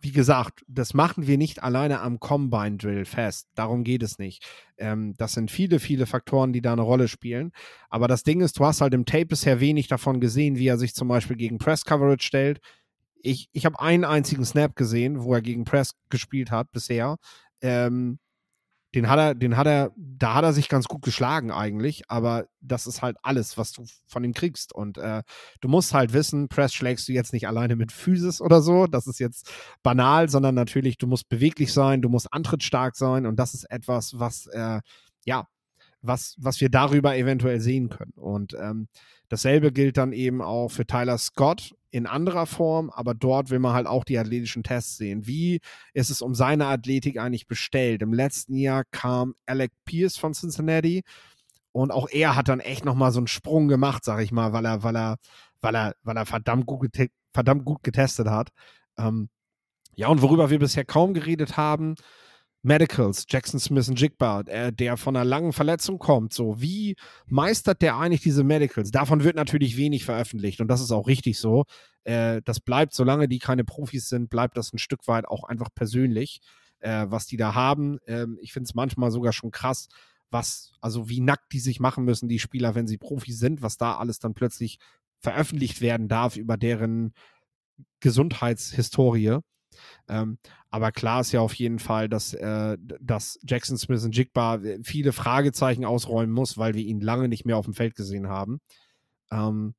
wie 0.00 0.12
gesagt, 0.12 0.64
das 0.66 0.94
machen 0.94 1.26
wir 1.26 1.36
nicht 1.36 1.62
alleine 1.62 2.00
am 2.00 2.20
Combine 2.20 2.78
Drill 2.78 3.04
fest. 3.04 3.48
Darum 3.54 3.84
geht 3.84 4.02
es 4.02 4.18
nicht. 4.18 4.42
Ähm, 4.78 5.12
das 5.18 5.34
sind 5.34 5.50
viele, 5.50 5.78
viele 5.78 6.06
Faktoren, 6.06 6.54
die 6.54 6.62
da 6.62 6.72
eine 6.72 6.80
Rolle 6.80 7.08
spielen. 7.08 7.52
Aber 7.90 8.08
das 8.08 8.22
Ding 8.22 8.40
ist, 8.40 8.58
du 8.58 8.64
hast 8.64 8.80
halt 8.80 8.94
im 8.94 9.04
Tape 9.04 9.26
bisher 9.26 9.60
wenig 9.60 9.88
davon 9.88 10.20
gesehen, 10.20 10.56
wie 10.56 10.68
er 10.68 10.78
sich 10.78 10.94
zum 10.94 11.08
Beispiel 11.08 11.36
gegen 11.36 11.58
Press 11.58 11.84
Coverage 11.84 12.26
stellt. 12.26 12.60
Ich, 13.20 13.50
ich 13.52 13.66
habe 13.66 13.78
einen 13.78 14.06
einzigen 14.06 14.46
Snap 14.46 14.74
gesehen, 14.74 15.22
wo 15.22 15.34
er 15.34 15.42
gegen 15.42 15.64
Press 15.64 15.90
gespielt 16.08 16.50
hat 16.50 16.72
bisher. 16.72 17.16
Ähm, 17.60 18.18
den 18.94 19.08
hat 19.08 19.18
er, 19.18 19.34
den 19.34 19.56
hat 19.56 19.66
er, 19.66 19.92
da 19.96 20.34
hat 20.34 20.44
er 20.44 20.52
sich 20.52 20.68
ganz 20.68 20.86
gut 20.86 21.02
geschlagen 21.02 21.50
eigentlich, 21.50 22.10
aber 22.10 22.46
das 22.60 22.86
ist 22.86 23.02
halt 23.02 23.16
alles, 23.22 23.58
was 23.58 23.72
du 23.72 23.84
von 24.06 24.24
ihm 24.24 24.32
kriegst. 24.32 24.74
Und 24.74 24.96
äh, 24.96 25.22
du 25.60 25.68
musst 25.68 25.92
halt 25.92 26.14
wissen, 26.14 26.48
Press 26.48 26.72
schlägst 26.72 27.06
du 27.08 27.12
jetzt 27.12 27.32
nicht 27.32 27.46
alleine 27.46 27.76
mit 27.76 27.92
Physis 27.92 28.40
oder 28.40 28.62
so, 28.62 28.86
das 28.86 29.06
ist 29.06 29.20
jetzt 29.20 29.50
banal, 29.82 30.30
sondern 30.30 30.54
natürlich, 30.54 30.96
du 30.96 31.06
musst 31.06 31.28
beweglich 31.28 31.72
sein, 31.72 32.00
du 32.00 32.08
musst 32.08 32.32
antrittstark 32.32 32.96
sein 32.96 33.26
und 33.26 33.36
das 33.36 33.54
ist 33.54 33.70
etwas, 33.70 34.18
was, 34.18 34.46
äh, 34.46 34.80
ja, 35.26 35.46
was, 36.00 36.36
was 36.38 36.60
wir 36.60 36.70
darüber 36.70 37.16
eventuell 37.16 37.60
sehen 37.60 37.90
können. 37.90 38.12
Und 38.14 38.54
ähm, 38.54 38.88
dasselbe 39.28 39.72
gilt 39.72 39.96
dann 39.96 40.12
eben 40.12 40.40
auch 40.40 40.68
für 40.68 40.86
Tyler 40.86 41.18
Scott 41.18 41.74
in 41.90 42.06
anderer 42.06 42.46
Form, 42.46 42.90
aber 42.90 43.14
dort 43.14 43.50
will 43.50 43.58
man 43.58 43.72
halt 43.72 43.86
auch 43.86 44.04
die 44.04 44.18
athletischen 44.18 44.62
Tests 44.62 44.96
sehen. 44.96 45.26
Wie 45.26 45.60
ist 45.94 46.10
es 46.10 46.22
um 46.22 46.34
seine 46.34 46.66
Athletik 46.66 47.18
eigentlich 47.18 47.46
bestellt? 47.46 48.02
Im 48.02 48.12
letzten 48.12 48.56
Jahr 48.56 48.84
kam 48.90 49.34
Alec 49.46 49.72
Pierce 49.84 50.16
von 50.16 50.34
Cincinnati 50.34 51.02
und 51.72 51.90
auch 51.90 52.08
er 52.10 52.36
hat 52.36 52.48
dann 52.48 52.60
echt 52.60 52.84
nochmal 52.84 53.12
so 53.12 53.20
einen 53.20 53.26
Sprung 53.26 53.68
gemacht, 53.68 54.04
sag 54.04 54.20
ich 54.20 54.32
mal, 54.32 54.52
weil 54.52 54.66
er, 54.66 54.82
weil 54.82 54.96
er, 54.96 55.16
weil 55.60 55.74
er, 55.74 55.94
weil 56.02 56.16
er 56.16 56.26
verdammt 56.26 56.66
gut, 56.66 56.88
verdammt 57.32 57.64
gut 57.64 57.82
getestet 57.82 58.28
hat. 58.28 58.50
Ähm, 58.98 59.28
ja, 59.94 60.08
und 60.08 60.22
worüber 60.22 60.50
wir 60.50 60.58
bisher 60.58 60.84
kaum 60.84 61.14
geredet 61.14 61.56
haben, 61.56 61.94
Medicals, 62.62 63.24
Jackson 63.28 63.60
Smith 63.60 63.88
und 63.88 64.00
Jigba, 64.00 64.40
äh, 64.42 64.72
der 64.72 64.96
von 64.96 65.16
einer 65.16 65.24
langen 65.24 65.52
Verletzung 65.52 65.98
kommt. 65.98 66.32
So, 66.32 66.60
wie 66.60 66.96
meistert 67.26 67.82
der 67.82 67.96
eigentlich 67.96 68.20
diese 68.20 68.44
Medicals? 68.44 68.90
Davon 68.90 69.22
wird 69.22 69.36
natürlich 69.36 69.76
wenig 69.76 70.04
veröffentlicht 70.04 70.60
und 70.60 70.68
das 70.68 70.80
ist 70.80 70.90
auch 70.90 71.06
richtig 71.06 71.38
so. 71.38 71.64
Äh, 72.04 72.42
das 72.44 72.60
bleibt, 72.60 72.94
solange 72.94 73.28
die 73.28 73.38
keine 73.38 73.64
Profis 73.64 74.08
sind, 74.08 74.28
bleibt 74.28 74.56
das 74.56 74.72
ein 74.72 74.78
Stück 74.78 75.06
weit 75.06 75.26
auch 75.26 75.44
einfach 75.44 75.68
persönlich, 75.74 76.40
äh, 76.80 77.06
was 77.08 77.26
die 77.26 77.36
da 77.36 77.54
haben. 77.54 77.98
Ähm, 78.06 78.38
ich 78.40 78.52
finde 78.52 78.66
es 78.68 78.74
manchmal 78.74 79.10
sogar 79.12 79.32
schon 79.32 79.50
krass, 79.50 79.88
was, 80.30 80.72
also 80.80 81.08
wie 81.08 81.20
nackt 81.20 81.52
die 81.52 81.60
sich 81.60 81.80
machen 81.80 82.04
müssen, 82.04 82.28
die 82.28 82.38
Spieler, 82.38 82.74
wenn 82.74 82.86
sie 82.86 82.98
Profis 82.98 83.38
sind, 83.38 83.62
was 83.62 83.76
da 83.76 83.96
alles 83.96 84.18
dann 84.18 84.34
plötzlich 84.34 84.78
veröffentlicht 85.20 85.80
werden 85.80 86.08
darf 86.08 86.36
über 86.36 86.56
deren 86.56 87.12
Gesundheitshistorie. 88.00 89.38
Ähm, 90.08 90.38
aber 90.70 90.92
klar 90.92 91.20
ist 91.20 91.32
ja 91.32 91.40
auf 91.40 91.54
jeden 91.54 91.78
Fall, 91.78 92.08
dass, 92.08 92.34
äh, 92.34 92.76
dass 93.00 93.38
Jackson 93.42 93.78
Smith 93.78 94.04
und 94.04 94.16
Jigba 94.16 94.56
äh, 94.56 94.78
viele 94.82 95.12
Fragezeichen 95.12 95.84
ausräumen 95.84 96.32
muss, 96.32 96.58
weil 96.58 96.74
wir 96.74 96.84
ihn 96.84 97.00
lange 97.00 97.28
nicht 97.28 97.44
mehr 97.44 97.56
auf 97.56 97.64
dem 97.64 97.74
Feld 97.74 97.94
gesehen 97.94 98.28
haben. 98.28 98.60
Ähm, 99.30 99.74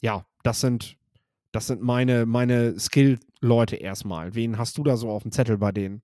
ja, 0.00 0.24
das 0.42 0.60
sind, 0.60 0.96
das 1.52 1.66
sind 1.66 1.82
meine, 1.82 2.26
meine 2.26 2.78
Skill-Leute 2.78 3.76
erstmal. 3.76 4.34
Wen 4.34 4.58
hast 4.58 4.78
du 4.78 4.84
da 4.84 4.96
so 4.96 5.10
auf 5.10 5.22
dem 5.22 5.32
Zettel 5.32 5.58
bei 5.58 5.72
denen? 5.72 6.02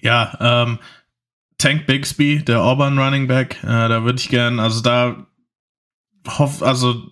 Ja, 0.00 0.36
ähm, 0.40 0.78
Tank 1.58 1.86
Bixby, 1.86 2.42
der 2.42 2.62
Auburn 2.62 2.98
Running 2.98 3.26
Back, 3.26 3.62
äh, 3.62 3.66
da 3.66 4.02
würde 4.02 4.18
ich 4.18 4.28
gern, 4.28 4.60
also 4.60 4.80
da 4.80 5.26
hoff, 6.26 6.62
also 6.62 7.10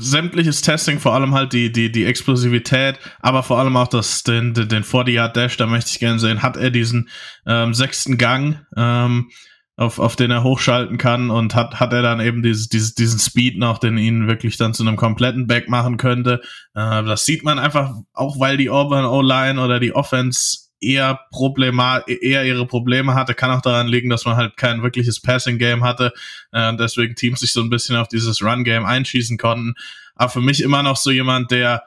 sämtliches 0.00 0.62
Testing, 0.62 0.98
vor 0.98 1.14
allem 1.14 1.34
halt 1.34 1.52
die, 1.52 1.70
die, 1.70 1.92
die 1.92 2.04
Explosivität, 2.04 2.98
aber 3.20 3.42
vor 3.42 3.58
allem 3.58 3.76
auch 3.76 3.88
das, 3.88 4.22
den, 4.22 4.54
den, 4.54 4.68
den 4.68 4.84
40-Yard-Dash, 4.84 5.56
da 5.56 5.66
möchte 5.66 5.90
ich 5.90 5.98
gerne 5.98 6.18
sehen, 6.18 6.42
hat 6.42 6.56
er 6.56 6.70
diesen 6.70 7.08
ähm, 7.46 7.74
sechsten 7.74 8.18
Gang, 8.18 8.64
ähm, 8.76 9.30
auf, 9.76 9.98
auf 9.98 10.14
den 10.14 10.30
er 10.30 10.42
hochschalten 10.42 10.98
kann 10.98 11.30
und 11.30 11.54
hat, 11.54 11.80
hat 11.80 11.94
er 11.94 12.02
dann 12.02 12.20
eben 12.20 12.42
dieses, 12.42 12.68
dieses, 12.68 12.94
diesen 12.94 13.18
Speed 13.18 13.58
noch, 13.58 13.78
den 13.78 13.96
ihn 13.96 14.28
wirklich 14.28 14.58
dann 14.58 14.74
zu 14.74 14.82
einem 14.82 14.96
kompletten 14.96 15.46
Back 15.46 15.70
machen 15.70 15.96
könnte. 15.96 16.42
Äh, 16.74 17.02
das 17.04 17.24
sieht 17.24 17.44
man 17.44 17.58
einfach, 17.58 17.94
auch 18.12 18.38
weil 18.38 18.58
die 18.58 18.68
Auburn 18.68 19.06
O-Line 19.06 19.58
oder 19.58 19.80
die 19.80 19.94
Offense 19.94 20.69
eher 20.80 21.20
Problema 21.30 21.98
eher 22.06 22.44
ihre 22.44 22.66
Probleme 22.66 23.14
hatte, 23.14 23.34
kann 23.34 23.50
auch 23.50 23.62
daran 23.62 23.88
liegen, 23.88 24.10
dass 24.10 24.24
man 24.24 24.36
halt 24.36 24.56
kein 24.56 24.82
wirkliches 24.82 25.20
Passing 25.20 25.58
Game 25.58 25.84
hatte, 25.84 26.12
äh, 26.52 26.74
deswegen 26.76 27.14
Teams 27.14 27.40
sich 27.40 27.52
so 27.52 27.60
ein 27.60 27.70
bisschen 27.70 27.96
auf 27.96 28.08
dieses 28.08 28.42
Run 28.42 28.64
Game 28.64 28.84
einschießen 28.84 29.38
konnten. 29.38 29.74
Aber 30.14 30.30
für 30.30 30.40
mich 30.40 30.62
immer 30.62 30.82
noch 30.82 30.96
so 30.96 31.10
jemand, 31.10 31.50
der 31.50 31.82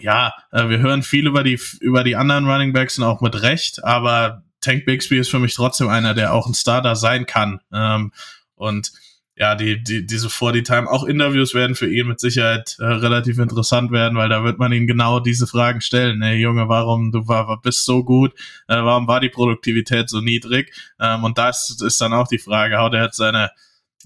ja, 0.00 0.34
äh, 0.52 0.68
wir 0.68 0.78
hören 0.78 1.02
viel 1.02 1.26
über 1.26 1.42
die 1.42 1.58
über 1.80 2.04
die 2.04 2.16
anderen 2.16 2.48
Running 2.48 2.72
Backs 2.72 2.98
und 2.98 3.04
auch 3.04 3.20
mit 3.20 3.42
Recht, 3.42 3.82
aber 3.82 4.42
Tank 4.60 4.84
Bixby 4.84 5.18
ist 5.18 5.30
für 5.30 5.38
mich 5.38 5.54
trotzdem 5.54 5.88
einer, 5.88 6.14
der 6.14 6.32
auch 6.32 6.46
ein 6.46 6.54
Starter 6.54 6.96
sein 6.96 7.26
kann. 7.26 7.60
Ähm, 7.72 8.12
und 8.56 8.92
ja, 9.38 9.54
die, 9.54 9.82
die, 9.82 10.06
diese 10.06 10.28
40-Time, 10.28 10.90
auch 10.90 11.04
Interviews 11.04 11.52
werden 11.52 11.76
für 11.76 11.92
ihn 11.92 12.06
mit 12.06 12.20
Sicherheit 12.20 12.76
äh, 12.78 12.84
relativ 12.84 13.38
interessant 13.38 13.90
werden, 13.90 14.16
weil 14.16 14.30
da 14.30 14.42
wird 14.42 14.58
man 14.58 14.72
ihn 14.72 14.86
genau 14.86 15.20
diese 15.20 15.46
Fragen 15.46 15.82
stellen. 15.82 16.22
Hey 16.22 16.38
Junge, 16.38 16.70
warum 16.70 17.12
du 17.12 17.28
war, 17.28 17.60
bist 17.60 17.84
so 17.84 18.02
gut? 18.02 18.32
Äh, 18.66 18.76
warum 18.76 19.06
war 19.06 19.20
die 19.20 19.28
Produktivität 19.28 20.08
so 20.08 20.22
niedrig? 20.22 20.72
Ähm, 20.98 21.22
und 21.22 21.36
da 21.36 21.50
ist, 21.50 22.00
dann 22.00 22.14
auch 22.14 22.28
die 22.28 22.38
Frage, 22.38 22.78
haut 22.78 22.94
er 22.94 23.04
jetzt 23.04 23.18
seine 23.18 23.50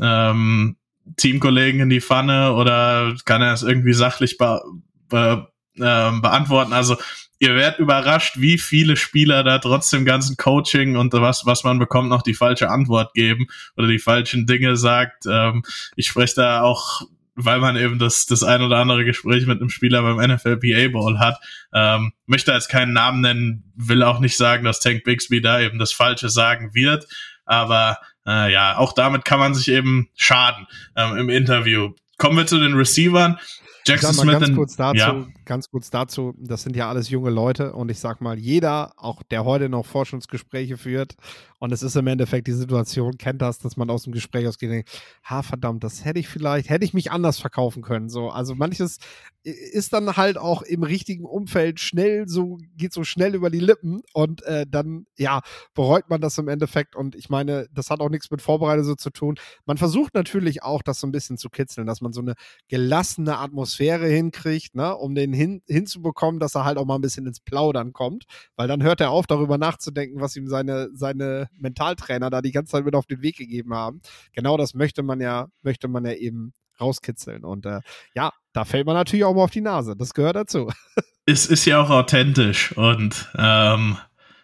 ähm, 0.00 0.76
Teamkollegen 1.16 1.80
in 1.80 1.90
die 1.90 2.00
Pfanne 2.00 2.54
oder 2.54 3.14
kann 3.24 3.40
er 3.40 3.52
es 3.52 3.62
irgendwie 3.62 3.92
sachlich 3.92 4.36
be, 4.36 4.60
be, 5.08 5.46
äh, 5.76 6.10
beantworten? 6.20 6.72
Also 6.72 6.96
ihr 7.40 7.54
werdet 7.56 7.80
überrascht, 7.80 8.34
wie 8.38 8.58
viele 8.58 8.96
Spieler 8.96 9.42
da 9.42 9.58
trotzdem 9.58 10.04
ganzen 10.04 10.36
Coaching 10.36 10.96
und 10.96 11.12
was, 11.14 11.46
was 11.46 11.64
man 11.64 11.78
bekommt, 11.78 12.10
noch 12.10 12.22
die 12.22 12.34
falsche 12.34 12.68
Antwort 12.68 13.14
geben 13.14 13.48
oder 13.76 13.88
die 13.88 13.98
falschen 13.98 14.46
Dinge 14.46 14.76
sagt. 14.76 15.24
Ähm, 15.26 15.64
ich 15.96 16.06
spreche 16.06 16.36
da 16.36 16.62
auch 16.62 17.02
weil 17.36 17.58
man 17.58 17.76
eben 17.76 17.98
das, 17.98 18.26
das 18.26 18.42
ein 18.42 18.60
oder 18.60 18.76
andere 18.76 19.04
Gespräch 19.04 19.46
mit 19.46 19.60
einem 19.60 19.70
Spieler 19.70 20.02
beim 20.02 20.16
NFL 20.18 20.58
PA 20.58 20.88
Bowl 20.88 21.18
hat. 21.18 21.40
Ähm, 21.72 22.12
möchte 22.26 22.52
jetzt 22.52 22.68
keinen 22.68 22.92
Namen 22.92 23.22
nennen, 23.22 23.72
will 23.76 24.02
auch 24.02 24.20
nicht 24.20 24.36
sagen, 24.36 24.64
dass 24.64 24.80
Tank 24.80 25.04
Bixby 25.04 25.40
da 25.40 25.58
eben 25.60 25.78
das 25.78 25.92
Falsche 25.92 26.28
sagen 26.28 26.74
wird. 26.74 27.06
Aber 27.46 27.98
äh, 28.26 28.52
ja, 28.52 28.76
auch 28.76 28.92
damit 28.92 29.24
kann 29.24 29.38
man 29.38 29.54
sich 29.54 29.68
eben 29.68 30.10
schaden 30.16 30.66
ähm, 30.96 31.16
im 31.16 31.28
Interview. 31.30 31.94
Kommen 32.18 32.36
wir 32.36 32.46
zu 32.46 32.58
den 32.58 32.74
Receivern. 32.74 33.38
Jackson 33.86 34.14
Smith 34.14 34.40
ganz 34.40 34.54
kurz 34.54 34.76
dazu, 34.76 34.98
ja. 34.98 35.26
ganz 35.44 35.70
kurz 35.70 35.90
dazu, 35.90 36.34
das 36.38 36.62
sind 36.62 36.76
ja 36.76 36.88
alles 36.88 37.08
junge 37.10 37.30
Leute 37.30 37.72
und 37.72 37.90
ich 37.90 37.98
sag 37.98 38.20
mal, 38.20 38.38
jeder, 38.38 38.92
auch 38.96 39.22
der 39.22 39.44
heute 39.44 39.68
noch 39.68 39.86
Forschungsgespräche 39.86 40.76
führt, 40.76 41.16
und 41.60 41.72
es 41.72 41.82
ist 41.82 41.94
im 41.94 42.06
Endeffekt 42.06 42.46
die 42.46 42.52
Situation, 42.52 43.18
kennt 43.18 43.42
das, 43.42 43.58
dass 43.58 43.76
man 43.76 43.90
aus 43.90 44.04
dem 44.04 44.14
Gespräch 44.14 44.48
ausgeht 44.48 44.70
denkt, 44.70 44.90
ha, 45.22 45.42
verdammt, 45.42 45.84
das 45.84 46.06
hätte 46.06 46.18
ich 46.18 46.26
vielleicht, 46.26 46.70
hätte 46.70 46.86
ich 46.86 46.94
mich 46.94 47.12
anders 47.12 47.38
verkaufen 47.38 47.82
können. 47.82 48.08
So, 48.08 48.30
also 48.30 48.54
manches 48.54 48.96
ist 49.42 49.92
dann 49.92 50.16
halt 50.16 50.38
auch 50.38 50.62
im 50.62 50.82
richtigen 50.82 51.26
Umfeld 51.26 51.78
schnell 51.78 52.28
so, 52.28 52.58
geht 52.76 52.94
so 52.94 53.04
schnell 53.04 53.34
über 53.34 53.50
die 53.50 53.60
Lippen 53.60 54.00
und 54.14 54.42
äh, 54.44 54.66
dann, 54.66 55.06
ja, 55.18 55.40
bereut 55.74 56.08
man 56.08 56.22
das 56.22 56.38
im 56.38 56.48
Endeffekt. 56.48 56.96
Und 56.96 57.14
ich 57.14 57.28
meine, 57.28 57.66
das 57.72 57.90
hat 57.90 58.00
auch 58.00 58.08
nichts 58.08 58.30
mit 58.30 58.40
Vorbereitung 58.40 58.84
so 58.84 58.94
zu 58.94 59.10
tun. 59.10 59.36
Man 59.66 59.76
versucht 59.76 60.14
natürlich 60.14 60.62
auch, 60.62 60.80
das 60.82 61.00
so 61.00 61.06
ein 61.06 61.12
bisschen 61.12 61.36
zu 61.36 61.50
kitzeln, 61.50 61.86
dass 61.86 62.00
man 62.00 62.14
so 62.14 62.22
eine 62.22 62.34
gelassene 62.68 63.36
Atmosphäre 63.36 64.08
hinkriegt, 64.08 64.74
ne, 64.74 64.96
um 64.96 65.14
den 65.14 65.34
hin, 65.34 65.62
hinzubekommen, 65.66 66.40
dass 66.40 66.54
er 66.54 66.64
halt 66.64 66.78
auch 66.78 66.86
mal 66.86 66.94
ein 66.94 67.02
bisschen 67.02 67.26
ins 67.26 67.40
Plaudern 67.40 67.92
kommt, 67.92 68.24
weil 68.56 68.66
dann 68.66 68.82
hört 68.82 69.02
er 69.02 69.10
auf, 69.10 69.26
darüber 69.26 69.58
nachzudenken, 69.58 70.22
was 70.22 70.36
ihm 70.36 70.48
seine, 70.48 70.88
seine 70.94 71.49
Mentaltrainer 71.58 72.30
da 72.30 72.40
die 72.42 72.52
ganze 72.52 72.72
Zeit 72.72 72.84
mit 72.84 72.94
auf 72.94 73.06
den 73.06 73.22
Weg 73.22 73.36
gegeben 73.36 73.74
haben. 73.74 74.00
Genau 74.32 74.56
das 74.56 74.74
möchte 74.74 75.02
man 75.02 75.20
ja, 75.20 75.48
möchte 75.62 75.88
man 75.88 76.04
ja 76.04 76.12
eben 76.12 76.52
rauskitzeln. 76.80 77.44
Und 77.44 77.66
äh, 77.66 77.80
ja, 78.14 78.32
da 78.52 78.64
fällt 78.64 78.86
man 78.86 78.94
natürlich 78.94 79.24
auch 79.24 79.34
mal 79.34 79.44
auf 79.44 79.50
die 79.50 79.60
Nase. 79.60 79.94
Das 79.96 80.14
gehört 80.14 80.36
dazu. 80.36 80.70
Es 81.26 81.46
ist 81.46 81.64
ja 81.64 81.80
auch 81.80 81.90
authentisch 81.90 82.76
und 82.76 83.28
ähm, 83.36 83.98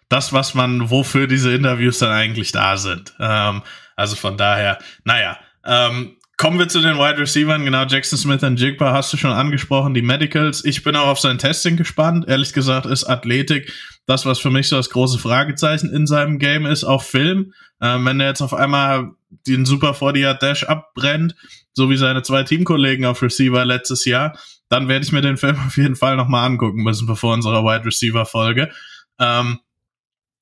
das, 0.09 0.33
was 0.33 0.55
man, 0.55 0.89
wofür 0.89 1.27
diese 1.27 1.53
Interviews 1.53 1.99
dann 1.99 2.13
eigentlich 2.13 2.53
da 2.53 2.77
sind. 2.77 3.17
Ähm, 3.19 3.63
also 3.97 4.15
von 4.15 4.37
daher, 4.37 4.79
naja, 5.03 5.37
ähm, 5.65 6.17
Kommen 6.39 6.59
wir 6.59 6.69
zu 6.69 6.83
den 6.83 6.99
Wide 6.99 7.19
Receivers. 7.19 7.63
Genau, 7.65 7.85
Jackson 7.87 8.19
Smith 8.19 8.43
und 8.43 8.61
Jigba 8.61 8.93
hast 8.93 9.11
du 9.11 9.17
schon 9.17 9.31
angesprochen, 9.31 9.95
die 9.95 10.03
Medicals. 10.03 10.67
Ich 10.67 10.85
bin 10.85 10.95
auch 10.95 11.07
auf 11.07 11.19
sein 11.19 11.39
Testing 11.39 11.79
gespannt. 11.79 12.29
Ehrlich 12.29 12.53
gesagt 12.53 12.85
ist 12.85 13.05
Athletik 13.05 13.73
das, 14.07 14.25
was 14.25 14.39
für 14.39 14.51
mich 14.51 14.69
so 14.69 14.77
das 14.77 14.91
große 14.91 15.19
Fragezeichen 15.19 15.93
in 15.93 16.07
seinem 16.07 16.39
Game 16.39 16.65
ist, 16.65 16.85
auf 16.85 17.07
Film. 17.07 17.53
Ähm, 17.81 18.05
wenn 18.05 18.21
er 18.21 18.29
jetzt 18.29 18.41
auf 18.41 18.55
einmal 18.55 19.11
den 19.47 19.67
Super 19.67 19.95
40 19.95 20.39
Dash 20.39 20.65
abbrennt, 20.65 21.35
so 21.73 21.91
wie 21.91 21.97
seine 21.97 22.23
zwei 22.23 22.45
Teamkollegen 22.45 23.05
auf 23.05 23.23
Receiver 23.23 23.65
letztes 23.65 24.05
Jahr, 24.05 24.39
dann 24.69 24.89
werde 24.89 25.05
ich 25.05 25.13
mir 25.13 25.21
den 25.21 25.37
Film 25.37 25.57
auf 25.67 25.77
jeden 25.77 25.97
Fall 25.97 26.17
nochmal 26.17 26.47
angucken 26.47 26.83
müssen, 26.83 27.07
bevor 27.07 27.35
unserer 27.35 27.65
Wide 27.65 27.85
Receiver 27.85 28.25
Folge. 28.25 28.71
Ähm, 29.19 29.61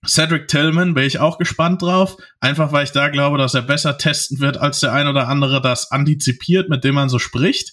Cedric 0.06 0.48
Tillman 0.48 0.92
bin 0.92 1.04
ich 1.04 1.18
auch 1.18 1.38
gespannt 1.38 1.80
drauf, 1.80 2.18
einfach 2.38 2.72
weil 2.72 2.84
ich 2.84 2.92
da 2.92 3.08
glaube, 3.08 3.38
dass 3.38 3.54
er 3.54 3.62
besser 3.62 3.96
testen 3.96 4.40
wird, 4.40 4.58
als 4.58 4.80
der 4.80 4.92
ein 4.92 5.08
oder 5.08 5.28
andere 5.28 5.62
das 5.62 5.90
antizipiert, 5.90 6.68
mit 6.68 6.84
dem 6.84 6.94
man 6.94 7.08
so 7.08 7.18
spricht. 7.18 7.72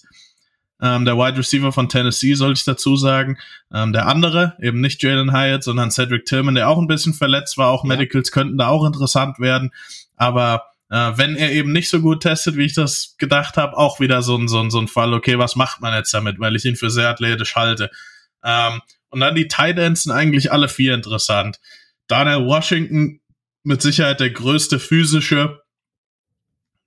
Ähm, 0.82 1.04
der 1.04 1.16
Wide 1.16 1.38
Receiver 1.38 1.72
von 1.72 1.88
Tennessee, 1.88 2.34
soll 2.34 2.52
ich 2.52 2.64
dazu 2.64 2.96
sagen. 2.96 3.38
Ähm, 3.72 3.92
der 3.92 4.08
andere, 4.08 4.56
eben 4.60 4.80
nicht 4.80 5.02
Jalen 5.02 5.32
Hyatt, 5.32 5.62
sondern 5.62 5.92
Cedric 5.92 6.26
Tillman, 6.26 6.56
der 6.56 6.68
auch 6.68 6.78
ein 6.78 6.88
bisschen 6.88 7.14
verletzt 7.14 7.56
war. 7.56 7.68
Auch 7.68 7.84
ja. 7.84 7.88
Medicals 7.88 8.32
könnten 8.32 8.58
da 8.58 8.66
auch 8.66 8.84
interessant 8.84 9.38
werden. 9.38 9.70
Aber 10.16 10.64
äh, 10.90 11.12
wenn 11.16 11.36
er 11.36 11.52
eben 11.52 11.72
nicht 11.72 11.88
so 11.88 12.00
gut 12.00 12.22
testet, 12.22 12.56
wie 12.56 12.64
ich 12.64 12.74
das 12.74 13.14
gedacht 13.16 13.56
habe, 13.56 13.78
auch 13.78 14.00
wieder 14.00 14.22
so 14.22 14.36
ein, 14.36 14.48
so, 14.48 14.60
ein, 14.60 14.70
so 14.70 14.80
ein 14.80 14.88
Fall, 14.88 15.14
okay, 15.14 15.38
was 15.38 15.56
macht 15.56 15.80
man 15.80 15.94
jetzt 15.94 16.12
damit, 16.12 16.38
weil 16.38 16.56
ich 16.56 16.64
ihn 16.64 16.76
für 16.76 16.90
sehr 16.90 17.08
athletisch 17.08 17.54
halte. 17.54 17.90
Ähm, 18.44 18.82
und 19.08 19.20
dann 19.20 19.34
die 19.34 19.48
Tight 19.48 19.78
Ends 19.78 20.02
sind 20.02 20.12
eigentlich 20.12 20.52
alle 20.52 20.68
vier 20.68 20.94
interessant. 20.94 21.60
Daniel 22.08 22.44
Washington 22.46 23.20
mit 23.62 23.80
Sicherheit 23.80 24.20
der 24.20 24.30
größte 24.30 24.78
physische. 24.78 25.61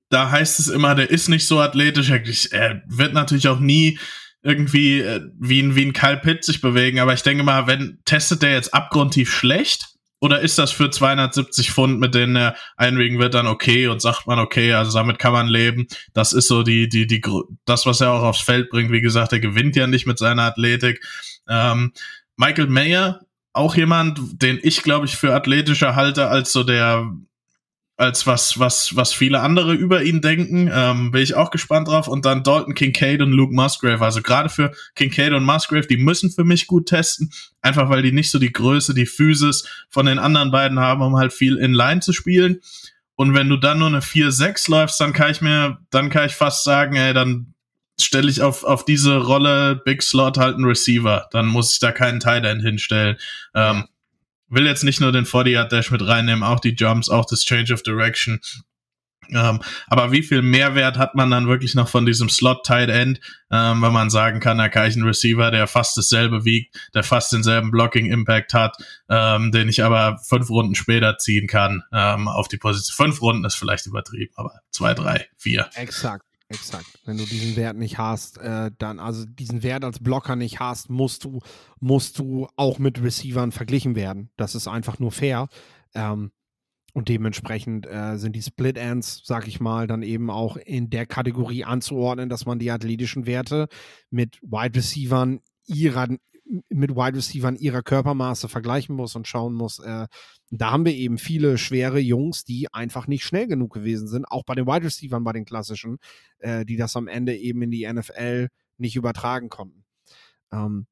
Da 0.10 0.32
heißt 0.32 0.60
es 0.60 0.68
immer, 0.68 0.96
der 0.96 1.10
ist 1.10 1.30
nicht 1.30 1.48
so 1.48 1.60
athletisch. 1.60 2.10
Er 2.52 2.82
wird 2.88 3.14
natürlich 3.14 3.48
auch 3.48 3.60
nie 3.60 4.00
irgendwie 4.46 5.02
äh, 5.02 5.22
wie 5.40 5.62
ein, 5.62 5.76
wie 5.76 5.86
ein 5.86 5.94
Kyle 5.94 6.18
Pitt 6.18 6.46
sich 6.46 6.62
bewegen. 6.62 7.00
Aber 7.00 7.14
ich 7.14 7.24
denke 7.24 7.44
mal, 7.44 7.68
wenn 7.68 8.00
testet 8.06 8.44
der 8.44 8.54
jetzt 8.54 8.74
abgrundtief 8.74 9.34
schlecht? 9.34 9.96
Oder 10.22 10.40
ist 10.40 10.58
das 10.58 10.72
für 10.72 10.90
270 10.90 11.72
Pfund, 11.72 12.00
mit 12.00 12.16
denen 12.16 12.36
er 12.36 12.56
einwiegen 12.78 13.20
wird, 13.20 13.34
dann 13.34 13.48
okay 13.48 13.88
und 13.88 14.02
sagt 14.02 14.28
man 14.28 14.40
okay, 14.40 14.74
also 14.74 14.98
damit 14.98 15.20
kann 15.20 15.34
man 15.34 15.48
leben. 15.48 15.88
Das 16.14 16.32
ist 16.32 16.48
so 16.48 16.64
die, 16.64 16.88
die, 16.88 17.06
die, 17.06 17.22
das, 17.66 17.86
was 17.86 18.02
er 18.02 18.12
auch 18.12 18.24
aufs 18.24 18.42
Feld 18.42 18.70
bringt. 18.70 18.92
Wie 18.92 19.02
gesagt, 19.02 19.34
er 19.34 19.40
gewinnt 19.40 19.76
ja 19.76 19.88
nicht 19.88 20.08
mit 20.08 20.18
seiner 20.18 20.44
Athletik. 20.44 21.04
Ähm, 21.50 21.92
Michael 22.38 22.68
Mayer 22.68 23.22
auch 23.54 23.76
jemand, 23.76 24.20
den 24.42 24.60
ich 24.62 24.84
glaube 24.84 25.06
ich 25.06 25.16
für 25.16 25.34
athletischer 25.34 25.96
halte 25.96 26.28
als 26.28 26.52
so 26.52 26.64
der 26.64 27.10
als 27.98 28.28
was 28.28 28.60
was 28.60 28.96
was 28.96 29.14
viele 29.14 29.40
andere 29.40 29.74
über 29.74 30.04
ihn 30.04 30.22
denken. 30.22 30.70
Ähm, 30.74 31.12
bin 31.12 31.22
ich 31.22 31.36
auch 31.36 31.50
gespannt 31.50 31.88
drauf. 31.88 32.08
Und 32.08 32.26
dann 32.26 32.44
Dalton 32.44 32.74
Kincaid 32.74 33.22
und 33.22 33.32
Luke 33.32 33.54
Musgrave. 33.54 34.04
Also 34.04 34.22
gerade 34.22 34.50
für 34.50 34.72
Kincaid 34.96 35.34
und 35.34 35.44
Musgrave, 35.44 35.88
die 35.88 35.98
müssen 35.98 36.30
für 36.30 36.44
mich 36.44 36.68
gut 36.68 36.88
testen, 36.88 37.32
einfach 37.62 37.90
weil 37.90 38.02
die 38.02 38.12
nicht 38.12 38.32
so 38.32 38.40
die 38.40 38.52
Größe, 38.52 38.94
die 38.94 39.06
Physis 39.06 39.68
von 39.90 40.06
den 40.06 40.20
anderen 40.20 40.52
beiden 40.52 40.80
haben, 40.80 41.02
um 41.02 41.16
halt 41.16 41.34
viel 41.34 41.58
in 41.58 41.74
Line 41.74 42.02
zu 42.02 42.12
spielen. 42.12 42.62
Und 43.16 43.34
wenn 43.34 43.48
du 43.48 43.56
dann 43.56 43.80
nur 43.80 43.88
eine 43.88 44.02
4-6 44.02 44.70
läufst, 44.70 45.00
dann 45.00 45.14
kann 45.14 45.32
ich 45.32 45.42
mir, 45.42 45.78
dann 45.90 46.10
kann 46.10 46.26
ich 46.26 46.36
fast 46.36 46.66
sagen, 46.66 46.96
ey, 46.96 47.14
dann 47.14 47.54
stelle 48.00 48.30
ich 48.30 48.42
auf, 48.42 48.66
auf 48.66 48.84
diese 48.84 49.18
Rolle 49.18 49.82
Big 49.86 50.04
Slot 50.04 50.38
halt 50.38 50.56
einen 50.56 50.66
Receiver. 50.66 51.28
Dann 51.32 51.48
muss 51.48 51.72
ich 51.74 51.80
da 51.80 51.94
keinen 51.94 52.20
Tight 52.20 52.44
End 52.44 52.62
hinstellen. 52.62 53.16
Ähm, 53.54 53.86
will 54.48 54.66
jetzt 54.66 54.84
nicht 54.84 55.02
nur 55.02 55.12
den 55.12 55.26
40 55.26 55.70
Dash 55.70 55.92
mit 55.92 56.06
reinnehmen, 56.06 56.44
auch 56.44 56.60
die 56.60 56.76
Jumps, 56.76 57.10
auch 57.10 57.26
das 57.26 57.44
Change 57.44 57.74
of 57.74 57.84
Direction. 57.84 58.40
Ähm, 59.34 59.62
aber 59.88 60.12
wie 60.12 60.22
viel 60.22 60.42
Mehrwert 60.42 60.98
hat 60.98 61.16
man 61.16 61.32
dann 61.32 61.48
wirklich 61.48 61.76
noch 61.76 61.90
von 61.90 62.06
diesem 62.06 62.30
Slot 62.30 62.64
Tight 62.64 62.90
End, 62.90 63.20
ähm, 63.52 63.82
wenn 63.82 63.94
man 63.94 64.10
sagen 64.10 64.40
kann, 64.40 64.58
da 64.58 64.70
kann 64.70 64.88
ich 64.88 64.96
einen 64.96 65.06
Receiver, 65.06 65.52
der 65.52 65.68
fast 65.68 65.98
dasselbe 65.98 66.46
wiegt, 66.46 66.76
der 66.94 67.04
fast 67.04 67.32
denselben 67.34 67.72
Blocking 67.72 68.06
Impact 68.06 68.54
hat, 68.54 68.78
ähm, 69.10 69.52
den 69.52 69.70
ich 69.70 69.84
aber 69.84 70.20
fünf 70.24 70.50
Runden 70.50 70.76
später 70.76 71.18
ziehen 71.18 71.48
kann 71.48 71.84
ähm, 71.92 72.28
auf 72.28 72.48
die 72.48 72.58
Position. 72.58 73.08
Fünf 73.08 73.22
Runden 73.22 73.46
ist 73.46 73.56
vielleicht 73.56 73.86
übertrieben, 73.88 74.34
aber 74.36 74.60
zwei, 74.72 74.94
drei, 74.94 75.28
vier. 75.38 75.70
Exakt. 75.74 76.26
Exakt. 76.48 77.00
Wenn 77.06 77.18
du 77.18 77.26
diesen 77.26 77.56
Wert 77.56 77.76
nicht 77.76 77.98
hast, 77.98 78.38
äh, 78.38 78.70
dann, 78.78 79.00
also 79.00 79.26
diesen 79.26 79.64
Wert 79.64 79.84
als 79.84 80.00
Blocker 80.00 80.36
nicht 80.36 80.60
hast, 80.60 80.90
musst 80.90 81.24
du, 81.24 81.40
musst 81.80 82.20
du 82.20 82.48
auch 82.56 82.78
mit 82.78 83.02
Receivern 83.02 83.52
verglichen 83.52 83.96
werden. 83.96 84.30
Das 84.38 84.54
ist 84.54 84.68
einfach 84.68 85.00
nur 85.00 85.12
fair. 85.12 85.48
Ähm, 85.96 86.32
und 86.94 87.10
dementsprechend 87.10 87.88
äh, 87.88 88.18
sind 88.18 88.36
die 88.36 88.42
Split 88.42 88.78
Ends, 88.78 89.22
sag 89.26 89.48
ich 89.48 89.60
mal, 89.60 89.86
dann 89.86 90.02
eben 90.02 90.30
auch 90.30 90.56
in 90.56 90.90
der 90.90 91.06
Kategorie 91.06 91.66
anzuordnen, 91.66 92.30
dass 92.30 92.46
man 92.46 92.58
die 92.58 92.72
athletischen 92.72 93.26
Werte 93.26 93.68
mit 94.12 94.40
Wide 94.42 94.78
Receivern 94.78 95.42
ihrer, 95.66 96.08
mit 96.70 96.92
Wide 96.92 97.18
Receivern 97.18 97.56
ihrer 97.56 97.82
Körpermaße 97.82 98.48
vergleichen 98.48 98.96
muss 98.96 99.16
und 99.16 99.28
schauen 99.28 99.54
muss, 99.54 99.80
äh, 99.80 100.08
da 100.52 100.72
haben 100.72 100.86
wir 100.86 100.94
eben 100.94 101.18
viele 101.18 101.58
schwere 101.58 102.00
Jungs, 102.00 102.44
die 102.44 102.72
einfach 102.74 103.08
nicht 103.08 103.24
schnell 103.24 103.48
genug 103.48 103.74
gewesen 103.74 104.08
sind, 104.08 104.26
auch 104.26 104.44
bei 104.44 104.56
den 104.56 104.68
Wide 104.68 104.86
Receivern, 104.86 105.24
bei 105.24 105.34
den 105.34 105.46
klassischen, 105.46 105.98
äh, 106.40 106.66
die 106.66 106.78
das 106.78 106.96
am 106.96 107.08
Ende 107.08 107.36
eben 107.36 107.62
in 107.64 107.72
die 107.72 107.92
NFL 107.92 108.50
nicht 108.78 108.96
übertragen 108.96 109.50
konnten. 109.50 109.86
Ähm, 110.52 110.86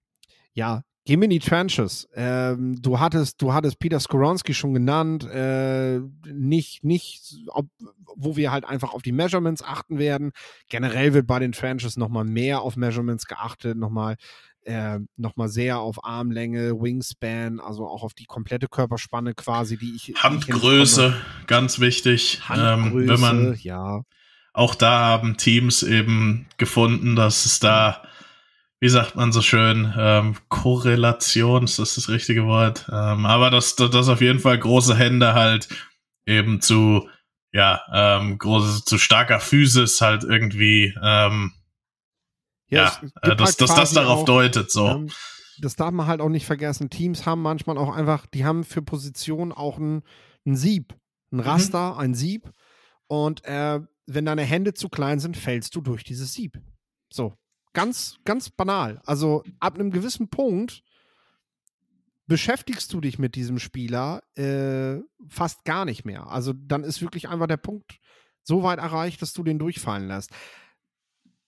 ja, 0.53 0.83
gehen 1.05 1.19
wir 1.19 1.25
in 1.25 1.31
die 1.31 1.39
Trenches. 1.39 2.07
Ähm, 2.13 2.81
du 2.81 2.99
hattest, 2.99 3.41
du 3.41 3.53
hattest 3.53 3.79
Peter 3.79 3.99
Skoronski 3.99 4.53
schon 4.53 4.73
genannt, 4.73 5.25
äh, 5.25 5.99
nicht, 6.25 6.83
nicht, 6.83 7.35
ob, 7.47 7.67
wo 8.15 8.35
wir 8.35 8.51
halt 8.51 8.65
einfach 8.65 8.93
auf 8.93 9.01
die 9.01 9.11
Measurements 9.11 9.61
achten 9.63 9.97
werden. 9.99 10.31
Generell 10.69 11.13
wird 11.13 11.27
bei 11.27 11.39
den 11.39 11.51
Trenches 11.51 11.97
nochmal 11.97 12.23
mehr 12.23 12.61
auf 12.61 12.77
Measurements 12.77 13.25
geachtet, 13.25 13.77
nochmal 13.77 14.15
äh, 14.65 14.99
nochmal 15.17 15.49
sehr 15.49 15.79
auf 15.79 16.03
Armlänge, 16.03 16.81
Wingspan, 16.81 17.59
also 17.59 17.87
auch 17.87 18.03
auf 18.03 18.13
die 18.13 18.25
komplette 18.25 18.67
Körperspanne 18.67 19.33
quasi, 19.33 19.77
die 19.77 19.95
ich. 19.95 20.13
Handgröße, 20.15 21.15
ich 21.41 21.47
ganz 21.47 21.79
wichtig. 21.79 22.41
Handgröße, 22.47 23.03
ähm, 23.03 23.07
wenn 23.07 23.19
man, 23.19 23.55
ja. 23.61 24.01
Auch 24.53 24.75
da 24.75 24.99
haben 24.99 25.37
Teams 25.37 25.81
eben 25.81 26.47
gefunden, 26.57 27.15
dass 27.15 27.45
es 27.45 27.59
da, 27.59 28.03
wie 28.79 28.89
sagt 28.89 29.15
man 29.15 29.31
so 29.31 29.41
schön, 29.41 29.91
ähm, 29.97 30.35
Korrelation, 30.49 31.63
ist 31.63 31.79
das 31.79 31.95
das 31.95 32.09
richtige 32.09 32.45
Wort? 32.45 32.85
Ähm, 32.91 33.25
aber 33.25 33.49
dass 33.49 33.75
das 33.75 34.09
auf 34.09 34.21
jeden 34.21 34.39
Fall 34.39 34.59
große 34.59 34.95
Hände 34.95 35.33
halt 35.33 35.69
eben 36.27 36.61
zu, 36.61 37.09
ja, 37.51 37.81
ähm, 37.91 38.37
große, 38.37 38.85
zu 38.85 38.97
starker 38.99 39.39
Physis 39.39 40.01
halt 40.01 40.23
irgendwie, 40.23 40.93
ähm, 41.01 41.53
ja, 42.73 42.99
ja 43.01 43.31
äh, 43.31 43.35
dass, 43.35 43.49
halt 43.49 43.61
dass 43.61 43.75
das 43.75 43.93
darauf 43.93 44.21
auch, 44.21 44.25
deutet, 44.25 44.71
so. 44.71 44.87
Ähm, 44.87 45.09
das 45.59 45.75
darf 45.75 45.91
man 45.91 46.07
halt 46.07 46.21
auch 46.21 46.29
nicht 46.29 46.45
vergessen. 46.45 46.89
Teams 46.89 47.25
haben 47.25 47.41
manchmal 47.41 47.77
auch 47.77 47.95
einfach, 47.95 48.25
die 48.25 48.45
haben 48.45 48.63
für 48.63 48.81
Positionen 48.81 49.51
auch 49.51 49.77
ein, 49.77 50.03
ein 50.45 50.55
Sieb, 50.55 50.93
ein 51.31 51.37
mhm. 51.37 51.41
Raster, 51.41 51.93
mhm. 51.93 51.99
ein 51.99 52.13
Sieb. 52.15 52.51
Und 53.07 53.45
äh, 53.45 53.79
wenn 54.05 54.25
deine 54.25 54.43
Hände 54.43 54.73
zu 54.73 54.89
klein 54.89 55.19
sind, 55.19 55.37
fällst 55.37 55.75
du 55.75 55.81
durch 55.81 56.03
dieses 56.03 56.33
Sieb. 56.33 56.59
So, 57.11 57.33
ganz, 57.73 58.17
ganz 58.25 58.49
banal. 58.49 59.01
Also 59.05 59.43
ab 59.59 59.75
einem 59.75 59.91
gewissen 59.91 60.29
Punkt 60.29 60.83
beschäftigst 62.25 62.91
du 62.93 63.01
dich 63.01 63.19
mit 63.19 63.35
diesem 63.35 63.59
Spieler 63.59 64.23
äh, 64.35 65.01
fast 65.27 65.65
gar 65.65 65.85
nicht 65.85 66.05
mehr. 66.05 66.27
Also 66.27 66.53
dann 66.53 66.83
ist 66.83 67.01
wirklich 67.01 67.29
einfach 67.29 67.47
der 67.47 67.57
Punkt 67.57 67.99
so 68.43 68.63
weit 68.63 68.79
erreicht, 68.79 69.21
dass 69.21 69.33
du 69.33 69.43
den 69.43 69.59
durchfallen 69.59 70.07
lässt. 70.07 70.31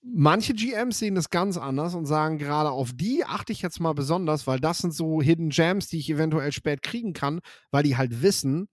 Manche 0.07 0.53
GMs 0.53 0.99
sehen 0.99 1.15
das 1.15 1.31
ganz 1.31 1.57
anders 1.57 1.95
und 1.95 2.05
sagen, 2.05 2.37
gerade 2.37 2.69
auf 2.69 2.91
die 2.93 3.25
achte 3.25 3.51
ich 3.51 3.63
jetzt 3.63 3.79
mal 3.79 3.93
besonders, 3.93 4.45
weil 4.45 4.59
das 4.59 4.77
sind 4.77 4.93
so 4.93 5.19
Hidden 5.19 5.49
Gems, 5.49 5.87
die 5.87 5.97
ich 5.97 6.11
eventuell 6.11 6.51
spät 6.51 6.83
kriegen 6.83 7.13
kann, 7.13 7.39
weil 7.71 7.81
die 7.81 7.97
halt 7.97 8.21
wissen, 8.21 8.67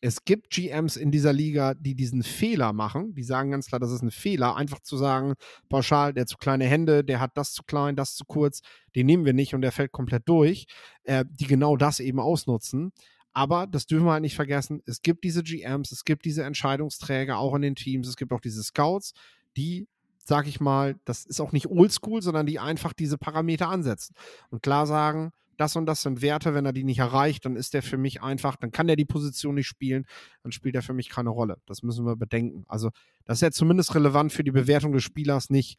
es 0.00 0.24
gibt 0.24 0.50
GMs 0.50 0.96
in 0.96 1.10
dieser 1.10 1.32
Liga, 1.32 1.74
die 1.74 1.96
diesen 1.96 2.22
Fehler 2.22 2.72
machen. 2.72 3.14
Die 3.16 3.24
sagen 3.24 3.50
ganz 3.50 3.66
klar, 3.66 3.80
das 3.80 3.90
ist 3.90 4.02
ein 4.02 4.12
Fehler, 4.12 4.54
einfach 4.54 4.78
zu 4.80 4.96
sagen, 4.96 5.34
pauschal, 5.68 6.14
der 6.14 6.20
hat 6.22 6.28
zu 6.28 6.36
kleine 6.36 6.66
Hände, 6.66 7.02
der 7.02 7.18
hat 7.18 7.32
das 7.34 7.52
zu 7.52 7.64
klein, 7.64 7.96
das 7.96 8.14
zu 8.14 8.24
kurz, 8.24 8.60
den 8.94 9.06
nehmen 9.06 9.24
wir 9.24 9.32
nicht 9.32 9.54
und 9.54 9.62
der 9.62 9.72
fällt 9.72 9.90
komplett 9.90 10.28
durch, 10.28 10.66
äh, 11.02 11.24
die 11.28 11.46
genau 11.48 11.76
das 11.76 11.98
eben 11.98 12.20
ausnutzen. 12.20 12.92
Aber 13.32 13.66
das 13.66 13.86
dürfen 13.86 14.06
wir 14.06 14.12
halt 14.12 14.22
nicht 14.22 14.36
vergessen, 14.36 14.80
es 14.86 15.02
gibt 15.02 15.24
diese 15.24 15.42
GMs, 15.42 15.90
es 15.90 16.04
gibt 16.04 16.24
diese 16.24 16.44
Entscheidungsträger 16.44 17.38
auch 17.38 17.54
in 17.56 17.62
den 17.62 17.74
Teams, 17.74 18.06
es 18.06 18.16
gibt 18.16 18.32
auch 18.32 18.40
diese 18.40 18.62
Scouts, 18.62 19.12
die 19.56 19.88
sag 20.28 20.46
ich 20.46 20.60
mal, 20.60 20.96
das 21.06 21.24
ist 21.24 21.40
auch 21.40 21.52
nicht 21.52 21.68
oldschool, 21.68 22.20
sondern 22.20 22.44
die 22.44 22.58
einfach 22.58 22.92
diese 22.92 23.16
Parameter 23.16 23.68
ansetzen 23.68 24.14
und 24.50 24.62
klar 24.62 24.86
sagen, 24.86 25.32
das 25.56 25.74
und 25.74 25.86
das 25.86 26.02
sind 26.02 26.22
Werte, 26.22 26.54
wenn 26.54 26.66
er 26.66 26.72
die 26.72 26.84
nicht 26.84 26.98
erreicht, 26.98 27.46
dann 27.46 27.56
ist 27.56 27.74
der 27.74 27.82
für 27.82 27.96
mich 27.96 28.22
einfach, 28.22 28.54
dann 28.56 28.70
kann 28.70 28.86
der 28.86 28.94
die 28.94 29.06
Position 29.06 29.54
nicht 29.56 29.66
spielen, 29.66 30.04
dann 30.42 30.52
spielt 30.52 30.74
er 30.76 30.82
für 30.82 30.92
mich 30.92 31.08
keine 31.08 31.30
Rolle. 31.30 31.56
Das 31.66 31.82
müssen 31.82 32.04
wir 32.06 32.14
bedenken. 32.14 32.64
Also, 32.68 32.90
das 33.24 33.38
ist 33.38 33.42
ja 33.42 33.50
zumindest 33.50 33.94
relevant 33.94 34.32
für 34.32 34.44
die 34.44 34.52
Bewertung 34.52 34.92
des 34.92 35.02
Spielers, 35.02 35.50
nicht 35.50 35.78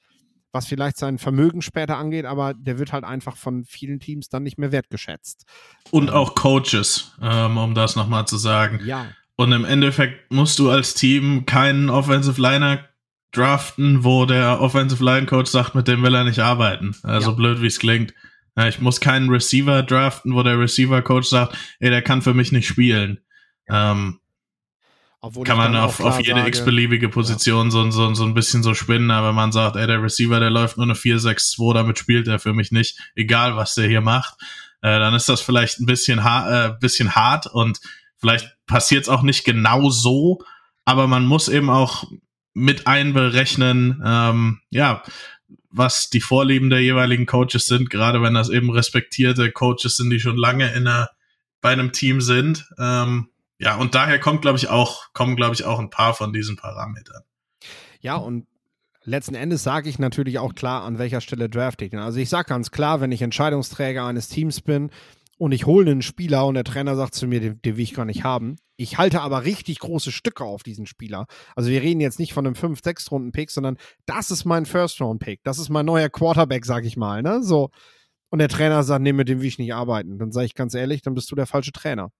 was 0.52 0.66
vielleicht 0.66 0.97
sein 0.97 1.20
Vermögen 1.20 1.62
später 1.62 1.97
angeht, 1.97 2.26
aber 2.26 2.56
der 2.56 2.80
wird 2.80 2.91
halt 2.91 3.04
einfach 3.04 3.38
von 3.38 3.64
vielen 3.66 4.00
Teams 4.00 4.30
dann 4.30 4.43
nicht 4.43 4.58
mehr 4.58 4.72
wertgeschätzt. 4.72 5.45
Und 5.91 6.10
auch 6.10 6.34
Coaches, 6.34 7.14
ähm, 7.22 7.58
um 7.58 7.76
das 7.76 7.95
nochmal 7.95 8.26
zu 8.26 8.38
sagen. 8.38 8.82
Ja. 8.84 9.06
Und 9.36 9.52
im 9.52 9.64
Endeffekt 9.64 10.32
musst 10.34 10.58
du 10.60 10.70
als 10.72 10.95
Team 10.95 11.45
keinen 11.45 11.89
Offensive 11.89 12.41
Liner 12.41 12.88
draften, 13.32 14.03
wo 14.03 14.25
der 14.25 14.59
Offensive 14.61 15.03
Line 15.03 15.27
Coach 15.27 15.51
sagt, 15.51 15.75
mit 15.75 15.88
dem 15.88 16.03
will 16.03 16.15
er 16.15 16.23
nicht 16.23 16.39
arbeiten. 16.39 16.95
Also 17.03 17.32
ja. 17.32 17.36
blöd, 17.36 17.61
wie 17.61 17.67
es 17.67 17.80
klingt. 17.80 18.13
Ja, 18.57 18.67
ich 18.67 18.80
muss 18.80 18.99
keinen 18.99 19.30
Receiver 19.30 19.84
draften, 19.84 20.34
wo 20.34 20.43
der 20.43 20.59
Receiver 20.59 21.01
Coach 21.01 21.27
sagt, 21.30 21.55
ey, 21.80 21.89
der 21.89 22.01
kann 22.01 22.21
für 22.21 22.34
mich 22.34 22.51
nicht 22.51 22.67
spielen. 22.67 23.19
Ähm, 23.69 24.19
kann 25.43 25.57
man 25.57 25.75
auf, 25.75 25.99
auf 25.99 26.19
jede 26.21 26.47
x-beliebige 26.47 27.09
Position 27.09 27.67
ja. 27.67 27.71
so, 27.71 27.91
so, 27.91 28.13
so 28.13 28.23
ein 28.23 28.34
bisschen 28.34 28.63
so 28.63 28.73
spinnen, 28.73 29.11
aber 29.11 29.34
man 29.34 29.51
sagt, 29.51 29.75
ey, 29.75 29.86
der 29.86 30.01
Receiver, 30.01 30.39
der 30.39 30.49
läuft 30.49 30.77
nur 30.77 30.86
eine 30.86 30.93
4-6-2, 30.93 31.73
damit 31.73 31.99
spielt 31.99 32.27
er 32.27 32.39
für 32.39 32.53
mich 32.53 32.71
nicht, 32.71 32.97
egal 33.15 33.55
was 33.57 33.75
der 33.75 33.88
hier 33.88 34.01
macht. 34.01 34.36
äh, 34.82 34.97
dann 34.97 35.13
ist 35.13 35.27
das 35.27 35.41
vielleicht 35.41 35.80
ein 35.80 35.86
bisschen, 35.86 36.23
ha 36.23 36.67
äh, 36.67 36.73
bisschen 36.80 37.15
hart 37.15 37.47
und 37.47 37.82
vielleicht 38.17 38.55
passiert 38.65 39.03
es 39.03 39.09
auch 39.09 39.21
nicht 39.21 39.43
genau 39.43 39.89
so, 39.89 40.39
aber 40.86 41.07
man 41.07 41.25
muss 41.25 41.49
eben 41.49 41.69
auch 41.69 42.05
mit 42.54 42.88
einberechnen, 42.88 44.02
ähm, 44.06 44.62
ja, 44.70 45.04
was 45.72 46.10
die 46.10 46.22
Vorlieben 46.22 46.70
der 46.70 46.82
jeweiligen 46.82 47.26
Coaches 47.26 47.68
sind, 47.68 47.89
gerade 47.89 48.22
wenn 48.22 48.34
das 48.34 48.50
eben 48.50 48.72
respektierte 48.72 49.52
Coaches 49.52 49.97
sind, 49.97 50.10
die 50.10 50.20
schon 50.20 50.38
lange 50.38 50.72
in 50.74 50.88
einer, 50.88 51.10
bei 51.62 51.72
einem 51.72 51.91
Team 51.91 52.22
sind. 52.22 52.68
Ähm, 52.80 53.30
ja, 53.60 53.76
und 53.76 53.93
daher 53.93 54.20
kommt, 54.20 54.41
glaube 54.41 54.58
ich, 54.58 54.70
auch, 54.70 55.14
kommen, 55.14 55.36
glaube 55.36 55.54
ich, 55.54 55.66
auch 55.66 55.80
ein 55.80 55.89
paar 55.89 56.14
von 56.14 56.34
diesen 56.34 56.56
Parametern. 56.56 57.24
Ja, 58.02 58.16
und 58.16 58.47
letzten 59.04 59.36
Endes 59.36 59.64
sage 59.64 59.89
ich 59.89 60.00
natürlich 60.00 60.39
auch 60.39 60.56
klar, 60.56 60.84
an 60.84 60.97
welcher 60.97 61.22
Stelle 61.22 61.50
draft 61.50 61.82
ich 61.82 61.91
den. 61.91 62.00
Also 62.00 62.20
ich 62.20 62.30
sage 62.30 62.50
ganz 62.50 62.72
klar, 62.72 63.02
wenn 63.02 63.12
ich 63.12 63.22
Entscheidungsträger 63.22 64.06
eines 64.06 64.30
Teams 64.30 64.62
bin 64.62 64.89
und 65.39 65.53
ich 65.53 65.65
hole 65.65 65.89
einen 65.89 66.01
Spieler 66.01 66.45
und 66.45 66.55
der 66.55 66.65
Trainer 66.65 66.97
sagt 66.97 67.15
zu 67.15 67.25
mir, 67.25 67.39
den, 67.39 67.61
den 67.61 67.77
will 67.77 67.83
ich 67.83 67.93
gar 67.93 68.03
nicht 68.03 68.25
haben. 68.25 68.57
Ich 68.75 68.97
halte 68.97 69.21
aber 69.21 69.45
richtig 69.45 69.79
große 69.79 70.11
Stücke 70.11 70.43
auf 70.43 70.63
diesen 70.63 70.85
Spieler. 70.85 71.27
Also 71.55 71.69
wir 71.69 71.81
reden 71.81 72.01
jetzt 72.01 72.19
nicht 72.19 72.33
von 72.33 72.45
einem 72.45 72.55
5-, 72.55 72.83
6-Runden-Pick, 72.83 73.49
sondern 73.49 73.77
das 74.05 74.31
ist 74.31 74.43
mein 74.43 74.65
First-Round-Pick. 74.65 75.41
Das 75.43 75.57
ist 75.57 75.69
mein 75.69 75.85
neuer 75.85 76.09
Quarterback, 76.09 76.65
sag 76.65 76.83
ich 76.83 76.97
mal. 76.97 77.21
Ne? 77.21 77.41
So. 77.41 77.69
Und 78.29 78.39
der 78.39 78.49
Trainer 78.49 78.83
sagt, 78.83 79.01
nee, 79.01 79.13
mit 79.13 79.29
dem 79.29 79.39
will 79.39 79.47
ich 79.47 79.59
nicht 79.59 79.73
arbeiten. 79.73 80.19
Dann 80.19 80.33
sage 80.33 80.45
ich 80.45 80.55
ganz 80.55 80.73
ehrlich, 80.73 81.01
dann 81.01 81.15
bist 81.15 81.31
du 81.31 81.35
der 81.35 81.47
falsche 81.47 81.71
Trainer. 81.71 82.11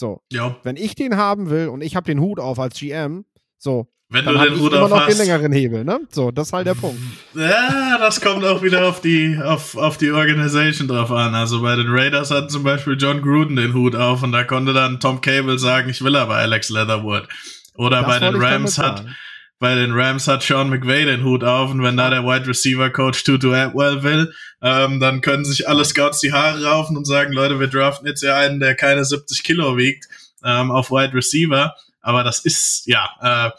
So. 0.00 0.22
Ja. 0.32 0.56
Wenn 0.62 0.76
ich 0.76 0.94
den 0.94 1.18
haben 1.18 1.50
will 1.50 1.68
und 1.68 1.82
ich 1.82 1.96
habe 1.96 2.06
den 2.06 2.20
Hut 2.20 2.40
auf 2.40 2.58
als 2.58 2.80
GM, 2.80 3.26
so, 3.58 3.88
Wenn 4.14 4.24
dann 4.24 4.34
du 4.34 4.44
den 4.50 4.60
Hut 4.60 4.72
immer 4.72 4.82
auf 4.84 4.90
noch 4.90 5.06
den 5.06 5.08
hast. 5.08 5.18
längeren 5.18 5.52
Hebel, 5.52 5.84
ne? 5.84 6.00
So, 6.10 6.30
das 6.30 6.46
ist 6.48 6.52
halt 6.52 6.66
der 6.66 6.74
Punkt. 6.74 7.00
Ja, 7.34 7.98
das 7.98 8.20
kommt 8.20 8.44
auch 8.44 8.62
wieder 8.62 8.86
auf 8.86 9.00
die, 9.00 9.38
auf, 9.42 9.76
auf 9.76 9.98
die 9.98 10.10
Organisation 10.12 10.88
drauf 10.88 11.10
an. 11.10 11.34
Also 11.34 11.60
bei 11.60 11.74
den 11.76 11.88
Raiders 11.88 12.30
hat 12.30 12.50
zum 12.50 12.62
Beispiel 12.62 12.96
John 12.98 13.20
Gruden 13.22 13.56
den 13.56 13.74
Hut 13.74 13.94
auf 13.96 14.22
und 14.22 14.32
da 14.32 14.44
konnte 14.44 14.72
dann 14.72 15.00
Tom 15.00 15.20
Cable 15.20 15.58
sagen, 15.58 15.90
ich 15.90 16.02
will 16.02 16.16
aber 16.16 16.36
Alex 16.36 16.70
Leatherwood. 16.70 17.28
Oder 17.76 18.02
Das 18.02 18.06
bei 18.06 18.18
den 18.20 18.36
Rams 18.36 18.78
hat, 18.78 18.98
sagen. 18.98 19.16
bei 19.58 19.74
den 19.74 19.92
Rams 19.92 20.28
hat 20.28 20.42
Sean 20.44 20.70
McVay 20.70 21.04
den 21.04 21.24
Hut 21.24 21.42
auf 21.42 21.72
und 21.72 21.82
wenn 21.82 21.96
da 21.96 22.08
der 22.08 22.24
Wide 22.24 22.46
Receiver 22.46 22.88
Coach 22.90 23.24
Tutu 23.24 23.52
Atwell 23.52 24.02
will, 24.04 24.32
ähm, 24.62 25.00
dann 25.00 25.20
können 25.20 25.44
sich 25.44 25.68
alle 25.68 25.84
Scouts 25.84 26.20
die 26.20 26.32
Haare 26.32 26.64
raufen 26.64 26.96
und 26.96 27.04
sagen, 27.04 27.32
Leute, 27.32 27.58
wir 27.58 27.66
draften 27.66 28.06
jetzt 28.06 28.22
ja 28.22 28.36
einen, 28.36 28.60
der 28.60 28.76
keine 28.76 29.04
70 29.04 29.42
Kilo 29.42 29.76
wiegt, 29.76 30.06
ähm, 30.44 30.70
auf 30.70 30.90
Wide 30.90 31.14
Receiver. 31.14 31.74
Aber 32.06 32.22
das 32.22 32.40
ist, 32.40 32.86
ja, 32.86 33.08
äh, 33.22 33.50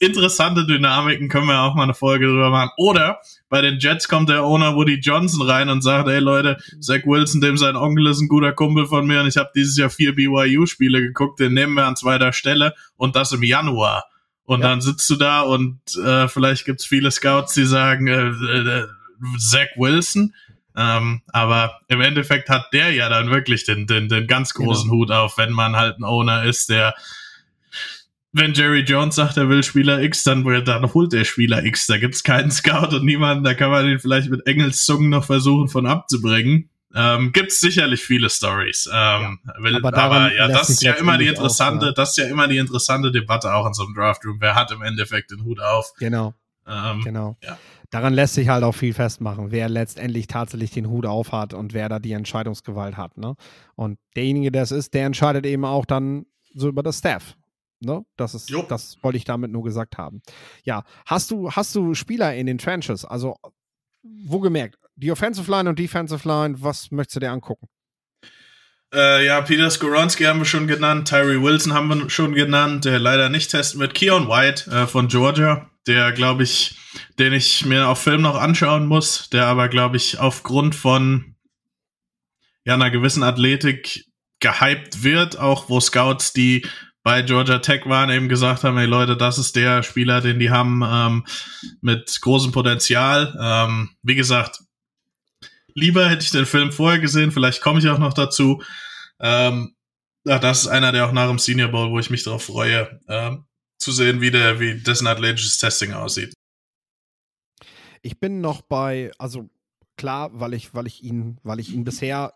interessante 0.00 0.66
Dynamiken, 0.66 1.28
können 1.28 1.46
wir 1.46 1.60
auch 1.60 1.76
mal 1.76 1.84
eine 1.84 1.94
Folge 1.94 2.26
drüber 2.26 2.50
machen. 2.50 2.70
Oder 2.76 3.20
bei 3.48 3.60
den 3.60 3.78
Jets 3.78 4.08
kommt 4.08 4.28
der 4.28 4.42
Owner 4.42 4.74
Woody 4.74 4.94
Johnson 4.96 5.48
rein 5.48 5.68
und 5.68 5.82
sagt, 5.82 6.08
ey 6.08 6.18
Leute, 6.18 6.58
Zach 6.80 7.02
Wilson, 7.06 7.40
dem 7.40 7.56
sein 7.56 7.76
Onkel 7.76 8.08
ist 8.08 8.20
ein 8.20 8.26
guter 8.26 8.52
Kumpel 8.52 8.86
von 8.86 9.06
mir 9.06 9.20
und 9.20 9.28
ich 9.28 9.36
habe 9.36 9.50
dieses 9.54 9.76
Jahr 9.76 9.88
vier 9.88 10.16
BYU-Spiele 10.16 11.00
geguckt, 11.00 11.38
den 11.38 11.54
nehmen 11.54 11.74
wir 11.74 11.86
an 11.86 11.94
zweiter 11.94 12.32
Stelle 12.32 12.74
und 12.96 13.14
das 13.14 13.30
im 13.30 13.44
Januar. 13.44 14.04
Und 14.46 14.62
Ja. 14.62 14.68
dann 14.70 14.80
sitzt 14.80 15.08
du 15.08 15.14
da 15.14 15.42
und 15.42 15.78
äh, 16.04 16.26
vielleicht 16.26 16.64
gibt's 16.64 16.84
viele 16.84 17.12
Scouts, 17.12 17.54
die 17.54 17.66
sagen, 17.66 18.08
äh, 18.08 18.30
äh, 18.30 18.86
Zach 19.38 19.68
Wilson. 19.76 20.34
Ähm, 20.76 21.22
aber 21.28 21.78
im 21.86 22.00
Endeffekt 22.00 22.48
hat 22.48 22.72
der 22.72 22.90
ja 22.92 23.08
dann 23.08 23.30
wirklich 23.30 23.64
den, 23.64 23.86
den, 23.86 24.08
den 24.08 24.26
ganz 24.26 24.54
großen 24.54 24.90
Hut 24.90 25.12
auf, 25.12 25.38
wenn 25.38 25.52
man 25.52 25.76
halt 25.76 25.98
ein 26.00 26.04
Owner 26.04 26.42
ist, 26.44 26.68
der 26.68 26.94
wenn 28.32 28.54
Jerry 28.54 28.80
Jones 28.80 29.16
sagt, 29.16 29.36
er 29.36 29.48
will 29.48 29.62
Spieler 29.62 30.00
X, 30.00 30.24
dann, 30.24 30.44
dann 30.64 30.94
holt 30.94 31.12
der 31.12 31.24
Spieler 31.24 31.64
X. 31.64 31.86
Da 31.86 31.98
gibt's 31.98 32.22
keinen 32.22 32.50
Scout 32.50 32.96
und 32.96 33.04
niemanden, 33.04 33.44
da 33.44 33.54
kann 33.54 33.70
man 33.70 33.86
ihn 33.86 33.98
vielleicht 33.98 34.30
mit 34.30 34.46
Engelszungen 34.46 35.10
noch 35.10 35.24
versuchen 35.24 35.68
von 35.68 35.86
abzubringen. 35.86 36.70
Ähm, 36.94 37.32
gibt's 37.32 37.60
sicherlich 37.60 38.02
viele 38.02 38.28
Stories. 38.28 38.88
Ähm, 38.92 39.38
will, 39.58 39.76
aber 39.76 39.96
aber, 39.96 40.34
ja, 40.34 40.48
das 40.48 40.70
ist 40.70 40.82
ja 40.82 40.92
immer 40.92 41.16
die 41.16 41.24
letztendlich 41.24 41.38
auch, 41.38 41.42
interessante, 41.42 41.86
ja. 41.86 41.92
das 41.92 42.10
ist 42.10 42.16
ja 42.18 42.26
immer 42.26 42.48
die 42.48 42.58
interessante 42.58 43.12
Debatte 43.12 43.54
auch 43.54 43.66
in 43.66 43.74
so 43.74 43.84
einem 43.84 43.94
Draftroom. 43.94 44.38
Wer 44.40 44.54
hat 44.54 44.72
im 44.72 44.82
Endeffekt 44.82 45.30
den 45.30 45.44
Hut 45.44 45.60
auf? 45.60 45.92
Genau, 45.98 46.34
Ähm, 46.66 47.00
genau. 47.02 47.36
Ja. 47.42 47.58
Daran 47.90 48.14
lässt 48.14 48.34
sich 48.34 48.48
halt 48.48 48.64
auch 48.64 48.72
viel 48.72 48.94
festmachen, 48.94 49.50
wer 49.50 49.68
letztendlich 49.68 50.26
tatsächlich 50.26 50.70
den 50.70 50.88
Hut 50.88 51.04
auf 51.04 51.32
hat 51.32 51.52
und 51.52 51.74
wer 51.74 51.90
da 51.90 51.98
die 51.98 52.12
Entscheidungsgewalt 52.12 52.96
hat. 52.96 53.18
Ne? 53.18 53.36
Und 53.74 53.98
derjenige, 54.16 54.50
der 54.50 54.62
es 54.62 54.70
ist, 54.70 54.94
der 54.94 55.04
entscheidet 55.04 55.44
eben 55.44 55.66
auch 55.66 55.84
dann 55.84 56.24
so 56.54 56.68
über 56.68 56.82
das 56.82 56.98
Staff. 56.98 57.36
Ne? 57.84 58.04
Das 58.16 58.34
ist, 58.34 58.50
Jo. 58.50 58.64
das 58.68 58.96
wollte 59.02 59.18
ich 59.18 59.24
damit 59.24 59.50
nur 59.50 59.64
gesagt 59.64 59.98
haben. 59.98 60.22
Ja, 60.64 60.84
hast 61.06 61.30
du, 61.30 61.50
hast 61.50 61.74
du 61.74 61.94
Spieler 61.94 62.34
in 62.34 62.46
den 62.46 62.58
Trenches? 62.58 63.04
Also, 63.04 63.36
wo 64.02 64.40
gemerkt, 64.40 64.78
die 64.96 65.12
Offensive 65.12 65.50
Line 65.50 65.68
und 65.68 65.78
Defensive 65.78 66.26
Line, 66.26 66.56
was 66.58 66.90
möchtest 66.90 67.16
du 67.16 67.20
dir 67.20 67.30
angucken? 67.30 67.68
Äh, 68.94 69.24
ja, 69.24 69.40
Peter 69.40 69.70
Skoronski 69.70 70.24
haben 70.24 70.40
wir 70.40 70.44
schon 70.44 70.66
genannt, 70.66 71.08
Tyree 71.08 71.40
Wilson 71.40 71.72
haben 71.72 71.88
wir 71.88 72.10
schon 72.10 72.34
genannt, 72.34 72.84
der 72.84 72.98
leider 72.98 73.30
nicht 73.30 73.50
testen 73.50 73.80
wird. 73.80 73.94
Keon 73.94 74.28
White 74.28 74.70
äh, 74.70 74.86
von 74.86 75.08
Georgia, 75.08 75.70
der 75.86 76.12
glaube 76.12 76.42
ich, 76.42 76.76
den 77.18 77.32
ich 77.32 77.64
mir 77.64 77.88
auf 77.88 78.02
Film 78.02 78.20
noch 78.20 78.36
anschauen 78.36 78.86
muss, 78.86 79.30
der 79.30 79.46
aber 79.46 79.68
glaube 79.68 79.96
ich 79.96 80.18
aufgrund 80.18 80.74
von 80.74 81.36
ja 82.64 82.74
einer 82.74 82.90
gewissen 82.90 83.22
Athletik 83.22 84.04
gehypt 84.40 85.02
wird, 85.02 85.38
auch 85.38 85.70
wo 85.70 85.80
Scouts, 85.80 86.34
die 86.34 86.66
bei 87.02 87.22
Georgia 87.22 87.58
Tech 87.58 87.86
waren, 87.86 88.10
eben 88.10 88.28
gesagt 88.28 88.64
haben, 88.64 88.78
ey 88.78 88.86
Leute, 88.86 89.16
das 89.16 89.38
ist 89.38 89.56
der 89.56 89.82
Spieler, 89.82 90.20
den 90.20 90.38
die 90.38 90.50
haben 90.50 90.82
ähm, 90.84 91.26
mit 91.80 92.18
großem 92.20 92.52
Potenzial. 92.52 93.36
Ähm, 93.40 93.90
wie 94.02 94.14
gesagt, 94.14 94.60
lieber 95.74 96.08
hätte 96.08 96.24
ich 96.24 96.30
den 96.30 96.46
Film 96.46 96.70
vorher 96.72 97.00
gesehen, 97.00 97.32
vielleicht 97.32 97.60
komme 97.60 97.80
ich 97.80 97.88
auch 97.88 97.98
noch 97.98 98.14
dazu. 98.14 98.62
Ähm, 99.20 99.74
ja, 100.24 100.38
das 100.38 100.62
ist 100.62 100.68
einer, 100.68 100.92
der 100.92 101.06
auch 101.06 101.12
nach 101.12 101.28
dem 101.28 101.38
Senior 101.38 101.68
Bowl, 101.68 101.90
wo 101.90 101.98
ich 101.98 102.10
mich 102.10 102.22
darauf 102.22 102.44
freue, 102.44 103.00
ähm, 103.08 103.46
zu 103.78 103.90
sehen, 103.90 104.20
wie 104.20 104.30
der, 104.30 104.60
wie 104.60 104.80
dessen 104.80 105.08
athletisches 105.08 105.58
Testing 105.58 105.92
aussieht. 105.92 106.32
Ich 108.02 108.20
bin 108.20 108.40
noch 108.40 108.62
bei, 108.62 109.10
also 109.18 109.50
klar, 109.96 110.30
weil 110.32 110.54
ich, 110.54 110.74
weil 110.74 110.86
ich 110.86 111.02
ihn, 111.02 111.38
weil 111.42 111.58
ich 111.58 111.72
ihn 111.72 111.84
bisher, 111.84 112.34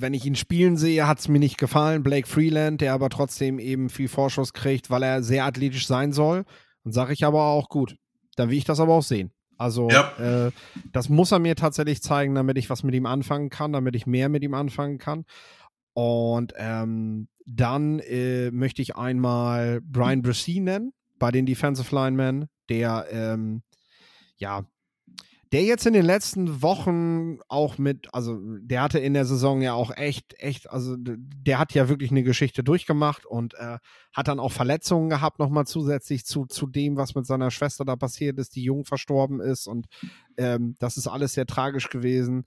wenn 0.00 0.14
ich 0.14 0.24
ihn 0.26 0.34
spielen 0.36 0.76
sehe, 0.76 1.06
hat 1.06 1.18
es 1.20 1.28
mir 1.28 1.38
nicht 1.38 1.58
gefallen. 1.58 2.02
Blake 2.02 2.26
Freeland, 2.28 2.80
der 2.80 2.92
aber 2.94 3.08
trotzdem 3.10 3.58
eben 3.58 3.88
viel 3.88 4.08
Vorschuss 4.08 4.52
kriegt, 4.52 4.90
weil 4.90 5.02
er 5.02 5.22
sehr 5.22 5.44
athletisch 5.44 5.86
sein 5.86 6.12
soll. 6.12 6.44
Und 6.82 6.92
sage 6.92 7.12
ich 7.12 7.24
aber 7.24 7.44
auch 7.44 7.68
gut. 7.68 7.96
Dann 8.36 8.50
will 8.50 8.58
ich 8.58 8.64
das 8.64 8.80
aber 8.80 8.94
auch 8.94 9.02
sehen. 9.02 9.30
Also 9.56 9.88
Ja. 9.88 10.12
äh, 10.46 10.50
das 10.92 11.08
muss 11.08 11.32
er 11.32 11.38
mir 11.38 11.54
tatsächlich 11.56 12.02
zeigen, 12.02 12.34
damit 12.34 12.58
ich 12.58 12.68
was 12.70 12.82
mit 12.82 12.94
ihm 12.94 13.06
anfangen 13.06 13.50
kann, 13.50 13.72
damit 13.72 13.94
ich 13.94 14.06
mehr 14.06 14.28
mit 14.28 14.42
ihm 14.42 14.54
anfangen 14.54 14.98
kann. 14.98 15.24
Und 15.94 16.52
ähm, 16.56 17.28
dann 17.46 18.00
äh, 18.00 18.50
möchte 18.50 18.82
ich 18.82 18.96
einmal 18.96 19.80
Brian 19.82 20.22
Brissy 20.22 20.60
nennen, 20.60 20.92
bei 21.18 21.30
den 21.30 21.46
Defensive 21.46 21.94
Linemen, 21.94 22.46
der 22.68 23.06
ähm, 23.10 23.62
ja, 24.36 24.64
der 25.54 25.62
jetzt 25.62 25.86
in 25.86 25.92
den 25.92 26.04
letzten 26.04 26.62
Wochen 26.62 27.38
auch 27.46 27.78
mit, 27.78 28.12
also 28.12 28.40
der 28.58 28.82
hatte 28.82 28.98
in 28.98 29.14
der 29.14 29.24
Saison 29.24 29.62
ja 29.62 29.72
auch 29.72 29.96
echt, 29.96 30.34
echt, 30.40 30.68
also 30.68 30.96
der 30.98 31.60
hat 31.60 31.72
ja 31.74 31.88
wirklich 31.88 32.10
eine 32.10 32.24
Geschichte 32.24 32.64
durchgemacht 32.64 33.24
und 33.24 33.54
äh, 33.54 33.78
hat 34.12 34.26
dann 34.26 34.40
auch 34.40 34.50
Verletzungen 34.50 35.10
gehabt, 35.10 35.38
nochmal 35.38 35.64
zusätzlich 35.64 36.24
zu, 36.24 36.46
zu 36.46 36.66
dem, 36.66 36.96
was 36.96 37.14
mit 37.14 37.24
seiner 37.24 37.52
Schwester 37.52 37.84
da 37.84 37.94
passiert 37.94 38.36
ist, 38.40 38.56
die 38.56 38.64
jung 38.64 38.84
verstorben 38.84 39.40
ist 39.40 39.68
und 39.68 39.86
ähm, 40.38 40.74
das 40.80 40.96
ist 40.96 41.06
alles 41.06 41.34
sehr 41.34 41.46
tragisch 41.46 41.88
gewesen. 41.88 42.46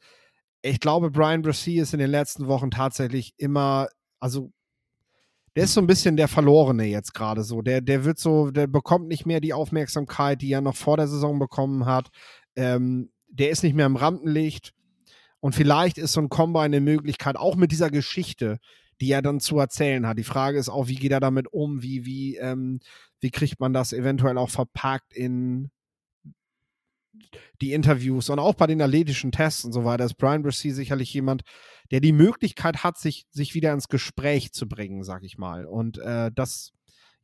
Ich 0.62 0.82
glaube, 0.82 1.10
Brian 1.10 1.44
Brissy 1.44 1.80
ist 1.80 1.94
in 1.94 2.00
den 2.00 2.12
letzten 2.12 2.48
Wochen 2.48 2.72
tatsächlich 2.72 3.34
immer, 3.38 3.88
also 4.20 4.52
der 5.56 5.64
ist 5.64 5.74
so 5.74 5.82
ein 5.82 5.88
bisschen 5.88 6.18
der 6.18 6.28
Verlorene 6.28 6.84
jetzt 6.84 7.16
gerade 7.16 7.42
so. 7.42 7.64
Der, 7.64 7.82
der 7.82 8.06
wird 8.06 8.20
so, 8.20 8.52
der 8.52 8.68
bekommt 8.68 9.08
nicht 9.08 9.26
mehr 9.26 9.40
die 9.40 9.54
Aufmerksamkeit, 9.54 10.42
die 10.42 10.52
er 10.52 10.62
noch 10.62 10.76
vor 10.76 10.98
der 10.98 11.08
Saison 11.08 11.40
bekommen 11.40 11.86
hat. 11.88 12.10
Ähm, 12.58 13.10
der 13.30 13.52
ist 13.52 13.64
nicht 13.64 13.76
mehr 13.76 13.86
im 13.86 13.96
Rampenlicht. 13.96 14.74
Und 15.40 15.54
vielleicht 15.56 15.98
ist 15.98 16.14
so 16.14 16.22
ein 16.22 16.30
Combine 16.30 16.66
eine 16.66 16.82
Möglichkeit, 16.82 17.38
auch 17.38 17.56
mit 17.56 17.72
dieser 17.72 17.90
Geschichte, 17.90 18.60
die 19.00 19.12
er 19.12 19.22
dann 19.22 19.40
zu 19.40 19.60
erzählen 19.60 20.08
hat. 20.08 20.18
Die 20.18 20.24
Frage 20.24 20.58
ist 20.58 20.70
auch, 20.70 20.88
wie 20.88 20.96
geht 20.96 21.12
er 21.12 21.20
damit 21.20 21.48
um? 21.54 21.84
Wie, 21.84 22.06
wie, 22.06 22.38
ähm, 22.38 22.80
wie 23.20 23.32
kriegt 23.32 23.60
man 23.60 23.72
das 23.72 23.94
eventuell 23.94 24.38
auch 24.38 24.50
verpackt 24.50 25.14
in 25.14 25.70
die 27.62 27.74
Interviews 27.74 28.30
und 28.30 28.40
auch 28.40 28.54
bei 28.54 28.68
den 28.68 28.82
athletischen 28.82 29.32
Tests 29.32 29.66
und 29.66 29.74
so 29.74 29.86
weiter 29.86 30.06
ist 30.06 30.16
Brian 30.16 30.44
Brissy 30.44 30.72
sicherlich 30.72 31.14
jemand, 31.14 31.44
der 31.92 32.00
die 32.00 32.12
Möglichkeit 32.12 32.84
hat, 32.84 32.98
sich, 32.98 33.26
sich 33.32 33.54
wieder 33.54 33.74
ins 33.74 33.88
Gespräch 33.88 34.52
zu 34.52 34.68
bringen, 34.68 35.04
sag 35.04 35.24
ich 35.24 35.38
mal. 35.38 35.66
Und 35.66 35.98
äh, 36.00 36.32
das, 36.34 36.74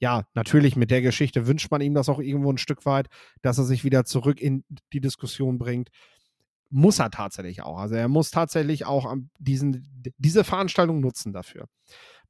ja, 0.04 0.26
natürlich 0.34 0.76
mit 0.76 0.92
der 0.92 1.02
Geschichte 1.02 1.48
wünscht 1.48 1.72
man 1.72 1.80
ihm 1.80 1.94
das 1.94 2.10
auch 2.10 2.20
irgendwo 2.20 2.52
ein 2.52 2.58
Stück 2.58 2.86
weit, 2.86 3.08
dass 3.42 3.58
er 3.58 3.64
sich 3.64 3.86
wieder 3.86 4.04
zurück 4.04 4.42
in 4.42 4.66
die 4.92 5.00
Diskussion 5.00 5.58
bringt. 5.58 5.92
Muss 6.70 7.00
er 7.00 7.10
tatsächlich 7.10 7.62
auch. 7.62 7.78
Also 7.78 7.96
er 7.96 8.10
muss 8.10 8.30
tatsächlich 8.30 8.86
auch 8.86 9.16
diesen, 9.40 10.04
diese 10.18 10.44
Veranstaltung 10.44 11.00
nutzen 11.00 11.32
dafür. 11.32 11.70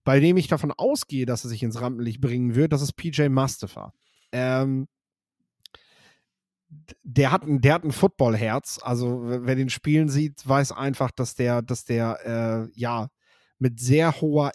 Bei 0.03 0.19
dem 0.19 0.37
ich 0.37 0.47
davon 0.47 0.71
ausgehe, 0.71 1.25
dass 1.25 1.45
er 1.45 1.49
sich 1.49 1.63
ins 1.63 1.81
Rampenlicht 1.81 2.21
bringen 2.21 2.53
wird, 2.53 2.73
das 2.73 2.83
ist 2.83 2.93
PJ 2.93 3.29
Mustafa. 3.29 3.91
Ähm, 4.31 4.87
der 7.01 7.31
hat 7.31 7.41
ein, 7.41 7.59
der 7.59 7.73
hat 7.73 7.85
ein 7.85 7.91
Footballherz. 7.91 8.79
Also 8.83 9.23
wer 9.23 9.55
den 9.55 9.71
spielen 9.71 10.09
sieht, 10.09 10.47
weiß 10.47 10.73
einfach, 10.73 11.09
dass 11.09 11.33
der, 11.33 11.63
dass 11.63 11.85
der 11.85 12.19
äh, 12.23 12.79
ja 12.79 13.07
mit 13.57 13.79
sehr 13.79 14.21
hoher 14.21 14.51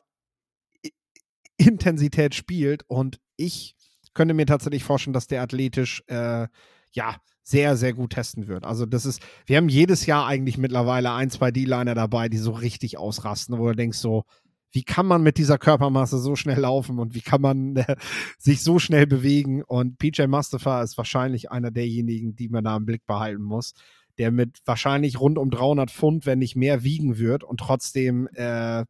Intensität 1.58 2.34
spielt. 2.34 2.84
Und 2.88 3.20
ich 3.36 3.76
könnte 4.14 4.34
mir 4.34 4.46
tatsächlich 4.46 4.84
vorstellen, 4.84 5.14
dass 5.14 5.26
der 5.26 5.42
athletisch 5.42 6.02
äh, 6.06 6.48
ja 6.92 7.16
sehr, 7.42 7.76
sehr 7.76 7.94
gut 7.94 8.10
testen 8.12 8.46
wird. 8.46 8.64
Also 8.64 8.84
das 8.84 9.06
ist, 9.06 9.22
wir 9.46 9.56
haben 9.56 9.68
jedes 9.68 10.04
Jahr 10.06 10.26
eigentlich 10.26 10.58
mittlerweile 10.58 11.12
ein, 11.12 11.30
zwei 11.30 11.50
D-Liner 11.50 11.94
dabei, 11.94 12.28
die 12.28 12.36
so 12.36 12.52
richtig 12.52 12.98
ausrasten, 12.98 13.58
wo 13.58 13.68
du 13.68 13.74
denkst 13.74 13.98
so, 13.98 14.24
wie 14.70 14.82
kann 14.82 15.06
man 15.06 15.22
mit 15.22 15.38
dieser 15.38 15.56
Körpermasse 15.56 16.18
so 16.18 16.36
schnell 16.36 16.60
laufen 16.60 16.98
und 16.98 17.14
wie 17.14 17.22
kann 17.22 17.40
man 17.40 17.76
äh, 17.76 17.96
sich 18.38 18.62
so 18.62 18.78
schnell 18.78 19.06
bewegen? 19.06 19.62
Und 19.62 19.98
PJ 19.98 20.26
Mustafa 20.26 20.82
ist 20.82 20.98
wahrscheinlich 20.98 21.50
einer 21.50 21.70
derjenigen, 21.70 22.36
die 22.36 22.48
man 22.48 22.64
da 22.64 22.76
im 22.76 22.84
Blick 22.84 23.06
behalten 23.06 23.42
muss, 23.42 23.72
der 24.18 24.30
mit 24.30 24.58
wahrscheinlich 24.66 25.18
rund 25.20 25.38
um 25.38 25.50
300 25.50 25.90
Pfund, 25.90 26.26
wenn 26.26 26.40
nicht 26.40 26.56
mehr, 26.56 26.82
wiegen 26.82 27.18
wird 27.18 27.44
und 27.44 27.60
trotzdem, 27.60 28.28
äh, 28.34 28.84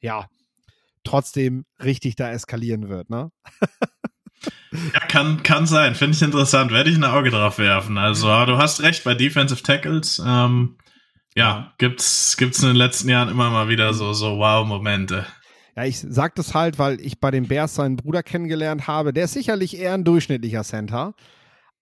ja, 0.00 0.26
trotzdem 1.06 1.64
richtig 1.82 2.16
da 2.16 2.30
eskalieren 2.30 2.88
wird, 2.88 3.10
ne? 3.10 3.30
Ja, 4.72 5.00
kann, 5.08 5.42
kann 5.42 5.66
sein. 5.66 5.94
Finde 5.94 6.16
ich 6.16 6.22
interessant. 6.22 6.70
Werde 6.70 6.90
ich 6.90 6.96
ein 6.96 7.04
Auge 7.04 7.30
drauf 7.30 7.58
werfen. 7.58 7.98
Also, 7.98 8.26
du 8.44 8.58
hast 8.58 8.82
recht 8.82 9.04
bei 9.04 9.14
Defensive 9.14 9.62
Tackles. 9.62 10.22
Ähm, 10.24 10.76
ja, 11.34 11.72
gibt's, 11.78 12.36
gibt's 12.36 12.60
in 12.62 12.68
den 12.68 12.76
letzten 12.76 13.08
Jahren 13.08 13.28
immer 13.28 13.50
mal 13.50 13.68
wieder 13.68 13.94
so, 13.94 14.12
so 14.12 14.38
Wow-Momente. 14.38 15.26
Ja, 15.76 15.84
ich 15.84 15.98
sag 15.98 16.34
das 16.34 16.54
halt, 16.54 16.78
weil 16.78 17.00
ich 17.00 17.20
bei 17.20 17.30
den 17.30 17.48
Bears 17.48 17.74
seinen 17.74 17.96
Bruder 17.96 18.22
kennengelernt 18.22 18.86
habe. 18.86 19.12
Der 19.12 19.24
ist 19.24 19.34
sicherlich 19.34 19.78
eher 19.78 19.94
ein 19.94 20.04
durchschnittlicher 20.04 20.64
Center. 20.64 21.14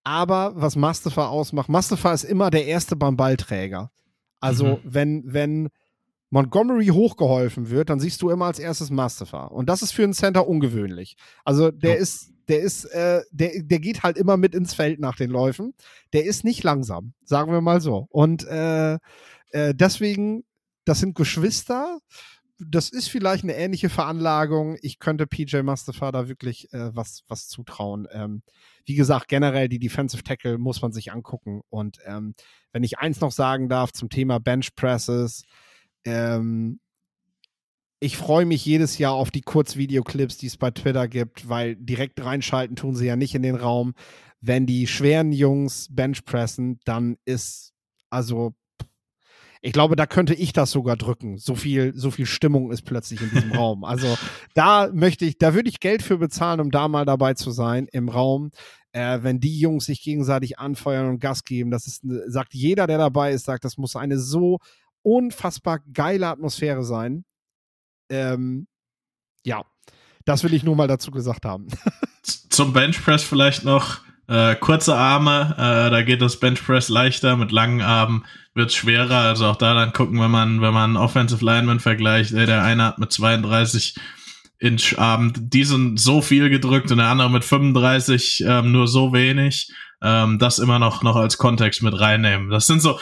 Aber 0.03 0.53
was 0.57 0.77
Mustafa 0.77 1.27
ausmacht, 1.29 1.68
Mustafa 1.68 2.12
ist 2.12 2.25
immer 2.25 2.51
der 2.51 2.66
erste 2.66 2.97
beim 2.97 3.16
Ballträger. 3.16 3.91
Also, 4.41 4.77
mhm. 4.77 4.81
wenn, 4.85 5.22
wenn 5.27 5.68
Montgomery 6.35 6.89
hochgeholfen 6.89 7.70
wird, 7.70 7.91
dann 7.91 8.01
siehst 8.01 8.20
du 8.20 8.28
immer 8.28 8.47
als 8.47 8.59
erstes 8.59 8.91
Mustafa. 8.91 9.45
Und 9.45 9.68
das 9.68 9.82
ist 9.82 9.93
für 9.93 10.03
einen 10.03 10.14
Center 10.14 10.49
ungewöhnlich. 10.49 11.16
Also, 11.45 11.70
der 11.70 11.95
ja. 11.95 12.01
ist 12.01 12.32
der 12.49 12.61
ist, 12.61 12.85
äh, 12.87 13.22
der, 13.30 13.62
der 13.62 13.78
geht 13.78 14.03
halt 14.03 14.18
immer 14.18 14.37
mit 14.37 14.55
ins 14.55 14.74
Feld 14.74 15.01
nach 15.01 15.16
den 15.16 15.30
Läufen. 15.30 15.74
Der 16.12 16.26
ist 16.26 16.45
nicht 16.45 16.62
langsam, 16.62 17.14
sagen 17.24 17.53
wir 17.53 17.61
mal 17.61 17.80
so. 17.80 18.07
Und 18.11 18.47
äh, 18.47 18.95
äh, 19.51 19.74
deswegen, 19.74 20.45
das 20.85 20.99
sind 20.99 21.14
Geschwister. 21.14 22.01
Das 22.59 22.91
ist 22.91 23.09
vielleicht 23.09 23.45
eine 23.45 23.55
ähnliche 23.55 23.89
Veranlagung. 23.89 24.76
Ich 24.82 24.99
könnte 24.99 25.26
PJ 25.26 25.62
Mustafa 25.62 26.12
da 26.12 26.28
wirklich 26.28 26.70
äh, 26.74 26.95
was, 26.95 27.22
was 27.28 27.49
zutrauen. 27.49 28.07
Ähm, 28.12 28.43
wie 28.85 28.95
gesagt, 28.95 29.28
generell 29.28 29.68
die 29.68 29.78
Defensive 29.78 30.22
Tackle 30.22 30.59
muss 30.59 30.82
man 30.82 30.93
sich 30.93 31.12
angucken. 31.12 31.62
Und 31.70 31.99
ähm, 32.05 32.35
wenn 32.72 32.82
ich 32.82 32.99
eins 32.99 33.20
noch 33.20 33.32
sagen 33.32 33.70
darf 33.70 33.93
zum 33.93 34.11
Thema 34.11 34.39
Bench 34.39 34.74
Presses, 34.74 35.45
ähm, 36.05 36.81
ich 38.05 38.19
freue 38.19 38.45
mich 38.45 38.65
jedes 38.67 38.99
Jahr 38.99 39.15
auf 39.15 39.31
die 39.31 39.41
Kurzvideoclips, 39.41 40.37
die 40.37 40.49
es 40.49 40.59
bei 40.59 40.71
Twitter 40.71 41.09
gibt, 41.09 41.49
weil 41.49 41.75
direkt 41.77 42.23
reinschalten 42.23 42.77
tun 42.77 42.95
sie 42.95 43.07
ja 43.07 43.17
nicht 43.17 43.35
in 43.35 43.43
den 43.43 43.55
Raum. 43.55 43.95
Wenn 44.43 44.67
die 44.67 44.87
schweren 44.87 45.33
Jungs 45.33 45.89
Benchpressen, 45.91 46.81
dann 46.85 47.17
ist, 47.25 47.73
also, 48.11 48.53
ich 49.63 49.73
glaube, 49.73 49.97
da 49.97 50.05
könnte 50.05 50.35
ich 50.35 50.53
das 50.53 50.71
sogar 50.71 50.99
drücken. 50.99 51.39
So 51.39 51.55
viel, 51.55 51.93
so 51.97 52.11
viel 52.11 52.27
Stimmung 52.27 52.71
ist 52.71 52.83
plötzlich 52.83 53.23
in 53.23 53.31
diesem 53.31 53.53
Raum. 53.57 53.85
Also, 53.85 54.19
da 54.53 54.91
möchte 54.93 55.25
ich, 55.25 55.39
da 55.39 55.55
würde 55.55 55.71
ich 55.71 55.81
Geld 55.81 56.03
für 56.03 56.19
bezahlen, 56.19 56.61
um 56.61 56.71
da 56.71 56.89
mal 56.89 57.07
dabei 57.07 57.33
zu 57.33 57.53
sein 57.53 57.89
im 57.91 58.11
Raum. 58.11 58.51
Äh, 58.93 59.21
wenn 59.23 59.41
die 59.41 59.59
Jungs 59.59 59.87
sich 59.87 60.03
gegenseitig 60.03 60.59
anfeuern 60.59 61.09
und 61.09 61.21
Gas 61.21 61.45
geben, 61.45 61.71
das 61.71 61.87
ist, 61.87 62.03
sagt 62.27 62.53
jeder, 62.53 62.87
der 62.87 62.99
dabei 62.99 63.33
ist, 63.33 63.47
sagt, 63.47 63.65
das 63.65 63.79
muss 63.79 63.97
eine 63.97 64.19
so 64.19 64.59
unfassbar 65.05 65.81
geile 65.93 66.29
Atmosphäre 66.29 66.85
sein. 66.85 67.25
Ähm, 68.11 68.67
ja, 69.45 69.65
das 70.25 70.43
will 70.43 70.55
ich 70.55 70.65
nur 70.65 70.77
mal 70.77 70.89
dazu 70.89 71.11
gesagt 71.11 71.45
haben. 71.45 71.69
Zum 72.23 72.73
Benchpress 72.73 73.23
vielleicht 73.23 73.65
noch 73.65 74.01
äh, 74.27 74.55
kurze 74.57 74.97
Arme, 74.97 75.55
äh, 75.59 75.91
da 75.91 76.03
geht 76.03 76.23
das 76.23 76.41
Benchpress 76.41 76.89
leichter, 76.89 77.37
mit 77.37 77.53
langen 77.53 77.83
Armen 77.83 78.25
wird 78.55 78.71
es 78.71 78.75
schwerer. 78.75 79.19
Also 79.19 79.47
auch 79.47 79.57
da 79.57 79.75
dann 79.75 79.93
gucken, 79.93 80.21
wenn 80.21 80.31
man, 80.31 80.63
wenn 80.63 80.73
man 80.73 80.97
Offensive 80.97 81.45
Lineman 81.45 81.81
vergleicht, 81.81 82.33
ey, 82.33 82.47
der 82.47 82.63
eine 82.63 82.85
hat 82.85 82.99
mit 82.99 83.13
32 83.13 83.97
Inch 84.61 84.99
Armen, 84.99 85.33
die 85.37 85.65
sind 85.65 86.01
so 86.01 86.23
viel 86.23 86.49
gedrückt 86.49 86.91
und 86.91 86.99
der 86.99 87.09
andere 87.09 87.31
mit 87.31 87.45
35 87.45 88.45
ähm, 88.47 88.73
nur 88.73 88.89
so 88.89 89.13
wenig. 89.13 89.71
Ähm, 90.03 90.39
das 90.39 90.59
immer 90.59 90.79
noch, 90.79 91.03
noch 91.03 91.17
als 91.17 91.39
Kontext 91.39 91.83
mit 91.83 91.99
reinnehmen. 91.99 92.51
Das 92.51 92.67
sind 92.67 92.81
so, 92.81 92.99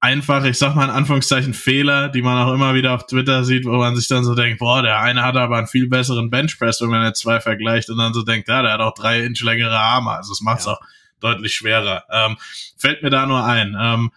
einfach, 0.00 0.44
ich 0.44 0.58
sag 0.58 0.74
mal 0.74 0.84
in 0.84 0.90
Anführungszeichen 0.90 1.54
Fehler, 1.54 2.08
die 2.08 2.22
man 2.22 2.42
auch 2.42 2.52
immer 2.52 2.74
wieder 2.74 2.94
auf 2.94 3.06
Twitter 3.06 3.44
sieht, 3.44 3.66
wo 3.66 3.76
man 3.76 3.94
sich 3.94 4.08
dann 4.08 4.24
so 4.24 4.34
denkt, 4.34 4.58
boah, 4.58 4.82
der 4.82 5.00
eine 5.00 5.22
hat 5.22 5.36
aber 5.36 5.58
einen 5.58 5.66
viel 5.66 5.88
besseren 5.88 6.30
Benchpress, 6.30 6.80
wenn 6.80 6.88
man 6.88 7.04
jetzt 7.04 7.20
zwei 7.20 7.40
vergleicht 7.40 7.90
und 7.90 7.98
dann 7.98 8.14
so 8.14 8.22
denkt, 8.22 8.48
ja, 8.48 8.62
der 8.62 8.72
hat 8.72 8.80
auch 8.80 8.94
drei 8.94 9.20
Inch 9.20 9.42
längere 9.42 9.78
Arme, 9.78 10.12
also 10.12 10.32
es 10.32 10.40
macht 10.40 10.60
es 10.60 10.66
ja. 10.66 10.72
auch 10.72 10.80
deutlich 11.20 11.54
schwerer. 11.54 12.04
Ähm, 12.10 12.38
fällt 12.78 13.02
mir 13.02 13.10
da 13.10 13.26
nur 13.26 13.44
ein. 13.44 13.76
Ähm, 13.78 14.10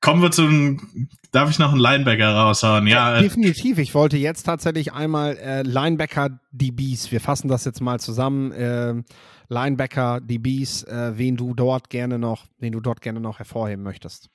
kommen 0.00 0.22
wir 0.22 0.30
zum, 0.30 1.08
darf 1.32 1.50
ich 1.50 1.58
noch 1.58 1.72
einen 1.72 1.80
Linebacker 1.80 2.34
raushauen? 2.34 2.86
Ja, 2.86 3.12
ja 3.12 3.18
äh, 3.18 3.22
definitiv. 3.22 3.76
Ich 3.76 3.94
wollte 3.94 4.16
jetzt 4.16 4.44
tatsächlich 4.44 4.94
einmal 4.94 5.36
äh, 5.36 5.62
Linebacker 5.62 6.40
DBs, 6.52 7.12
wir 7.12 7.20
fassen 7.20 7.48
das 7.48 7.66
jetzt 7.66 7.82
mal 7.82 8.00
zusammen. 8.00 8.52
Äh, 8.52 9.02
Linebacker 9.50 10.20
DBs, 10.20 10.84
äh, 10.84 11.12
wen 11.16 11.36
du 11.36 11.52
dort 11.52 11.90
gerne 11.90 12.18
noch, 12.18 12.46
wen 12.58 12.72
du 12.72 12.80
dort 12.80 13.02
gerne 13.02 13.20
noch 13.20 13.38
hervorheben 13.38 13.82
möchtest. 13.82 14.30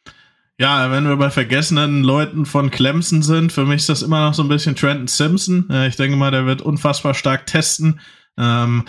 Ja, 0.59 0.91
wenn 0.91 1.07
wir 1.07 1.17
bei 1.17 1.31
vergessenen 1.31 2.03
Leuten 2.03 2.45
von 2.45 2.69
Clemson 2.69 3.23
sind, 3.23 3.51
für 3.51 3.65
mich 3.65 3.77
ist 3.77 3.89
das 3.89 4.03
immer 4.03 4.27
noch 4.27 4.35
so 4.35 4.43
ein 4.43 4.49
bisschen 4.49 4.75
Trenton 4.75 5.07
Simpson. 5.07 5.67
Ich 5.87 5.95
denke 5.95 6.15
mal, 6.15 6.29
der 6.29 6.45
wird 6.45 6.61
unfassbar 6.61 7.15
stark 7.15 7.47
testen. 7.47 7.99
Ähm, 8.37 8.85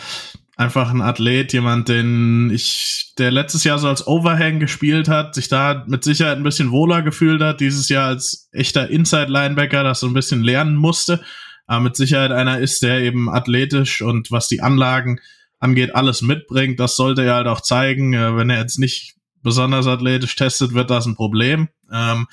einfach 0.57 0.91
ein 0.91 1.01
Athlet, 1.01 1.53
jemand, 1.53 1.89
den 1.89 2.51
ich, 2.51 3.15
der 3.19 3.31
letztes 3.31 3.65
Jahr 3.65 3.79
so 3.79 3.89
als 3.89 4.07
Overhang 4.07 4.61
gespielt 4.61 5.09
hat, 5.09 5.35
sich 5.35 5.49
da 5.49 5.85
mit 5.89 6.05
Sicherheit 6.05 6.37
ein 6.37 6.45
bisschen 6.45 6.71
wohler 6.71 7.03
gefühlt 7.03 7.43
hat, 7.43 7.61
dieses 7.61 7.89
Jahr 7.89 8.09
als 8.09 8.49
echter 8.53 8.91
Inside-Linebacker 8.91 9.83
das 9.83 10.01
so 10.01 10.07
ein 10.07 10.15
bisschen 10.15 10.43
lernen 10.43 10.77
musste. 10.77 11.23
Aber 11.67 11.81
mit 11.81 11.97
Sicherheit 11.97 12.31
einer 12.31 12.59
ist, 12.59 12.83
der 12.83 13.01
eben 13.01 13.31
athletisch 13.31 14.03
und 14.03 14.31
was 14.31 14.49
die 14.49 14.61
Anlagen 14.61 15.19
angeht, 15.61 15.95
alles 15.95 16.21
mitbringt. 16.21 16.79
Das 16.79 16.95
sollte 16.95 17.25
er 17.25 17.37
halt 17.37 17.47
auch 17.47 17.63
zeigen, 17.63 18.13
äh, 18.13 18.37
wenn 18.37 18.51
er 18.51 18.59
jetzt 18.59 18.79
nicht 18.79 19.15
besonders 19.45 19.87
athletisch 19.87 20.35
testet, 20.35 20.75
wird 20.75 20.91
das 20.91 21.07
ein 21.07 21.15
Problem. 21.15 21.69
Ähm, 21.93 22.27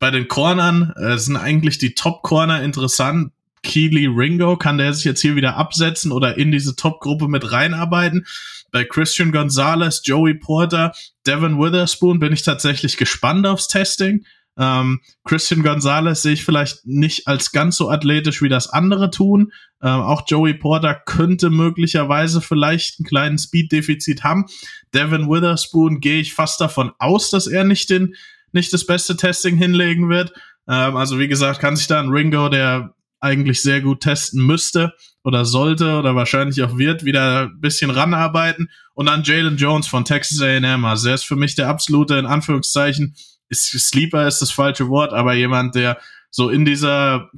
bei 0.00 0.10
den 0.10 0.26
Cornern 0.26 0.92
äh, 0.96 1.18
sind 1.18 1.36
eigentlich 1.36 1.78
die 1.78 1.94
Top-Corner 1.94 2.62
interessant. 2.62 3.32
Keely 3.62 4.06
Ringo, 4.06 4.56
kann 4.56 4.78
der 4.78 4.94
sich 4.94 5.04
jetzt 5.04 5.20
hier 5.20 5.36
wieder 5.36 5.56
absetzen 5.56 6.10
oder 6.10 6.38
in 6.38 6.50
diese 6.50 6.74
Top-Gruppe 6.74 7.28
mit 7.28 7.52
reinarbeiten? 7.52 8.26
Bei 8.72 8.84
Christian 8.84 9.32
Gonzalez, 9.32 10.00
Joey 10.04 10.34
Porter, 10.34 10.92
Devin 11.26 11.58
Witherspoon 11.58 12.18
bin 12.18 12.32
ich 12.32 12.42
tatsächlich 12.42 12.96
gespannt 12.96 13.46
aufs 13.46 13.68
Testing. 13.68 14.24
Ähm, 14.60 15.00
Christian 15.24 15.62
Gonzalez 15.62 16.20
sehe 16.20 16.34
ich 16.34 16.44
vielleicht 16.44 16.86
nicht 16.86 17.26
als 17.26 17.50
ganz 17.50 17.78
so 17.78 17.88
athletisch 17.88 18.42
wie 18.42 18.50
das 18.50 18.68
andere 18.68 19.10
tun. 19.10 19.52
Ähm, 19.82 20.00
auch 20.02 20.24
Joey 20.28 20.52
Porter 20.52 20.94
könnte 20.94 21.48
möglicherweise 21.48 22.42
vielleicht 22.42 22.98
einen 22.98 23.06
kleinen 23.06 23.38
Speed-Defizit 23.38 24.22
haben. 24.22 24.44
Devin 24.92 25.30
Witherspoon 25.30 26.00
gehe 26.00 26.20
ich 26.20 26.34
fast 26.34 26.60
davon 26.60 26.92
aus, 26.98 27.30
dass 27.30 27.46
er 27.46 27.64
nicht 27.64 27.88
den, 27.88 28.14
nicht 28.52 28.70
das 28.74 28.84
beste 28.84 29.16
Testing 29.16 29.56
hinlegen 29.56 30.10
wird. 30.10 30.34
Ähm, 30.68 30.94
also 30.94 31.18
wie 31.18 31.28
gesagt, 31.28 31.60
kann 31.60 31.76
sich 31.76 31.86
da 31.86 31.98
ein 31.98 32.10
Ringo, 32.10 32.50
der 32.50 32.94
eigentlich 33.18 33.62
sehr 33.62 33.80
gut 33.80 34.00
testen 34.00 34.44
müsste 34.44 34.92
oder 35.24 35.46
sollte 35.46 35.98
oder 35.98 36.14
wahrscheinlich 36.16 36.62
auch 36.62 36.76
wird, 36.76 37.04
wieder 37.04 37.44
ein 37.44 37.60
bisschen 37.60 37.90
ranarbeiten. 37.90 38.70
Und 38.92 39.06
dann 39.06 39.22
Jalen 39.22 39.56
Jones 39.56 39.86
von 39.86 40.04
Texas 40.04 40.42
A&M. 40.42 40.84
Also 40.84 41.08
er 41.08 41.14
ist 41.14 41.24
für 41.24 41.36
mich 41.36 41.54
der 41.54 41.68
absolute, 41.68 42.16
in 42.16 42.26
Anführungszeichen, 42.26 43.14
ist, 43.50 43.66
Sleeper 43.66 44.26
ist 44.26 44.40
das 44.40 44.50
falsche 44.50 44.88
Wort, 44.88 45.12
aber 45.12 45.34
jemand, 45.34 45.74
der 45.74 45.98
so 46.30 46.48
in 46.48 46.64
dieser 46.64 47.30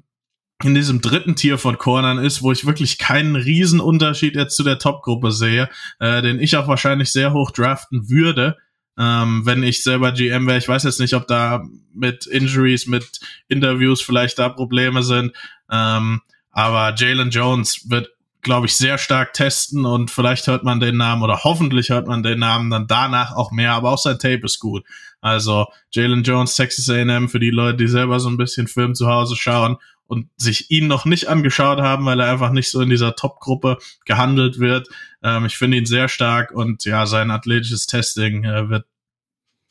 in 0.65 0.77
diesem 0.77 1.01
dritten 1.01 1.35
Tier 1.35 1.59
von 1.59 1.77
Cornern 1.77 2.19
ist, 2.19 2.41
wo 2.41 2.53
ich 2.53 2.65
wirklich 2.65 2.99
keinen 2.99 3.35
Riesenunterschied 3.35 4.37
jetzt 4.37 4.55
zu 4.55 4.63
der 4.63 4.79
Top-Gruppe 4.79 5.33
sehe, 5.33 5.69
äh, 5.99 6.23
den 6.23 6.39
ich 6.39 6.57
auch 6.57 6.69
wahrscheinlich 6.69 7.11
sehr 7.11 7.33
hoch 7.33 7.51
draften 7.51 8.09
würde, 8.09 8.57
ähm, 8.97 9.43
wenn 9.45 9.65
ich 9.65 9.83
selber 9.83 10.13
GM 10.13 10.47
wäre. 10.47 10.59
Ich 10.59 10.69
weiß 10.69 10.85
jetzt 10.85 11.01
nicht, 11.01 11.15
ob 11.15 11.27
da 11.27 11.65
mit 11.93 12.27
Injuries, 12.27 12.87
mit 12.87 13.21
Interviews 13.49 14.03
vielleicht 14.03 14.39
da 14.39 14.51
Probleme 14.51 15.03
sind, 15.03 15.33
ähm, 15.69 16.21
aber 16.53 16.95
Jalen 16.97 17.31
Jones 17.31 17.91
wird 17.91 18.11
glaube 18.43 18.67
ich, 18.67 18.77
sehr 18.77 18.99
stark 18.99 19.33
testen 19.33 19.87
und 19.87 20.11
vielleicht 20.11 20.49
hört 20.49 20.65
man 20.65 20.81
den 20.81 20.97
Namen 20.97 21.23
oder 21.23 21.45
hoffentlich 21.45 21.91
hört 21.91 22.09
man 22.09 22.25
den 22.25 22.41
Namen 22.41 22.71
dann 22.71 22.89
danach 22.89 23.37
auch 23.37 23.53
mehr, 23.53 23.73
aber 23.73 23.91
auch 23.93 23.99
sein 23.99 24.19
Tape 24.19 24.43
ist 24.45 24.59
gut. 24.59 24.85
Also 25.23 25.67
Jalen 25.91 26.25
Jones, 26.25 26.57
Texas 26.57 26.91
A&M, 26.91 27.31
für 27.31 27.41
die 27.41 27.51
Leute, 27.51 27.79
die 27.79 27.89
selber 27.89 28.21
so 28.21 28.29
ein 28.29 28.37
bisschen 28.37 28.67
Film 28.67 28.95
zu 28.95 29.07
Hause 29.07 29.37
schauen 29.37 29.79
und 30.07 30.29
sich 30.37 30.71
ihn 30.71 30.89
noch 30.89 31.07
nicht 31.07 31.29
angeschaut 31.29 31.81
haben, 31.81 32.05
weil 32.05 32.21
er 32.21 32.31
einfach 32.31 32.51
nicht 32.51 32.71
so 32.71 32.83
in 32.83 32.91
dieser 32.91 33.15
Top-Gruppe 33.15 33.79
gehandelt 34.05 34.59
wird. 34.59 34.89
Ähm, 35.23 35.47
ich 35.47 35.57
finde 35.57 35.79
ihn 35.79 35.87
sehr 35.87 36.09
stark 36.09 36.51
und 36.51 36.85
ja, 36.85 37.07
sein 37.07 37.31
athletisches 37.31 37.87
Testing 37.87 38.45
äh, 38.45 38.69
wird 38.69 38.85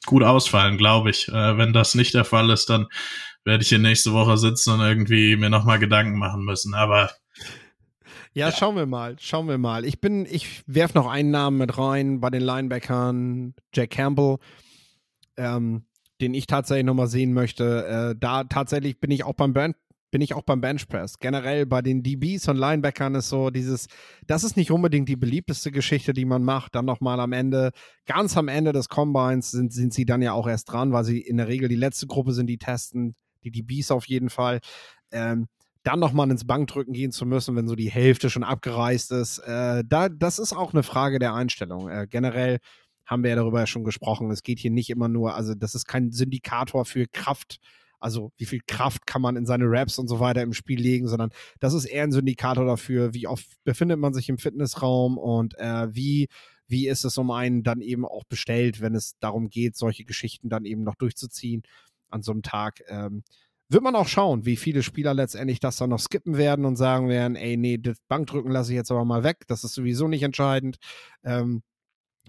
gut 0.08 0.24
ausfallen, 0.24 0.78
glaube 0.78 1.12
ich. 1.12 1.28
Äh, 1.28 1.58
wenn 1.58 1.74
das 1.74 1.94
nicht 1.94 2.14
der 2.14 2.26
Fall 2.26 2.50
ist, 2.50 2.70
dann 2.70 2.88
werde 3.44 3.62
ich 3.62 3.70
hier 3.70 3.80
nächste 3.80 4.14
Woche 4.14 4.38
sitzen 4.38 4.72
und 4.72 4.80
irgendwie 4.80 5.36
mir 5.36 5.50
nochmal 5.50 5.80
Gedanken 5.80 6.18
machen 6.18 6.44
müssen. 6.44 6.74
Aber 6.74 7.12
ja, 8.34 8.48
ja, 8.48 8.52
schauen 8.56 8.78
wir 8.78 8.86
mal, 8.86 9.18
schauen 9.20 9.50
wir 9.50 9.58
mal. 9.58 9.84
Ich 9.84 10.00
bin, 10.00 10.26
ich 10.26 10.64
werfe 10.66 10.98
noch 10.98 11.08
einen 11.08 11.32
Namen 11.32 11.58
mit 11.58 11.78
rein 11.78 12.22
bei 12.22 12.30
den 12.30 12.42
Linebackern, 12.42 13.54
Jack 13.74 13.92
Campbell, 13.92 14.38
ähm, 15.38 15.86
den 16.22 16.34
ich 16.34 16.48
tatsächlich 16.48 16.86
nochmal 16.86 17.08
sehen 17.08 17.34
möchte. 17.34 17.86
Äh, 18.14 18.16
da 18.20 18.44
tatsächlich 18.44 19.00
bin 19.00 19.12
ich 19.12 19.24
auch 19.24 19.34
beim 19.34 19.54
Band, 19.54 19.76
bin 20.12 20.22
ich 20.22 20.34
auch 20.34 20.44
beim 20.44 20.62
Benchpress. 20.62 21.18
Generell 21.20 21.66
bei 21.66 21.82
den 21.82 22.04
DBs 22.04 22.48
und 22.50 22.58
Linebackern 22.58 23.16
ist 23.16 23.30
so 23.30 23.50
dieses, 23.50 23.88
das 24.28 24.44
ist 24.44 24.58
nicht 24.58 24.70
unbedingt 24.70 25.10
die 25.10 25.16
beliebteste 25.16 25.72
Geschichte, 25.72 26.14
die 26.14 26.26
man 26.26 26.44
macht. 26.44 26.76
Dann 26.76 26.86
nochmal 26.86 27.20
am 27.20 27.32
Ende, 27.32 27.72
ganz 28.06 28.38
am 28.38 28.50
Ende 28.50 28.74
des 28.74 28.90
Combines 28.90 29.52
sind, 29.52 29.74
sind 29.74 29.94
sie 29.94 30.06
dann 30.06 30.22
ja 30.22 30.34
auch 30.34 30.48
erst 30.48 30.72
dran, 30.72 30.92
weil 30.92 31.06
sie 31.06 31.22
in 31.22 31.38
der 31.38 31.48
Regel 31.48 31.70
die 31.70 31.76
letzte 31.76 32.08
Gruppe 32.08 32.34
sind, 32.34 32.48
die 32.48 32.58
testen, 32.58 33.16
die 33.44 33.52
DBs 33.52 33.92
auf 33.92 34.06
jeden 34.06 34.30
Fall. 34.30 34.60
Ähm, 35.12 35.48
dann 35.84 36.00
nochmal 36.00 36.30
ins 36.30 36.46
Bankdrücken 36.46 36.94
gehen 36.94 37.12
zu 37.12 37.26
müssen, 37.26 37.56
wenn 37.56 37.68
so 37.68 37.76
die 37.76 37.90
Hälfte 37.90 38.30
schon 38.30 38.44
abgereist 38.44 39.12
ist. 39.12 39.40
Äh, 39.40 39.84
da, 39.88 40.10
das 40.10 40.38
ist 40.38 40.54
auch 40.54 40.74
eine 40.74 40.84
Frage 40.84 41.18
der 41.18 41.34
Einstellung. 41.34 41.90
Äh, 41.90 42.06
generell 42.08 42.60
haben 43.06 43.24
wir 43.24 43.32
ja 43.32 43.36
darüber 43.36 43.66
schon 43.68 43.84
gesprochen. 43.84 44.32
Es 44.32 44.44
geht 44.44 44.60
hier 44.60 44.72
nicht 44.72 44.90
immer 44.90 45.08
nur, 45.08 45.36
also 45.36 45.54
das 45.54 45.76
ist 45.76 45.86
kein 45.86 46.12
Syndikator 46.12 46.86
für 46.86 47.08
Kraft, 47.08 47.60
also 48.00 48.32
wie 48.38 48.46
viel 48.46 48.62
Kraft 48.68 49.06
kann 49.06 49.22
man 49.22 49.36
in 49.36 49.46
seine 49.46 49.66
Raps 49.68 50.00
und 50.00 50.08
so 50.08 50.20
weiter 50.20 50.42
im 50.42 50.54
Spiel 50.54 50.80
legen, 50.80 51.08
sondern 51.08 51.30
das 51.60 51.74
ist 51.74 51.86
eher 51.86 52.04
ein 52.04 52.12
Syndikator 52.12 52.66
dafür, 52.66 53.14
wie 53.14 53.28
oft 53.28 53.46
befindet 53.64 54.00
man 54.00 54.14
sich 54.14 54.28
im 54.30 54.38
Fitnessraum 54.38 55.18
und 55.18 55.58
äh, 55.60 55.94
wie 55.94 56.28
wie 56.68 56.88
ist 56.88 57.04
es 57.04 57.18
um 57.18 57.32
einen 57.32 57.64
dann 57.64 57.82
eben 57.82 58.06
auch 58.06 58.24
bestellt, 58.24 58.80
wenn 58.80 58.96
es 58.96 59.18
darum 59.20 59.50
geht, 59.50 59.76
solche 59.76 60.06
Geschichten 60.06 60.48
dann 60.48 60.64
eben 60.64 60.84
noch 60.84 60.96
durchzuziehen 60.96 61.64
an 62.10 62.24
so 62.24 62.32
einem 62.32 62.44
Tag. 62.44 62.82
Ähm, 62.88 63.24
wird 63.68 63.84
man 63.84 63.96
auch 63.96 64.08
schauen, 64.08 64.46
wie 64.46 64.56
viele 64.56 64.82
Spieler 64.82 65.14
letztendlich 65.14 65.60
das 65.60 65.78
dann 65.78 65.90
noch 65.90 66.00
skippen 66.00 66.38
werden 66.38 66.66
und 66.66 66.78
sagen 66.78 67.10
werden, 67.10 67.36
ey, 67.36 67.58
nee, 67.58 67.78
das 67.78 67.98
Bankdrücken 68.08 68.52
lasse 68.52 68.72
ich 68.72 68.78
jetzt 68.78 68.92
aber 68.92 69.06
mal 69.06 69.24
weg, 69.24 69.46
das 69.48 69.64
ist 69.64 69.74
sowieso 69.74 70.08
nicht 70.08 70.24
entscheidend. 70.24 70.78
Ähm, 71.24 71.62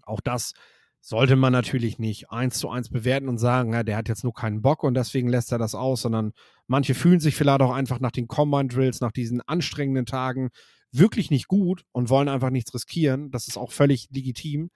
auch 0.03 0.21
das 0.21 0.53
sollte 1.01 1.35
man 1.35 1.53
natürlich 1.53 1.99
nicht 1.99 2.31
eins 2.31 2.59
zu 2.59 2.71
eins 2.71 2.89
bewerten 2.89 3.29
und 3.29 3.39
sagen, 3.39 3.73
ja, 3.73 3.83
der 3.83 3.97
hat 3.97 4.09
jetzt 4.09 4.23
nur 4.23 4.35
keinen 4.35 4.63
Bock 4.63 4.85
und 4.85 4.95
deswegen 4.95 5.29
lässt 5.29 5.51
er 5.51 5.59
das 5.59 5.75
aus, 5.75 6.03
sondern 6.03 6.33
manche 6.69 6.95
fühlen 6.95 7.19
sich 7.19 7.35
vielleicht 7.35 7.61
auch 7.61 7.73
einfach 7.73 7.99
nach 7.99 8.13
den 8.13 8.29
Combine 8.29 8.69
Drills, 8.69 9.01
nach 9.01 9.11
diesen 9.11 9.41
anstrengenden 9.41 10.07
Tagen 10.07 10.51
wirklich 10.93 11.31
nicht 11.31 11.49
gut 11.49 11.85
und 11.91 12.09
wollen 12.09 12.29
einfach 12.29 12.51
nichts 12.51 12.73
riskieren. 12.73 13.33
Das 13.33 13.49
ist 13.49 13.57
auch 13.57 13.73
völlig 13.73 14.09
legitim. 14.13 14.71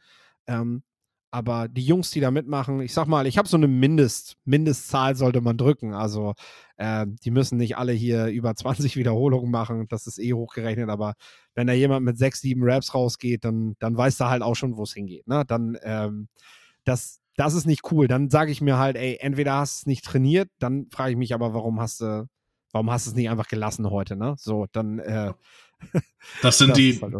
Ähm, 0.49 0.83
aber 1.37 1.68
die 1.68 1.84
Jungs, 1.84 2.11
die 2.12 2.20
da 2.20 2.30
mitmachen, 2.30 2.80
ich 2.80 2.95
sag 2.95 3.09
mal, 3.09 3.26
ich 3.26 3.37
habe 3.37 3.47
so 3.47 3.59
eine 3.59 3.68
Mindest, 3.68 4.39
Mindestzahl 4.47 5.16
sollte 5.16 5.43
man 5.43 5.59
drücken. 5.59 5.93
Also 5.93 6.32
äh, 6.78 7.05
die 7.07 7.30
müssen 7.30 7.59
nicht 7.59 7.76
alle 7.76 7.93
hier 7.93 8.28
über 8.28 8.55
20 8.57 8.97
Wiederholungen 8.97 9.51
machen, 9.51 9.87
das 9.91 10.07
ist 10.07 10.18
eh 10.18 10.32
hochgerechnet, 10.32 10.89
aber 10.89 11.12
wenn 11.55 11.66
da 11.66 11.74
jemand 11.74 12.07
mit 12.07 12.16
sechs, 12.16 12.41
sieben 12.41 12.62
Raps 12.64 12.95
rausgeht, 12.95 13.45
dann, 13.45 13.74
dann 13.80 13.99
weiß 13.99 14.18
er 14.20 14.30
halt 14.30 14.43
auch 14.43 14.55
schon, 14.55 14.78
wo 14.78 14.84
es 14.84 14.95
hingeht. 14.95 15.28
Ne? 15.28 15.45
Dann, 15.47 15.76
ähm, 15.82 16.28
das, 16.84 17.20
das 17.37 17.53
ist 17.53 17.66
nicht 17.66 17.93
cool. 17.93 18.09
Dann 18.09 18.30
sage 18.30 18.51
ich 18.51 18.62
mir 18.62 18.78
halt, 18.78 18.97
ey, 18.97 19.18
entweder 19.20 19.59
hast 19.59 19.80
du 19.80 19.82
es 19.82 19.87
nicht 19.89 20.07
trainiert, 20.07 20.49
dann 20.59 20.87
frage 20.91 21.11
ich 21.11 21.18
mich 21.18 21.34
aber, 21.34 21.53
warum 21.53 21.80
hast 21.80 22.01
du, 22.01 22.26
warum 22.72 22.91
hast 22.91 23.07
du 23.07 23.11
es 23.11 23.16
nicht 23.16 23.28
einfach 23.28 23.49
gelassen 23.49 23.91
heute, 23.91 24.16
ne? 24.16 24.37
So, 24.39 24.68
dann 24.72 25.01
äh, 25.01 25.34
das 26.41 26.57
sind 26.57 26.70
das 26.70 26.78
die, 26.78 26.99
halt 26.99 27.12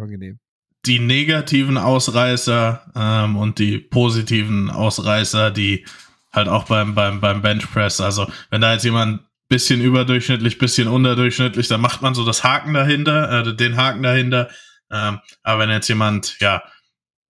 die 0.87 0.99
negativen 0.99 1.79
Ausreißer 1.79 2.93
ähm, 2.95 3.37
und 3.37 3.59
die 3.59 3.79
positiven 3.79 4.71
Ausreißer, 4.71 5.51
die 5.51 5.85
halt 6.33 6.49
auch 6.49 6.65
beim, 6.65 6.95
beim, 6.95 7.21
beim 7.21 7.43
Benchpress, 7.43 8.01
also 8.01 8.31
wenn 8.51 8.61
da 8.61 8.73
jetzt 8.73 8.85
jemand 8.85 9.23
bisschen 9.49 9.81
überdurchschnittlich, 9.81 10.59
bisschen 10.59 10.89
unterdurchschnittlich, 10.89 11.69
dann 11.69 11.81
macht 11.81 12.03
man 12.03 12.15
so 12.15 12.25
das 12.25 12.43
Haken 12.43 12.75
dahinter, 12.75 13.47
äh, 13.47 13.57
den 13.57 13.77
Haken 13.77 14.03
dahinter. 14.03 14.49
Ähm, 14.91 15.21
aber 15.43 15.63
wenn 15.63 15.71
jetzt 15.71 15.89
jemand, 15.89 16.39
ja, 16.41 16.63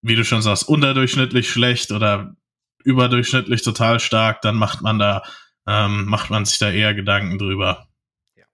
wie 0.01 0.15
du 0.15 0.23
schon 0.23 0.41
sagst, 0.41 0.67
unterdurchschnittlich 0.67 1.49
schlecht 1.49 1.91
oder 1.91 2.35
überdurchschnittlich 2.83 3.63
total 3.63 3.99
stark, 3.99 4.41
dann 4.41 4.55
macht 4.55 4.81
man 4.81 4.99
da, 4.99 5.23
ähm, 5.67 6.05
macht 6.05 6.29
man 6.29 6.45
sich 6.45 6.57
da 6.57 6.69
eher 6.69 6.93
Gedanken 6.93 7.37
drüber. 7.37 7.87
Ja. 8.35 8.45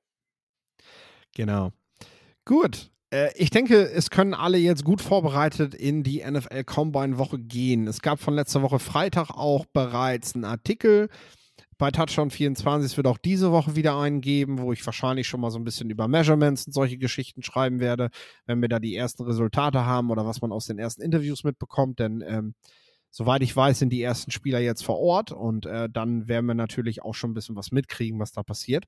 Genau. 1.36 1.74
Gut, 2.46 2.91
ich 3.36 3.50
denke, 3.50 3.90
es 3.92 4.10
können 4.10 4.34
alle 4.34 4.58
jetzt 4.58 4.86
gut 4.86 5.02
vorbereitet 5.02 5.76
in 5.76 6.04
die 6.04 6.24
NFL 6.24 6.64
Combine 6.64 7.18
Woche 7.18 7.40
gehen. 7.40 7.88
Es 7.88 8.02
gab 8.02 8.20
von 8.20 8.34
letzter 8.36 8.62
Woche 8.62 8.80
Freitag 8.80 9.32
auch 9.32 9.66
bereits 9.66 10.34
einen 10.36 10.46
Artikel 10.46 11.10
bei 11.82 11.90
Touchdown 11.90 12.30
24. 12.30 12.92
Es 12.92 12.98
wird 12.98 13.08
auch 13.08 13.18
diese 13.18 13.52
Woche 13.52 13.76
wieder 13.76 13.98
einen 13.98 14.22
geben, 14.22 14.60
wo 14.60 14.72
ich 14.72 14.86
wahrscheinlich 14.86 15.28
schon 15.28 15.42
mal 15.42 15.50
so 15.50 15.58
ein 15.58 15.64
bisschen 15.64 15.90
über 15.90 16.08
Measurements 16.08 16.68
und 16.68 16.74
solche 16.74 17.00
Geschichten 17.00 17.42
schreiben 17.42 17.80
werde, 17.80 18.12
wenn 18.46 18.62
wir 18.62 18.70
da 18.70 18.80
die 18.80 18.96
ersten 18.96 19.24
Resultate 19.24 19.84
haben 19.84 20.12
oder 20.12 20.26
was 20.26 20.42
man 20.42 20.52
aus 20.52 20.68
den 20.68 20.78
ersten 20.78 21.02
Interviews 21.02 21.44
mitbekommt. 21.44 21.98
Denn 21.98 22.24
ähm, 22.26 22.54
soweit 23.10 23.42
ich 23.42 23.56
weiß, 23.56 23.80
sind 23.80 23.90
die 23.90 24.04
ersten 24.04 24.30
Spieler 24.30 24.60
jetzt 24.60 24.86
vor 24.86 25.00
Ort 25.00 25.32
und 25.32 25.66
äh, 25.66 25.90
dann 25.92 26.28
werden 26.28 26.46
wir 26.46 26.54
natürlich 26.54 27.02
auch 27.02 27.16
schon 27.16 27.32
ein 27.32 27.34
bisschen 27.34 27.56
was 27.56 27.72
mitkriegen, 27.72 28.20
was 28.20 28.32
da 28.32 28.44
passiert. 28.44 28.86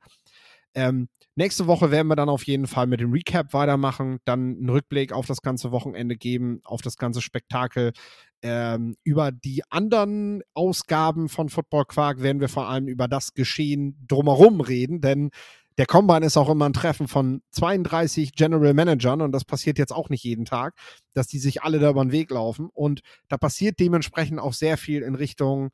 Ähm, 0.76 1.08
nächste 1.36 1.68
Woche 1.68 1.92
werden 1.92 2.08
wir 2.08 2.16
dann 2.16 2.30
auf 2.30 2.44
jeden 2.44 2.68
Fall 2.68 2.88
mit 2.88 3.00
dem 3.00 3.12
Recap 3.12 3.54
weitermachen, 3.54 4.20
dann 4.26 4.58
einen 4.58 4.70
Rückblick 4.70 5.14
auf 5.14 5.26
das 5.26 5.42
ganze 5.42 5.72
Wochenende 5.72 6.16
geben, 6.16 6.62
auf 6.64 6.82
das 6.82 6.98
ganze 6.98 7.22
Spektakel. 7.22 7.94
Ähm, 8.42 8.96
über 9.04 9.32
die 9.32 9.64
anderen 9.70 10.42
Ausgaben 10.54 11.30
von 11.30 11.50
Football 11.50 11.86
Quark 11.86 12.22
werden 12.22 12.42
wir 12.42 12.50
vor 12.50 12.68
allem 12.68 12.88
über 12.88 13.08
das 13.08 13.34
Geschehen 13.34 14.06
drumherum 14.08 14.62
reden, 14.62 15.00
denn 15.00 15.30
der 15.78 15.86
Combine 15.88 16.26
ist 16.26 16.38
auch 16.38 16.50
immer 16.50 16.66
ein 16.66 16.74
Treffen 16.74 17.08
von 17.08 17.42
32 17.52 18.34
General 18.34 18.74
Managern 18.74 19.22
und 19.22 19.32
das 19.32 19.44
passiert 19.44 19.80
jetzt 19.80 19.92
auch 19.92 20.10
nicht 20.10 20.24
jeden 20.24 20.46
Tag, 20.46 20.76
dass 21.14 21.28
die 21.28 21.40
sich 21.40 21.64
alle 21.64 21.80
da 21.80 21.90
über 21.90 22.04
den 22.06 22.12
Weg 22.12 22.30
laufen 22.30 22.70
und 22.72 23.02
da 23.28 23.38
passiert 23.38 23.80
dementsprechend 23.80 24.40
auch 24.40 24.54
sehr 24.54 24.78
viel 24.78 25.02
in 25.02 25.16
Richtung 25.16 25.72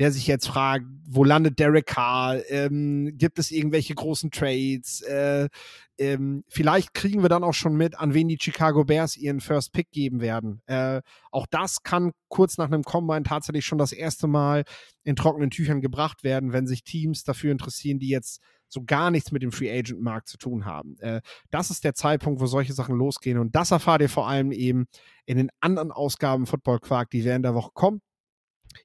wer 0.00 0.10
sich 0.10 0.26
jetzt 0.26 0.48
fragt, 0.48 0.86
wo 1.10 1.24
landet 1.24 1.58
Derek 1.58 1.84
Carr? 1.84 2.38
Ähm, 2.48 3.18
gibt 3.18 3.38
es 3.38 3.50
irgendwelche 3.50 3.94
großen 3.94 4.30
Trades? 4.30 5.02
Äh, 5.02 5.50
ähm, 5.98 6.42
vielleicht 6.48 6.94
kriegen 6.94 7.20
wir 7.20 7.28
dann 7.28 7.44
auch 7.44 7.52
schon 7.52 7.76
mit, 7.76 8.00
an 8.00 8.14
wen 8.14 8.26
die 8.26 8.38
Chicago 8.40 8.82
Bears 8.84 9.18
ihren 9.18 9.40
First 9.40 9.74
Pick 9.74 9.90
geben 9.90 10.22
werden. 10.22 10.62
Äh, 10.64 11.02
auch 11.30 11.46
das 11.50 11.82
kann 11.82 12.12
kurz 12.28 12.56
nach 12.56 12.68
einem 12.68 12.82
Combine 12.82 13.24
tatsächlich 13.24 13.66
schon 13.66 13.76
das 13.76 13.92
erste 13.92 14.26
Mal 14.26 14.64
in 15.04 15.16
trockenen 15.16 15.50
Tüchern 15.50 15.82
gebracht 15.82 16.24
werden, 16.24 16.54
wenn 16.54 16.66
sich 16.66 16.82
Teams 16.82 17.22
dafür 17.22 17.52
interessieren, 17.52 17.98
die 17.98 18.08
jetzt 18.08 18.40
so 18.68 18.82
gar 18.82 19.10
nichts 19.10 19.32
mit 19.32 19.42
dem 19.42 19.52
Free 19.52 19.70
Agent 19.70 20.00
Markt 20.00 20.28
zu 20.28 20.38
tun 20.38 20.64
haben. 20.64 20.96
Äh, 21.00 21.20
das 21.50 21.70
ist 21.70 21.84
der 21.84 21.92
Zeitpunkt, 21.92 22.40
wo 22.40 22.46
solche 22.46 22.72
Sachen 22.72 22.96
losgehen 22.96 23.36
und 23.36 23.54
das 23.54 23.70
erfahrt 23.70 24.00
ihr 24.00 24.08
vor 24.08 24.28
allem 24.28 24.50
eben 24.50 24.86
in 25.26 25.36
den 25.36 25.50
anderen 25.60 25.92
Ausgaben 25.92 26.46
Football 26.46 26.78
Quark, 26.80 27.10
die 27.10 27.26
während 27.26 27.44
der 27.44 27.54
Woche 27.54 27.72
kommen 27.74 28.00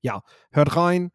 ja, 0.02 0.22
hört 0.52 0.76
rein, 0.76 1.12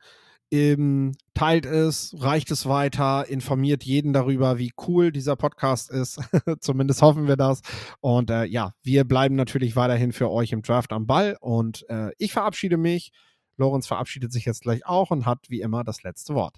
ähm, 0.52 1.12
teilt 1.34 1.64
es, 1.64 2.14
reicht 2.18 2.50
es 2.50 2.66
weiter, 2.66 3.26
informiert 3.28 3.84
jeden 3.84 4.12
darüber, 4.12 4.58
wie 4.58 4.72
cool 4.88 5.12
dieser 5.12 5.36
Podcast 5.36 5.90
ist. 5.90 6.20
Zumindest 6.60 7.02
hoffen 7.02 7.28
wir 7.28 7.36
das. 7.36 7.60
Und 8.00 8.30
äh, 8.30 8.44
ja, 8.44 8.72
wir 8.82 9.04
bleiben 9.04 9.36
natürlich 9.36 9.76
weiterhin 9.76 10.12
für 10.12 10.30
euch 10.30 10.52
im 10.52 10.62
Draft 10.62 10.92
am 10.92 11.06
Ball. 11.06 11.36
Und 11.40 11.88
äh, 11.88 12.10
ich 12.18 12.32
verabschiede 12.32 12.76
mich. 12.76 13.12
Lorenz 13.56 13.86
verabschiedet 13.86 14.32
sich 14.32 14.44
jetzt 14.44 14.62
gleich 14.62 14.86
auch 14.86 15.10
und 15.10 15.26
hat 15.26 15.38
wie 15.48 15.60
immer 15.60 15.84
das 15.84 16.02
letzte 16.02 16.34
Wort. 16.34 16.56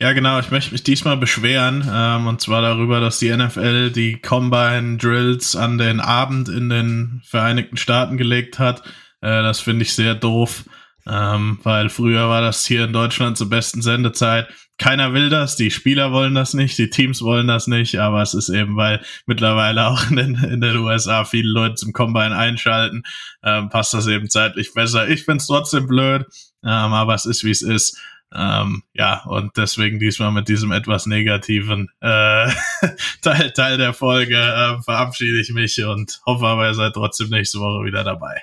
Ja, 0.00 0.12
genau. 0.12 0.38
Ich 0.38 0.50
möchte 0.50 0.72
mich 0.72 0.84
diesmal 0.84 1.16
beschweren. 1.16 1.88
Ähm, 1.90 2.26
und 2.28 2.40
zwar 2.40 2.62
darüber, 2.62 3.00
dass 3.00 3.18
die 3.18 3.34
NFL 3.34 3.90
die 3.90 4.20
Combine 4.20 4.96
Drills 4.96 5.56
an 5.56 5.78
den 5.78 6.00
Abend 6.00 6.48
in 6.48 6.68
den 6.68 7.20
Vereinigten 7.24 7.76
Staaten 7.76 8.16
gelegt 8.16 8.58
hat. 8.58 8.82
Äh, 9.20 9.42
das 9.42 9.60
finde 9.60 9.82
ich 9.82 9.94
sehr 9.94 10.14
doof. 10.14 10.64
Ähm, 11.08 11.58
weil 11.62 11.88
früher 11.88 12.28
war 12.28 12.42
das 12.42 12.66
hier 12.66 12.84
in 12.84 12.92
Deutschland 12.92 13.38
zur 13.38 13.48
besten 13.48 13.80
Sendezeit. 13.80 14.48
Keiner 14.76 15.12
will 15.12 15.28
das, 15.28 15.56
die 15.56 15.70
Spieler 15.70 16.12
wollen 16.12 16.34
das 16.34 16.54
nicht, 16.54 16.78
die 16.78 16.90
Teams 16.90 17.22
wollen 17.22 17.48
das 17.48 17.66
nicht, 17.66 17.98
aber 17.98 18.22
es 18.22 18.34
ist 18.34 18.48
eben, 18.48 18.76
weil 18.76 19.00
mittlerweile 19.26 19.86
auch 19.88 20.08
in 20.10 20.16
den, 20.16 20.34
in 20.36 20.60
den 20.60 20.76
USA 20.76 21.24
viele 21.24 21.50
Leute 21.50 21.74
zum 21.76 21.92
Combine 21.92 22.36
einschalten, 22.36 23.02
ähm, 23.42 23.70
passt 23.70 23.94
das 23.94 24.06
eben 24.06 24.28
zeitlich 24.28 24.74
besser. 24.74 25.08
Ich 25.08 25.24
find's 25.24 25.46
trotzdem 25.46 25.88
blöd, 25.88 26.26
ähm, 26.62 26.70
aber 26.70 27.14
es 27.14 27.24
ist, 27.24 27.42
wie 27.42 27.50
es 27.50 27.62
ist. 27.62 27.98
Ähm, 28.32 28.82
ja, 28.92 29.24
und 29.24 29.56
deswegen 29.56 29.98
diesmal 29.98 30.30
mit 30.32 30.48
diesem 30.48 30.70
etwas 30.70 31.06
negativen 31.06 31.88
äh, 32.00 32.50
Teil, 33.22 33.52
Teil 33.52 33.78
der 33.78 33.94
Folge 33.94 34.36
äh, 34.36 34.82
verabschiede 34.82 35.40
ich 35.40 35.50
mich 35.50 35.82
und 35.82 36.20
hoffe 36.26 36.46
aber, 36.46 36.68
ihr 36.68 36.74
seid 36.74 36.92
trotzdem 36.92 37.30
nächste 37.30 37.58
Woche 37.58 37.84
wieder 37.84 38.04
dabei. 38.04 38.42